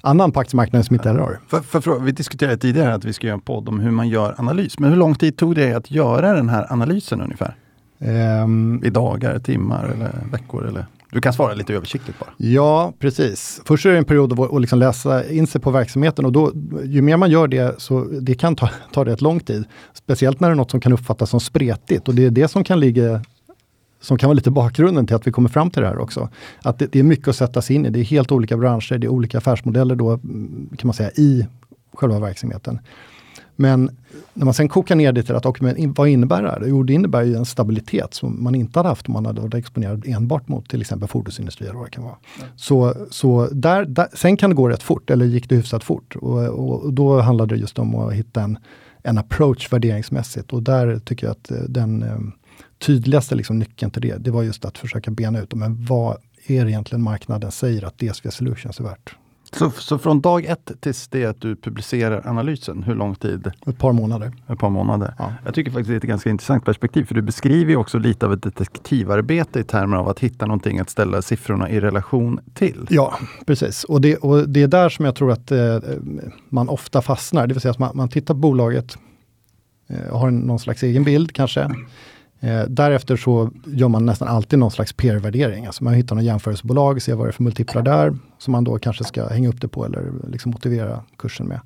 annan 0.00 0.32
på 0.32 0.40
aktiemarknaden 0.40 0.84
som 0.84 0.94
inte 0.94 1.08
heller 1.08 1.20
har 1.20 1.38
för, 1.48 1.60
för, 1.60 1.80
för, 1.80 1.98
Vi 1.98 2.12
diskuterade 2.12 2.56
tidigare 2.56 2.94
att 2.94 3.04
vi 3.04 3.12
ska 3.12 3.26
göra 3.26 3.34
en 3.34 3.40
podd 3.40 3.68
om 3.68 3.80
hur 3.80 3.90
man 3.90 4.08
gör 4.08 4.34
analys. 4.38 4.78
Men 4.78 4.90
hur 4.90 4.96
lång 4.96 5.14
tid 5.14 5.36
tog 5.36 5.54
det 5.54 5.74
att 5.74 5.90
göra 5.90 6.32
den 6.32 6.48
här 6.48 6.72
analysen 6.72 7.20
ungefär? 7.20 7.54
Um, 7.98 8.84
I 8.84 8.90
dagar, 8.90 9.38
timmar 9.38 9.84
eller 9.84 10.12
veckor? 10.32 10.66
Eller? 10.66 10.86
Du 11.12 11.20
kan 11.20 11.32
svara 11.32 11.54
lite 11.54 11.74
översiktligt 11.74 12.18
bara. 12.18 12.30
Ja, 12.36 12.92
precis. 12.98 13.60
Först 13.64 13.86
är 13.86 13.90
det 13.90 13.98
en 13.98 14.04
period 14.04 14.40
att 14.40 14.60
liksom 14.60 14.78
läsa 14.78 15.30
in 15.30 15.46
sig 15.46 15.60
på 15.60 15.70
verksamheten 15.70 16.24
och 16.24 16.32
då, 16.32 16.52
ju 16.84 17.02
mer 17.02 17.16
man 17.16 17.30
gör 17.30 17.48
det 17.48 17.80
så 17.80 18.04
det 18.04 18.34
kan 18.34 18.56
ta, 18.56 18.70
ta 18.92 19.04
rätt 19.04 19.20
lång 19.20 19.40
tid. 19.40 19.64
Speciellt 19.92 20.40
när 20.40 20.48
det 20.48 20.54
är 20.54 20.56
något 20.56 20.70
som 20.70 20.80
kan 20.80 20.92
uppfattas 20.92 21.30
som 21.30 21.40
spretigt 21.40 22.08
och 22.08 22.14
det 22.14 22.24
är 22.24 22.30
det 22.30 22.48
som 22.48 22.64
kan 22.64 22.80
ligga 22.80 23.22
som 24.00 24.18
kan 24.18 24.28
vara 24.28 24.34
lite 24.34 24.50
bakgrunden 24.50 25.06
till 25.06 25.16
att 25.16 25.26
vi 25.26 25.32
kommer 25.32 25.48
fram 25.48 25.70
till 25.70 25.82
det 25.82 25.88
här 25.88 25.98
också. 25.98 26.28
Att 26.62 26.78
det, 26.78 26.86
det 26.92 26.98
är 26.98 27.02
mycket 27.02 27.28
att 27.28 27.36
sätta 27.36 27.62
sig 27.62 27.76
in 27.76 27.86
i. 27.86 27.90
Det 27.90 28.00
är 28.00 28.04
helt 28.04 28.32
olika 28.32 28.56
branscher, 28.56 28.98
det 28.98 29.06
är 29.06 29.08
olika 29.08 29.38
affärsmodeller 29.38 29.94
då 29.94 30.10
mm, 30.10 30.70
kan 30.78 30.86
man 30.86 30.94
säga 30.94 31.10
i 31.10 31.46
själva 31.94 32.18
verksamheten. 32.18 32.78
Men 33.56 33.96
när 34.34 34.44
man 34.44 34.54
sen 34.54 34.68
kokar 34.68 34.96
ner 34.96 35.12
det 35.12 35.22
till 35.22 35.34
att, 35.34 35.46
och, 35.46 35.62
men, 35.62 35.92
vad 35.92 36.08
innebär 36.08 36.42
det 36.42 36.50
här? 36.50 36.64
Jo, 36.66 36.82
det 36.82 36.92
innebär 36.92 37.22
ju 37.22 37.34
en 37.34 37.44
stabilitet 37.44 38.14
som 38.14 38.44
man 38.44 38.54
inte 38.54 38.78
hade 38.78 38.88
haft 38.88 39.08
om 39.08 39.12
man 39.12 39.26
hade 39.26 39.40
varit 39.40 39.54
exponerad 39.54 40.04
enbart 40.06 40.48
mot 40.48 40.68
till 40.68 40.80
exempel 40.80 41.08
fordonsindustri 41.08 41.66
eller 41.66 41.78
vad 41.78 41.86
det 41.86 41.90
kan 41.90 42.04
vara. 42.04 42.16
Mm. 42.38 42.50
Så, 42.56 42.94
så 43.10 43.48
där, 43.52 43.84
där, 43.84 44.08
sen 44.14 44.36
kan 44.36 44.50
det 44.50 44.56
gå 44.56 44.68
rätt 44.68 44.82
fort, 44.82 45.10
eller 45.10 45.26
gick 45.26 45.48
det 45.48 45.54
hyfsat 45.54 45.84
fort. 45.84 46.16
Och, 46.16 46.38
och, 46.48 46.92
då 46.92 47.20
handlade 47.20 47.54
det 47.54 47.60
just 47.60 47.78
om 47.78 47.94
att 47.94 48.12
hitta 48.12 48.42
en, 48.42 48.58
en 49.02 49.18
approach 49.18 49.72
värderingsmässigt. 49.72 50.52
Och 50.52 50.62
där 50.62 50.98
tycker 50.98 51.26
jag 51.26 51.32
att 51.32 51.50
eh, 51.50 51.58
den 51.68 52.02
eh, 52.02 52.18
tydligaste 52.78 53.34
liksom 53.34 53.58
nyckeln 53.58 53.90
till 53.90 54.02
det, 54.02 54.16
det 54.16 54.30
var 54.30 54.42
just 54.42 54.64
att 54.64 54.78
försöka 54.78 55.10
bena 55.10 55.40
ut, 55.40 55.54
men 55.54 55.84
vad 55.84 56.16
är 56.46 56.64
det 56.64 56.70
egentligen 56.70 57.02
marknaden 57.02 57.52
säger 57.52 57.84
att 57.84 57.98
DSV 57.98 58.30
Solutions 58.30 58.80
är 58.80 58.84
värt? 58.84 59.16
Så, 59.52 59.70
så 59.70 59.98
från 59.98 60.20
dag 60.20 60.44
ett 60.44 60.72
tills 60.80 61.08
det 61.08 61.24
att 61.24 61.40
du 61.40 61.56
publicerar 61.56 62.28
analysen, 62.28 62.82
hur 62.82 62.94
lång 62.94 63.14
tid? 63.14 63.50
Ett 63.66 63.78
par 63.78 63.92
månader. 63.92 64.32
Ett 64.48 64.58
par 64.58 64.70
månader. 64.70 65.14
Ja. 65.18 65.32
Jag 65.44 65.54
tycker 65.54 65.70
faktiskt 65.70 65.88
det 65.88 65.94
är 65.94 65.96
ett 65.96 66.02
ganska 66.02 66.30
intressant 66.30 66.64
perspektiv, 66.64 67.04
för 67.04 67.14
du 67.14 67.22
beskriver 67.22 67.76
också 67.76 67.98
lite 67.98 68.26
av 68.26 68.32
ett 68.32 68.42
detektivarbete 68.42 69.60
i 69.60 69.64
termer 69.64 69.96
av 69.96 70.08
att 70.08 70.20
hitta 70.20 70.46
någonting 70.46 70.78
att 70.78 70.90
ställa 70.90 71.22
siffrorna 71.22 71.70
i 71.70 71.80
relation 71.80 72.40
till. 72.54 72.86
Ja, 72.90 73.18
precis. 73.46 73.84
Och 73.84 74.00
det, 74.00 74.16
och 74.16 74.48
det 74.48 74.62
är 74.62 74.68
där 74.68 74.88
som 74.88 75.04
jag 75.04 75.14
tror 75.14 75.32
att 75.32 75.50
eh, 75.50 75.78
man 76.48 76.68
ofta 76.68 77.02
fastnar, 77.02 77.46
det 77.46 77.54
vill 77.54 77.60
säga 77.60 77.72
att 77.72 77.78
man, 77.78 77.96
man 77.96 78.08
tittar 78.08 78.34
på 78.34 78.40
bolaget, 78.40 78.98
eh, 79.88 80.16
har 80.16 80.30
någon 80.30 80.58
slags 80.58 80.82
egen 80.82 81.04
bild 81.04 81.32
kanske. 81.32 81.70
Eh, 82.40 82.62
därefter 82.68 83.16
så 83.16 83.50
gör 83.66 83.88
man 83.88 84.06
nästan 84.06 84.28
alltid 84.28 84.58
någon 84.58 84.70
slags 84.70 84.92
peer-värdering. 84.92 85.66
Alltså 85.66 85.84
man 85.84 85.94
hittar 85.94 86.16
något 86.16 86.24
jämförelsebolag, 86.24 87.02
ser 87.02 87.14
vad 87.14 87.26
det 87.26 87.30
är 87.30 87.32
för 87.32 87.42
multiplar 87.42 87.82
där, 87.82 88.16
som 88.38 88.52
man 88.52 88.64
då 88.64 88.78
kanske 88.78 89.04
ska 89.04 89.28
hänga 89.28 89.48
upp 89.48 89.60
det 89.60 89.68
på 89.68 89.84
eller 89.84 90.04
liksom 90.28 90.50
motivera 90.50 91.00
kursen 91.18 91.46
med. 91.46 91.60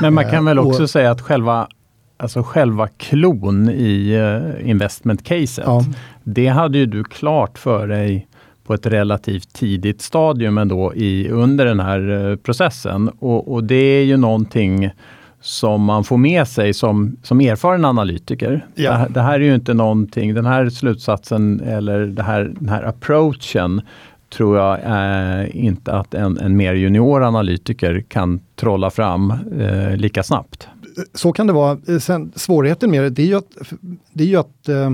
Men 0.00 0.14
man 0.14 0.30
kan 0.30 0.44
väl 0.44 0.58
också 0.58 0.82
och, 0.82 0.90
säga 0.90 1.10
att 1.10 1.20
själva 1.20 1.68
Alltså 2.16 2.42
själva 2.42 2.88
klon 2.88 3.70
i 3.70 4.18
uh, 4.18 4.70
investment-caset, 4.70 5.64
ja. 5.66 5.84
det 6.24 6.46
hade 6.46 6.78
ju 6.78 6.86
du 6.86 7.04
klart 7.04 7.58
för 7.58 7.86
dig 7.86 8.26
på 8.64 8.74
ett 8.74 8.86
relativt 8.86 9.52
tidigt 9.52 10.02
stadium 10.02 10.58
ändå 10.58 10.94
i, 10.94 11.28
under 11.28 11.64
den 11.64 11.80
här 11.80 12.10
uh, 12.10 12.36
processen. 12.36 13.08
Och, 13.08 13.52
och, 13.52 13.64
det 13.64 13.74
är 13.74 14.04
ju 14.04 14.16
någonting 14.16 14.90
som 15.40 15.84
man 15.84 16.04
får 16.04 16.16
med 16.16 16.48
sig 16.48 16.74
som, 16.74 17.16
som 17.22 17.40
erfaren 17.40 17.84
analytiker. 17.84 18.66
Ja. 18.74 18.98
Det, 18.98 19.06
det, 19.14 19.20
här 19.20 19.34
är 19.34 19.44
ju 19.44 19.54
inte 19.54 19.74
någonting, 19.74 20.34
den 20.34 20.46
här 20.46 20.70
slutsatsen 20.70 21.60
eller 21.60 22.06
det 22.06 22.22
här, 22.22 22.52
den 22.58 22.68
här 22.68 22.82
approachen 22.82 23.82
tror 24.30 24.58
jag 24.58 24.78
eh, 24.80 25.56
inte 25.66 25.92
att 25.92 26.14
en, 26.14 26.38
en 26.38 26.56
mer 26.56 26.74
junior 26.74 27.22
analytiker 27.22 28.04
kan 28.08 28.40
trolla 28.56 28.90
fram 28.90 29.30
eh, 29.60 29.96
lika 29.96 30.22
snabbt. 30.22 30.68
Så 31.14 31.32
kan 31.32 31.46
det 31.46 31.52
vara. 31.52 32.00
Sen, 32.00 32.32
svårigheten 32.34 32.90
med 32.90 33.02
det, 33.02 33.10
det 33.10 33.22
är 33.22 33.26
ju 33.26 33.34
att, 33.34 33.72
det 34.12 34.32
är 34.34 34.38
att, 34.38 34.68
eh, 34.68 34.86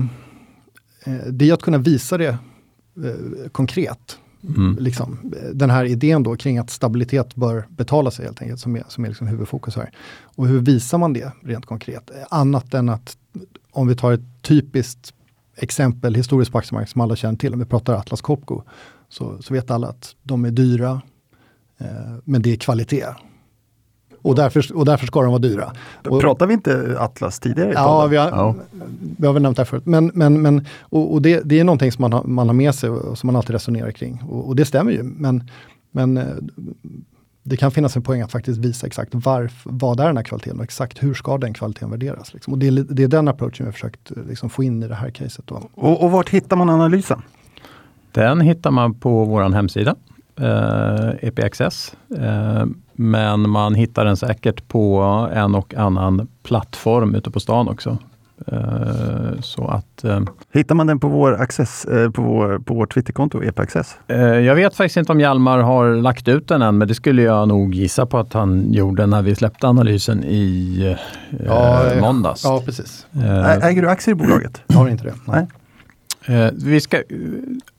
eh 1.05 1.27
det 1.31 1.49
är 1.49 1.53
att 1.53 1.61
kunna 1.61 1.77
visa 1.77 2.17
det 2.17 2.27
eh, 2.27 2.37
konkret. 3.51 4.19
Mm. 4.43 4.77
Liksom, 4.79 5.33
den 5.53 5.69
här 5.69 5.85
idén 5.85 6.23
då 6.23 6.35
kring 6.35 6.57
att 6.57 6.69
stabilitet 6.69 7.35
bör 7.35 7.65
betala 7.69 8.11
sig 8.11 8.25
helt 8.25 8.41
enkelt, 8.41 8.59
som 8.59 8.75
är, 8.75 8.83
som 8.87 9.03
är 9.03 9.07
liksom 9.07 9.27
huvudfokus 9.27 9.75
här. 9.75 9.91
Och 10.21 10.47
hur 10.47 10.59
visar 10.59 10.97
man 10.97 11.13
det 11.13 11.31
rent 11.43 11.65
konkret? 11.65 12.11
Annat 12.29 12.73
än 12.73 12.89
att, 12.89 13.17
om 13.71 13.87
vi 13.87 13.95
tar 13.95 14.11
ett 14.11 14.41
typiskt 14.41 15.13
exempel 15.55 16.15
historiskt 16.15 16.51
på 16.51 16.57
aktiemarknaden 16.57 16.91
som 16.91 17.01
alla 17.01 17.15
känner 17.15 17.37
till, 17.37 17.53
om 17.53 17.59
vi 17.59 17.65
pratar 17.65 17.93
Atlas 17.93 18.21
Copco, 18.21 18.61
så, 19.09 19.41
så 19.41 19.53
vet 19.53 19.71
alla 19.71 19.87
att 19.87 20.15
de 20.23 20.45
är 20.45 20.51
dyra, 20.51 21.01
eh, 21.77 21.87
men 22.23 22.41
det 22.41 22.51
är 22.51 22.57
kvalitet. 22.57 23.05
Och 24.21 24.35
därför, 24.35 24.77
och 24.77 24.85
därför 24.85 25.07
ska 25.07 25.21
de 25.21 25.29
vara 25.29 25.39
dyra. 25.39 25.71
Pratar 26.03 26.47
vi 26.47 26.53
inte 26.53 26.95
Atlas 26.99 27.39
tidigare? 27.39 27.71
Ja, 27.75 28.07
vi 28.07 28.17
har, 28.17 28.29
ja. 28.29 28.55
vi 29.17 29.27
har 29.27 29.33
väl 29.33 29.41
nämnt 29.41 29.57
det 29.57 29.61
här 29.61 29.65
förut. 29.65 29.85
Men, 29.85 30.11
men, 30.13 30.41
men, 30.41 30.65
och, 30.81 31.13
och 31.13 31.21
det, 31.21 31.41
det, 31.45 31.59
är 31.59 31.63
någonting 31.63 31.91
som 31.91 32.01
man 32.01 32.13
har, 32.13 32.23
man 32.23 32.47
har 32.47 32.53
med 32.53 32.75
sig 32.75 32.89
och 32.89 33.17
som 33.17 33.27
man 33.27 33.35
alltid 33.35 33.51
resonerar 33.51 33.91
kring. 33.91 34.23
Och, 34.29 34.47
och 34.47 34.55
det 34.55 34.65
stämmer 34.65 34.91
ju. 34.91 35.03
Men, 35.03 35.49
men 35.91 36.17
eh, 36.17 36.23
det 37.43 37.57
kan 37.57 37.71
finnas 37.71 37.95
en 37.95 38.03
poäng 38.03 38.21
att 38.21 38.31
faktiskt 38.31 38.59
visa 38.59 38.87
exakt 38.87 39.11
varför, 39.13 39.69
vad 39.69 39.99
är 39.99 40.07
den 40.07 40.17
här 40.17 40.23
kvaliteten 40.23 40.57
och 40.57 40.63
exakt 40.63 41.03
hur 41.03 41.13
ska 41.13 41.37
den 41.37 41.53
kvaliteten 41.53 41.89
värderas. 41.89 42.33
Liksom. 42.33 42.53
Och 42.53 42.59
det, 42.59 42.67
är, 42.67 42.71
det 42.71 43.03
är 43.03 43.07
den 43.07 43.27
approachen 43.27 43.57
vi 43.59 43.65
har 43.65 43.71
försökt 43.71 44.11
liksom, 44.29 44.49
få 44.49 44.63
in 44.63 44.83
i 44.83 44.87
det 44.87 44.95
här 44.95 45.09
caset. 45.09 45.47
Då. 45.47 45.61
Och, 45.73 46.03
och 46.03 46.11
vart 46.11 46.29
hittar 46.29 46.55
man 46.55 46.69
analysen? 46.69 47.21
Den 48.11 48.41
hittar 48.41 48.71
man 48.71 48.93
på 48.93 49.25
vår 49.25 49.49
hemsida, 49.49 49.95
eh, 50.39 51.09
EPXS. 51.21 51.95
Eh, 52.17 52.65
men 52.93 53.49
man 53.49 53.75
hittar 53.75 54.05
den 54.05 54.17
säkert 54.17 54.67
på 54.67 54.99
en 55.33 55.55
och 55.55 55.73
annan 55.73 56.27
plattform 56.43 57.15
ute 57.15 57.31
på 57.31 57.39
stan 57.39 57.67
också. 57.67 57.97
Uh, 58.53 59.41
så 59.41 59.67
att, 59.67 60.05
uh, 60.05 60.19
Hittar 60.51 60.75
man 60.75 60.87
den 60.87 60.99
på 60.99 61.07
vår, 61.07 61.41
access, 61.41 61.85
uh, 61.91 62.11
på 62.11 62.21
vår, 62.21 62.59
på 62.59 62.73
vår 62.73 62.85
Twitterkonto, 62.85 63.43
EPAccess? 63.43 63.97
jag 64.45 64.55
vet 64.55 64.75
faktiskt 64.75 64.97
inte 64.97 65.11
om 65.11 65.19
Hjalmar 65.19 65.59
har 65.59 65.95
lagt 65.95 66.27
ut 66.27 66.47
den 66.47 66.61
än, 66.61 66.77
men 66.77 66.87
det 66.87 66.95
skulle 66.95 67.21
jag 67.21 67.47
nog 67.47 67.75
gissa 67.75 68.05
på 68.05 68.17
att 68.17 68.33
han 68.33 68.73
gjorde 68.73 69.05
när 69.05 69.21
vi 69.21 69.35
släppte 69.35 69.67
analysen 69.67 70.23
i 70.23 70.97
ja, 71.45 71.83
måndags. 72.01 72.43
Ja, 72.43 72.61
precis. 72.65 73.07
Äger 73.61 73.81
du 73.81 73.89
aktier 73.89 74.15
i 74.15 74.15
bolaget? 74.15 74.61
Jag 74.67 74.77
har 74.77 74.89
inte 74.89 75.03
det. 75.03 75.13
Nej. 75.25 76.51
vi 76.53 76.81
ska, 76.81 77.01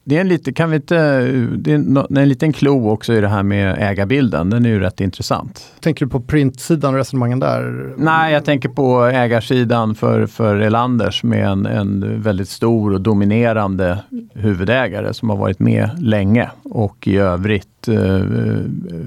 det 0.08 0.16
är 0.16 0.20
en 0.20 0.28
lite, 0.28 0.52
kan 0.52 0.70
vi 0.70 0.76
inte, 0.76 1.20
det 1.56 1.72
är 1.72 2.18
en 2.18 2.28
liten 2.28 2.52
klo 2.52 2.90
också 2.90 3.14
i 3.14 3.20
det 3.20 3.28
här 3.28 3.42
med 3.42 3.76
ägarbilden. 3.78 4.50
Den 4.50 4.66
är 4.66 4.70
ju 4.70 4.80
rätt 4.80 5.00
intressant. 5.00 5.72
Tänker 5.80 6.04
du 6.04 6.10
på 6.10 6.20
printsidan 6.20 6.94
och 6.94 6.98
resonemangen 6.98 7.40
där? 7.40 7.94
Nej, 7.96 8.32
jag 8.32 8.44
tänker 8.44 8.68
på 8.68 9.04
ägarsidan 9.04 9.94
för, 9.94 10.26
för 10.26 10.56
Elanders 10.56 11.22
med 11.22 11.48
en, 11.48 11.66
en 11.66 12.22
väldigt 12.22 12.48
stor 12.48 12.92
och 12.92 13.00
dominerande 13.00 13.98
huvudägare 14.34 15.14
som 15.14 15.30
har 15.30 15.36
varit 15.36 15.58
med 15.58 15.90
länge 15.98 16.50
och 16.62 17.08
i 17.08 17.16
övrigt 17.16 17.88
eh, 17.88 18.20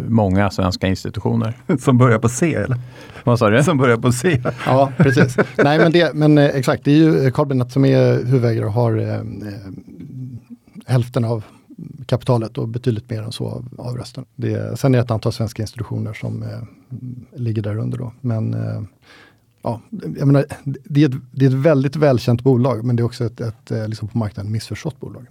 många 0.07 0.49
svenska 0.49 0.87
institutioner. 0.87 1.53
Som 1.79 1.97
börjar 1.97 2.19
på 2.19 2.29
C 2.29 2.55
eller? 2.55 2.77
Vad 3.23 3.39
sa 3.39 3.49
du? 3.49 3.63
Som 3.63 3.77
börjar 3.77 3.97
på 3.97 4.11
C. 4.11 4.41
Ja, 4.65 4.91
precis. 4.97 5.37
Nej, 5.57 5.79
men, 5.79 5.91
det, 5.91 6.13
men 6.13 6.37
eh, 6.37 6.45
exakt, 6.45 6.85
det 6.85 6.91
är 6.91 6.95
ju 6.95 7.31
Carl 7.31 7.69
som 7.69 7.85
är 7.85 8.25
huvudägare 8.25 8.65
och 8.65 8.73
har 8.73 8.97
eh, 8.97 9.21
hälften 10.91 11.25
av 11.25 11.43
kapitalet 12.05 12.57
och 12.57 12.67
betydligt 12.67 13.09
mer 13.09 13.21
än 13.21 13.31
så 13.31 13.47
av, 13.47 13.65
av 13.77 13.97
resten. 13.97 14.25
Det, 14.35 14.79
sen 14.79 14.93
är 14.93 14.97
det 14.97 15.03
ett 15.03 15.11
antal 15.11 15.33
svenska 15.33 15.61
institutioner 15.61 16.13
som 16.13 16.43
eh, 16.43 16.61
ligger 17.39 17.61
där 17.61 17.77
under 17.77 17.97
då. 17.97 18.13
Men 18.21 18.53
eh, 18.53 18.81
ja, 19.61 19.81
jag 19.89 20.27
menar, 20.27 20.45
det, 20.63 21.03
är 21.03 21.09
ett, 21.09 21.21
det 21.31 21.45
är 21.45 21.49
ett 21.49 21.55
väldigt 21.55 21.95
välkänt 21.95 22.41
bolag 22.41 22.85
men 22.85 22.95
det 22.95 23.01
är 23.01 23.05
också 23.05 23.25
ett, 23.25 23.41
ett 23.41 23.71
eh, 23.71 23.87
liksom 23.87 24.07
på 24.07 24.17
marknaden 24.17 24.51
missförstått 24.51 24.99
bolag. 24.99 25.25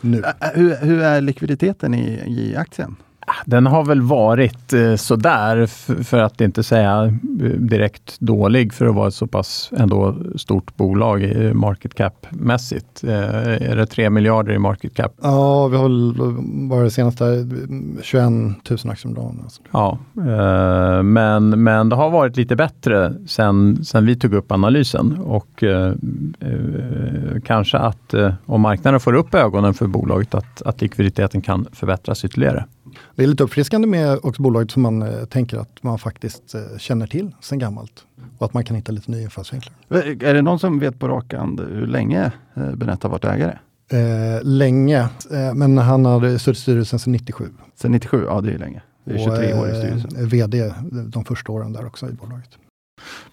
Nu. 0.00 0.22
Hur, 0.54 0.76
hur 0.76 1.00
är 1.00 1.20
likviditeten 1.20 1.94
i, 1.94 2.22
i 2.26 2.56
aktien? 2.56 2.96
Den 3.44 3.66
har 3.66 3.84
väl 3.84 4.02
varit 4.02 4.72
eh, 4.72 4.94
sådär, 4.94 5.66
för 6.04 6.18
att 6.18 6.40
inte 6.40 6.62
säga 6.62 7.04
eh, 7.04 7.50
direkt 7.58 8.20
dålig 8.20 8.74
för 8.74 8.86
att 8.86 8.94
vara 8.94 9.08
ett 9.08 9.14
så 9.14 9.26
pass 9.26 9.70
ändå 9.76 10.16
stort 10.36 10.76
bolag 10.76 11.34
market 11.54 11.94
cap-mässigt. 11.94 13.04
Eh, 13.04 13.70
är 13.70 13.76
det 13.76 13.86
3 13.86 14.10
miljarder 14.10 14.52
i 14.52 14.58
market 14.58 14.94
cap? 14.94 15.12
Ja, 15.22 15.68
vi 15.68 15.76
har 15.76 15.82
väl 15.82 16.14
varit 16.68 16.92
senaste 16.92 17.24
21 18.02 18.30
000 18.30 18.54
aktier 18.68 19.06
om 19.06 19.14
dagen. 19.14 19.40
Alltså. 19.42 19.62
Ja, 19.70 19.98
eh, 20.16 21.02
men, 21.02 21.62
men 21.62 21.88
det 21.88 21.96
har 21.96 22.10
varit 22.10 22.36
lite 22.36 22.56
bättre 22.56 23.14
sen, 23.26 23.84
sen 23.84 24.06
vi 24.06 24.16
tog 24.16 24.34
upp 24.34 24.52
analysen 24.52 25.18
och 25.18 25.62
eh, 25.62 25.92
eh, 26.40 27.40
kanske 27.44 27.78
att 27.78 28.14
om 28.46 28.60
marknaden 28.60 29.00
får 29.00 29.12
upp 29.12 29.34
ögonen 29.34 29.74
för 29.74 29.86
bolaget 29.86 30.34
att, 30.34 30.62
att 30.62 30.80
likviditeten 30.80 31.42
kan 31.42 31.66
förbättras 31.72 32.24
ytterligare. 32.24 32.64
Det 33.14 33.22
är 33.22 33.26
lite 33.26 33.44
uppfriskande 33.44 33.86
med 33.86 34.18
också 34.22 34.42
bolaget 34.42 34.70
som 34.70 34.82
man 34.82 35.02
eh, 35.02 35.24
tänker 35.24 35.58
att 35.58 35.82
man 35.82 35.98
faktiskt 35.98 36.54
eh, 36.54 36.78
känner 36.78 37.06
till 37.06 37.30
sen 37.40 37.58
gammalt. 37.58 38.04
Och 38.38 38.46
att 38.46 38.54
man 38.54 38.64
kan 38.64 38.76
hitta 38.76 38.92
lite 38.92 39.10
nya 39.10 39.22
infallsvinklar. 39.22 39.74
Är 39.88 40.34
det 40.34 40.42
någon 40.42 40.58
som 40.58 40.78
vet 40.78 40.98
på 40.98 41.08
rak 41.08 41.34
hand 41.34 41.60
hur 41.60 41.86
länge 41.86 42.32
eh, 42.54 42.74
Benetta 42.74 43.08
varit 43.08 43.24
ägare? 43.24 43.58
Eh, 43.92 44.42
länge, 44.42 45.00
eh, 45.30 45.54
men 45.54 45.78
han 45.78 46.04
hade 46.04 46.38
suttit 46.38 46.58
i 46.58 46.62
styrelsen 46.62 46.98
sedan 46.98 47.12
97. 47.12 47.48
Sen 47.74 47.92
97, 47.92 48.24
ja 48.26 48.40
det 48.40 48.52
är 48.52 48.58
länge. 48.58 48.82
Det 49.04 49.14
är 49.14 49.18
23 49.18 49.52
och, 49.52 49.60
år 49.60 49.70
i 49.70 49.74
styrelsen. 49.74 50.16
Eh, 50.16 50.26
VD 50.28 50.74
de 50.90 51.24
första 51.24 51.52
åren 51.52 51.72
där 51.72 51.86
också 51.86 52.08
i 52.08 52.12
bolaget. 52.12 52.50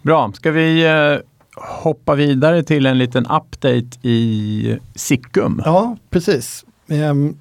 Bra, 0.01 0.31
ska 0.35 0.51
vi 0.51 0.85
eh, 0.85 1.19
hoppa 1.55 2.15
vidare 2.15 2.63
till 2.63 2.85
en 2.85 2.97
liten 2.97 3.25
update 3.25 4.07
i 4.07 4.79
Sickum? 4.95 5.61
Ja, 5.65 5.97
precis. 6.09 6.65
Um, 6.87 7.37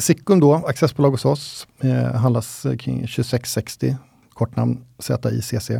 Sickum 0.00 0.40
då, 0.40 0.54
accessbolag 0.54 1.10
hos 1.10 1.24
oss, 1.24 1.66
eh, 1.80 2.12
handlas 2.14 2.66
eh, 2.66 2.76
kring 2.76 2.96
2660, 2.96 3.96
kortnamn 4.34 4.78
ZICC. 4.98 5.70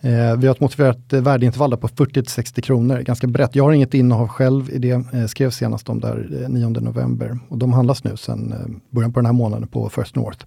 Eh, 0.00 0.36
vi 0.36 0.46
har 0.46 0.54
ett 0.54 0.60
motiverat 0.60 1.12
eh, 1.12 1.20
värdeintervall 1.20 1.76
på 1.76 1.88
40-60 1.88 2.60
kronor, 2.60 2.98
ganska 2.98 3.26
brett. 3.26 3.54
Jag 3.54 3.64
har 3.64 3.72
inget 3.72 3.94
innehav 3.94 4.28
själv 4.28 4.70
i 4.70 4.78
det, 4.78 5.04
eh, 5.12 5.26
skrev 5.26 5.50
senast 5.50 5.88
om 5.88 6.00
där 6.00 6.42
eh, 6.42 6.48
9 6.48 6.68
november. 6.68 7.38
Och 7.48 7.58
de 7.58 7.72
handlas 7.72 8.04
nu 8.04 8.16
sedan 8.16 8.52
eh, 8.52 8.58
början 8.90 9.12
på 9.12 9.20
den 9.20 9.26
här 9.26 9.32
månaden 9.32 9.68
på 9.68 9.88
First 9.88 10.16
North. 10.16 10.46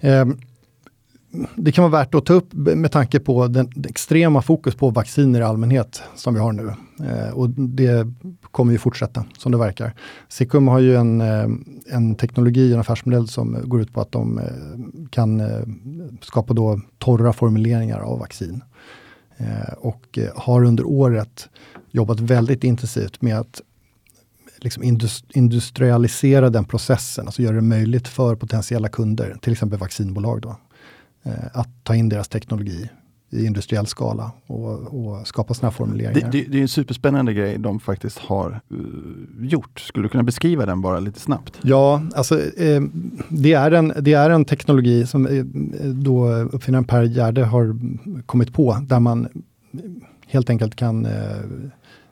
Eh, 0.00 0.24
det 1.56 1.72
kan 1.72 1.90
vara 1.90 2.02
värt 2.02 2.14
att 2.14 2.26
ta 2.26 2.32
upp 2.32 2.52
med 2.52 2.92
tanke 2.92 3.20
på 3.20 3.46
den, 3.46 3.70
den 3.74 3.90
extrema 3.90 4.42
fokus 4.42 4.74
på 4.74 4.90
vacciner 4.90 5.40
i 5.40 5.42
allmänhet 5.42 6.02
som 6.14 6.34
vi 6.34 6.40
har 6.40 6.52
nu. 6.52 6.72
Eh, 7.06 7.30
och 7.30 7.50
det 7.50 8.06
kommer 8.50 8.72
ju 8.72 8.78
fortsätta 8.78 9.24
som 9.38 9.52
det 9.52 9.58
verkar. 9.58 9.94
Sicum 10.28 10.68
har 10.68 10.78
ju 10.78 10.96
en, 10.96 11.20
eh, 11.20 11.48
en 11.86 12.14
teknologi, 12.14 12.72
en 12.72 12.80
affärsmodell 12.80 13.28
som 13.28 13.56
går 13.64 13.80
ut 13.80 13.92
på 13.92 14.00
att 14.00 14.12
de 14.12 14.38
eh, 14.38 14.44
kan 15.10 15.40
eh, 15.40 15.62
skapa 16.20 16.54
då 16.54 16.80
torra 16.98 17.32
formuleringar 17.32 18.00
av 18.00 18.18
vaccin. 18.18 18.64
Eh, 19.36 19.72
och 19.78 20.18
har 20.34 20.64
under 20.64 20.84
året 20.84 21.48
jobbat 21.90 22.20
väldigt 22.20 22.64
intensivt 22.64 23.22
med 23.22 23.38
att 23.38 23.60
liksom 24.58 25.00
industrialisera 25.34 26.50
den 26.50 26.64
processen, 26.64 27.26
alltså 27.26 27.42
göra 27.42 27.56
det 27.56 27.62
möjligt 27.62 28.08
för 28.08 28.36
potentiella 28.36 28.88
kunder, 28.88 29.36
till 29.42 29.52
exempel 29.52 29.78
vaccinbolag, 29.78 30.40
då, 30.40 30.56
att 31.52 31.68
ta 31.82 31.94
in 31.94 32.08
deras 32.08 32.28
teknologi 32.28 32.88
i 33.30 33.46
industriell 33.46 33.86
skala 33.86 34.32
och, 34.46 34.70
och 34.70 35.26
skapa 35.26 35.54
sådana 35.54 35.70
formuleringar. 35.70 36.30
Det, 36.30 36.38
det, 36.38 36.44
det, 36.50 36.58
är 36.58 36.62
en 36.62 36.68
superspännande 36.68 37.34
grej 37.34 37.58
de 37.58 37.80
faktiskt 37.80 38.18
har 38.18 38.60
uh, 38.72 38.78
gjort. 39.40 39.80
Skulle 39.80 40.04
du 40.04 40.08
kunna 40.08 40.22
beskriva 40.22 40.66
den 40.66 40.80
bara 40.80 41.00
lite 41.00 41.20
snabbt? 41.20 41.58
Ja, 41.62 42.02
alltså 42.14 42.40
eh, 42.40 42.82
det, 43.28 43.52
är 43.52 43.70
en, 43.70 43.92
det 44.00 44.12
är 44.12 44.30
en 44.30 44.44
teknologi 44.44 45.06
som 45.06 45.26
eh, 45.26 45.44
då 45.84 46.28
uppfinnaren 46.28 46.84
Per 46.84 47.02
Gärde 47.02 47.44
har 47.44 47.76
kommit 48.26 48.52
på 48.52 48.78
där 48.82 49.00
man 49.00 49.28
helt 50.26 50.50
enkelt 50.50 50.76
kan 50.76 51.06
eh, 51.06 51.12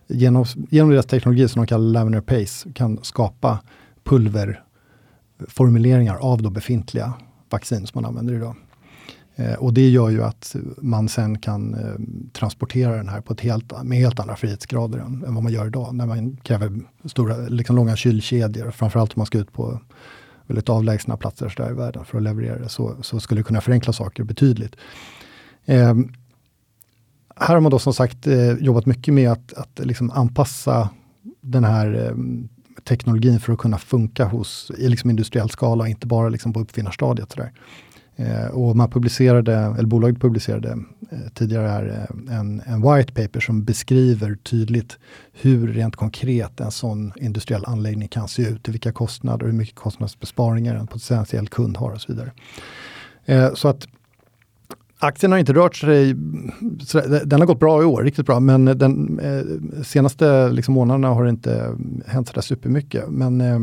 genom, 0.07 0.45
genom 0.71 0.91
deras 0.91 1.07
teknologi 1.07 1.49
som 1.49 1.63
de 1.63 1.67
kallar 1.67 1.93
Laminar 1.93 2.21
Pace 2.21 2.73
kan 2.73 2.99
skapa 3.03 3.59
pulverformuleringar 4.05 6.17
av 6.17 6.43
då 6.43 6.51
befintliga 6.51 7.13
vaccin 7.51 7.87
som 7.87 8.03
man 8.03 8.09
använder 8.09 8.35
idag. 8.35 8.57
Eh, 9.37 9.55
och 9.55 9.75
det 9.75 9.89
gör 9.89 10.11
ju 10.11 10.23
att 10.23 10.57
man 10.79 11.09
sen 11.09 11.39
kan 11.39 11.75
eh, 11.75 11.95
transportera 12.33 12.97
den 12.97 13.09
här 13.09 13.21
på 13.21 13.33
ett 13.33 13.41
helt, 13.41 13.83
med 13.85 13.99
helt 13.99 14.21
andra 14.21 14.37
frihetsgrader 14.37 14.99
än, 14.99 15.25
än 15.27 15.35
vad 15.35 15.43
man 15.43 15.53
gör 15.53 15.67
idag. 15.67 15.95
När 15.95 16.07
man 16.07 16.37
kräver 16.37 16.81
stora, 17.05 17.37
liksom 17.37 17.77
långa 17.77 17.97
kylkedjor, 17.97 18.71
framförallt 18.71 19.11
om 19.11 19.21
man 19.21 19.27
ska 19.27 19.39
ut 19.39 19.53
på 19.53 19.81
väldigt 20.47 20.69
avlägsna 20.69 21.17
platser 21.17 21.55
där 21.57 21.71
i 21.71 21.75
världen 21.75 22.05
för 22.05 22.19
att 22.19 22.25
leverera 22.25 22.59
det, 22.59 22.69
så, 22.69 22.97
så 23.03 23.21
skulle 23.21 23.41
det 23.41 23.45
kunna 23.45 23.61
förenkla 23.61 23.93
saker 23.93 24.25
betydligt. 24.25 24.77
Eh, 25.65 25.95
här 27.37 27.55
har 27.55 27.61
man 27.61 27.71
då 27.71 27.79
som 27.79 27.95
sagt 27.95 28.27
eh, 28.27 28.53
jobbat 28.53 28.87
mycket 28.87 29.15
med 29.15 29.31
att, 29.33 29.53
att 29.53 29.81
liksom 29.83 30.11
anpassa 30.11 30.89
den 31.41 31.65
här 31.65 32.07
eh, 32.07 32.17
teknologin 32.85 33.41
för 33.41 33.53
att 33.53 33.59
kunna 33.59 33.79
funka 33.79 34.25
hos, 34.25 34.71
i 34.79 34.89
liksom 34.89 35.11
industriell 35.11 35.51
skala, 35.51 35.89
inte 35.89 36.07
bara 36.07 36.29
liksom 36.29 36.53
på 36.53 36.61
uppfinnarstadiet. 36.61 37.33
Sådär. 37.33 37.53
Eh, 38.17 38.47
och 38.47 38.77
man 38.77 38.91
publicerade, 38.91 39.55
eller 39.55 39.87
bolaget 39.87 40.21
publicerade 40.21 40.79
eh, 41.11 41.19
tidigare 41.35 41.69
här 41.69 42.07
eh, 42.29 42.39
en, 42.39 42.63
en 42.67 42.83
white 42.83 43.13
paper 43.13 43.41
som 43.41 43.65
beskriver 43.65 44.35
tydligt 44.35 44.99
hur 45.33 45.69
rent 45.69 45.97
konkret 45.97 46.61
en 46.61 46.71
sån 46.71 47.13
industriell 47.17 47.65
anläggning 47.65 48.09
kan 48.09 48.29
se 48.29 48.43
ut, 48.43 48.69
vilka 48.69 48.93
kostnader, 48.93 49.47
hur 49.47 49.53
mycket 49.53 49.75
kostnadsbesparingar 49.75 50.75
en 50.75 50.87
potentiell 50.87 51.49
kund 51.49 51.77
har 51.77 51.91
och 51.91 52.01
så 52.01 52.13
vidare. 52.13 52.33
Eh, 53.25 53.55
så 53.55 53.69
att 53.69 53.87
Aktien 54.99 55.33
har 55.33 55.39
inte 55.39 55.53
rört 55.53 55.77
sig, 55.77 56.15
den 57.25 57.41
har 57.41 57.47
gått 57.47 57.61
bra 57.61 57.83
i 57.83 57.85
år, 57.85 58.03
riktigt 58.03 58.27
bra, 58.27 58.41
men 58.41 58.65
den 58.65 59.19
eh, 59.19 59.83
senaste 59.83 60.49
liksom, 60.49 60.75
månaderna 60.75 61.09
har 61.09 61.25
det 61.25 61.31
inte 61.31 61.77
hänt 62.07 62.29
sådär 62.29 62.43
supermycket. 62.43 63.05
Men 63.09 63.41
eh, 63.41 63.59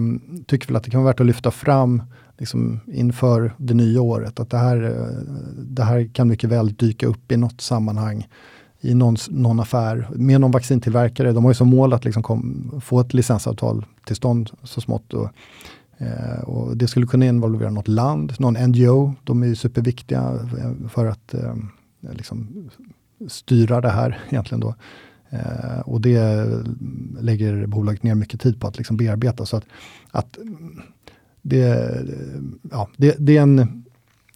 tycker 0.45 0.67
väl 0.67 0.75
att 0.75 0.83
det 0.83 0.91
kan 0.91 1.03
vara 1.03 1.11
värt 1.13 1.19
att 1.19 1.25
lyfta 1.25 1.51
fram 1.51 2.03
liksom, 2.41 2.79
inför 2.87 3.53
det 3.57 3.73
nya 3.73 4.01
året, 4.01 4.39
att 4.39 4.49
det 4.49 4.57
här, 4.57 4.83
eh, 4.83 5.33
det 5.57 5.83
här 5.83 6.09
kan 6.13 6.27
mycket 6.27 6.49
väl 6.49 6.73
dyka 6.73 7.07
upp 7.07 7.31
i 7.31 7.37
något 7.37 7.61
sammanhang 7.61 8.27
i 8.81 8.93
någon, 8.93 9.15
någon 9.29 9.59
affär 9.59 10.07
med 10.15 10.41
någon 10.41 10.51
vaccintillverkare. 10.51 11.31
De 11.31 11.43
har 11.43 11.51
ju 11.51 11.55
som 11.55 11.69
mål 11.69 11.93
att 11.93 12.05
liksom 12.05 12.23
kom, 12.23 12.71
få 12.83 12.99
ett 12.99 13.13
licensavtal 13.13 13.85
till 14.05 14.15
stånd 14.15 14.49
så 14.63 14.81
smått. 14.81 15.13
Och, 15.13 15.29
Eh, 16.01 16.43
och 16.43 16.77
det 16.77 16.87
skulle 16.87 17.07
kunna 17.07 17.25
involvera 17.25 17.69
något 17.69 17.87
land, 17.87 18.33
någon 18.39 18.53
NGO. 18.53 19.13
De 19.23 19.43
är 19.43 19.47
ju 19.47 19.55
superviktiga 19.55 20.39
eh, 20.59 20.87
för 20.89 21.05
att 21.05 21.33
eh, 21.33 21.55
liksom 22.11 22.69
styra 23.27 23.81
det 23.81 23.89
här 23.89 24.19
egentligen. 24.29 24.59
Då. 24.59 24.75
Eh, 25.29 25.79
och 25.79 26.01
det 26.01 26.47
lägger 27.19 27.65
bolaget 27.65 28.03
ner 28.03 28.15
mycket 28.15 28.41
tid 28.41 28.61
på 28.61 28.67
att 28.67 28.77
liksom 28.77 28.97
bearbeta. 28.97 29.45
Så 29.45 29.57
att, 29.57 29.65
att 30.11 30.37
det, 31.41 31.91
ja, 32.71 32.87
det, 32.97 33.15
det 33.19 33.37
är 33.37 33.41
en 33.41 33.83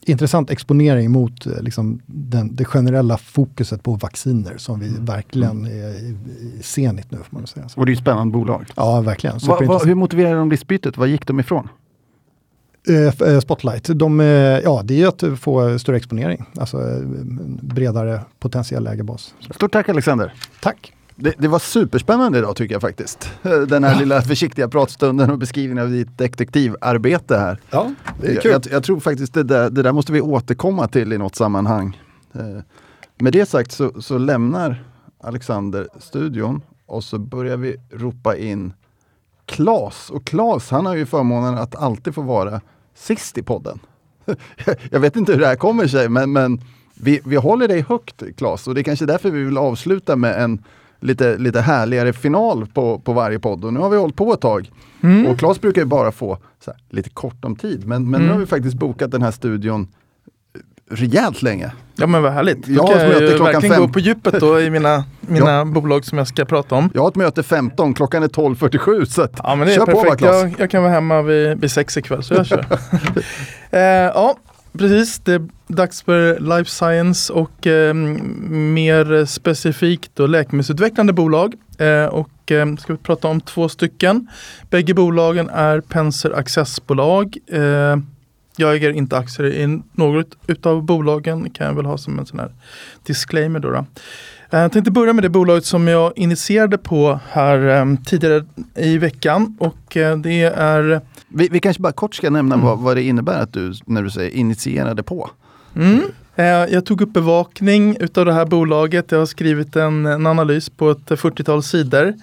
intressant 0.05 0.49
exponering 0.49 1.11
mot 1.11 1.45
eh, 1.45 1.61
liksom, 1.61 2.01
den, 2.05 2.55
det 2.55 2.65
generella 2.65 3.17
fokuset 3.17 3.83
på 3.83 3.95
vacciner 3.95 4.57
som 4.57 4.79
vi 4.79 4.87
mm. 4.87 5.05
verkligen 5.05 5.65
mm. 5.65 5.85
är 5.85 6.63
senigt 6.63 7.11
nu. 7.11 7.17
Får 7.17 7.37
man 7.37 7.47
säga. 7.47 7.67
Och 7.75 7.85
det 7.85 7.91
är 7.91 7.93
ett 7.93 7.99
spännande 7.99 8.33
bolag. 8.33 8.65
Ja, 8.75 9.01
verkligen. 9.01 9.39
Va, 9.47 9.59
va, 9.67 9.79
hur 9.85 9.95
motiverade 9.95 10.35
de 10.35 10.49
dispytet? 10.49 10.97
Vad 10.97 11.07
gick 11.07 11.27
de 11.27 11.39
ifrån? 11.39 11.69
Uh, 12.89 13.39
Spotlight, 13.39 13.89
de, 13.99 14.19
ja 14.63 14.81
det 14.83 15.01
är 15.01 15.07
att 15.07 15.39
få 15.39 15.79
större 15.79 15.97
exponering, 15.97 16.45
alltså 16.57 17.01
bredare 17.61 18.21
potentiell 18.39 18.87
ägarbas. 18.87 19.33
Stort 19.55 19.71
tack 19.71 19.89
Alexander! 19.89 20.33
Tack! 20.61 20.94
Det, 21.15 21.33
det, 21.37 21.47
var 21.47 21.59
superspännande 21.59 22.37
idag 22.37 22.55
tycker 22.55 22.75
jag 22.75 22.81
faktiskt. 22.81 23.29
Den 23.41 23.83
här 23.83 23.93
ja. 23.93 23.99
lilla 23.99 24.21
försiktiga 24.21 24.67
pratstunden 24.67 25.31
och 25.31 25.37
beskrivningen 25.37 25.83
av 25.83 25.91
ditt 25.91 26.17
detektivarbete 26.17 27.37
här. 27.37 27.59
Ja, 27.69 27.91
det 28.21 28.27
är 28.27 28.41
kul. 28.41 28.51
Jag, 28.51 28.67
jag, 28.71 28.83
tror 28.83 28.99
faktiskt 28.99 29.33
det 29.33 29.43
där, 29.43 29.69
det 29.69 29.83
där 29.83 29.91
måste 29.91 30.11
vi 30.11 30.21
återkomma 30.21 30.87
till 30.87 31.13
i 31.13 31.17
något 31.17 31.35
sammanhang. 31.35 32.01
Eh, 32.33 32.41
med 33.17 33.33
det 33.33 33.45
sagt 33.45 33.71
så, 33.71 34.01
så 34.01 34.17
lämnar 34.17 34.83
Alexander 35.23 35.87
studion 35.99 36.61
och 36.85 37.03
så 37.03 37.19
börjar 37.19 37.57
vi 37.57 37.77
ropa 37.91 38.37
in 38.37 38.73
Klas. 39.45 40.09
Och 40.09 40.25
Klas 40.25 40.69
han 40.69 40.85
har 40.85 40.95
ju 40.95 41.05
förmånen 41.05 41.57
att 41.57 41.75
alltid 41.75 42.15
få 42.15 42.21
vara 42.21 42.61
sist 42.95 43.37
i 43.37 43.43
podden. 43.43 43.79
jag 44.91 44.99
vet 44.99 45.15
inte 45.15 45.31
hur 45.31 45.39
det 45.39 45.47
här 45.47 45.55
kommer 45.55 45.87
sig 45.87 46.09
men, 46.09 46.31
men 46.31 46.61
vi, 46.93 47.21
vi 47.25 47.35
håller 47.35 47.67
dig 47.67 47.81
högt 47.81 48.23
Klas 48.37 48.67
och 48.67 48.75
det 48.75 48.81
är 48.81 48.83
kanske 48.83 49.05
därför 49.05 49.31
vi 49.31 49.43
vill 49.43 49.57
avsluta 49.57 50.15
med 50.15 50.43
en 50.43 50.63
lite, 51.05 51.37
lite 51.37 51.61
härligare 51.61 52.13
final 52.13 52.67
på, 52.73 52.99
på 52.99 53.13
varje 53.13 53.39
podd. 53.39 53.65
Och 53.65 53.73
nu 53.73 53.79
har 53.79 53.89
vi 53.89 53.97
hållit 53.97 54.15
på 54.15 54.33
ett 54.33 54.41
tag. 54.41 54.71
Mm. 55.03 55.27
Och 55.27 55.39
Claes 55.39 55.61
brukar 55.61 55.81
ju 55.81 55.85
bara 55.85 56.11
få 56.11 56.37
här, 56.67 56.75
lite 56.89 57.09
kort 57.09 57.45
om 57.45 57.55
tid. 57.55 57.87
Men, 57.87 58.09
men 58.09 58.15
mm. 58.15 58.27
nu 58.27 58.33
har 58.33 58.39
vi 58.39 58.45
faktiskt 58.45 58.75
bokat 58.75 59.11
den 59.11 59.21
här 59.21 59.31
studion 59.31 59.87
rejält 60.89 61.41
länge. 61.41 61.71
Ja 61.95 62.07
men 62.07 62.23
vad 62.23 62.31
härligt. 62.31 62.67
Jag 62.67 62.83
har 62.83 62.95
ett 62.95 63.09
möte 63.09 63.35
klockan 63.35 63.45
verkligen 63.45 63.75
fem. 63.75 63.81
gå 63.81 63.93
på 63.93 63.99
djupet 63.99 64.39
då 64.39 64.61
i 64.61 64.69
mina, 64.69 65.03
mina 65.21 65.51
ja. 65.51 65.65
bolag 65.65 66.05
som 66.05 66.17
jag 66.17 66.27
ska 66.27 66.45
prata 66.45 66.75
om. 66.75 66.89
Jag 66.93 67.01
har 67.01 67.09
ett 67.09 67.15
möte 67.15 67.43
15, 67.43 67.93
klockan 67.93 68.23
är 68.23 68.27
12.47 68.27 69.05
så 69.05 69.27
ja, 69.43 69.55
men 69.55 69.67
det 69.67 69.73
är 69.73 69.75
kör 69.75 69.85
perfekt. 69.85 70.19
på 70.19 70.25
bara, 70.25 70.35
jag, 70.35 70.55
jag 70.57 70.71
kan 70.71 70.83
vara 70.83 70.93
hemma 70.93 71.21
vid, 71.21 71.61
vid 71.61 71.71
sex 71.71 71.97
ikväll 71.97 72.23
så 72.23 72.33
jag 72.33 72.45
kör. 72.45 72.65
eh, 73.71 73.79
ja, 73.81 74.35
precis. 74.77 75.19
Det 75.19 75.33
är 75.33 75.47
dags 75.67 76.01
för 76.01 76.39
life 76.39 76.69
science 76.69 77.33
och 77.33 77.67
eh, 77.67 77.93
mer 77.93 79.25
specifikt 79.25 80.11
då 80.13 80.27
läkemedelsutvecklande 80.27 81.13
bolag. 81.13 81.53
Eh, 81.77 82.05
och 82.05 82.51
eh, 82.51 82.75
ska 82.75 82.93
vi 82.93 82.99
prata 82.99 83.27
om 83.27 83.41
två 83.41 83.69
stycken. 83.69 84.27
Bägge 84.69 84.93
bolagen 84.93 85.49
är 85.49 85.81
Penser 85.81 86.31
Accessbolag. 86.31 87.37
Eh, 87.47 87.97
jag 88.57 88.75
äger 88.75 88.91
inte 88.91 89.17
aktier 89.17 89.47
i 89.47 89.81
något 89.93 90.37
utav 90.47 90.83
bolagen, 90.83 91.49
kan 91.49 91.67
jag 91.67 91.73
väl 91.73 91.85
ha 91.85 91.97
som 91.97 92.19
en 92.19 92.25
sån 92.25 92.39
här 92.39 92.51
disclaimer 93.03 93.59
då. 93.59 93.71
då. 93.71 93.85
Eh, 94.49 94.59
jag 94.59 94.71
tänkte 94.71 94.91
börja 94.91 95.13
med 95.13 95.23
det 95.23 95.29
bolaget 95.29 95.65
som 95.65 95.87
jag 95.87 96.13
initierade 96.15 96.77
på 96.77 97.19
här 97.29 97.81
um, 97.81 97.97
tidigare 97.97 98.45
i 98.75 98.97
veckan 98.97 99.57
och 99.59 99.97
uh, 99.97 100.17
det 100.17 100.41
är... 100.43 101.01
Vi, 101.27 101.47
vi, 101.51 101.59
kanske 101.59 101.81
bara 101.81 101.93
kort 101.93 102.15
ska 102.15 102.29
nämna 102.29 102.55
mm. 102.55 102.67
vad, 102.67 102.79
vad, 102.79 102.97
det 102.97 103.03
innebär 103.03 103.41
att 103.41 103.53
du, 103.53 103.73
när 103.85 104.03
du 104.03 104.09
säger 104.09 104.31
initierade 104.31 105.03
på. 105.03 105.29
Mm. 105.75 105.99
Uh, 106.39 106.45
jag 106.45 106.85
tog 106.85 107.01
upp 107.01 107.13
bevakning 107.13 107.97
utav 107.99 108.25
det 108.25 108.33
här 108.33 108.45
bolaget. 108.45 109.11
Jag 109.11 109.19
har 109.19 109.25
skrivit 109.25 109.75
en, 109.75 110.05
en 110.05 110.27
analys 110.27 110.69
på 110.69 110.91
ett 110.91 111.09
40-tal 111.09 111.63
sidor. 111.63 112.13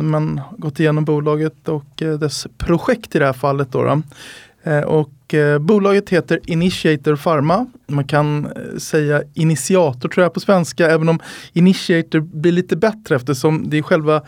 Man 0.00 0.40
gått 0.58 0.80
igenom 0.80 1.04
bolaget 1.04 1.68
och 1.68 2.02
dess 2.20 2.46
projekt 2.58 3.14
i 3.14 3.18
det 3.18 3.26
här 3.26 3.32
fallet. 3.32 3.72
Då, 3.72 3.82
då. 3.84 4.02
Och 4.86 5.10
eh, 5.34 5.58
bolaget 5.58 6.08
heter 6.08 6.40
Initiator 6.46 7.16
Pharma. 7.16 7.66
Man 7.86 8.04
kan 8.04 8.46
eh, 8.46 8.78
säga 8.78 9.22
initiator 9.34 10.08
tror 10.08 10.22
jag 10.22 10.34
på 10.34 10.40
svenska, 10.40 10.90
även 10.90 11.08
om 11.08 11.18
Initiator 11.52 12.20
blir 12.20 12.52
lite 12.52 12.76
bättre 12.76 13.16
eftersom 13.16 13.70
det 13.70 13.78
är 13.78 13.82
själva 13.82 14.22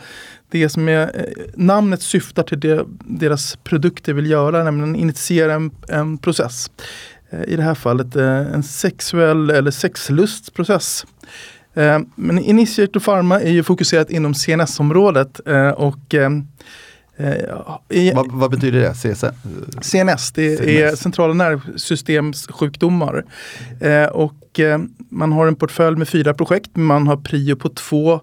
det 0.49 0.69
som 0.69 0.89
är 0.89 1.01
eh, 1.01 1.43
namnet 1.55 2.01
syftar 2.01 2.43
till 2.43 2.59
det 2.59 2.85
deras 2.99 3.55
produkter 3.55 4.13
vill 4.13 4.29
göra, 4.29 4.63
nämligen 4.63 4.95
initiera 4.95 5.53
en, 5.53 5.71
en 5.87 6.17
process. 6.17 6.71
Eh, 7.29 7.43
I 7.47 7.55
det 7.55 7.63
här 7.63 7.75
fallet 7.75 8.15
eh, 8.15 8.53
en 8.53 8.63
sexuell 8.63 9.49
eller 9.49 9.71
sexlustprocess. 9.71 11.05
Eh, 11.73 11.99
men 12.15 12.39
Initiator 12.39 12.99
Pharma 12.99 13.41
är 13.41 13.51
ju 13.51 13.63
fokuserat 13.63 14.09
inom 14.09 14.33
CNS-området 14.33 15.39
eh, 15.45 15.69
och 15.69 16.13
eh, 16.13 16.29
Eh, 17.17 18.15
vad, 18.15 18.31
vad, 18.31 18.51
betyder 18.51 18.79
det? 18.79 18.93
CSN? 18.93 19.25
CNS, 19.81 20.31
det 20.31 20.57
CNS. 20.57 20.67
är 20.67 20.95
centrala 20.95 21.33
nervsystemssjukdomar. 21.33 23.25
Eh, 23.79 24.05
och 24.05 24.59
eh, 24.59 24.79
man 25.09 25.31
har 25.31 25.47
en 25.47 25.55
portfölj 25.55 25.97
med 25.97 26.07
fyra 26.07 26.33
projekt. 26.33 26.75
Man 26.75 27.07
har 27.07 27.17
prio 27.17 27.55
på 27.55 27.69
två 27.69 28.21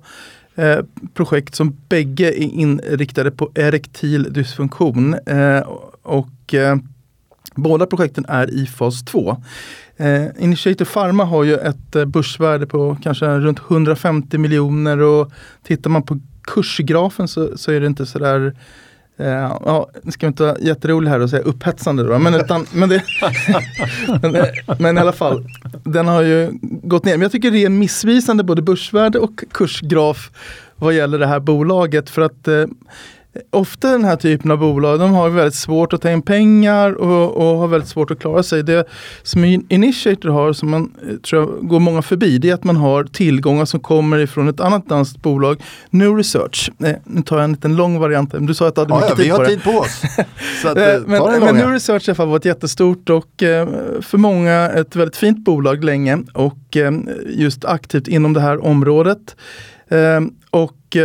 eh, 0.55 0.78
projekt 1.14 1.55
som 1.55 1.77
bägge 1.89 2.28
är 2.28 2.43
inriktade 2.43 3.31
på 3.31 3.51
erektil 3.55 4.32
dysfunktion. 4.32 5.14
Eh, 5.14 5.60
och 6.02 6.55
eh, 6.55 6.77
båda 7.55 7.86
projekten 7.86 8.24
är 8.28 8.51
i 8.51 8.66
fas 8.66 9.05
2. 9.05 9.43
Eh, 9.97 10.24
Initiator 10.39 10.85
Pharma 10.85 11.24
har 11.24 11.44
ju 11.44 11.55
ett 11.56 12.06
börsvärde 12.06 12.66
på 12.66 12.97
kanske 13.02 13.27
runt 13.27 13.60
150 13.70 14.39
miljoner 14.39 15.01
och 15.01 15.32
tittar 15.62 15.90
man 15.90 16.02
på 16.02 16.20
kursgrafen 16.43 17.28
så, 17.28 17.59
så 17.59 17.73
är 17.73 17.81
det 17.81 17.86
inte 17.86 18.06
sådär 18.06 18.55
Uh, 19.20 19.27
eh, 19.27 19.56
ja, 19.64 19.90
nu 20.02 20.12
ska 20.12 20.27
inte 20.27 20.43
vara 20.43 20.59
jätterolig 20.59 21.10
här 21.10 21.20
och 21.20 21.31
säga 21.31 21.43
upphetsande 21.43 22.02
då, 22.02 22.19
men, 22.19 22.35
utan, 22.35 22.66
men, 22.73 22.89
det, 22.89 23.02
men, 24.23 24.47
men, 24.78 24.97
i 24.98 25.01
alla 25.01 25.12
fall, 25.12 25.44
den 25.85 26.09
har 26.09 26.23
ju 26.23 26.51
gått 26.62 27.05
ner. 27.05 27.12
Men 27.12 27.23
jag 27.23 27.32
tycker 27.32 27.51
det 27.51 27.64
är 27.64 27.69
missvisande 27.69 28.44
både 28.44 28.62
börsvärde 28.62 29.19
och 29.19 29.44
kursgraf 29.52 30.31
vad 30.77 30.94
gäller 30.94 31.19
det 31.19 31.27
här 31.27 31.40
bolaget 31.40 32.10
för 32.10 32.23
att 32.23 32.48
uh, 32.48 32.66
ofta 33.50 33.90
den 33.90 34.04
här 34.04 34.16
typen 34.16 34.50
av 34.50 34.59
bolag, 34.59 34.98
de 34.98 35.12
har 35.12 35.30
väldigt 35.30 35.54
svårt 35.54 35.92
att 35.92 36.02
ta 36.02 36.10
in 36.10 36.22
pengar 36.22 36.92
och, 36.92 37.36
och 37.36 37.59
har 37.59 37.68
väldigt 37.68 37.88
svårt 37.88 38.10
att 38.10 38.18
klara 38.18 38.42
sig. 38.42 38.62
Det 38.62 38.84
som 39.22 39.44
Initiator 39.68 40.28
har, 40.28 40.52
som 40.52 40.70
man 40.70 40.92
eh, 41.09 41.16
tror 41.16 41.42
jag 41.42 41.68
går 41.68 41.80
många 41.80 42.02
förbi, 42.02 42.38
det 42.38 42.50
är 42.50 42.54
att 42.54 42.64
man 42.64 42.76
har 42.76 43.04
tillgångar 43.04 43.64
som 43.64 43.80
kommer 43.80 44.18
ifrån 44.18 44.48
ett 44.48 44.60
annat 44.60 44.88
danskt 44.88 45.22
bolag, 45.22 45.62
New 45.90 46.16
Research. 46.16 46.70
Eh, 46.84 46.96
nu 47.04 47.22
tar 47.22 47.36
jag 47.36 47.44
en 47.44 47.52
liten 47.52 47.76
lång 47.76 47.98
variant, 47.98 48.34
du 48.38 48.54
sa 48.54 48.68
att 48.68 48.74
du 48.74 48.80
hade 48.80 48.94
ja, 48.94 49.00
mycket 49.00 49.26
ja, 49.26 49.46
tid 49.46 49.62
på 49.64 49.70
det. 49.70 49.74
vi 49.74 49.74
har 49.74 49.74
tid 49.74 49.74
på 49.74 49.78
oss. 49.78 50.02
att, 50.64 50.76
eh, 50.76 51.00
men, 51.06 51.40
men 51.44 51.56
New 51.56 51.70
Research 51.70 52.09
i 52.09 52.10
alla 52.10 52.16
fall 52.16 52.28
var 52.28 52.36
ett 52.36 52.44
jättestort 52.44 53.10
och 53.10 53.42
eh, 53.42 53.68
för 54.00 54.18
många 54.18 54.70
ett 54.70 54.96
väldigt 54.96 55.16
fint 55.16 55.44
bolag 55.44 55.84
länge 55.84 56.18
och 56.34 56.76
eh, 56.76 56.92
just 57.26 57.64
aktivt 57.64 58.09
inom 58.09 58.32
det 58.32 58.40
här 58.40 58.64
området. 58.64 59.36
Och 60.50 60.96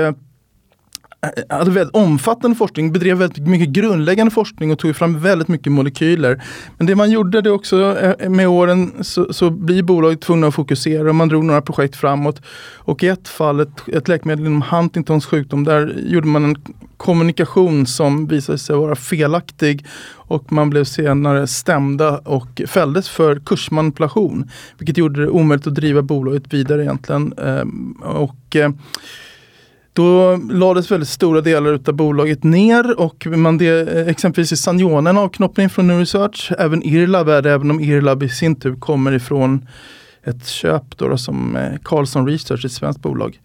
hade 1.50 1.72
väldigt 1.72 1.96
omfattande 1.96 2.58
forskning, 2.58 2.92
bedrev 2.92 3.18
väldigt 3.18 3.48
mycket 3.48 3.70
grundläggande 3.70 4.32
forskning 4.32 4.72
och 4.72 4.80
tog 4.80 4.96
fram 4.96 5.20
väldigt 5.20 5.48
mycket 5.48 5.72
molekyler. 5.72 6.44
Men 6.78 6.88
det 6.88 6.96
man 6.96 7.12
gjorde 7.12 7.42
det 7.42 7.52
också 7.52 7.98
eh, 7.98 8.30
med 8.30 8.48
åren 8.48 8.92
så, 9.02 9.34
så 9.34 9.50
blir 9.50 9.84
bolaget 9.84 10.22
tvungna 10.22 10.48
att 10.48 10.56
fokusera 10.56 11.10
och 11.10 11.16
man 11.16 11.30
drog 11.30 11.46
några 11.46 11.62
projekt 11.62 11.96
framåt. 11.96 12.42
Och 12.76 13.04
i 13.04 13.08
ett 13.08 13.28
fall, 13.28 13.60
ett, 13.60 13.88
ett 13.88 14.08
läkemedel 14.08 14.46
inom 14.46 14.62
Huntingtons 14.62 15.26
sjukdom, 15.26 15.64
där 15.64 15.96
gjorde 16.08 16.28
man 16.28 16.44
en 16.44 16.56
kommunikation 16.98 17.86
som 17.86 18.28
visade 18.28 18.58
sig 18.58 18.76
vara 18.76 18.96
felaktig 18.96 19.86
och 20.14 20.52
man 20.52 20.70
blev 20.70 20.84
senare 20.84 21.48
stämda 21.48 22.18
och 22.18 22.62
fälldes 22.68 23.10
för 23.10 23.40
kursmanipulation. 23.46 24.50
Vilket 24.78 24.98
gjorde 24.98 25.22
det 25.22 25.30
omöjligt 25.30 25.68
att 25.68 25.76
driva 25.76 26.02
bolaget 26.02 26.54
vidare 26.54 26.84
egentligen. 26.84 27.34
Ehm, 27.34 27.92
och 28.02 28.56
eh, 28.56 28.70
då 29.98 30.40
lades 30.52 30.92
väldigt 30.92 31.10
stora 31.10 31.42
delar 31.42 31.80
av 31.88 31.94
bolaget 31.94 32.44
ner 32.44 33.00
och 33.00 33.28
man 33.28 33.58
det, 33.58 33.90
eh, 33.90 34.08
exempelvis 34.08 34.52
i 34.52 34.58
Saniona 34.58 35.10
en 35.10 35.18
avknoppning 35.18 35.70
från 35.70 35.88
New 35.88 36.00
Research. 36.00 36.52
Även 36.58 36.84
Irlab 36.84 37.30
är 37.30 37.42
det, 37.42 37.52
även 37.52 37.72
om 37.72 37.80
Irlab 37.80 38.24
i 38.24 38.30
sin 38.30 38.56
tur 38.56 38.76
kommer 38.76 39.12
ifrån 39.12 39.68
ett 40.24 40.48
köp 40.48 40.98
då, 40.98 41.08
då 41.08 41.18
som 41.18 41.56
eh, 41.56 41.80
Carlson 41.84 42.28
Research, 42.28 42.66
ett 42.66 42.72
svenskt 42.72 43.02
bolag. 43.02 43.40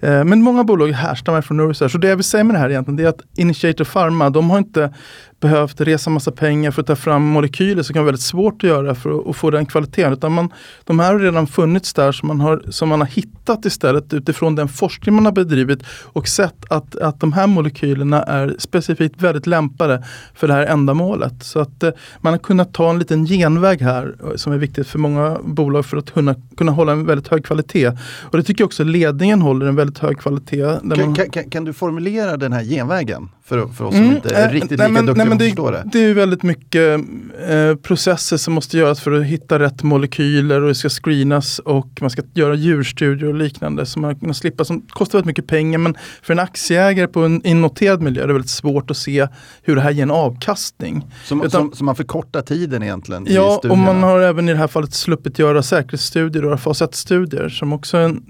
Eh, 0.00 0.24
men 0.24 0.42
många 0.42 0.64
bolag 0.64 0.88
härstammar 0.88 1.42
från 1.42 1.56
New 1.56 1.68
Research 1.68 1.94
och 1.94 2.00
det 2.00 2.08
jag 2.08 2.16
vill 2.16 2.24
säga 2.24 2.44
med 2.44 2.54
det 2.54 2.58
här 2.58 2.70
egentligen 2.70 2.96
det 2.96 3.04
är 3.04 3.08
att 3.08 3.22
Initiator 3.36 3.84
Pharma, 3.84 4.30
de 4.30 4.50
har 4.50 4.58
inte 4.58 4.94
behövt 5.40 5.80
resa 5.80 6.10
massa 6.10 6.32
pengar 6.32 6.70
för 6.70 6.80
att 6.80 6.86
ta 6.86 6.96
fram 6.96 7.22
molekyler 7.22 7.82
som 7.82 7.94
kan 7.94 8.02
vara 8.02 8.06
väldigt 8.06 8.22
svårt 8.22 8.64
att 8.64 8.70
göra 8.70 8.94
för 8.94 9.30
att, 9.30 9.36
få 9.36 9.50
den 9.50 9.66
kvaliteten. 9.66 10.12
Utan 10.12 10.32
man, 10.32 10.52
de 10.84 10.98
här 10.98 11.12
har 11.12 11.20
redan 11.20 11.46
funnits 11.46 11.94
där 11.94 12.12
som 12.12 12.28
man, 12.28 12.40
har, 12.40 12.62
som 12.68 12.88
man 12.88 13.00
har 13.00 13.08
hittat 13.08 13.64
istället 13.64 14.14
utifrån 14.14 14.54
den 14.54 14.68
forskning 14.68 15.14
man 15.14 15.24
har 15.24 15.32
bedrivit 15.32 15.82
och 15.88 16.28
sett 16.28 16.64
att, 16.70 16.96
att 16.96 17.20
de 17.20 17.32
här 17.32 17.46
molekylerna 17.46 18.22
är 18.22 18.56
specifikt 18.58 19.22
väldigt 19.22 19.46
lämpade 19.46 20.04
för 20.34 20.48
det 20.48 20.54
här 20.54 20.66
ändamålet. 20.66 21.42
Så 21.42 21.60
att 21.60 21.82
eh, 21.82 21.90
man 22.20 22.32
har 22.32 22.38
kunnat 22.38 22.74
ta 22.74 22.90
en 22.90 22.98
liten 22.98 23.26
genväg 23.26 23.80
här 23.80 24.16
eh, 24.24 24.36
som 24.36 24.52
är 24.52 24.58
viktigt 24.58 24.86
för 24.86 24.98
många 24.98 25.38
bolag 25.44 25.86
för 25.86 25.96
att 25.96 26.10
kunna, 26.10 26.34
kunna 26.56 26.72
hålla 26.72 26.92
en 26.92 27.06
väldigt 27.06 27.28
hög 27.28 27.44
kvalitet. 27.44 27.92
Och 28.22 28.36
det 28.36 28.42
tycker 28.42 28.62
jag 28.62 28.66
också 28.66 28.84
ledningen 28.84 29.42
håller 29.42 29.66
en 29.66 29.76
väldigt 29.76 29.98
hög 29.98 30.18
kvalitet. 30.18 30.78
Kan, 30.80 31.00
man... 31.00 31.14
kan, 31.14 31.50
kan, 31.50 31.64
du 31.64 31.72
formulera 31.72 32.36
den 32.36 32.52
här 32.52 32.64
genvägen 32.64 33.28
för, 33.48 33.66
för 33.66 33.84
oss 33.84 33.94
som 33.94 34.04
mm, 34.04 34.16
inte 34.16 34.34
är 34.34 34.52
riktigt 34.52 34.70
lika 34.70 34.88
duktiga 34.88 35.24
men 35.24 35.38
det, 35.38 35.84
det 35.92 36.04
är 36.04 36.14
väldigt 36.14 36.42
mycket 36.42 37.00
eh, 37.48 37.74
processer 37.74 38.36
som 38.36 38.54
måste 38.54 38.78
göras 38.78 39.00
för 39.00 39.12
att 39.12 39.24
hitta 39.24 39.58
rätt 39.58 39.82
molekyler 39.82 40.62
och 40.62 40.68
det 40.68 40.74
ska 40.74 40.88
screenas 40.88 41.58
och 41.58 41.88
man 42.00 42.10
ska 42.10 42.22
göra 42.34 42.54
djurstudier 42.54 43.28
och 43.28 43.34
liknande. 43.34 43.86
Så 43.86 44.00
man 44.00 44.16
kan 44.16 44.34
slippa, 44.34 44.64
som 44.64 44.80
kostar 44.80 45.18
väldigt 45.18 45.26
mycket 45.26 45.46
pengar 45.46 45.78
men 45.78 45.96
för 46.22 46.32
en 46.32 46.38
aktieägare 46.38 47.06
på 47.06 47.20
en 47.20 47.46
innoterad 47.46 48.02
miljö 48.02 48.22
är 48.22 48.26
det 48.26 48.32
väldigt 48.32 48.50
svårt 48.50 48.90
att 48.90 48.96
se 48.96 49.28
hur 49.62 49.76
det 49.76 49.82
här 49.82 49.90
ger 49.90 50.02
en 50.02 50.10
avkastning. 50.10 51.06
Så, 51.24 51.44
Utan, 51.44 51.72
man 51.80 51.96
förkortar 51.96 52.42
tiden 52.42 52.82
egentligen? 52.82 53.26
Ja, 53.30 53.60
och 53.70 53.78
man 53.78 54.02
har 54.02 54.20
även 54.20 54.48
i 54.48 54.52
det 54.52 54.58
här 54.58 54.68
fallet 54.68 54.94
sluppit 54.94 55.38
göra 55.38 55.62
säkerhetsstudier 55.62 56.44
och 56.44 56.60
fas 56.60 56.82
1-studier 56.82 57.48
som 57.48 57.72
också 57.72 57.96
är 57.96 58.02
en 58.02 58.22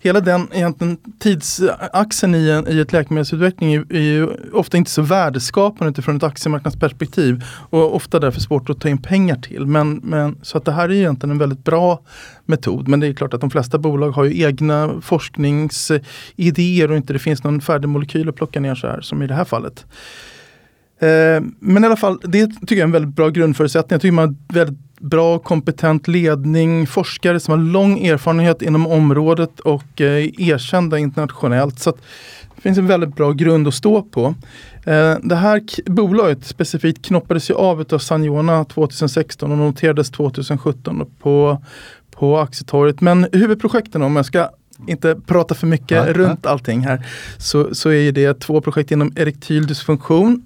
hela 0.00 0.20
den 0.20 0.48
egentligen 0.52 0.98
tidsaxeln 1.18 2.34
i, 2.34 2.50
en, 2.50 2.68
i 2.68 2.80
ett 2.80 2.92
läkemedelsutveckling 2.92 3.74
är, 3.74 3.92
är 3.92 4.00
ju 4.00 4.28
ofta 4.52 4.76
inte 4.76 4.90
så 4.90 5.02
värdeskapande 5.02 5.90
utifrån 5.90 6.16
ett 6.16 6.22
aktiemarknadsperspektiv 6.22 7.44
och 7.70 7.96
ofta 7.96 8.18
därför 8.18 8.40
svårt 8.40 8.70
att 8.70 8.80
ta 8.80 8.88
in 8.88 9.02
pengar 9.02 9.36
till. 9.36 9.66
Men, 9.66 10.00
men, 10.02 10.38
så 10.42 10.58
att 10.58 10.64
det 10.64 10.72
här 10.72 10.88
är 10.88 10.92
egentligen 10.92 11.30
en 11.30 11.38
väldigt 11.38 11.64
bra 11.64 12.02
metod. 12.46 12.88
Men 12.88 13.00
det 13.00 13.06
är 13.06 13.12
klart 13.12 13.34
att 13.34 13.40
de 13.40 13.50
flesta 13.50 13.78
bolag 13.78 14.10
har 14.10 14.24
ju 14.24 14.42
egna 14.42 15.00
forskningsidéer 15.02 16.84
eh, 16.84 16.90
och 16.90 16.96
inte 16.96 17.12
det 17.12 17.18
finns 17.18 17.44
någon 17.44 17.60
färdig 17.60 17.88
molekyl 17.88 18.28
att 18.28 18.36
plocka 18.36 18.60
ner 18.60 18.74
så 18.74 18.86
här 18.86 19.00
som 19.00 19.22
i 19.22 19.26
det 19.26 19.34
här 19.34 19.44
fallet. 19.44 19.86
Eh, 21.00 21.42
men 21.58 21.84
i 21.84 21.86
alla 21.86 21.96
fall, 21.96 22.20
det 22.22 22.46
tycker 22.46 22.74
jag 22.74 22.78
är 22.78 22.84
en 22.84 22.92
väldigt 22.92 23.14
bra 23.14 23.28
grundförutsättning. 23.28 23.94
Jag 23.94 24.00
tycker 24.00 24.12
man 24.12 24.28
har 24.28 24.54
väldigt 24.54 24.78
bra 25.00 25.38
kompetent 25.38 26.08
ledning, 26.08 26.86
forskare 26.86 27.40
som 27.40 27.52
har 27.52 27.58
lång 27.72 28.06
erfarenhet 28.06 28.62
inom 28.62 28.86
området 28.86 29.60
och 29.60 30.00
eh, 30.00 30.24
erkända 30.38 30.98
internationellt. 30.98 31.78
Så 31.78 31.90
det 32.54 32.62
finns 32.62 32.78
en 32.78 32.86
väldigt 32.86 33.16
bra 33.16 33.32
grund 33.32 33.68
att 33.68 33.74
stå 33.74 34.02
på. 34.02 34.34
Eh, 34.86 35.14
det 35.22 35.36
här 35.36 35.62
bolaget 35.90 36.44
specifikt 36.44 37.04
knoppades 37.04 37.50
ju 37.50 37.54
av 37.54 37.84
av 37.92 37.98
Saniona 37.98 38.64
2016 38.64 39.52
och 39.52 39.58
noterades 39.58 40.10
2017 40.10 41.10
på, 41.20 41.62
på 42.10 42.38
aktietorget. 42.38 43.00
Men 43.00 43.26
huvudprojekten 43.32 44.02
om 44.02 44.16
jag 44.16 44.26
ska 44.26 44.50
inte 44.86 45.16
prata 45.26 45.54
för 45.54 45.66
mycket 45.66 45.90
ja, 46.06 46.12
runt 46.12 46.40
ja. 46.42 46.50
allting 46.50 46.80
här, 46.80 47.06
så, 47.38 47.74
så 47.74 47.92
är 47.92 48.12
det 48.12 48.40
två 48.40 48.60
projekt 48.60 48.90
inom 48.90 49.12
erektil 49.16 49.66
dysfunktion 49.66 50.42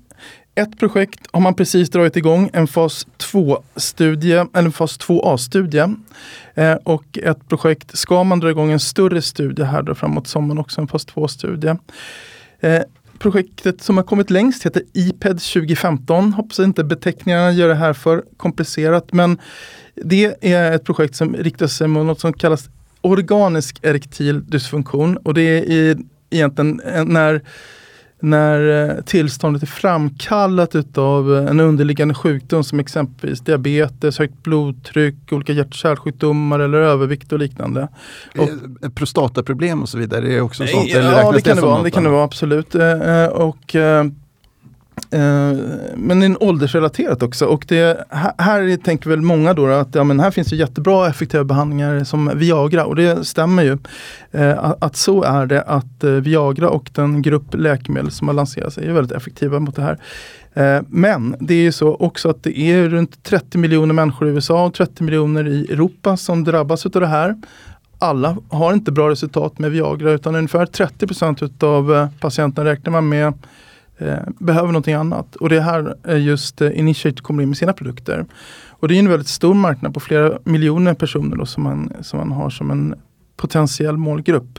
ett 0.54 0.78
projekt 0.78 1.20
har 1.32 1.40
man 1.40 1.54
precis 1.54 1.90
dragit 1.90 2.16
igång, 2.16 2.50
en 2.52 2.66
fas 2.66 3.06
2-studie, 3.18 4.46
eller 4.54 4.70
fas 4.70 4.98
2A-studie. 4.98 5.94
Eh, 6.54 6.74
och 6.74 7.18
ett 7.18 7.48
projekt 7.48 7.98
ska 7.98 8.24
man 8.24 8.40
dra 8.40 8.50
igång 8.50 8.70
en 8.70 8.80
större 8.80 9.22
studie 9.22 9.62
här 9.62 9.82
då 9.82 9.94
framåt 9.94 10.26
sommaren 10.26 10.58
också, 10.58 10.80
en 10.80 10.88
fas 10.88 11.06
2-studie. 11.06 11.76
Eh, 12.60 12.82
projektet 13.18 13.82
som 13.82 13.96
har 13.96 14.04
kommit 14.04 14.30
längst 14.30 14.66
heter 14.66 14.82
IPED 14.92 15.40
2015. 15.40 16.32
Hoppas 16.32 16.58
inte 16.58 16.84
beteckningarna 16.84 17.52
gör 17.52 17.68
det 17.68 17.74
här 17.74 17.92
för 17.92 18.24
komplicerat 18.36 19.12
men 19.12 19.38
det 19.94 20.36
är 20.40 20.72
ett 20.72 20.84
projekt 20.84 21.16
som 21.16 21.36
riktar 21.36 21.66
sig 21.66 21.88
mot 21.88 22.06
något 22.06 22.20
som 22.20 22.32
kallas 22.32 22.68
organisk 23.00 23.78
erektil 23.82 24.44
dysfunktion 24.46 25.16
och 25.16 25.34
det 25.34 25.42
är 25.42 25.98
egentligen 26.30 26.80
eh, 26.80 27.04
när 27.04 27.42
när 28.24 28.90
eh, 28.90 29.02
tillståndet 29.02 29.62
är 29.62 29.66
framkallat 29.66 30.74
utav 30.74 31.36
en 31.36 31.60
underliggande 31.60 32.14
sjukdom 32.14 32.64
som 32.64 32.80
exempelvis 32.80 33.40
diabetes, 33.40 34.18
högt 34.18 34.42
blodtryck, 34.42 35.32
olika 35.32 35.52
hjärt 35.52 35.66
och 35.66 35.74
kärlsjukdomar 35.74 36.60
eller 36.60 36.78
övervikt 36.78 37.32
och 37.32 37.38
liknande. 37.38 37.88
Och, 38.38 38.48
Prostataproblem 38.94 39.82
och 39.82 39.88
så 39.88 39.98
vidare 39.98 40.34
är 40.34 40.40
också 40.40 40.66
sånt? 40.66 40.88
Ja, 40.88 41.32
det 41.32 41.40
kan 41.40 41.56
det, 41.56 41.62
vara, 41.62 41.82
det 41.82 41.90
kan 41.90 42.04
det 42.04 42.10
vara 42.10 42.24
absolut. 42.24 42.74
Eh, 42.74 43.26
och 43.26 43.74
Eh, 43.84 44.04
Eh, 45.10 45.58
men 45.96 46.20
det 46.20 46.26
är 46.26 46.42
åldersrelaterat 46.42 47.22
också 47.22 47.46
och 47.46 47.64
det, 47.68 48.04
här, 48.38 48.76
tänker 48.76 49.10
väl 49.10 49.20
många 49.20 49.54
då 49.54 49.66
att 49.66 49.94
ja, 49.94 50.04
men 50.04 50.20
här 50.20 50.30
finns 50.30 50.48
det 50.48 50.56
jättebra 50.56 51.08
effektiva 51.08 51.44
behandlingar 51.44 52.04
som 52.04 52.30
Viagra 52.34 52.84
och 52.84 52.96
det 52.96 53.24
stämmer 53.24 53.62
ju. 53.62 53.78
Eh, 54.32 54.64
att, 54.64 54.84
att, 54.84 54.96
så 54.96 55.22
är 55.22 55.46
det 55.46 55.62
att 55.62 56.04
eh, 56.04 56.10
Viagra 56.10 56.68
och 56.68 56.90
den 56.94 57.22
grupp 57.22 57.54
läkemedel 57.54 58.10
som 58.10 58.28
har 58.28 58.34
lanserats 58.34 58.78
är 58.78 58.92
väldigt 58.92 59.16
effektiva 59.16 59.60
mot 59.60 59.76
det 59.76 59.82
här. 59.82 59.98
Eh, 60.54 60.82
men 60.88 61.36
det 61.40 61.54
är 61.54 61.62
ju 61.62 61.72
så 61.72 61.94
också 61.94 62.30
att 62.30 62.42
det 62.42 62.58
är 62.58 62.88
runt 62.88 63.24
30 63.24 63.58
miljoner 63.58 63.94
människor 63.94 64.28
i 64.28 64.30
USA 64.30 64.66
och 64.66 64.74
30 64.74 65.02
miljoner 65.02 65.48
i 65.48 65.72
Europa 65.72 66.16
som 66.16 66.44
drabbas 66.44 66.86
av 66.86 66.92
det 66.92 67.06
här 67.06 67.34
alla 67.98 68.36
har 68.48 68.72
inte 68.72 68.92
bra 68.92 69.10
resultat 69.10 69.58
med 69.58 69.70
Viagra 69.70 70.12
utan 70.12 70.34
ungefär 70.34 70.66
30 70.66 71.06
procent 71.06 71.62
av 71.62 71.94
eh, 71.94 72.08
patienterna 72.20 72.70
räknar 72.70 72.92
man 72.92 73.08
med 73.08 73.32
Eh, 73.98 74.18
behöver 74.38 74.66
någonting 74.66 74.94
annat. 74.94 75.36
Och 75.36 75.48
det 75.48 75.56
är 75.56 75.60
här 75.60 76.16
just 76.16 76.60
eh, 76.60 76.78
Initiate 76.78 77.22
kommer 77.22 77.42
in 77.42 77.48
med 77.48 77.58
sina 77.58 77.72
produkter. 77.72 78.26
Och 78.68 78.88
det 78.88 78.94
är 78.94 78.98
en 78.98 79.08
väldigt 79.08 79.28
stor 79.28 79.54
marknad 79.54 79.94
på 79.94 80.00
flera 80.00 80.38
miljoner 80.44 80.94
personer 80.94 81.36
då, 81.36 81.46
som, 81.46 81.62
man, 81.62 81.92
som 82.02 82.18
man 82.18 82.32
har 82.32 82.50
som 82.50 82.70
en 82.70 82.94
potentiell 83.36 83.96
målgrupp. 83.96 84.58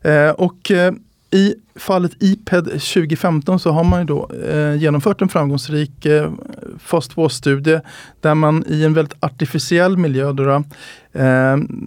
Eh, 0.00 0.30
och 0.30 0.70
eh, 0.70 0.92
i 1.30 1.54
fallet 1.76 2.12
IPED 2.22 2.64
2015 2.64 3.60
så 3.60 3.70
har 3.70 3.84
man 3.84 4.06
då 4.06 4.30
eh, 4.48 4.74
genomfört 4.74 5.22
en 5.22 5.28
framgångsrik 5.28 6.06
eh, 6.06 6.30
fas 6.78 7.10
2-studie 7.10 7.80
där 8.20 8.34
man 8.34 8.64
i 8.66 8.84
en 8.84 8.94
väldigt 8.94 9.16
artificiell 9.20 9.96
miljö 9.96 10.32
då, 10.32 10.50
eh, 10.50 10.62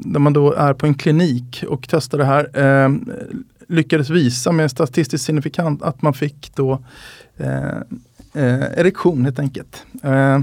där 0.06 0.20
man 0.20 0.34
då 0.34 0.54
är 0.54 0.74
på 0.74 0.86
en 0.86 0.94
klinik 0.94 1.64
och 1.68 1.86
testar 1.90 2.18
det 2.18 2.26
här 2.26 2.50
eh, 2.54 2.90
lyckades 3.68 4.10
visa 4.10 4.52
med 4.52 4.72
statistiskt 4.72 5.26
signifikant 5.26 5.82
att 5.82 6.02
man 6.02 6.14
fick 6.14 6.52
då 6.56 6.84
eh, 7.38 7.78
eh, 8.34 8.64
erektion 8.80 9.26
helt 9.26 9.40
enkelt. 9.40 9.86
Eh, 10.04 10.40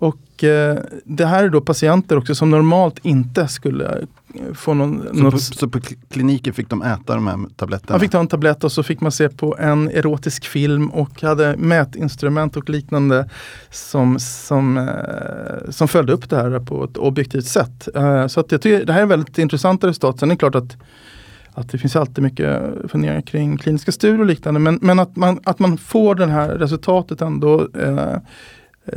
Och 0.00 0.44
eh, 0.44 0.78
det 1.04 1.26
här 1.26 1.44
är 1.44 1.48
då 1.48 1.60
patienter 1.60 2.16
också 2.16 2.34
som 2.34 2.50
normalt 2.50 2.98
inte 3.02 3.48
skulle 3.48 4.06
få 4.54 4.74
någon... 4.74 5.06
Så, 5.12 5.22
något, 5.22 5.32
på, 5.32 5.38
så 5.38 5.68
på 5.68 5.80
kliniken 6.10 6.54
fick 6.54 6.68
de 6.68 6.82
äta 6.82 7.14
de 7.14 7.26
här 7.26 7.38
tabletterna? 7.56 7.92
man 7.92 8.00
fick 8.00 8.10
ta 8.10 8.20
en 8.20 8.28
tablett 8.28 8.64
och 8.64 8.72
så 8.72 8.82
fick 8.82 9.00
man 9.00 9.12
se 9.12 9.28
på 9.28 9.56
en 9.58 9.90
erotisk 9.90 10.44
film 10.44 10.90
och 10.90 11.22
hade 11.22 11.56
mätinstrument 11.56 12.56
och 12.56 12.68
liknande 12.70 13.28
som, 13.70 14.18
som, 14.18 14.90
som 15.68 15.88
följde 15.88 16.12
upp 16.12 16.30
det 16.30 16.36
här 16.36 16.60
på 16.60 16.84
ett 16.84 16.96
objektivt 16.96 17.46
sätt. 17.46 17.88
Så 18.28 18.40
att 18.40 18.52
jag 18.52 18.62
tycker 18.62 18.84
det 18.84 18.92
här 18.92 19.02
är 19.02 19.06
väldigt 19.06 19.38
intressanta 19.38 19.86
resultat. 19.86 20.18
Sen 20.20 20.30
är 20.30 20.34
det 20.34 20.38
klart 20.38 20.54
att 20.54 20.76
att 21.52 21.70
det 21.70 21.78
finns 21.78 21.96
alltid 21.96 22.24
mycket 22.24 22.60
funderingar 22.88 23.20
kring 23.20 23.58
kliniska 23.58 23.92
studier 23.92 24.20
och 24.20 24.26
liknande. 24.26 24.60
Men, 24.60 24.78
men 24.82 24.98
att, 24.98 25.16
man, 25.16 25.40
att 25.44 25.58
man 25.58 25.78
får 25.78 26.14
det 26.14 26.26
här 26.26 26.48
resultatet 26.48 27.20
ändå 27.20 27.68
eh, 27.78 28.16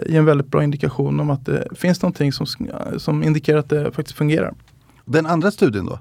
ger 0.07 0.19
en 0.19 0.25
väldigt 0.25 0.47
bra 0.47 0.63
indikation 0.63 1.19
om 1.19 1.29
att 1.29 1.45
det 1.45 1.67
finns 1.75 2.01
någonting 2.01 2.33
som, 2.33 2.45
som 2.97 3.23
indikerar 3.23 3.57
att 3.57 3.69
det 3.69 3.91
faktiskt 3.91 4.17
fungerar. 4.17 4.53
Den 5.05 5.25
andra 5.25 5.51
studien 5.51 5.85
då? 5.85 5.99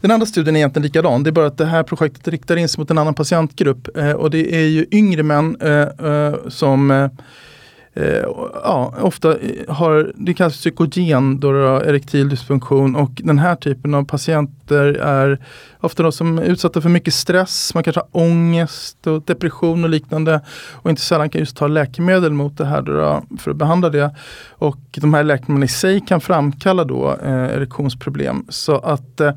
Den 0.00 0.10
andra 0.10 0.26
studien 0.26 0.56
är 0.56 0.60
egentligen 0.60 0.82
likadan. 0.82 1.22
Det 1.22 1.30
är 1.30 1.32
bara 1.32 1.46
att 1.46 1.58
det 1.58 1.66
här 1.66 1.82
projektet 1.82 2.28
riktar 2.28 2.56
in 2.56 2.68
sig 2.68 2.80
mot 2.80 2.90
en 2.90 2.98
annan 2.98 3.14
patientgrupp. 3.14 3.96
Eh, 3.96 4.12
och 4.12 4.30
det 4.30 4.54
är 4.54 4.66
ju 4.66 4.86
yngre 4.90 5.22
män 5.22 5.56
eh, 5.60 5.70
eh 5.70 6.34
som 6.48 7.08
eh, 7.94 8.24
ja, 8.64 8.94
ofta 9.00 9.36
har, 9.68 10.12
det 10.14 10.34
kallas 10.34 10.56
psykogen, 10.56 11.40
då 11.40 11.50
erektil 11.80 12.28
dysfunktion 12.28 12.96
och 12.96 13.10
den 13.14 13.38
här 13.38 13.56
typen 13.56 13.94
av 13.94 14.04
patienter 14.04 14.84
är 14.94 15.38
ofta 15.80 16.02
de 16.02 16.12
som 16.12 16.38
är 16.38 16.42
utsatta 16.42 16.80
för 16.80 16.88
mycket 16.88 17.14
stress, 17.14 17.74
man 17.74 17.82
kanske 17.82 18.00
har 18.00 18.08
ångest 18.22 19.06
och 19.06 19.22
depression 19.22 19.84
och 19.84 19.90
liknande 19.90 20.40
och 20.72 20.90
inte 20.90 21.02
sällan 21.02 21.30
kan 21.30 21.40
just 21.40 21.56
ta 21.56 21.66
läkemedel 21.66 22.32
mot 22.32 22.58
det 22.58 22.64
här 22.64 22.82
då, 22.82 23.22
för 23.38 23.50
att 23.50 23.56
behandla 23.56 23.90
det. 23.90 24.14
Och 24.50 24.78
de 24.90 25.14
här 25.14 25.22
läkemedlen 25.22 25.62
i 25.62 25.68
sig 25.68 26.00
kan 26.00 26.20
framkalla 26.20 26.84
då 26.84 27.16
eh, 27.22 27.44
erektionsproblem. 27.44 28.46
Så 28.48 28.78
att 28.78 29.20
eh, 29.20 29.32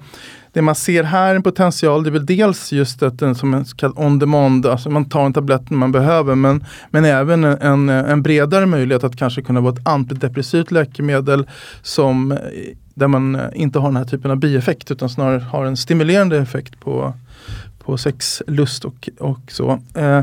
det 0.58 0.62
man 0.62 0.76
ser 0.76 1.04
här 1.04 1.36
en 1.36 1.44
potential, 1.44 2.04
det 2.04 2.10
är 2.10 2.12
väl 2.12 2.26
dels 2.26 2.72
just 2.72 3.04
att 3.04 3.20
den 3.20 3.36
som 3.36 3.54
en 3.54 3.66
så 3.66 3.76
kallad 3.76 3.98
on 3.98 4.20
demand, 4.20 4.66
alltså 4.66 4.90
man 4.90 5.06
tar 5.06 5.26
en 5.26 5.34
tablett 5.34 5.70
när 5.70 5.78
man 5.78 5.92
behöver, 5.92 6.36
men, 6.36 6.66
men 6.92 7.06
även 7.06 7.44
en, 7.44 7.90
en 7.90 8.24
bredare 8.24 8.66
möjlighet 8.66 9.04
att 9.04 9.16
kanske 9.16 9.42
kunna 9.42 9.62
vara 9.62 9.74
ett 9.74 9.88
antidepressivt 9.88 10.72
läkemedel 10.72 11.48
som 11.82 12.32
eh, 12.32 12.38
där 12.94 13.08
man 13.08 13.40
inte 13.54 13.80
har 13.80 13.88
den 13.88 13.98
här 13.98 14.06
typen 14.06 14.32
av 14.32 14.38
bieffekt 14.38 14.92
utan 14.92 15.10
snarare 15.10 15.40
har 15.40 15.66
en 15.66 15.78
stimulerande 15.78 16.38
effekt 16.38 16.80
på, 16.80 17.14
på 17.88 17.98
sexlust 17.98 18.86
och, 18.86 19.10
och 19.20 19.40
så. 19.48 19.72
Eh, 19.94 20.22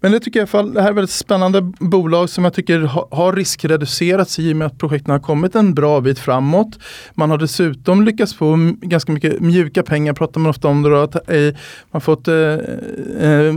men 0.00 0.12
det 0.12 0.20
tycker 0.20 0.40
jag 0.40 0.48
i 0.48 0.50
alla 0.50 0.62
fall, 0.62 0.74
det 0.74 0.80
här 0.80 0.88
är 0.88 0.90
ett 0.90 0.96
väldigt 0.96 1.10
spännande 1.10 1.72
bolag 1.78 2.30
som 2.30 2.44
jag 2.44 2.54
tycker 2.54 2.80
ha, 2.80 3.08
har 3.10 3.32
riskreducerats 3.32 4.38
i 4.38 4.52
och 4.52 4.56
med 4.56 4.66
att 4.66 4.78
projekten 4.78 5.12
har 5.12 5.18
kommit 5.18 5.54
en 5.54 5.74
bra 5.74 6.00
bit 6.00 6.18
framåt. 6.18 6.78
Man 7.14 7.30
har 7.30 7.38
dessutom 7.38 8.02
lyckats 8.02 8.34
få 8.34 8.56
ganska 8.80 9.12
mycket 9.12 9.40
mjuka 9.40 9.82
pengar, 9.82 10.12
pratar 10.12 10.40
man 10.40 10.50
ofta 10.50 10.68
om 10.68 10.82
det 10.82 10.90
då, 10.90 10.96
att, 10.96 11.14
eh, 11.14 11.40
man 11.40 11.52
har 11.90 12.00
fått 12.00 12.28
eh, 12.28 12.36
eh, 13.28 13.54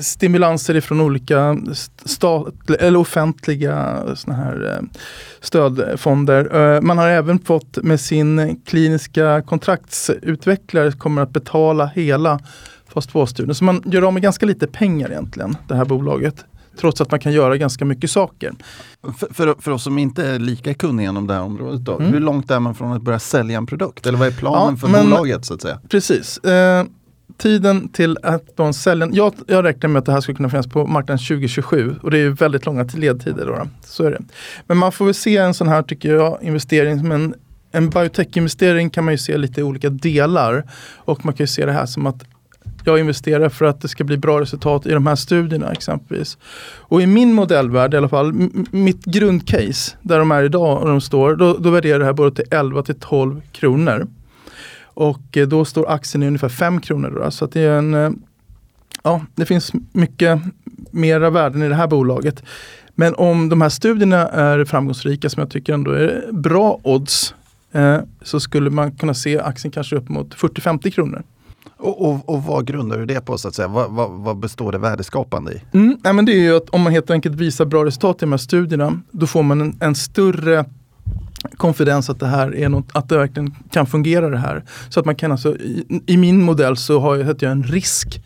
stimulanser 0.00 0.76
ifrån 0.76 1.00
olika 1.00 1.56
stat, 2.04 2.70
eller 2.80 2.98
offentliga 2.98 4.02
såna 4.14 4.36
här 4.36 4.76
eh, 4.76 4.98
stödfonder. 5.40 6.74
Eh, 6.74 6.80
man 6.80 6.98
har 6.98 7.08
även 7.08 7.38
fått 7.38 7.76
med 7.82 8.00
sin 8.00 8.60
kliniska 8.66 9.42
kontraktsutvecklare 9.42 10.92
kommer 10.92 11.22
att 11.22 11.30
betala 11.30 11.86
hela 11.86 12.07
fas 12.88 13.08
2-studien. 13.08 13.54
Så 13.54 13.64
man 13.64 13.82
gör 13.86 14.02
av 14.02 14.12
med 14.12 14.22
ganska 14.22 14.46
lite 14.46 14.66
pengar 14.66 15.10
egentligen, 15.10 15.56
det 15.68 15.74
här 15.74 15.84
bolaget. 15.84 16.44
Trots 16.80 17.00
att 17.00 17.10
man 17.10 17.20
kan 17.20 17.32
göra 17.32 17.56
ganska 17.56 17.84
mycket 17.84 18.10
saker. 18.10 18.54
För, 19.18 19.34
för, 19.34 19.54
för 19.58 19.70
oss 19.70 19.82
som 19.82 19.98
inte 19.98 20.26
är 20.26 20.38
lika 20.38 20.74
kunniga 20.74 21.08
inom 21.10 21.26
det 21.26 21.34
här 21.34 21.42
området, 21.42 21.80
då, 21.80 21.98
mm. 21.98 22.12
hur 22.12 22.20
långt 22.20 22.50
är 22.50 22.60
man 22.60 22.74
från 22.74 22.92
att 22.92 23.02
börja 23.02 23.18
sälja 23.18 23.58
en 23.58 23.66
produkt? 23.66 24.06
Eller 24.06 24.18
vad 24.18 24.28
är 24.28 24.32
planen 24.32 24.74
ja, 24.74 24.76
för 24.76 24.88
men, 24.88 25.10
bolaget? 25.10 25.44
så 25.44 25.54
att 25.54 25.62
säga? 25.62 25.80
Precis. 25.88 26.38
Eh, 26.38 26.84
tiden 27.36 27.88
till 27.88 28.18
att 28.22 28.56
de 28.56 28.72
säljer, 28.72 29.10
jag, 29.12 29.34
jag 29.46 29.64
räknar 29.64 29.90
med 29.90 30.00
att 30.00 30.06
det 30.06 30.12
här 30.12 30.20
ska 30.20 30.34
kunna 30.34 30.50
finnas 30.50 30.66
på 30.66 30.86
marknaden 30.86 31.18
2027 31.18 31.94
och 32.02 32.10
det 32.10 32.18
är 32.18 32.28
väldigt 32.28 32.66
långa 32.66 32.88
ledtider. 32.94 33.46
Då, 33.46 33.68
så 33.84 34.04
är 34.04 34.10
det. 34.10 34.22
Men 34.66 34.76
man 34.76 34.92
får 34.92 35.04
väl 35.04 35.14
se 35.14 35.36
en 35.36 35.54
sån 35.54 35.68
här, 35.68 35.82
tycker 35.82 36.14
jag, 36.14 36.38
investering 36.42 36.98
som 36.98 37.12
en 37.12 37.34
en 37.72 37.90
biotech-investering 37.90 38.90
kan 38.90 39.04
man 39.04 39.14
ju 39.14 39.18
se 39.18 39.38
lite 39.38 39.60
i 39.60 39.64
olika 39.64 39.90
delar. 39.90 40.64
Och 40.96 41.24
man 41.24 41.34
kan 41.34 41.44
ju 41.44 41.48
se 41.48 41.66
det 41.66 41.72
här 41.72 41.86
som 41.86 42.06
att 42.06 42.24
jag 42.84 42.98
investerar 42.98 43.48
för 43.48 43.64
att 43.64 43.80
det 43.80 43.88
ska 43.88 44.04
bli 44.04 44.16
bra 44.16 44.40
resultat 44.40 44.86
i 44.86 44.90
de 44.90 45.06
här 45.06 45.16
studierna 45.16 45.72
exempelvis. 45.72 46.38
Och 46.78 47.02
i 47.02 47.06
min 47.06 47.32
modellvärld 47.32 47.94
i 47.94 47.96
alla 47.96 48.08
fall, 48.08 48.32
mitt 48.70 49.04
grundcase 49.04 49.96
där 50.02 50.18
de 50.18 50.30
är 50.30 50.42
idag 50.42 50.82
och 50.82 50.88
de 50.88 51.00
står, 51.00 51.36
då, 51.36 51.56
då 51.56 51.70
värderar 51.70 51.98
det 51.98 52.04
här 52.04 52.12
både 52.12 52.36
till 52.36 52.44
11 52.50 52.82
till 52.82 53.00
12 53.00 53.40
kronor. 53.52 54.06
Och 54.82 55.36
eh, 55.36 55.48
då 55.48 55.64
står 55.64 55.90
aktien 55.90 56.22
i 56.22 56.26
ungefär 56.26 56.48
5 56.48 56.80
kronor. 56.80 57.20
Då, 57.24 57.30
så 57.30 57.46
det 57.46 57.60
är 57.60 57.78
en 57.78 57.94
eh, 57.94 58.10
Ja, 59.02 59.20
det 59.34 59.46
finns 59.46 59.72
mycket 59.92 60.40
mera 60.90 61.30
värden 61.30 61.62
i 61.62 61.68
det 61.68 61.74
här 61.74 61.86
bolaget. 61.86 62.42
Men 62.94 63.14
om 63.14 63.48
de 63.48 63.60
här 63.60 63.68
studierna 63.68 64.28
är 64.28 64.64
framgångsrika, 64.64 65.30
som 65.30 65.40
jag 65.40 65.50
tycker 65.50 65.72
ändå 65.74 65.90
är 65.90 66.32
bra 66.32 66.80
odds, 66.82 67.34
eh, 67.72 67.98
så 68.22 68.40
skulle 68.40 68.70
man 68.70 68.92
kunna 68.92 69.14
se 69.14 69.38
aktien 69.38 69.70
kanske 69.70 69.96
upp 69.96 70.08
mot 70.08 70.34
40-50 70.34 70.90
kronor. 70.90 71.22
Och, 71.76 72.08
och, 72.08 72.28
och, 72.28 72.42
vad 72.44 72.66
grundar 72.66 72.98
du 72.98 73.06
det 73.06 73.20
på 73.20 73.38
så 73.38 73.48
att 73.48 73.54
säga? 73.54 73.68
Vad, 73.68 73.90
vad, 73.90 74.10
vad 74.10 74.38
består 74.38 74.72
det 74.72 74.78
värdeskapande 74.78 75.52
i? 75.52 75.62
Mm, 75.72 75.98
nej, 76.04 76.12
men 76.12 76.24
det 76.24 76.32
är 76.32 76.40
ju 76.40 76.56
att 76.56 76.68
om 76.70 76.80
man 76.80 76.92
helt 76.92 77.10
enkelt 77.10 77.34
visar 77.34 77.64
bra 77.64 77.84
resultat 77.84 78.16
i 78.16 78.20
de 78.20 78.32
här 78.32 78.38
studierna, 78.38 79.00
då 79.10 79.26
får 79.26 79.42
man 79.42 79.60
en, 79.60 79.76
en 79.80 79.94
större 79.94 80.64
konfidens 81.56 82.10
att 82.10 82.20
det 82.20 82.26
här 82.26 82.56
är 82.56 82.68
något, 82.68 82.88
att 82.92 83.08
det 83.08 83.18
verkligen 83.18 83.54
kan 83.70 83.86
fungera 83.86 84.28
det 84.28 84.38
här. 84.38 84.64
Så 84.88 85.00
att 85.00 85.06
man 85.06 85.14
kan 85.14 85.32
alltså, 85.32 85.56
i, 85.56 86.02
i 86.06 86.16
min 86.16 86.42
modell 86.42 86.76
så 86.76 87.00
har 87.00 87.16
jag, 87.16 87.42
jag 87.42 87.52
en 87.52 87.62
risk 87.62 88.22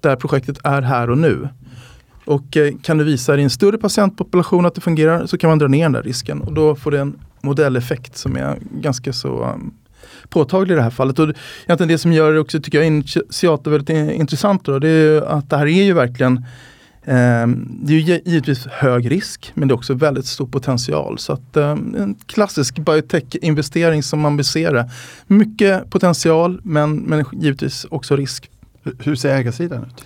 där 0.00 0.16
projektet 0.16 0.58
är 0.64 0.82
här 0.82 1.10
och 1.10 1.18
nu. 1.18 1.48
Och 2.24 2.56
eh, 2.56 2.72
kan 2.82 2.98
du 2.98 3.04
visa 3.04 3.38
i 3.38 3.42
en 3.42 3.50
större 3.50 3.78
patientpopulation 3.78 4.66
att 4.66 4.74
det 4.74 4.80
fungerar 4.80 5.26
så 5.26 5.38
kan 5.38 5.50
man 5.50 5.58
dra 5.58 5.68
ner 5.68 5.82
den 5.82 5.92
där 5.92 6.02
risken 6.02 6.40
och 6.40 6.52
då 6.52 6.74
får 6.74 6.90
det 6.90 7.00
en 7.00 7.18
modelleffekt 7.40 8.16
som 8.16 8.36
är 8.36 8.58
ganska 8.70 9.12
så 9.12 9.44
ehm, 9.44 9.70
påtaglig 10.28 10.74
i 10.74 10.76
det 10.76 10.82
här 10.82 10.90
fallet. 10.90 11.18
Och 11.18 11.28
egentligen 11.66 11.88
det 11.88 11.98
som 11.98 12.12
gör 12.12 12.32
det 12.32 12.40
också, 12.40 12.60
tycker 12.60 12.78
jag, 12.78 12.86
initiator 12.86 13.70
väldigt 13.70 13.90
intressant 14.14 14.64
då, 14.64 14.78
det 14.78 14.88
är 14.88 15.22
att 15.22 15.50
det 15.50 15.56
här 15.56 15.66
är 15.66 15.82
ju 15.82 15.92
verkligen 15.92 16.36
eh, 17.02 17.46
det 17.82 17.94
är 17.94 17.98
ju 17.98 18.20
givetvis 18.24 18.66
hög 18.66 19.10
risk 19.10 19.52
men 19.54 19.68
det 19.68 19.72
är 19.72 19.76
också 19.76 19.94
väldigt 19.94 20.26
stor 20.26 20.46
potential. 20.46 21.18
Så 21.18 21.32
att 21.32 21.56
eh, 21.56 21.70
en 21.70 22.16
klassisk 22.26 22.78
biotech-investering 22.78 24.02
som 24.02 24.20
man 24.20 24.36
vill 24.36 24.46
se 24.46 24.70
det. 24.70 24.90
Mycket 25.26 25.90
potential 25.90 26.60
men, 26.62 26.96
men 26.96 27.24
givetvis 27.32 27.86
också 27.90 28.16
risk. 28.16 28.50
Hur 28.98 29.14
ser 29.14 29.36
ägarsidan 29.36 29.82
ut? 29.82 30.04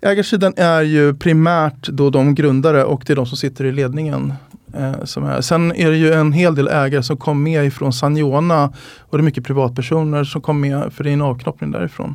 Ägarsidan 0.00 0.54
är 0.56 0.82
ju 0.82 1.14
primärt 1.14 1.88
då 1.88 2.10
de 2.10 2.34
grundare 2.34 2.84
och 2.84 3.02
det 3.06 3.12
är 3.12 3.16
de 3.16 3.26
som 3.26 3.36
sitter 3.36 3.64
i 3.64 3.72
ledningen. 3.72 4.32
Eh, 4.74 5.04
som 5.04 5.24
är. 5.24 5.40
Sen 5.40 5.72
är 5.72 5.90
det 5.90 5.96
ju 5.96 6.12
en 6.12 6.32
hel 6.32 6.54
del 6.54 6.68
ägare 6.68 7.02
som 7.02 7.16
kom 7.16 7.42
med 7.42 7.66
ifrån 7.66 7.92
Saniona 7.92 8.72
och 9.00 9.18
det 9.18 9.22
är 9.22 9.24
mycket 9.24 9.44
privatpersoner 9.44 10.24
som 10.24 10.40
kom 10.40 10.60
med 10.60 10.92
för 10.92 11.04
det 11.04 11.10
är 11.10 11.14
en 11.14 11.22
avknoppning 11.22 11.70
därifrån. 11.70 12.14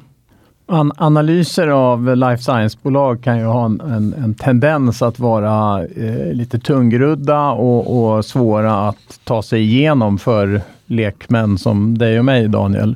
An 0.65 0.91
analyser 0.97 1.67
av 1.67 2.15
life 2.15 2.43
science-bolag 2.43 3.23
kan 3.23 3.37
ju 3.39 3.45
ha 3.45 3.65
en, 3.65 3.81
en, 3.81 4.13
en 4.13 4.33
tendens 4.33 5.01
att 5.01 5.19
vara 5.19 5.83
eh, 5.83 6.33
lite 6.33 6.59
tungrodda 6.59 7.49
och, 7.49 8.15
och, 8.15 8.25
svåra 8.25 8.87
att 8.89 9.19
ta 9.23 9.41
sig 9.41 9.61
igenom 9.61 10.17
för 10.17 10.61
lekmän 10.85 11.57
som 11.57 11.97
dig 11.97 12.19
och 12.19 12.25
mig, 12.25 12.47
Daniel, 12.47 12.89
eh, 12.89 12.95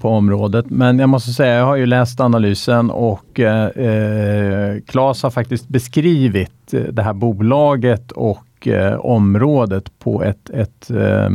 på 0.00 0.08
området. 0.08 0.70
Men 0.70 0.98
jag 0.98 1.08
måste 1.08 1.32
säga, 1.32 1.54
jag 1.54 1.66
har 1.66 1.76
ju 1.76 1.86
läst 1.86 2.20
analysen 2.20 2.90
och 2.90 3.40
eh, 3.40 3.66
eh 3.66 4.80
Claes 4.86 5.22
har 5.22 5.30
faktiskt 5.30 5.68
beskrivit 5.68 6.74
det 6.90 7.02
här 7.02 7.12
bolaget 7.12 8.12
och 8.12 8.68
eh, 8.68 8.94
området 8.94 9.98
på 9.98 10.22
ett, 10.22 10.50
ett 10.50 10.90
eh, 10.90 11.30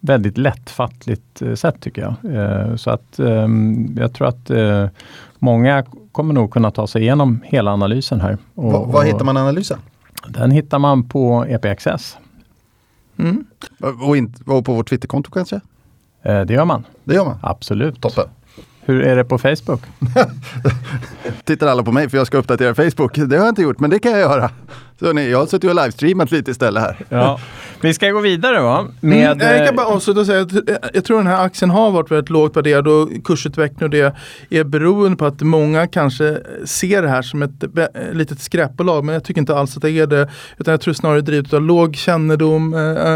väldigt 0.00 0.38
lättfattligt 0.38 1.42
eh, 1.42 1.54
sätt 1.54 1.80
tycker 1.80 2.02
jag. 2.02 2.34
Eh, 2.34 2.76
så 2.76 2.90
att 2.90 3.18
ehm, 3.18 3.96
jag 3.98 4.12
tror 4.12 4.28
att 4.28 4.50
eh, 4.50 4.86
många 5.38 5.84
kommer 6.12 6.34
nog 6.34 6.50
kunna 6.50 6.70
ta 6.70 6.86
sig 6.86 7.02
igenom 7.02 7.40
hela 7.44 7.72
analysen 7.72 8.20
här. 8.20 8.38
Och, 8.54 8.72
var, 8.72 8.86
var 8.86 9.04
hittar 9.04 9.24
man 9.24 9.36
analysen? 9.36 9.78
Den 10.28 10.50
hittar 10.50 10.78
man 10.78 11.08
på 11.08 11.46
EPXS. 11.48 12.16
Mm. 13.16 13.44
Och, 14.02 14.16
in, 14.16 14.34
och 14.46 14.64
på 14.64 14.72
vårt 14.72 14.88
Twitterkonto 14.88 15.30
kanske? 15.30 15.60
Eh, 16.22 16.40
det 16.40 16.54
gör 16.54 16.64
man. 16.64 16.84
Det 17.04 17.14
gör 17.14 17.24
man? 17.24 17.38
Absolut. 17.42 18.00
Toppen. 18.00 18.28
Hur 18.80 19.02
är 19.02 19.16
det 19.16 19.24
på 19.24 19.38
Facebook? 19.38 19.80
Tittar 21.44 21.66
alla 21.66 21.82
på 21.82 21.92
mig 21.92 22.08
för 22.08 22.16
jag 22.18 22.26
ska 22.26 22.38
uppdatera 22.38 22.74
Facebook? 22.74 23.14
Det 23.16 23.36
har 23.36 23.44
jag 23.44 23.48
inte 23.48 23.62
gjort, 23.62 23.80
men 23.80 23.90
det 23.90 23.98
kan 23.98 24.12
jag 24.12 24.20
göra. 24.20 24.50
Så 25.00 25.12
ni, 25.12 25.30
jag 25.30 25.38
har 25.38 25.46
suttit 25.46 25.70
och 25.70 25.76
livestreamat 25.76 26.30
lite 26.30 26.50
istället 26.50 26.82
här. 26.82 26.96
Ja. 27.08 27.40
Vi 27.82 27.94
ska 27.94 28.10
gå 28.10 28.20
vidare 28.20 28.60
va? 28.60 28.86
Med, 29.00 29.32
mm, 29.32 29.56
jag 29.56 29.66
kan 29.66 29.76
bara 29.76 29.86
avsluta 29.86 30.20
och 30.20 30.26
säga 30.26 30.42
att 30.42 30.52
jag 30.94 31.04
tror 31.04 31.18
den 31.18 31.26
här 31.26 31.44
aktien 31.44 31.70
har 31.70 31.90
varit 31.90 32.10
väldigt 32.10 32.30
lågt 32.30 32.56
värderad 32.56 32.88
och 32.88 33.08
kursutvecklingen 33.24 33.84
och 33.84 33.90
det 33.90 34.14
är 34.58 34.64
beroende 34.64 35.16
på 35.16 35.26
att 35.26 35.42
många 35.42 35.86
kanske 35.86 36.38
ser 36.64 37.02
det 37.02 37.08
här 37.08 37.22
som 37.22 37.42
ett 37.42 37.50
litet 38.12 38.40
skräpbolag. 38.40 39.04
Men 39.04 39.12
jag 39.12 39.24
tycker 39.24 39.40
inte 39.40 39.56
alls 39.56 39.76
att 39.76 39.82
det 39.82 39.90
är 39.90 40.06
det. 40.06 40.28
Utan 40.58 40.72
jag 40.72 40.80
tror 40.80 40.94
snarare 40.94 41.20
drivet 41.20 41.52
av 41.52 41.62
låg 41.62 41.96
kännedom. 41.96 42.70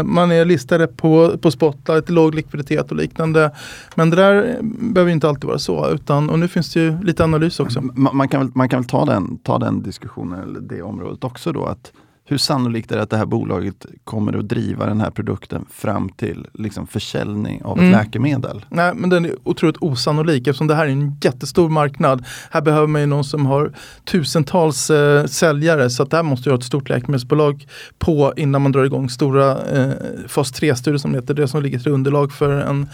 Man 0.05 0.31
är 0.31 0.45
listade 0.45 0.87
på, 0.87 1.37
på 1.41 1.51
Spotlight, 1.51 2.09
låg 2.09 2.35
likviditet 2.35 2.91
och 2.91 2.97
liknande. 2.97 3.51
Men 3.95 4.09
det 4.09 4.15
där 4.15 4.57
behöver 4.61 5.11
inte 5.11 5.29
alltid 5.29 5.45
vara 5.45 5.59
så. 5.59 5.89
Utan, 5.89 6.29
och 6.29 6.39
nu 6.39 6.47
finns 6.47 6.73
det 6.73 6.79
ju 6.79 7.03
lite 7.03 7.23
analys 7.23 7.59
också. 7.59 7.81
Man, 7.81 8.17
man 8.17 8.27
kan 8.27 8.39
väl, 8.39 8.49
man 8.55 8.69
kan 8.69 8.81
väl 8.81 8.89
ta, 8.89 9.05
den, 9.05 9.37
ta 9.37 9.59
den 9.59 9.83
diskussionen, 9.83 10.43
eller 10.43 10.59
det 10.59 10.81
området 10.81 11.23
också 11.23 11.51
då. 11.51 11.74
Att 11.75 11.91
hur 12.27 12.37
sannolikt 12.37 12.91
är 12.91 12.95
det 12.95 13.03
att 13.03 13.09
det 13.09 13.17
här 13.17 13.25
bolaget 13.25 13.85
kommer 14.03 14.37
att 14.37 14.47
driva 14.47 14.85
den 14.85 15.01
här 15.01 15.11
produkten 15.11 15.65
fram 15.71 16.09
till 16.09 16.47
liksom 16.53 16.87
försäljning 16.87 17.63
av 17.63 17.77
ett 17.77 17.81
mm. 17.81 17.91
läkemedel? 17.91 18.65
Nej, 18.69 18.93
men 18.95 19.09
den 19.09 19.25
är 19.25 19.35
otroligt 19.43 19.77
osannolik 19.79 20.47
eftersom 20.47 20.67
det 20.67 20.75
här 20.75 20.85
är 20.85 20.89
en 20.89 21.17
jättestor 21.21 21.69
marknad. 21.69 22.25
Här 22.51 22.61
behöver 22.61 22.87
man 22.87 23.01
ju 23.01 23.07
någon 23.07 23.23
som 23.23 23.45
har 23.45 23.73
tusentals 24.03 24.89
eh, 24.89 25.25
säljare 25.25 25.89
så 25.89 26.03
att 26.03 26.11
det 26.11 26.17
här 26.17 26.23
måste 26.23 26.49
ju 26.49 26.53
ha 26.53 26.57
ett 26.57 26.65
stort 26.65 26.89
läkemedelsbolag 26.89 27.67
på 27.99 28.33
innan 28.37 28.61
man 28.61 28.71
drar 28.71 28.83
igång 28.83 29.09
stora 29.09 29.65
eh, 29.65 29.91
fas 30.27 30.53
3-studier 30.53 30.97
som 30.97 31.11
det 31.11 31.17
heter. 31.17 31.33
Det 31.33 31.47
som 31.47 31.63
ligger 31.63 31.79
till 31.79 31.91
underlag 31.91 32.31
för 32.31 32.51
en 32.51 32.87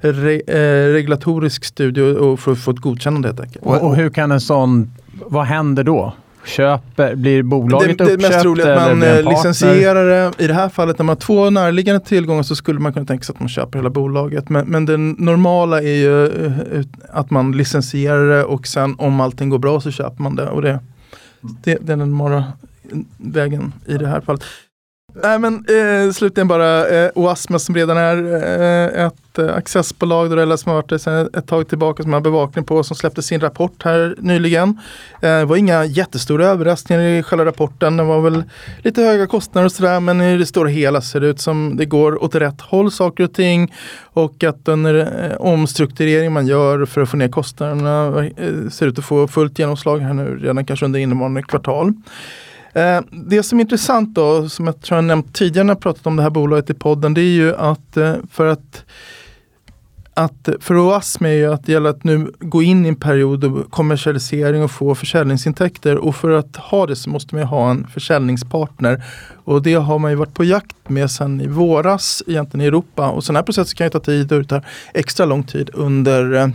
re, 0.00 0.40
eh, 0.46 0.92
regulatorisk 0.92 1.64
studie 1.64 2.02
och 2.02 2.40
för 2.40 2.52
att 2.52 2.58
få 2.58 2.70
ett 2.70 2.78
godkännande 2.78 3.28
helt 3.28 3.40
enkelt. 3.40 3.64
Och, 3.64 3.82
och 3.82 3.96
hur 3.96 4.10
kan 4.10 4.32
en 4.32 4.40
sån, 4.40 4.90
vad 5.26 5.44
händer 5.44 5.84
då? 5.84 6.14
Köper, 6.44 7.14
blir 7.14 7.42
bolaget 7.42 7.98
det, 7.98 8.04
uppköpt? 8.04 8.20
Det 8.20 8.26
är 8.26 8.30
mest 8.30 8.42
troligt 8.42 8.66
att 8.66 8.76
man 8.76 9.02
eh, 9.02 9.30
licensierar 9.30 10.06
det. 10.06 10.44
I 10.44 10.46
det 10.46 10.54
här 10.54 10.68
fallet 10.68 10.98
när 10.98 11.04
man 11.04 11.16
har 11.16 11.20
två 11.20 11.50
närliggande 11.50 12.00
tillgångar 12.00 12.42
så 12.42 12.56
skulle 12.56 12.80
man 12.80 12.92
kunna 12.92 13.06
tänka 13.06 13.24
sig 13.24 13.32
att 13.32 13.40
man 13.40 13.48
köper 13.48 13.78
hela 13.78 13.90
bolaget. 13.90 14.48
Men, 14.48 14.66
men 14.66 14.86
det 14.86 14.96
normala 14.96 15.82
är 15.82 15.96
ju 15.96 16.26
eh, 16.46 16.82
att 17.08 17.30
man 17.30 17.52
licensierar 17.52 18.28
det 18.28 18.44
och 18.44 18.66
sen 18.66 18.94
om 18.98 19.20
allting 19.20 19.50
går 19.50 19.58
bra 19.58 19.80
så 19.80 19.90
köper 19.90 20.22
man 20.22 20.36
det. 20.36 20.48
Och 20.48 20.62
det, 20.62 20.80
det, 21.40 21.78
det 21.80 21.92
är 21.92 21.96
den 21.96 21.98
normala 21.98 22.44
vägen 23.16 23.72
i 23.86 23.98
det 23.98 24.06
här 24.06 24.20
fallet. 24.20 24.42
Nej 25.22 25.38
men 25.38 25.54
eh, 25.54 26.12
slutligen 26.12 26.48
bara 26.48 26.88
eh, 26.88 27.10
Oasma 27.14 27.58
som 27.58 27.74
redan 27.74 27.96
är 27.96 28.16
eh, 28.96 29.06
ett 29.06 29.38
eh, 29.38 29.54
accessbolag, 29.54 30.30
det 30.30 30.58
som 30.58 30.72
har 30.72 30.82
varit 30.82 31.02
sedan 31.02 31.28
ett 31.34 31.46
tag 31.46 31.68
tillbaka 31.68 32.02
som 32.02 32.12
har 32.12 32.20
bevakning 32.20 32.64
på, 32.64 32.82
som 32.82 32.96
släppte 32.96 33.22
sin 33.22 33.40
rapport 33.40 33.82
här 33.82 34.14
nyligen. 34.18 34.68
Eh, 35.22 35.38
det 35.38 35.44
var 35.44 35.56
inga 35.56 35.84
jättestora 35.84 36.46
överraskningar 36.46 37.02
i 37.02 37.22
själva 37.22 37.44
rapporten. 37.44 37.96
Det 37.96 38.02
var 38.02 38.20
väl 38.20 38.42
lite 38.82 39.02
höga 39.02 39.26
kostnader 39.26 39.66
och 39.66 39.72
sådär 39.72 40.00
men 40.00 40.20
i 40.20 40.38
det 40.38 40.46
stora 40.46 40.68
hela 40.68 41.00
ser 41.00 41.20
det 41.20 41.26
ut 41.26 41.40
som 41.40 41.76
det 41.76 41.86
går 41.86 42.22
åt 42.22 42.34
rätt 42.34 42.60
håll 42.60 42.90
saker 42.90 43.24
och 43.24 43.32
ting. 43.32 43.74
Och 44.12 44.44
att 44.44 44.64
den 44.64 44.86
eh, 44.86 45.36
omstrukturering 45.38 46.32
man 46.32 46.46
gör 46.46 46.84
för 46.84 47.00
att 47.00 47.08
få 47.08 47.16
ner 47.16 47.28
kostnaderna 47.28 48.24
eh, 48.36 48.68
ser 48.70 48.86
ut 48.86 48.98
att 48.98 49.04
få 49.04 49.28
fullt 49.28 49.58
genomslag 49.58 49.98
här 49.98 50.14
nu 50.14 50.38
redan 50.38 50.66
kanske 50.66 50.84
under 50.86 51.00
innevarande 51.00 51.42
kvartal. 51.42 51.92
Eh, 52.72 53.00
det 53.10 53.42
som 53.42 53.58
är 53.58 53.62
intressant 53.62 54.14
då, 54.14 54.48
som 54.48 54.66
jag 54.66 54.80
tror 54.80 54.96
jag 54.96 55.04
nämnt 55.04 55.34
tidigare 55.34 55.64
när 55.64 55.74
jag 55.74 55.80
pratat 55.80 56.06
om 56.06 56.16
det 56.16 56.22
här 56.22 56.30
bolaget 56.30 56.70
i 56.70 56.74
podden, 56.74 57.14
det 57.14 57.20
är 57.20 57.34
ju 57.34 57.56
att 57.56 57.96
eh, 57.96 58.14
för 58.32 58.46
att 58.46 58.84
att 60.14 60.48
för 60.60 60.78
OASM 60.78 61.24
är 61.24 61.30
ju 61.30 61.52
att 61.52 61.66
det 61.66 61.72
gäller 61.72 61.90
att 61.90 62.04
nu 62.04 62.32
gå 62.38 62.62
in 62.62 62.86
i 62.86 62.88
en 62.88 62.96
period 62.96 63.44
av 63.44 63.66
kommersialisering 63.70 64.62
och 64.62 64.70
få 64.70 64.94
försäljningsintäkter. 64.94 65.96
Och 65.96 66.16
för 66.16 66.30
att 66.30 66.56
ha 66.56 66.86
det 66.86 66.96
så 66.96 67.10
måste 67.10 67.34
man 67.34 67.42
ju 67.42 67.46
ha 67.46 67.70
en 67.70 67.86
försäljningspartner. 67.86 69.04
Och 69.44 69.62
det 69.62 69.74
har 69.74 69.98
man 69.98 70.10
ju 70.10 70.16
varit 70.16 70.34
på 70.34 70.44
jakt 70.44 70.88
med 70.88 71.10
sedan 71.10 71.40
i 71.40 71.46
våras 71.46 72.22
egentligen 72.26 72.64
i 72.64 72.66
Europa. 72.66 73.10
Och 73.10 73.24
sådana 73.24 73.38
här 73.38 73.44
processer 73.44 73.76
kan 73.76 73.86
ju 73.86 73.90
ta 73.90 74.00
tid 74.00 74.32
och 74.32 74.38
det 74.38 74.48
tar 74.48 74.66
extra 74.94 75.26
lång 75.26 75.42
tid 75.42 75.70
under 75.72 76.34
eh, 76.34 76.48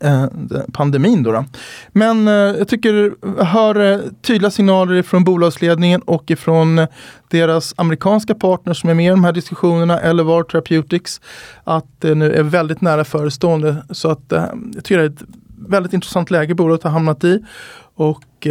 eh, 0.00 0.26
pandemin. 0.72 1.22
Då, 1.22 1.32
då. 1.32 1.44
Men 1.92 2.28
eh, 2.28 2.34
jag 2.34 2.68
tycker 2.68 3.12
jag 3.38 3.44
hör 3.44 3.92
eh, 3.92 3.98
tydliga 4.22 4.50
signaler 4.50 5.02
från 5.02 5.24
bolagsledningen 5.24 6.02
och 6.02 6.30
ifrån 6.30 6.86
deras 7.28 7.74
amerikanska 7.76 8.34
partners 8.34 8.80
som 8.80 8.90
är 8.90 8.94
med 8.94 9.06
i 9.06 9.10
de 9.10 9.24
här 9.24 9.32
diskussionerna, 9.32 10.00
Elevar 10.00 10.42
Therapeutics, 10.42 11.20
att 11.64 11.86
det 11.98 12.14
nu 12.14 12.32
är 12.32 12.42
väldigt 12.42 12.80
nära 12.80 13.04
förestående. 13.04 13.76
Så 13.90 14.10
att 14.10 14.32
eh, 14.32 14.44
jag 14.74 14.84
tycker 14.84 14.98
det 14.98 15.04
är 15.04 15.10
ett 15.10 15.22
väldigt 15.68 15.92
intressant 15.92 16.30
läge 16.30 16.54
bolaget 16.54 16.82
har 16.82 16.90
hamnat 16.90 17.24
i. 17.24 17.44
Och 17.94 18.46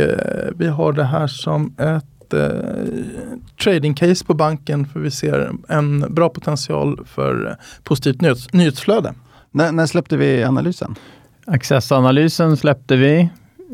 vi 0.55 0.67
har 0.67 0.93
det 0.93 1.03
här 1.03 1.27
som 1.27 1.75
ett 1.77 2.33
trading 3.63 3.93
case 3.93 4.25
på 4.25 4.33
banken 4.33 4.85
för 4.85 4.99
vi 4.99 5.11
ser 5.11 5.51
en 5.67 6.13
bra 6.13 6.29
potential 6.29 7.05
för 7.05 7.57
positivt 7.83 8.21
nyhets 8.21 8.53
nyhetsflöde. 8.53 9.13
När, 9.51 9.71
när 9.71 9.85
släppte 9.85 10.17
vi 10.17 10.43
analysen? 10.43 10.95
Accessanalysen 11.45 12.57
släppte 12.57 12.95
vi 12.95 13.29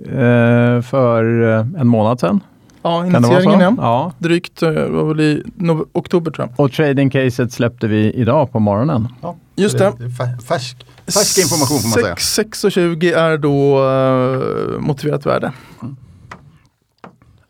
eh, 0.06 0.82
för 0.82 1.42
eh, 1.42 1.82
en 1.82 1.88
månad 1.88 2.20
sedan. 2.20 2.40
Ja, 2.82 3.06
initieringen 3.06 3.60
ja. 3.62 3.74
ja. 3.78 4.12
Drygt 4.18 4.64
eh, 4.64 4.72
var 4.72 5.04
väl 5.04 5.20
i 5.20 5.44
oktober 5.92 6.32
tror 6.32 6.48
jag. 6.48 6.66
Och 6.66 6.72
trading-caset 6.72 7.52
släppte 7.52 7.88
vi 7.88 8.14
idag 8.14 8.52
på 8.52 8.60
morgonen. 8.60 9.08
Ja, 9.22 9.36
Just 9.56 9.78
det. 9.78 9.94
det 10.00 10.10
färsk, 10.48 10.86
färsk 11.06 11.38
information 11.38 11.80
får 11.80 11.90
man 11.90 12.18
säga. 12.18 12.44
6,20 12.44 13.18
är 13.18 13.38
då 13.38 13.84
uh, 13.84 14.80
motiverat 14.80 15.26
värde. 15.26 15.54
Mm. 15.82 15.96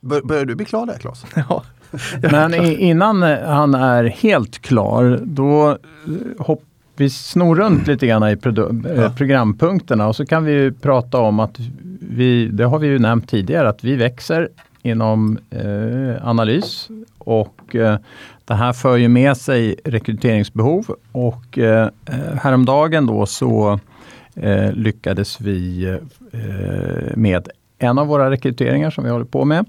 Bör, 0.02 0.22
börjar 0.22 0.46
du 0.46 0.56
bli 0.56 0.66
klar 0.66 0.86
där 0.86 0.98
Claes? 0.98 1.26
ja. 1.50 1.64
Men 2.32 2.54
innan 2.54 3.22
han 3.46 3.76
är 3.76 4.04
helt 4.04 4.60
klar, 4.60 5.20
då 5.24 5.78
hopp, 6.40 6.64
vi 7.02 7.10
snor 7.10 7.56
runt 7.56 7.88
lite 7.88 8.08
grann 8.08 8.24
i 8.24 8.38
ja. 8.96 9.14
programpunkterna 9.18 10.08
och 10.08 10.16
så 10.16 10.26
kan 10.26 10.46
vi 10.46 10.72
prata 10.72 11.18
om 11.18 11.40
att 11.40 11.60
vi, 12.00 12.48
det 12.48 12.66
har 12.66 12.80
vi 12.80 12.88
ju 12.88 13.00
nämnt 13.00 13.30
tidigare, 13.30 13.70
att 13.70 13.84
vi 13.84 13.96
växer 13.96 14.50
inom 14.82 15.38
eh, 15.50 16.28
analys 16.28 16.88
och 17.18 17.76
eh, 17.76 17.98
det 18.46 18.54
här 18.54 18.74
för 18.74 18.98
ju 18.98 19.08
med 19.08 19.38
sig 19.38 19.76
rekryteringsbehov 19.86 20.96
och 21.12 21.58
eh, 21.58 21.90
häromdagen 22.42 23.06
då 23.06 23.26
så 23.26 23.80
eh, 24.36 24.72
lyckades 24.74 25.42
vi 25.42 25.84
eh, 26.32 27.16
med 27.16 27.48
en 27.80 27.98
av 27.98 28.08
våra 28.08 28.32
rekryteringar 28.32 28.90
som 28.90 29.04
vi 29.04 29.10
håller 29.10 29.26
på 29.26 29.46
med. 29.46 29.66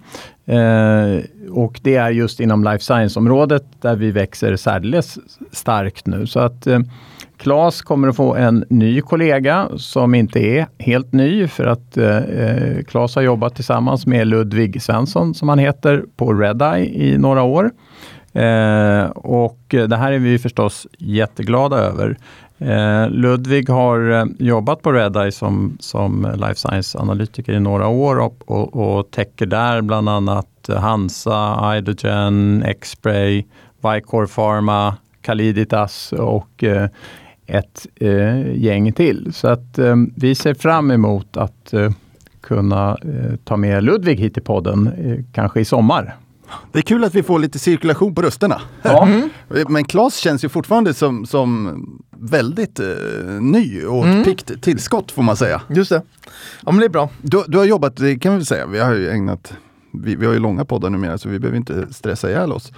Eh, 0.46 1.24
och 1.50 1.80
det 1.82 1.96
är 1.96 2.10
just 2.10 2.40
inom 2.40 2.64
life 2.64 2.84
science-området 2.84 3.64
där 3.80 3.96
vi 3.96 4.10
växer 4.10 4.56
särdeles 4.56 5.18
starkt 5.52 6.06
nu. 6.06 6.26
Så 6.26 6.40
att 6.40 6.66
eh, 6.66 6.80
Claes 7.42 7.82
kommer 7.82 8.08
att 8.08 8.16
få 8.16 8.34
en 8.34 8.64
ny 8.68 9.00
kollega 9.00 9.68
som 9.76 10.14
inte 10.14 10.40
är 10.40 10.66
helt 10.78 11.12
ny 11.12 11.48
för 11.48 11.66
att 11.66 11.96
eh, 11.96 12.16
eh 12.16 12.84
Claes 12.84 13.14
har 13.14 13.22
jobbat 13.22 13.54
tillsammans 13.54 14.06
med 14.06 14.26
Ludvig 14.26 14.82
Svensson 14.82 15.34
som 15.34 15.48
han 15.48 15.58
heter 15.58 16.04
på 16.16 16.32
Redeye 16.32 16.84
i 16.84 17.18
några 17.18 17.42
år. 17.42 17.70
Eh, 18.32 19.04
och 19.10 19.58
det 19.68 19.96
här 19.96 20.12
är 20.12 20.18
vi 20.18 20.38
förstås 20.38 20.86
jätteglada 20.98 21.76
över. 21.76 22.16
Eh, 22.58 23.10
Ludvig 23.10 23.68
har 23.68 24.10
eh, 24.10 24.24
jobbat 24.38 24.82
på 24.82 24.92
Redeye 24.92 25.32
som, 25.32 25.76
som 25.80 26.32
life 26.34 26.54
science-analytiker 26.54 27.52
i 27.52 27.60
några 27.60 27.86
år 27.88 28.18
och, 28.18 28.42
och, 28.46 28.76
och 28.76 29.10
täcker 29.10 29.46
där 29.46 29.80
bland 29.80 30.08
annat 30.08 30.68
Hansa, 30.68 31.76
Idogen, 31.76 32.64
Xspray, 32.80 33.44
Vicor 33.80 34.26
Pharma, 34.26 34.96
Caliditas 35.22 36.12
och 36.12 36.64
eh, 36.64 36.88
ett 37.46 37.86
eh, 37.94 38.56
gäng 38.56 38.92
till. 38.92 39.32
Så 39.32 39.48
att 39.48 39.78
eh, 39.78 39.96
vi 40.16 40.34
ser 40.34 40.54
fram 40.54 40.90
emot 40.90 41.36
att 41.36 41.72
eh, 41.72 41.90
kunna 42.40 42.90
eh, 42.90 43.36
ta 43.44 43.56
med 43.56 43.84
Ludvig 43.84 44.20
hit 44.20 44.38
i 44.38 44.40
podden, 44.40 44.86
eh, 44.86 45.24
kanske 45.32 45.60
i 45.60 45.64
sommar. 45.64 46.16
Det 46.72 46.78
är 46.78 46.82
kul 46.82 47.04
att 47.04 47.14
vi 47.14 47.22
får 47.22 47.38
lite 47.38 47.58
cirkulation 47.58 48.14
på 48.14 48.22
rösterna. 48.22 48.60
Ja. 48.82 49.06
Mm. 49.06 49.30
Men 49.68 49.84
Claes 49.84 50.16
känns 50.16 50.44
ju 50.44 50.48
fortfarande 50.48 50.94
som, 50.94 51.26
som 51.26 52.00
väldigt 52.10 52.80
eh, 52.80 52.86
ny 53.40 53.84
och 53.84 54.06
mm. 54.06 54.24
piggt 54.24 54.62
tillskott 54.62 55.10
får 55.10 55.22
man 55.22 55.36
säga. 55.36 55.62
Just 55.68 55.90
det. 55.90 56.02
Ja 56.60 56.72
men 56.72 56.78
det 56.78 56.84
är 56.84 56.88
bra. 56.88 57.10
Du, 57.22 57.44
du 57.48 57.58
har 57.58 57.64
jobbat, 57.64 57.96
det 57.96 58.18
kan 58.18 58.38
vi 58.38 58.44
säga, 58.44 58.66
vi 58.66 58.78
har 58.78 58.94
ju 58.94 59.10
ägnat, 59.10 59.54
vi, 59.92 60.16
vi 60.16 60.26
har 60.26 60.32
ju 60.32 60.38
långa 60.38 60.64
poddar 60.64 60.90
numera 60.90 61.18
så 61.18 61.28
vi 61.28 61.38
behöver 61.38 61.56
inte 61.56 61.92
stressa 61.92 62.30
ihjäl 62.30 62.52
oss. 62.52 62.72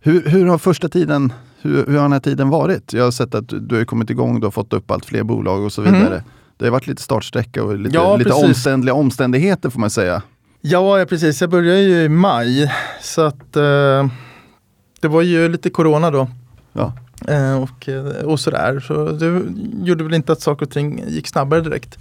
Hur, 0.00 0.28
hur 0.28 0.46
har 0.46 0.58
första 0.58 0.88
tiden 0.88 1.32
hur, 1.62 1.86
hur 1.86 1.94
har 1.94 2.02
den 2.02 2.12
här 2.12 2.20
tiden 2.20 2.48
varit? 2.48 2.92
Jag 2.92 3.04
har 3.04 3.10
sett 3.10 3.34
att 3.34 3.48
du 3.48 3.76
har 3.76 3.84
kommit 3.84 4.10
igång, 4.10 4.40
du 4.40 4.46
har 4.46 4.50
fått 4.50 4.72
upp 4.72 4.90
allt 4.90 5.04
fler 5.04 5.22
bolag 5.22 5.64
och 5.64 5.72
så 5.72 5.82
vidare. 5.82 6.06
Mm. 6.06 6.22
Det 6.56 6.64
har 6.64 6.72
varit 6.72 6.86
lite 6.86 7.02
startsträcka 7.02 7.64
och 7.64 7.78
lite, 7.78 7.94
ja, 7.94 8.16
lite 8.16 8.32
omständliga 8.32 8.94
omständigheter 8.94 9.70
får 9.70 9.80
man 9.80 9.90
säga. 9.90 10.22
Ja, 10.60 11.06
precis. 11.08 11.40
Jag 11.40 11.50
började 11.50 11.80
ju 11.80 12.02
i 12.02 12.08
maj. 12.08 12.72
Så 13.02 13.22
att 13.22 13.56
eh, 13.56 14.08
det 15.00 15.08
var 15.08 15.22
ju 15.22 15.48
lite 15.48 15.70
corona 15.70 16.10
då. 16.10 16.28
Ja. 16.72 16.92
Eh, 17.26 17.62
och, 17.62 17.88
eh, 17.88 18.24
och 18.24 18.40
sådär. 18.40 18.80
Så 18.80 19.04
det 19.04 19.42
gjorde 19.86 20.04
väl 20.04 20.14
inte 20.14 20.32
att 20.32 20.40
saker 20.40 20.66
och 20.66 20.72
ting 20.72 21.04
gick 21.08 21.28
snabbare 21.28 21.60
direkt. 21.60 21.98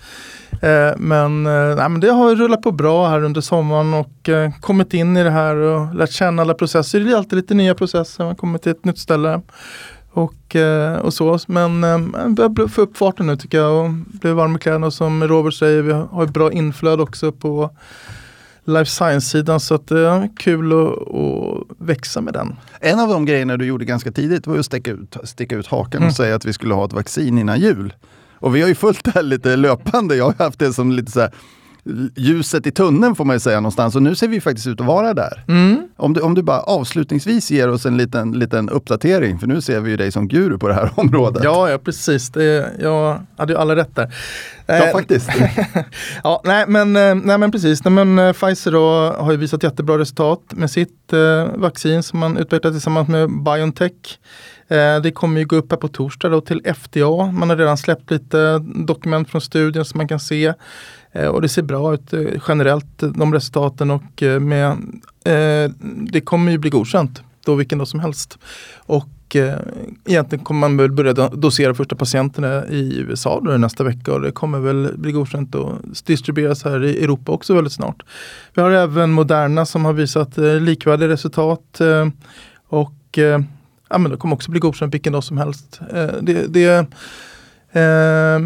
Eh, 0.61 0.91
men, 0.97 1.43
nej, 1.43 1.89
men 1.89 1.99
det 1.99 2.11
har 2.11 2.35
rullat 2.35 2.61
på 2.61 2.71
bra 2.71 3.07
här 3.07 3.23
under 3.23 3.41
sommaren 3.41 3.93
och 3.93 4.29
kommit 4.61 4.93
in 4.93 5.17
i 5.17 5.23
det 5.23 5.29
här 5.29 5.55
och 5.55 5.95
lärt 5.95 6.11
känna 6.11 6.41
alla 6.41 6.53
processer. 6.53 6.99
Det 6.99 7.11
är 7.11 7.15
alltid 7.15 7.37
lite 7.37 7.53
nya 7.53 7.75
processer, 7.75 8.23
man 8.23 8.35
kommer 8.35 8.57
till 8.57 8.71
ett 8.71 8.85
nytt 8.85 8.99
ställe. 8.99 9.41
Och, 10.11 10.55
och 11.01 11.13
så. 11.13 11.39
Men 11.47 11.83
jag 12.37 12.51
börjar 12.51 12.67
få 12.67 12.81
upp 12.81 12.97
farten 12.97 13.27
nu 13.27 13.37
tycker 13.37 13.57
jag 13.57 13.85
och 13.85 13.91
blir 13.91 14.31
varm 14.33 14.55
i 14.55 14.59
kläderna. 14.59 14.87
Och 14.87 14.93
som 14.93 15.27
Robert 15.27 15.53
säger, 15.53 15.81
vi 15.81 15.93
har 15.93 16.23
ett 16.23 16.29
bra 16.29 16.51
inflöde 16.51 17.03
också 17.03 17.31
på 17.31 17.69
life 18.67 18.91
science-sidan 18.91 19.59
så 19.59 19.75
att 19.75 19.87
det 19.87 19.99
är 19.99 20.29
kul 20.37 20.71
att, 20.71 21.15
att, 21.15 21.77
växa 21.77 22.21
med 22.21 22.33
den. 22.33 22.55
En 22.79 22.99
av 22.99 23.09
de 23.09 23.25
grejerna 23.25 23.57
du 23.57 23.65
gjorde 23.65 23.85
ganska 23.85 24.11
tidigt 24.11 24.47
var 24.47 24.57
att 24.57 24.65
sticka 24.65 24.91
ut, 24.91 25.17
sticka 25.23 25.55
ut 25.55 25.67
hakan 25.67 25.97
mm. 25.97 26.07
och 26.07 26.15
säga 26.15 26.35
att 26.35 26.45
vi 26.45 26.53
skulle 26.53 26.73
ha 26.73 26.85
ett 26.85 26.93
vaccin 26.93 27.37
innan 27.37 27.59
jul. 27.59 27.93
Och 28.39 28.55
vi 28.55 28.61
har 28.61 28.67
ju 28.67 28.75
följt 28.75 29.03
det 29.03 29.11
här 29.11 29.23
lite 29.23 29.55
löpande. 29.55 30.15
Jag 30.15 30.25
har 30.25 30.45
haft 30.45 30.59
det 30.59 30.73
som 30.73 30.91
lite 30.91 31.11
så 31.11 31.19
här, 31.19 31.31
ljuset 32.15 32.67
i 32.67 32.71
tunneln 32.71 33.15
får 33.15 33.25
man 33.25 33.35
ju 33.35 33.39
säga 33.39 33.59
någonstans. 33.59 33.95
Och 33.95 34.01
nu 34.01 34.15
ser 34.15 34.27
vi 34.27 34.41
faktiskt 34.41 34.67
ut 34.67 34.81
att 34.81 34.87
vara 34.87 35.13
där. 35.13 35.43
Mm. 35.47 35.87
Om, 35.97 36.13
du, 36.13 36.21
om 36.21 36.33
du 36.33 36.43
bara 36.43 36.59
avslutningsvis 36.59 37.51
ger 37.51 37.69
oss 37.69 37.85
en 37.85 37.97
liten, 37.97 38.31
liten 38.31 38.69
uppdatering, 38.69 39.39
för 39.39 39.47
nu 39.47 39.61
ser 39.61 39.79
vi 39.79 39.91
ju 39.91 39.97
dig 39.97 40.11
som 40.11 40.27
guru 40.27 40.57
på 40.57 40.67
det 40.67 40.73
här 40.73 40.91
området. 40.99 41.43
Ja, 41.43 41.69
ja 41.69 41.77
precis. 41.77 42.29
Det, 42.29 42.71
jag 42.79 43.25
hade 43.37 43.53
ju 43.53 43.59
alla 43.59 43.75
rätt 43.75 43.95
där. 43.95 44.13
Ja, 44.65 44.75
eh, 44.75 44.91
faktiskt. 44.91 45.29
ja, 46.23 46.41
nej, 46.45 46.65
men, 46.67 46.95
eh, 46.95 47.15
nej, 47.15 47.37
men 47.37 47.51
precis. 47.51 47.83
Nej, 47.83 48.05
men, 48.05 48.19
eh, 48.19 48.33
Pfizer 48.33 48.71
då 48.71 49.13
har 49.19 49.31
ju 49.31 49.37
visat 49.37 49.63
jättebra 49.63 49.97
resultat 49.97 50.41
med 50.49 50.71
sitt 50.71 51.13
eh, 51.13 51.47
vaccin 51.55 52.03
som 52.03 52.19
man 52.19 52.37
utvecklat 52.37 52.73
tillsammans 52.73 53.07
med 53.07 53.29
Biontech. 53.43 54.19
Det 55.03 55.11
kommer 55.11 55.39
ju 55.39 55.45
gå 55.45 55.55
upp 55.55 55.71
här 55.71 55.77
på 55.77 55.87
torsdag 55.87 56.29
då 56.29 56.41
till 56.41 56.61
FDA. 56.75 57.31
Man 57.31 57.49
har 57.49 57.57
redan 57.57 57.77
släppt 57.77 58.11
lite 58.11 58.59
dokument 58.75 59.29
från 59.29 59.41
studien 59.41 59.85
som 59.85 59.97
man 59.97 60.07
kan 60.07 60.19
se. 60.19 60.53
Eh, 61.17 61.27
och 61.27 61.41
det 61.41 61.49
ser 61.49 61.61
bra 61.61 61.93
ut 61.93 62.13
eh, 62.13 62.21
generellt, 62.47 63.03
eh, 63.03 63.09
de 63.09 63.33
resultaten 63.33 63.91
och 63.91 64.23
med, 64.41 64.77
det 66.11 66.21
kommer 66.21 66.51
ju 66.51 66.57
bli 66.57 66.69
godkänt 66.69 67.21
då 67.45 67.55
vilken 67.55 67.77
dag 67.77 67.87
som 67.87 67.99
helst. 67.99 68.37
Och 68.75 69.35
egentligen 70.05 70.45
kommer 70.45 70.59
man 70.59 70.77
väl 70.77 70.91
börja 70.91 71.13
dosera 71.13 71.73
första 71.73 71.95
patienterna 71.95 72.67
i 72.67 72.97
USA 72.99 73.41
då 73.43 73.51
nästa 73.51 73.83
vecka 73.83 74.13
och 74.13 74.21
det 74.21 74.31
kommer 74.31 74.59
väl 74.59 74.93
bli 74.97 75.11
godkänt 75.11 75.55
och 75.55 75.71
distribueras 76.05 76.63
här 76.63 76.83
i 76.83 77.03
Europa 77.03 77.31
också 77.31 77.53
väldigt 77.53 77.73
snart. 77.73 78.03
Vi 78.53 78.61
har 78.61 78.71
även 78.71 79.11
Moderna 79.11 79.65
som 79.65 79.85
har 79.85 79.93
visat 79.93 80.37
likvärdiga 80.37 81.07
resultat 81.07 81.81
och 82.67 83.17
ja, 83.89 83.97
men 83.97 84.11
det 84.11 84.17
kommer 84.17 84.35
också 84.35 84.51
bli 84.51 84.59
godkänt 84.59 84.93
vilken 84.93 85.13
dag 85.13 85.23
som 85.23 85.37
helst. 85.37 85.79
Det, 86.21 86.53
det 86.53 86.87
eh, 87.77 88.39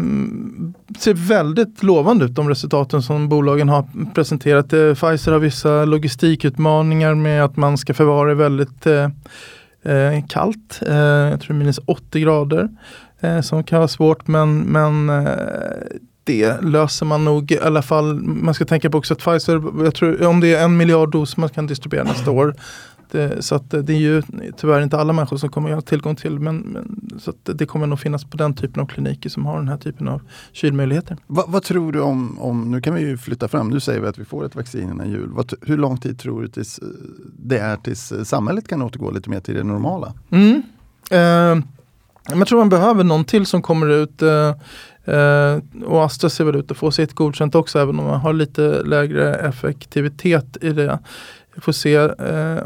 ser 0.98 1.14
väldigt 1.14 1.82
lovande 1.82 2.24
ut 2.24 2.34
de 2.34 2.48
resultaten 2.48 3.02
som 3.02 3.28
bolagen 3.28 3.68
har 3.68 3.84
presenterat. 4.14 4.72
Eh, 4.72 4.94
Pfizer 4.94 5.32
har 5.32 5.38
vissa 5.38 5.84
logistikutmaningar 5.84 7.14
med 7.14 7.44
att 7.44 7.56
man 7.56 7.78
ska 7.78 7.94
förvara 7.94 8.28
det 8.28 8.34
väldigt 8.34 8.86
eh, 8.86 9.04
eh, 9.82 10.24
kallt. 10.28 10.82
Eh, 10.86 10.96
jag 10.96 11.40
tror 11.40 11.56
minus 11.56 11.80
80 11.86 12.20
grader. 12.20 12.68
Eh, 13.20 13.40
som 13.40 13.64
kan 13.64 13.78
vara 13.78 13.88
svårt 13.88 14.26
men, 14.26 14.58
men 14.58 15.10
eh, 15.10 15.32
det 16.24 16.62
löser 16.62 17.06
man 17.06 17.24
nog 17.24 17.52
i 17.52 17.58
alla 17.58 17.82
fall. 17.82 18.14
Man 18.22 18.54
ska 18.54 18.64
tänka 18.64 18.90
på 18.90 18.98
också 18.98 19.14
att 19.14 19.20
Pfizer, 19.20 19.84
jag 19.84 19.94
tror, 19.94 20.26
om 20.26 20.40
det 20.40 20.54
är 20.54 20.64
en 20.64 20.76
miljard 20.76 21.10
dos 21.10 21.36
man 21.36 21.48
kan 21.48 21.66
distribuera 21.66 22.04
nästa 22.04 22.30
år 22.30 22.54
det, 23.12 23.42
så 23.42 23.54
att 23.54 23.70
det 23.70 23.92
är 23.92 23.98
ju 23.98 24.22
tyvärr 24.56 24.80
inte 24.80 24.98
alla 24.98 25.12
människor 25.12 25.36
som 25.36 25.48
kommer 25.48 25.68
att 25.68 25.74
ha 25.74 25.82
tillgång 25.82 26.16
till 26.16 26.38
men, 26.38 26.56
men 26.56 27.10
så 27.20 27.30
att 27.30 27.58
det 27.58 27.66
kommer 27.66 27.86
nog 27.86 28.00
finnas 28.00 28.24
på 28.24 28.36
den 28.36 28.54
typen 28.54 28.82
av 28.82 28.86
kliniker 28.86 29.30
som 29.30 29.46
har 29.46 29.58
den 29.58 29.68
här 29.68 29.76
typen 29.76 30.08
av 30.08 30.22
kylmöjligheter. 30.52 31.16
Va, 31.26 31.44
vad 31.48 31.62
tror 31.62 31.92
du 31.92 32.00
om, 32.00 32.38
om, 32.38 32.70
nu 32.70 32.80
kan 32.80 32.94
vi 32.94 33.00
ju 33.00 33.18
flytta 33.18 33.48
fram, 33.48 33.68
nu 33.68 33.80
säger 33.80 34.00
vi 34.00 34.08
att 34.08 34.18
vi 34.18 34.24
får 34.24 34.46
ett 34.46 34.54
vaccin 34.54 34.90
innan 34.90 35.10
jul. 35.10 35.28
Vad, 35.28 35.54
hur 35.62 35.76
lång 35.76 35.96
tid 35.96 36.18
tror 36.18 36.42
du 36.42 36.48
tills, 36.48 36.80
det 37.38 37.58
är 37.58 37.76
tills 37.76 38.12
samhället 38.24 38.68
kan 38.68 38.82
återgå 38.82 39.10
lite 39.10 39.30
mer 39.30 39.40
till 39.40 39.54
det 39.54 39.64
normala? 39.64 40.14
Mm. 40.30 40.62
Eh, 41.10 41.64
jag 42.28 42.46
tror 42.46 42.58
man 42.58 42.68
behöver 42.68 43.04
någon 43.04 43.24
till 43.24 43.46
som 43.46 43.62
kommer 43.62 43.88
ut 43.88 44.22
eh, 44.22 44.54
Uh, 45.08 45.84
och 45.84 46.04
Astra 46.04 46.30
ser 46.30 46.44
väl 46.44 46.56
ut 46.56 46.70
att 46.70 46.76
få 46.76 46.90
sitt 46.90 47.14
godkänt 47.14 47.54
också 47.54 47.78
även 47.78 47.98
om 47.98 48.06
man 48.06 48.20
har 48.20 48.32
lite 48.32 48.82
lägre 48.82 49.34
effektivitet 49.34 50.56
i 50.60 50.72
det. 50.72 50.98
Vi 51.54 51.60
får 51.60 51.72
se. 51.72 51.94
Eh, 51.94 52.56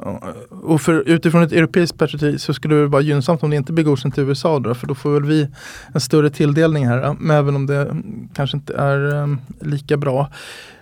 och 0.50 0.80
för, 0.80 1.08
utifrån 1.08 1.42
ett 1.42 1.52
europeiskt 1.52 1.98
perspektiv 1.98 2.36
så 2.36 2.54
skulle 2.54 2.74
det 2.74 2.86
vara 2.86 3.02
gynnsamt 3.02 3.42
om 3.42 3.50
det 3.50 3.56
inte 3.56 3.72
blir 3.72 3.84
godkänt 3.84 4.18
i 4.18 4.20
USA. 4.20 4.58
Då, 4.58 4.74
för 4.74 4.86
då 4.86 4.94
får 4.94 5.10
väl 5.10 5.24
vi 5.24 5.48
en 5.94 6.00
större 6.00 6.30
tilldelning 6.30 6.86
här. 6.86 7.16
Men 7.18 7.36
även 7.36 7.56
om 7.56 7.66
det 7.66 7.76
mm, 7.76 8.28
kanske 8.34 8.56
inte 8.56 8.74
är 8.74 9.14
ehm, 9.14 9.38
lika 9.60 9.96
bra. 9.96 10.30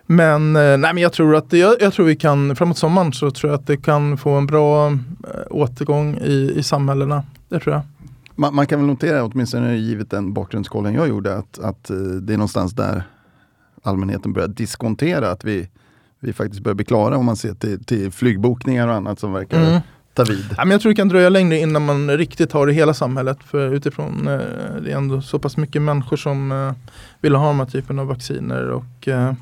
Men, 0.07 0.57
eh, 0.57 0.63
nej, 0.63 0.95
men 0.95 0.99
jag 0.99 1.13
tror 1.13 1.37
att 1.37 1.53
jag, 1.53 1.77
jag, 1.81 1.93
tror 1.93 2.07
vi 2.07 2.17
kan, 2.17 2.57
framåt 2.57 2.79
sommaren 2.79 3.13
så 3.13 3.31
tror 3.31 3.53
jag 3.53 3.61
att 3.61 3.67
det 3.67 3.77
kan 3.77 4.19
få 4.19 4.31
en 4.31 4.47
bra 4.47 4.91
eh, 4.91 4.97
återgång 5.51 6.19
i, 6.19 6.53
i 6.57 6.63
samhällena. 6.63 7.23
Det 7.49 7.61
tror 7.61 7.75
jag. 7.75 7.83
Man, 8.35 8.55
man, 8.55 8.67
kan 8.67 8.79
väl 8.79 8.87
notera, 8.87 9.25
åtminstone 9.25 9.77
givet 9.77 10.11
den 10.11 10.33
bakgrundskollen 10.33 10.95
jag 10.95 11.09
gjorde, 11.09 11.37
att, 11.37 11.59
att 11.59 11.91
eh, 11.91 11.97
det 11.97 12.33
är 12.33 12.37
någonstans 12.37 12.73
där 12.73 13.03
allmänheten 13.83 14.33
börjar 14.33 14.49
diskontera 14.49 15.31
att 15.31 15.45
vi 15.45 15.69
vi 16.25 16.33
faktiskt 16.33 16.63
börjar 16.63 16.75
bli 16.75 16.85
klara 16.85 17.17
om 17.17 17.25
man 17.25 17.37
ser 17.37 17.55
till, 17.55 17.85
till 17.85 18.13
flygbokningar 18.13 18.89
och 18.89 18.95
annat 18.95 19.19
som 19.19 19.33
verkar 19.33 19.67
mm. 19.67 19.81
ta 20.15 20.25
vid. 20.25 20.47
Ja, 20.57 20.65
men 20.65 20.71
jag 20.71 20.81
tror 20.81 20.93
det 20.93 20.97
kan 20.97 21.09
dröja 21.09 21.29
längre 21.29 21.59
innan 21.59 21.85
man 21.85 22.11
riktigt 22.11 22.53
har 22.53 22.67
det 22.67 22.73
i 22.73 22.75
hela 22.75 22.95
samhället. 22.95 23.39
För 23.45 23.75
utifrån 23.75 24.29
eh, 24.29 24.39
det 24.83 24.93
är 24.93 24.97
ändå 24.97 25.23
så 25.23 25.39
pass 25.39 25.57
mycket 25.57 25.83
människor 25.83 26.17
som 26.17 26.53
eh, 26.53 26.73
vill 27.21 27.35
ha 27.35 27.47
de 27.47 27.59
här 27.59 27.67
typen 27.67 27.99
av 27.99 28.07
vacciner 28.07 28.71
och 28.71 29.09
eh, 29.09 29.33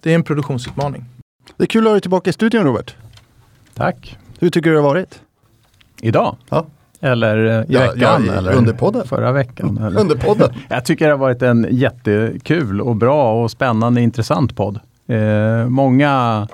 det 0.00 0.10
är 0.10 0.14
en 0.14 0.22
produktionsutmaning. 0.22 1.04
Det 1.56 1.64
är 1.64 1.66
kul 1.66 1.84
att 1.84 1.88
ha 1.88 1.92
dig 1.92 2.00
tillbaka 2.00 2.30
i 2.30 2.32
studion 2.32 2.64
Robert. 2.64 2.94
Tack. 3.74 4.18
Hur 4.38 4.50
tycker 4.50 4.70
du 4.70 4.76
det 4.76 4.82
har 4.82 4.88
varit? 4.88 5.20
Idag? 6.00 6.36
Ja. 6.48 6.66
Eller 7.00 7.44
eh, 7.46 7.60
i 7.60 7.64
ja, 7.68 7.80
veckan? 7.80 8.24
Ja, 8.26 8.32
eller 8.32 8.52
under 8.52 8.72
podden. 8.72 9.06
Förra 9.06 9.32
veckan? 9.32 9.78
Eller? 9.78 10.00
under 10.00 10.16
podden. 10.16 10.50
Jag 10.68 10.84
tycker 10.84 11.06
det 11.06 11.12
har 11.12 11.18
varit 11.18 11.42
en 11.42 11.66
jättekul 11.70 12.80
och 12.80 12.96
bra 12.96 13.42
och 13.42 13.50
spännande 13.50 14.00
intressant 14.00 14.56
podd. 14.56 14.80
Eh, 15.10 15.68
många 15.68 16.46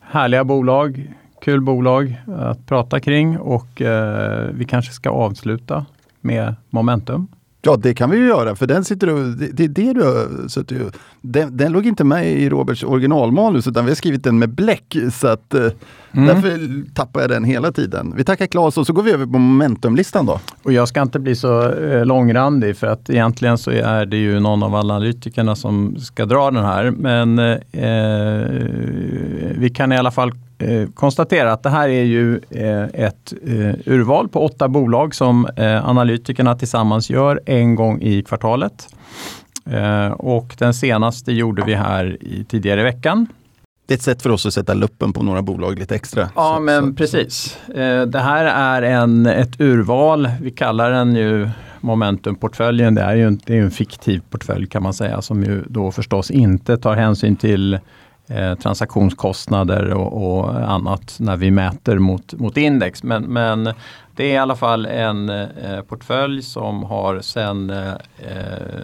härliga 0.00 0.44
bolag, 0.44 1.14
kul 1.40 1.60
bolag 1.60 2.16
att 2.36 2.66
prata 2.66 3.00
kring 3.00 3.38
och 3.38 3.82
eh, 3.82 4.48
vi 4.52 4.64
kanske 4.64 4.92
ska 4.92 5.10
avsluta 5.10 5.86
med 6.20 6.54
Momentum. 6.70 7.28
Ja, 7.62 7.76
det 7.76 7.94
kan 7.94 8.10
vi 8.10 8.16
ju 8.16 8.26
göra, 8.26 8.56
för 8.56 8.66
den 8.66 8.84
sitter 8.84 9.06
du, 9.06 9.34
det, 9.34 9.46
det 9.46 9.64
är 9.64 9.68
det 9.68 9.92
du 9.92 10.02
har 10.02 10.48
suttit 10.48 10.96
den, 11.22 11.56
den 11.56 11.72
låg 11.72 11.86
inte 11.86 12.04
med 12.04 12.32
i 12.32 12.48
Roberts 12.48 12.82
originalmanus, 12.82 13.66
utan 13.66 13.84
vi 13.84 13.90
har 13.90 13.96
skrivit 13.96 14.24
den 14.24 14.38
med 14.38 14.48
bläck. 14.48 14.96
Så 15.12 15.28
att, 15.28 15.54
eh, 15.54 15.66
mm. 16.12 16.26
Därför 16.26 16.58
tappar 16.94 17.20
jag 17.20 17.30
den 17.30 17.44
hela 17.44 17.72
tiden. 17.72 18.14
Vi 18.16 18.24
tackar 18.24 18.46
Claes 18.46 18.78
och 18.78 18.86
så 18.86 18.92
går 18.92 19.02
vi 19.02 19.12
över 19.12 19.26
på 19.26 19.38
momentumlistan 19.38 20.26
då. 20.26 20.40
Och 20.62 20.72
jag 20.72 20.88
ska 20.88 21.02
inte 21.02 21.18
bli 21.18 21.36
så 21.36 21.72
eh, 21.72 22.06
långrandig, 22.06 22.76
för 22.76 22.86
att 22.86 23.10
egentligen 23.10 23.58
så 23.58 23.70
är 23.70 24.06
det 24.06 24.16
ju 24.16 24.40
någon 24.40 24.62
av 24.62 24.74
analytikerna 24.74 25.56
som 25.56 25.96
ska 25.98 26.26
dra 26.26 26.50
den 26.50 26.64
här. 26.64 26.90
Men 26.90 27.38
eh, 27.38 27.54
vi 29.58 29.70
kan 29.74 29.92
i 29.92 29.96
alla 29.96 30.10
fall 30.10 30.32
konstatera 30.94 31.52
att 31.52 31.62
det 31.62 31.70
här 31.70 31.88
är 31.88 32.02
ju 32.02 32.40
eh, 32.50 32.84
ett 32.84 33.32
eh, 33.46 33.92
urval 33.92 34.28
på 34.28 34.44
åtta 34.44 34.68
bolag 34.68 35.14
som 35.14 35.46
eh, 35.56 35.88
analytikerna 35.88 36.54
tillsammans 36.54 37.10
gör 37.10 37.40
en 37.46 37.74
gång 37.74 38.02
i 38.02 38.22
kvartalet. 38.22 38.88
Eh, 39.70 40.12
och 40.12 40.54
den 40.58 40.74
senaste 40.74 41.32
gjorde 41.32 41.64
vi 41.64 41.74
här 41.74 42.16
i, 42.20 42.44
tidigare 42.44 42.80
i 42.80 42.84
veckan. 42.84 43.26
Det 43.86 43.94
är 43.94 43.96
ett 43.96 44.02
sätt 44.02 44.22
för 44.22 44.30
oss 44.30 44.46
att 44.46 44.54
sätta 44.54 44.74
luppen 44.74 45.12
på 45.12 45.22
några 45.22 45.42
bolag 45.42 45.78
lite 45.78 45.94
extra. 45.94 46.30
Ja, 46.34 46.54
så, 46.56 46.60
men 46.60 46.86
så. 46.86 46.94
precis. 46.94 47.58
Eh, 47.68 48.02
det 48.02 48.18
här 48.18 48.44
är 48.44 48.82
en, 48.82 49.26
ett 49.26 49.60
urval. 49.60 50.30
Vi 50.40 50.50
kallar 50.50 50.90
den 50.90 51.14
ju 51.14 51.48
Momentumportföljen. 51.80 52.94
Det 52.94 53.02
är 53.02 53.14
ju 53.14 53.26
en, 53.26 53.40
det 53.46 53.58
är 53.58 53.62
en 53.62 53.70
fiktiv 53.70 54.22
portfölj 54.30 54.66
kan 54.66 54.82
man 54.82 54.94
säga 54.94 55.22
som 55.22 55.42
ju 55.42 55.64
då 55.68 55.92
förstås 55.92 56.30
inte 56.30 56.76
tar 56.76 56.96
hänsyn 56.96 57.36
till 57.36 57.78
eh, 58.30 58.54
transaktionskostnader 58.54 59.92
och, 59.92 60.38
och, 60.38 60.70
annat 60.70 61.16
när 61.18 61.36
vi 61.36 61.50
mäter 61.50 61.98
mot, 61.98 62.32
mot 62.32 62.56
index. 62.56 63.02
Men, 63.02 63.22
men 63.22 63.64
det 64.16 64.24
är 64.24 64.34
i 64.34 64.38
alla 64.38 64.56
fall 64.56 64.86
en 64.86 65.28
eh, 65.28 65.80
portfölj 65.88 66.42
som 66.42 66.82
har 66.82 67.20
sedan 67.20 67.70
eh, 67.70 67.94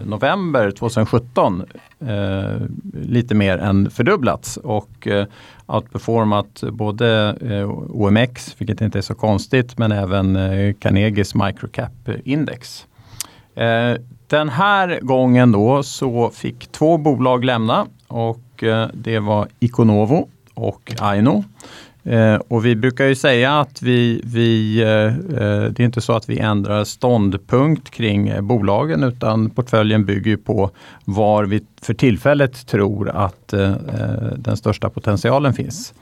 november 0.05 0.71
2017 0.71 1.63
eh, 1.99 2.67
lite 2.93 3.35
mer 3.35 3.57
än 3.57 3.89
fördubblats 3.89 4.57
och 4.57 5.07
eh, 5.07 5.25
outperformat 5.65 6.63
både 6.71 7.37
eh, 7.41 7.69
OMX, 7.69 8.55
vilket 8.57 8.81
inte 8.81 8.97
är 8.97 9.01
så 9.01 9.15
konstigt, 9.15 9.77
men 9.77 9.91
även 9.91 10.35
eh, 10.35 10.73
Carnegies 10.73 11.35
microcap 11.35 12.09
index. 12.23 12.87
Eh, 13.55 13.93
den 14.27 14.49
här 14.49 14.99
gången 15.01 15.51
då 15.51 15.83
så 15.83 16.29
fick 16.29 16.71
två 16.71 16.97
bolag 16.97 17.45
lämna 17.45 17.87
och 18.07 18.39
Eh, 18.63 18.87
det 18.93 19.19
var 19.19 19.47
Iconovo 19.59 20.29
och 20.53 20.93
Aino. 20.99 21.43
Eh, 22.03 22.35
och 22.35 22.65
vi 22.65 22.75
brukar 22.75 23.05
ju 23.05 23.15
säga 23.15 23.59
att 23.59 23.81
vi, 23.81 24.21
vi 24.23 24.81
eh, 24.81 25.13
det 25.71 25.79
är 25.79 25.81
inte 25.81 26.01
så 26.01 26.13
att 26.13 26.29
vi 26.29 26.39
ändrar 26.39 26.83
ståndpunkt 26.83 27.89
kring 27.89 28.47
bolagen 28.47 29.03
utan 29.03 29.49
portföljen 29.49 30.05
bygger 30.05 30.37
på 30.37 30.71
var 31.05 31.45
vi 31.45 31.63
för 31.81 31.93
tillfället 31.93 32.67
tror 32.67 33.09
att 33.09 33.53
den 34.37 34.57
största 34.57 34.89
potentialen 34.89 35.53
finns. 35.53 35.93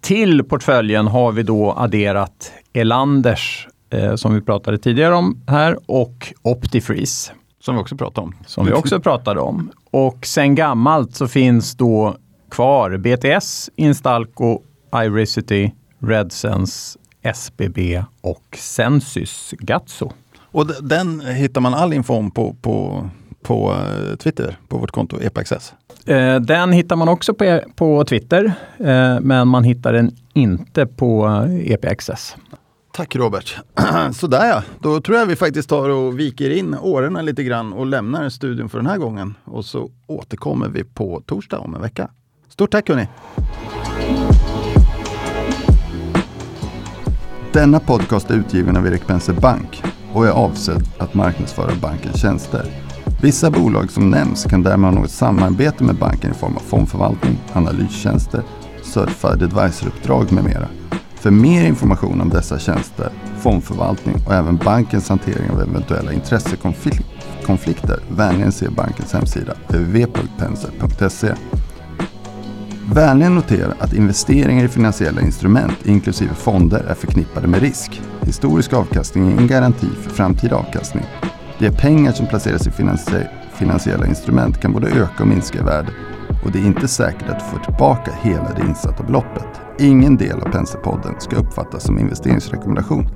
till 0.00 0.44
portföljen 0.44 1.06
har 1.06 1.32
vi 1.32 1.42
då 1.42 1.72
adderat 1.72 2.52
Elanders 2.72 3.68
som 4.16 4.34
vi 4.34 4.40
pratade 4.40 4.78
tidigare 4.78 5.14
om 5.14 5.42
här 5.46 5.78
och 5.86 6.32
Optifreeze. 6.42 7.32
Som 7.68 7.74
vi 7.74 7.80
också 7.82 7.96
pratade 7.96 8.26
om. 8.26 8.34
Som 8.46 8.66
vi 8.66 8.72
också 8.72 9.00
pratade 9.00 9.40
om. 9.40 9.70
Och 9.90 10.26
sen 10.26 10.54
gammalt 10.54 11.14
så 11.16 11.28
finns 11.28 11.74
då 11.74 12.16
kvar 12.50 12.96
BTS, 12.96 13.70
Instalco, 13.76 14.62
iRicity, 14.94 15.70
RedSense, 15.98 16.98
SBB 17.22 18.02
och 18.20 18.56
Sensys 18.58 19.54
Gatso. 19.58 20.12
Och 20.50 20.66
den 20.82 21.20
hittar 21.20 21.60
man 21.60 21.74
all 21.74 21.92
info 21.92 22.14
om 22.14 22.30
på, 22.30 22.56
på, 22.62 23.06
på 23.42 23.72
eh, 23.72 24.16
Twitter, 24.16 24.56
på 24.68 24.78
vårt 24.78 24.90
konto 24.90 25.20
EPAccess? 25.20 25.74
Eh, 26.06 26.40
den 26.40 26.72
hittar 26.72 26.96
man 26.96 27.08
också 27.08 27.34
på, 27.34 27.60
på 27.76 28.04
Twitter, 28.04 28.52
eh, 28.78 29.20
men 29.20 29.48
man 29.48 29.64
hittar 29.64 29.92
den 29.92 30.16
inte 30.32 30.86
på 30.86 31.28
EPAccess. 31.64 32.36
Tack 32.98 33.16
Robert. 33.16 33.56
Sådär 34.12 34.46
ja, 34.46 34.62
då 34.80 35.00
tror 35.00 35.18
jag 35.18 35.26
vi 35.26 35.36
faktiskt 35.36 35.68
tar 35.68 35.88
och 35.88 36.18
viker 36.18 36.50
in 36.50 36.74
åren 36.74 37.24
lite 37.26 37.42
grann 37.44 37.72
och 37.72 37.86
lämnar 37.86 38.28
studion 38.28 38.68
för 38.68 38.78
den 38.78 38.86
här 38.86 38.98
gången. 38.98 39.34
Och 39.44 39.64
så 39.64 39.90
återkommer 40.06 40.68
vi 40.68 40.84
på 40.84 41.22
torsdag 41.26 41.58
om 41.58 41.74
en 41.74 41.80
vecka. 41.80 42.10
Stort 42.48 42.70
tack 42.70 42.88
hörni! 42.88 43.08
Denna 47.52 47.80
podcast 47.80 48.30
är 48.30 48.34
utgiven 48.34 48.76
av 48.76 48.86
Erik 48.86 49.06
Penser 49.06 49.32
Bank 49.32 49.82
och 50.12 50.26
är 50.26 50.30
avsedd 50.30 50.82
att 50.98 51.14
marknadsföra 51.14 51.74
bankens 51.82 52.20
tjänster. 52.20 52.64
Vissa 53.22 53.50
bolag 53.50 53.90
som 53.90 54.10
nämns 54.10 54.44
kan 54.44 54.62
därmed 54.62 54.90
ha 54.90 55.00
något 55.00 55.10
samarbete 55.10 55.84
med 55.84 55.94
banken 55.94 56.30
i 56.30 56.34
form 56.34 56.56
av 56.56 56.60
fondförvaltning, 56.60 57.38
analystjänster, 57.52 58.42
certified 58.82 59.42
advisor-uppdrag 59.42 60.32
med 60.32 60.44
mera. 60.44 60.68
För 61.20 61.30
mer 61.30 61.64
information 61.64 62.20
om 62.20 62.28
dessa 62.28 62.58
tjänster, 62.58 63.10
fondförvaltning 63.38 64.16
och 64.26 64.34
även 64.34 64.56
bankens 64.56 65.08
hantering 65.08 65.50
av 65.50 65.60
eventuella 65.60 66.12
intressekonflikter 66.12 68.00
vänligen 68.08 68.52
se 68.52 68.68
bankens 68.68 69.12
hemsida 69.12 69.54
www.penser.se. 69.68 71.34
Vänligen 72.92 73.34
notera 73.34 73.72
att 73.78 73.92
investeringar 73.92 74.64
i 74.64 74.68
finansiella 74.68 75.20
instrument, 75.20 75.86
inklusive 75.86 76.34
fonder, 76.34 76.84
är 76.88 76.94
förknippade 76.94 77.48
med 77.48 77.60
risk. 77.60 78.02
Historisk 78.22 78.72
avkastning 78.72 79.26
är 79.26 79.30
ingen 79.30 79.46
garanti 79.46 79.88
för 80.02 80.10
framtida 80.10 80.56
avkastning. 80.56 81.04
De 81.58 81.70
pengar 81.70 82.12
som 82.12 82.26
placeras 82.26 82.66
i 82.66 82.70
finansiella 83.54 84.06
instrument 84.06 84.60
kan 84.60 84.72
både 84.72 84.86
öka 84.88 85.22
och 85.22 85.28
minska 85.28 85.58
i 85.58 85.62
värde 85.62 85.92
och 86.44 86.52
det 86.52 86.58
är 86.58 86.66
inte 86.66 86.88
säkert 86.88 87.28
att 87.28 87.38
du 87.38 87.44
får 87.44 87.58
tillbaka 87.58 88.12
hela 88.22 88.54
det 88.54 88.66
insatta 88.68 89.02
beloppet. 89.04 89.60
Ingen 89.78 90.16
del 90.16 90.40
av 90.40 90.50
Penserpodden 90.50 91.14
ska 91.20 91.36
uppfattas 91.36 91.84
som 91.84 91.98
investeringsrekommendation. 91.98 93.08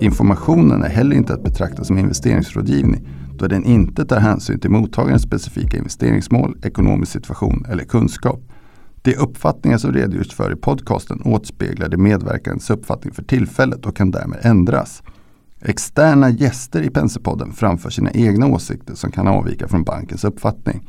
Informationen 0.00 0.82
är 0.82 0.88
heller 0.88 1.16
inte 1.16 1.34
att 1.34 1.42
betrakta 1.42 1.84
som 1.84 1.98
investeringsrådgivning 1.98 3.08
då 3.38 3.46
den 3.46 3.64
inte 3.64 4.04
tar 4.04 4.20
hänsyn 4.20 4.60
till 4.60 4.70
mottagarens 4.70 5.22
specifika 5.22 5.76
investeringsmål, 5.76 6.58
ekonomisk 6.62 7.12
situation 7.12 7.66
eller 7.68 7.84
kunskap. 7.84 8.40
De 9.02 9.16
uppfattningar 9.16 9.78
som 9.78 9.92
redogörs 9.92 10.34
för 10.34 10.52
i 10.52 10.56
podcasten 10.56 11.22
återspeglar 11.24 11.88
de 11.88 11.96
medverkandes 11.96 12.70
uppfattning 12.70 13.14
för 13.14 13.22
tillfället 13.22 13.86
och 13.86 13.96
kan 13.96 14.10
därmed 14.10 14.38
ändras. 14.42 15.02
Externa 15.60 16.30
gäster 16.30 16.82
i 16.82 16.90
Penserpodden 16.90 17.52
framför 17.52 17.90
sina 17.90 18.10
egna 18.10 18.46
åsikter 18.46 18.94
som 18.94 19.10
kan 19.10 19.28
avvika 19.28 19.68
från 19.68 19.84
bankens 19.84 20.24
uppfattning. 20.24 20.88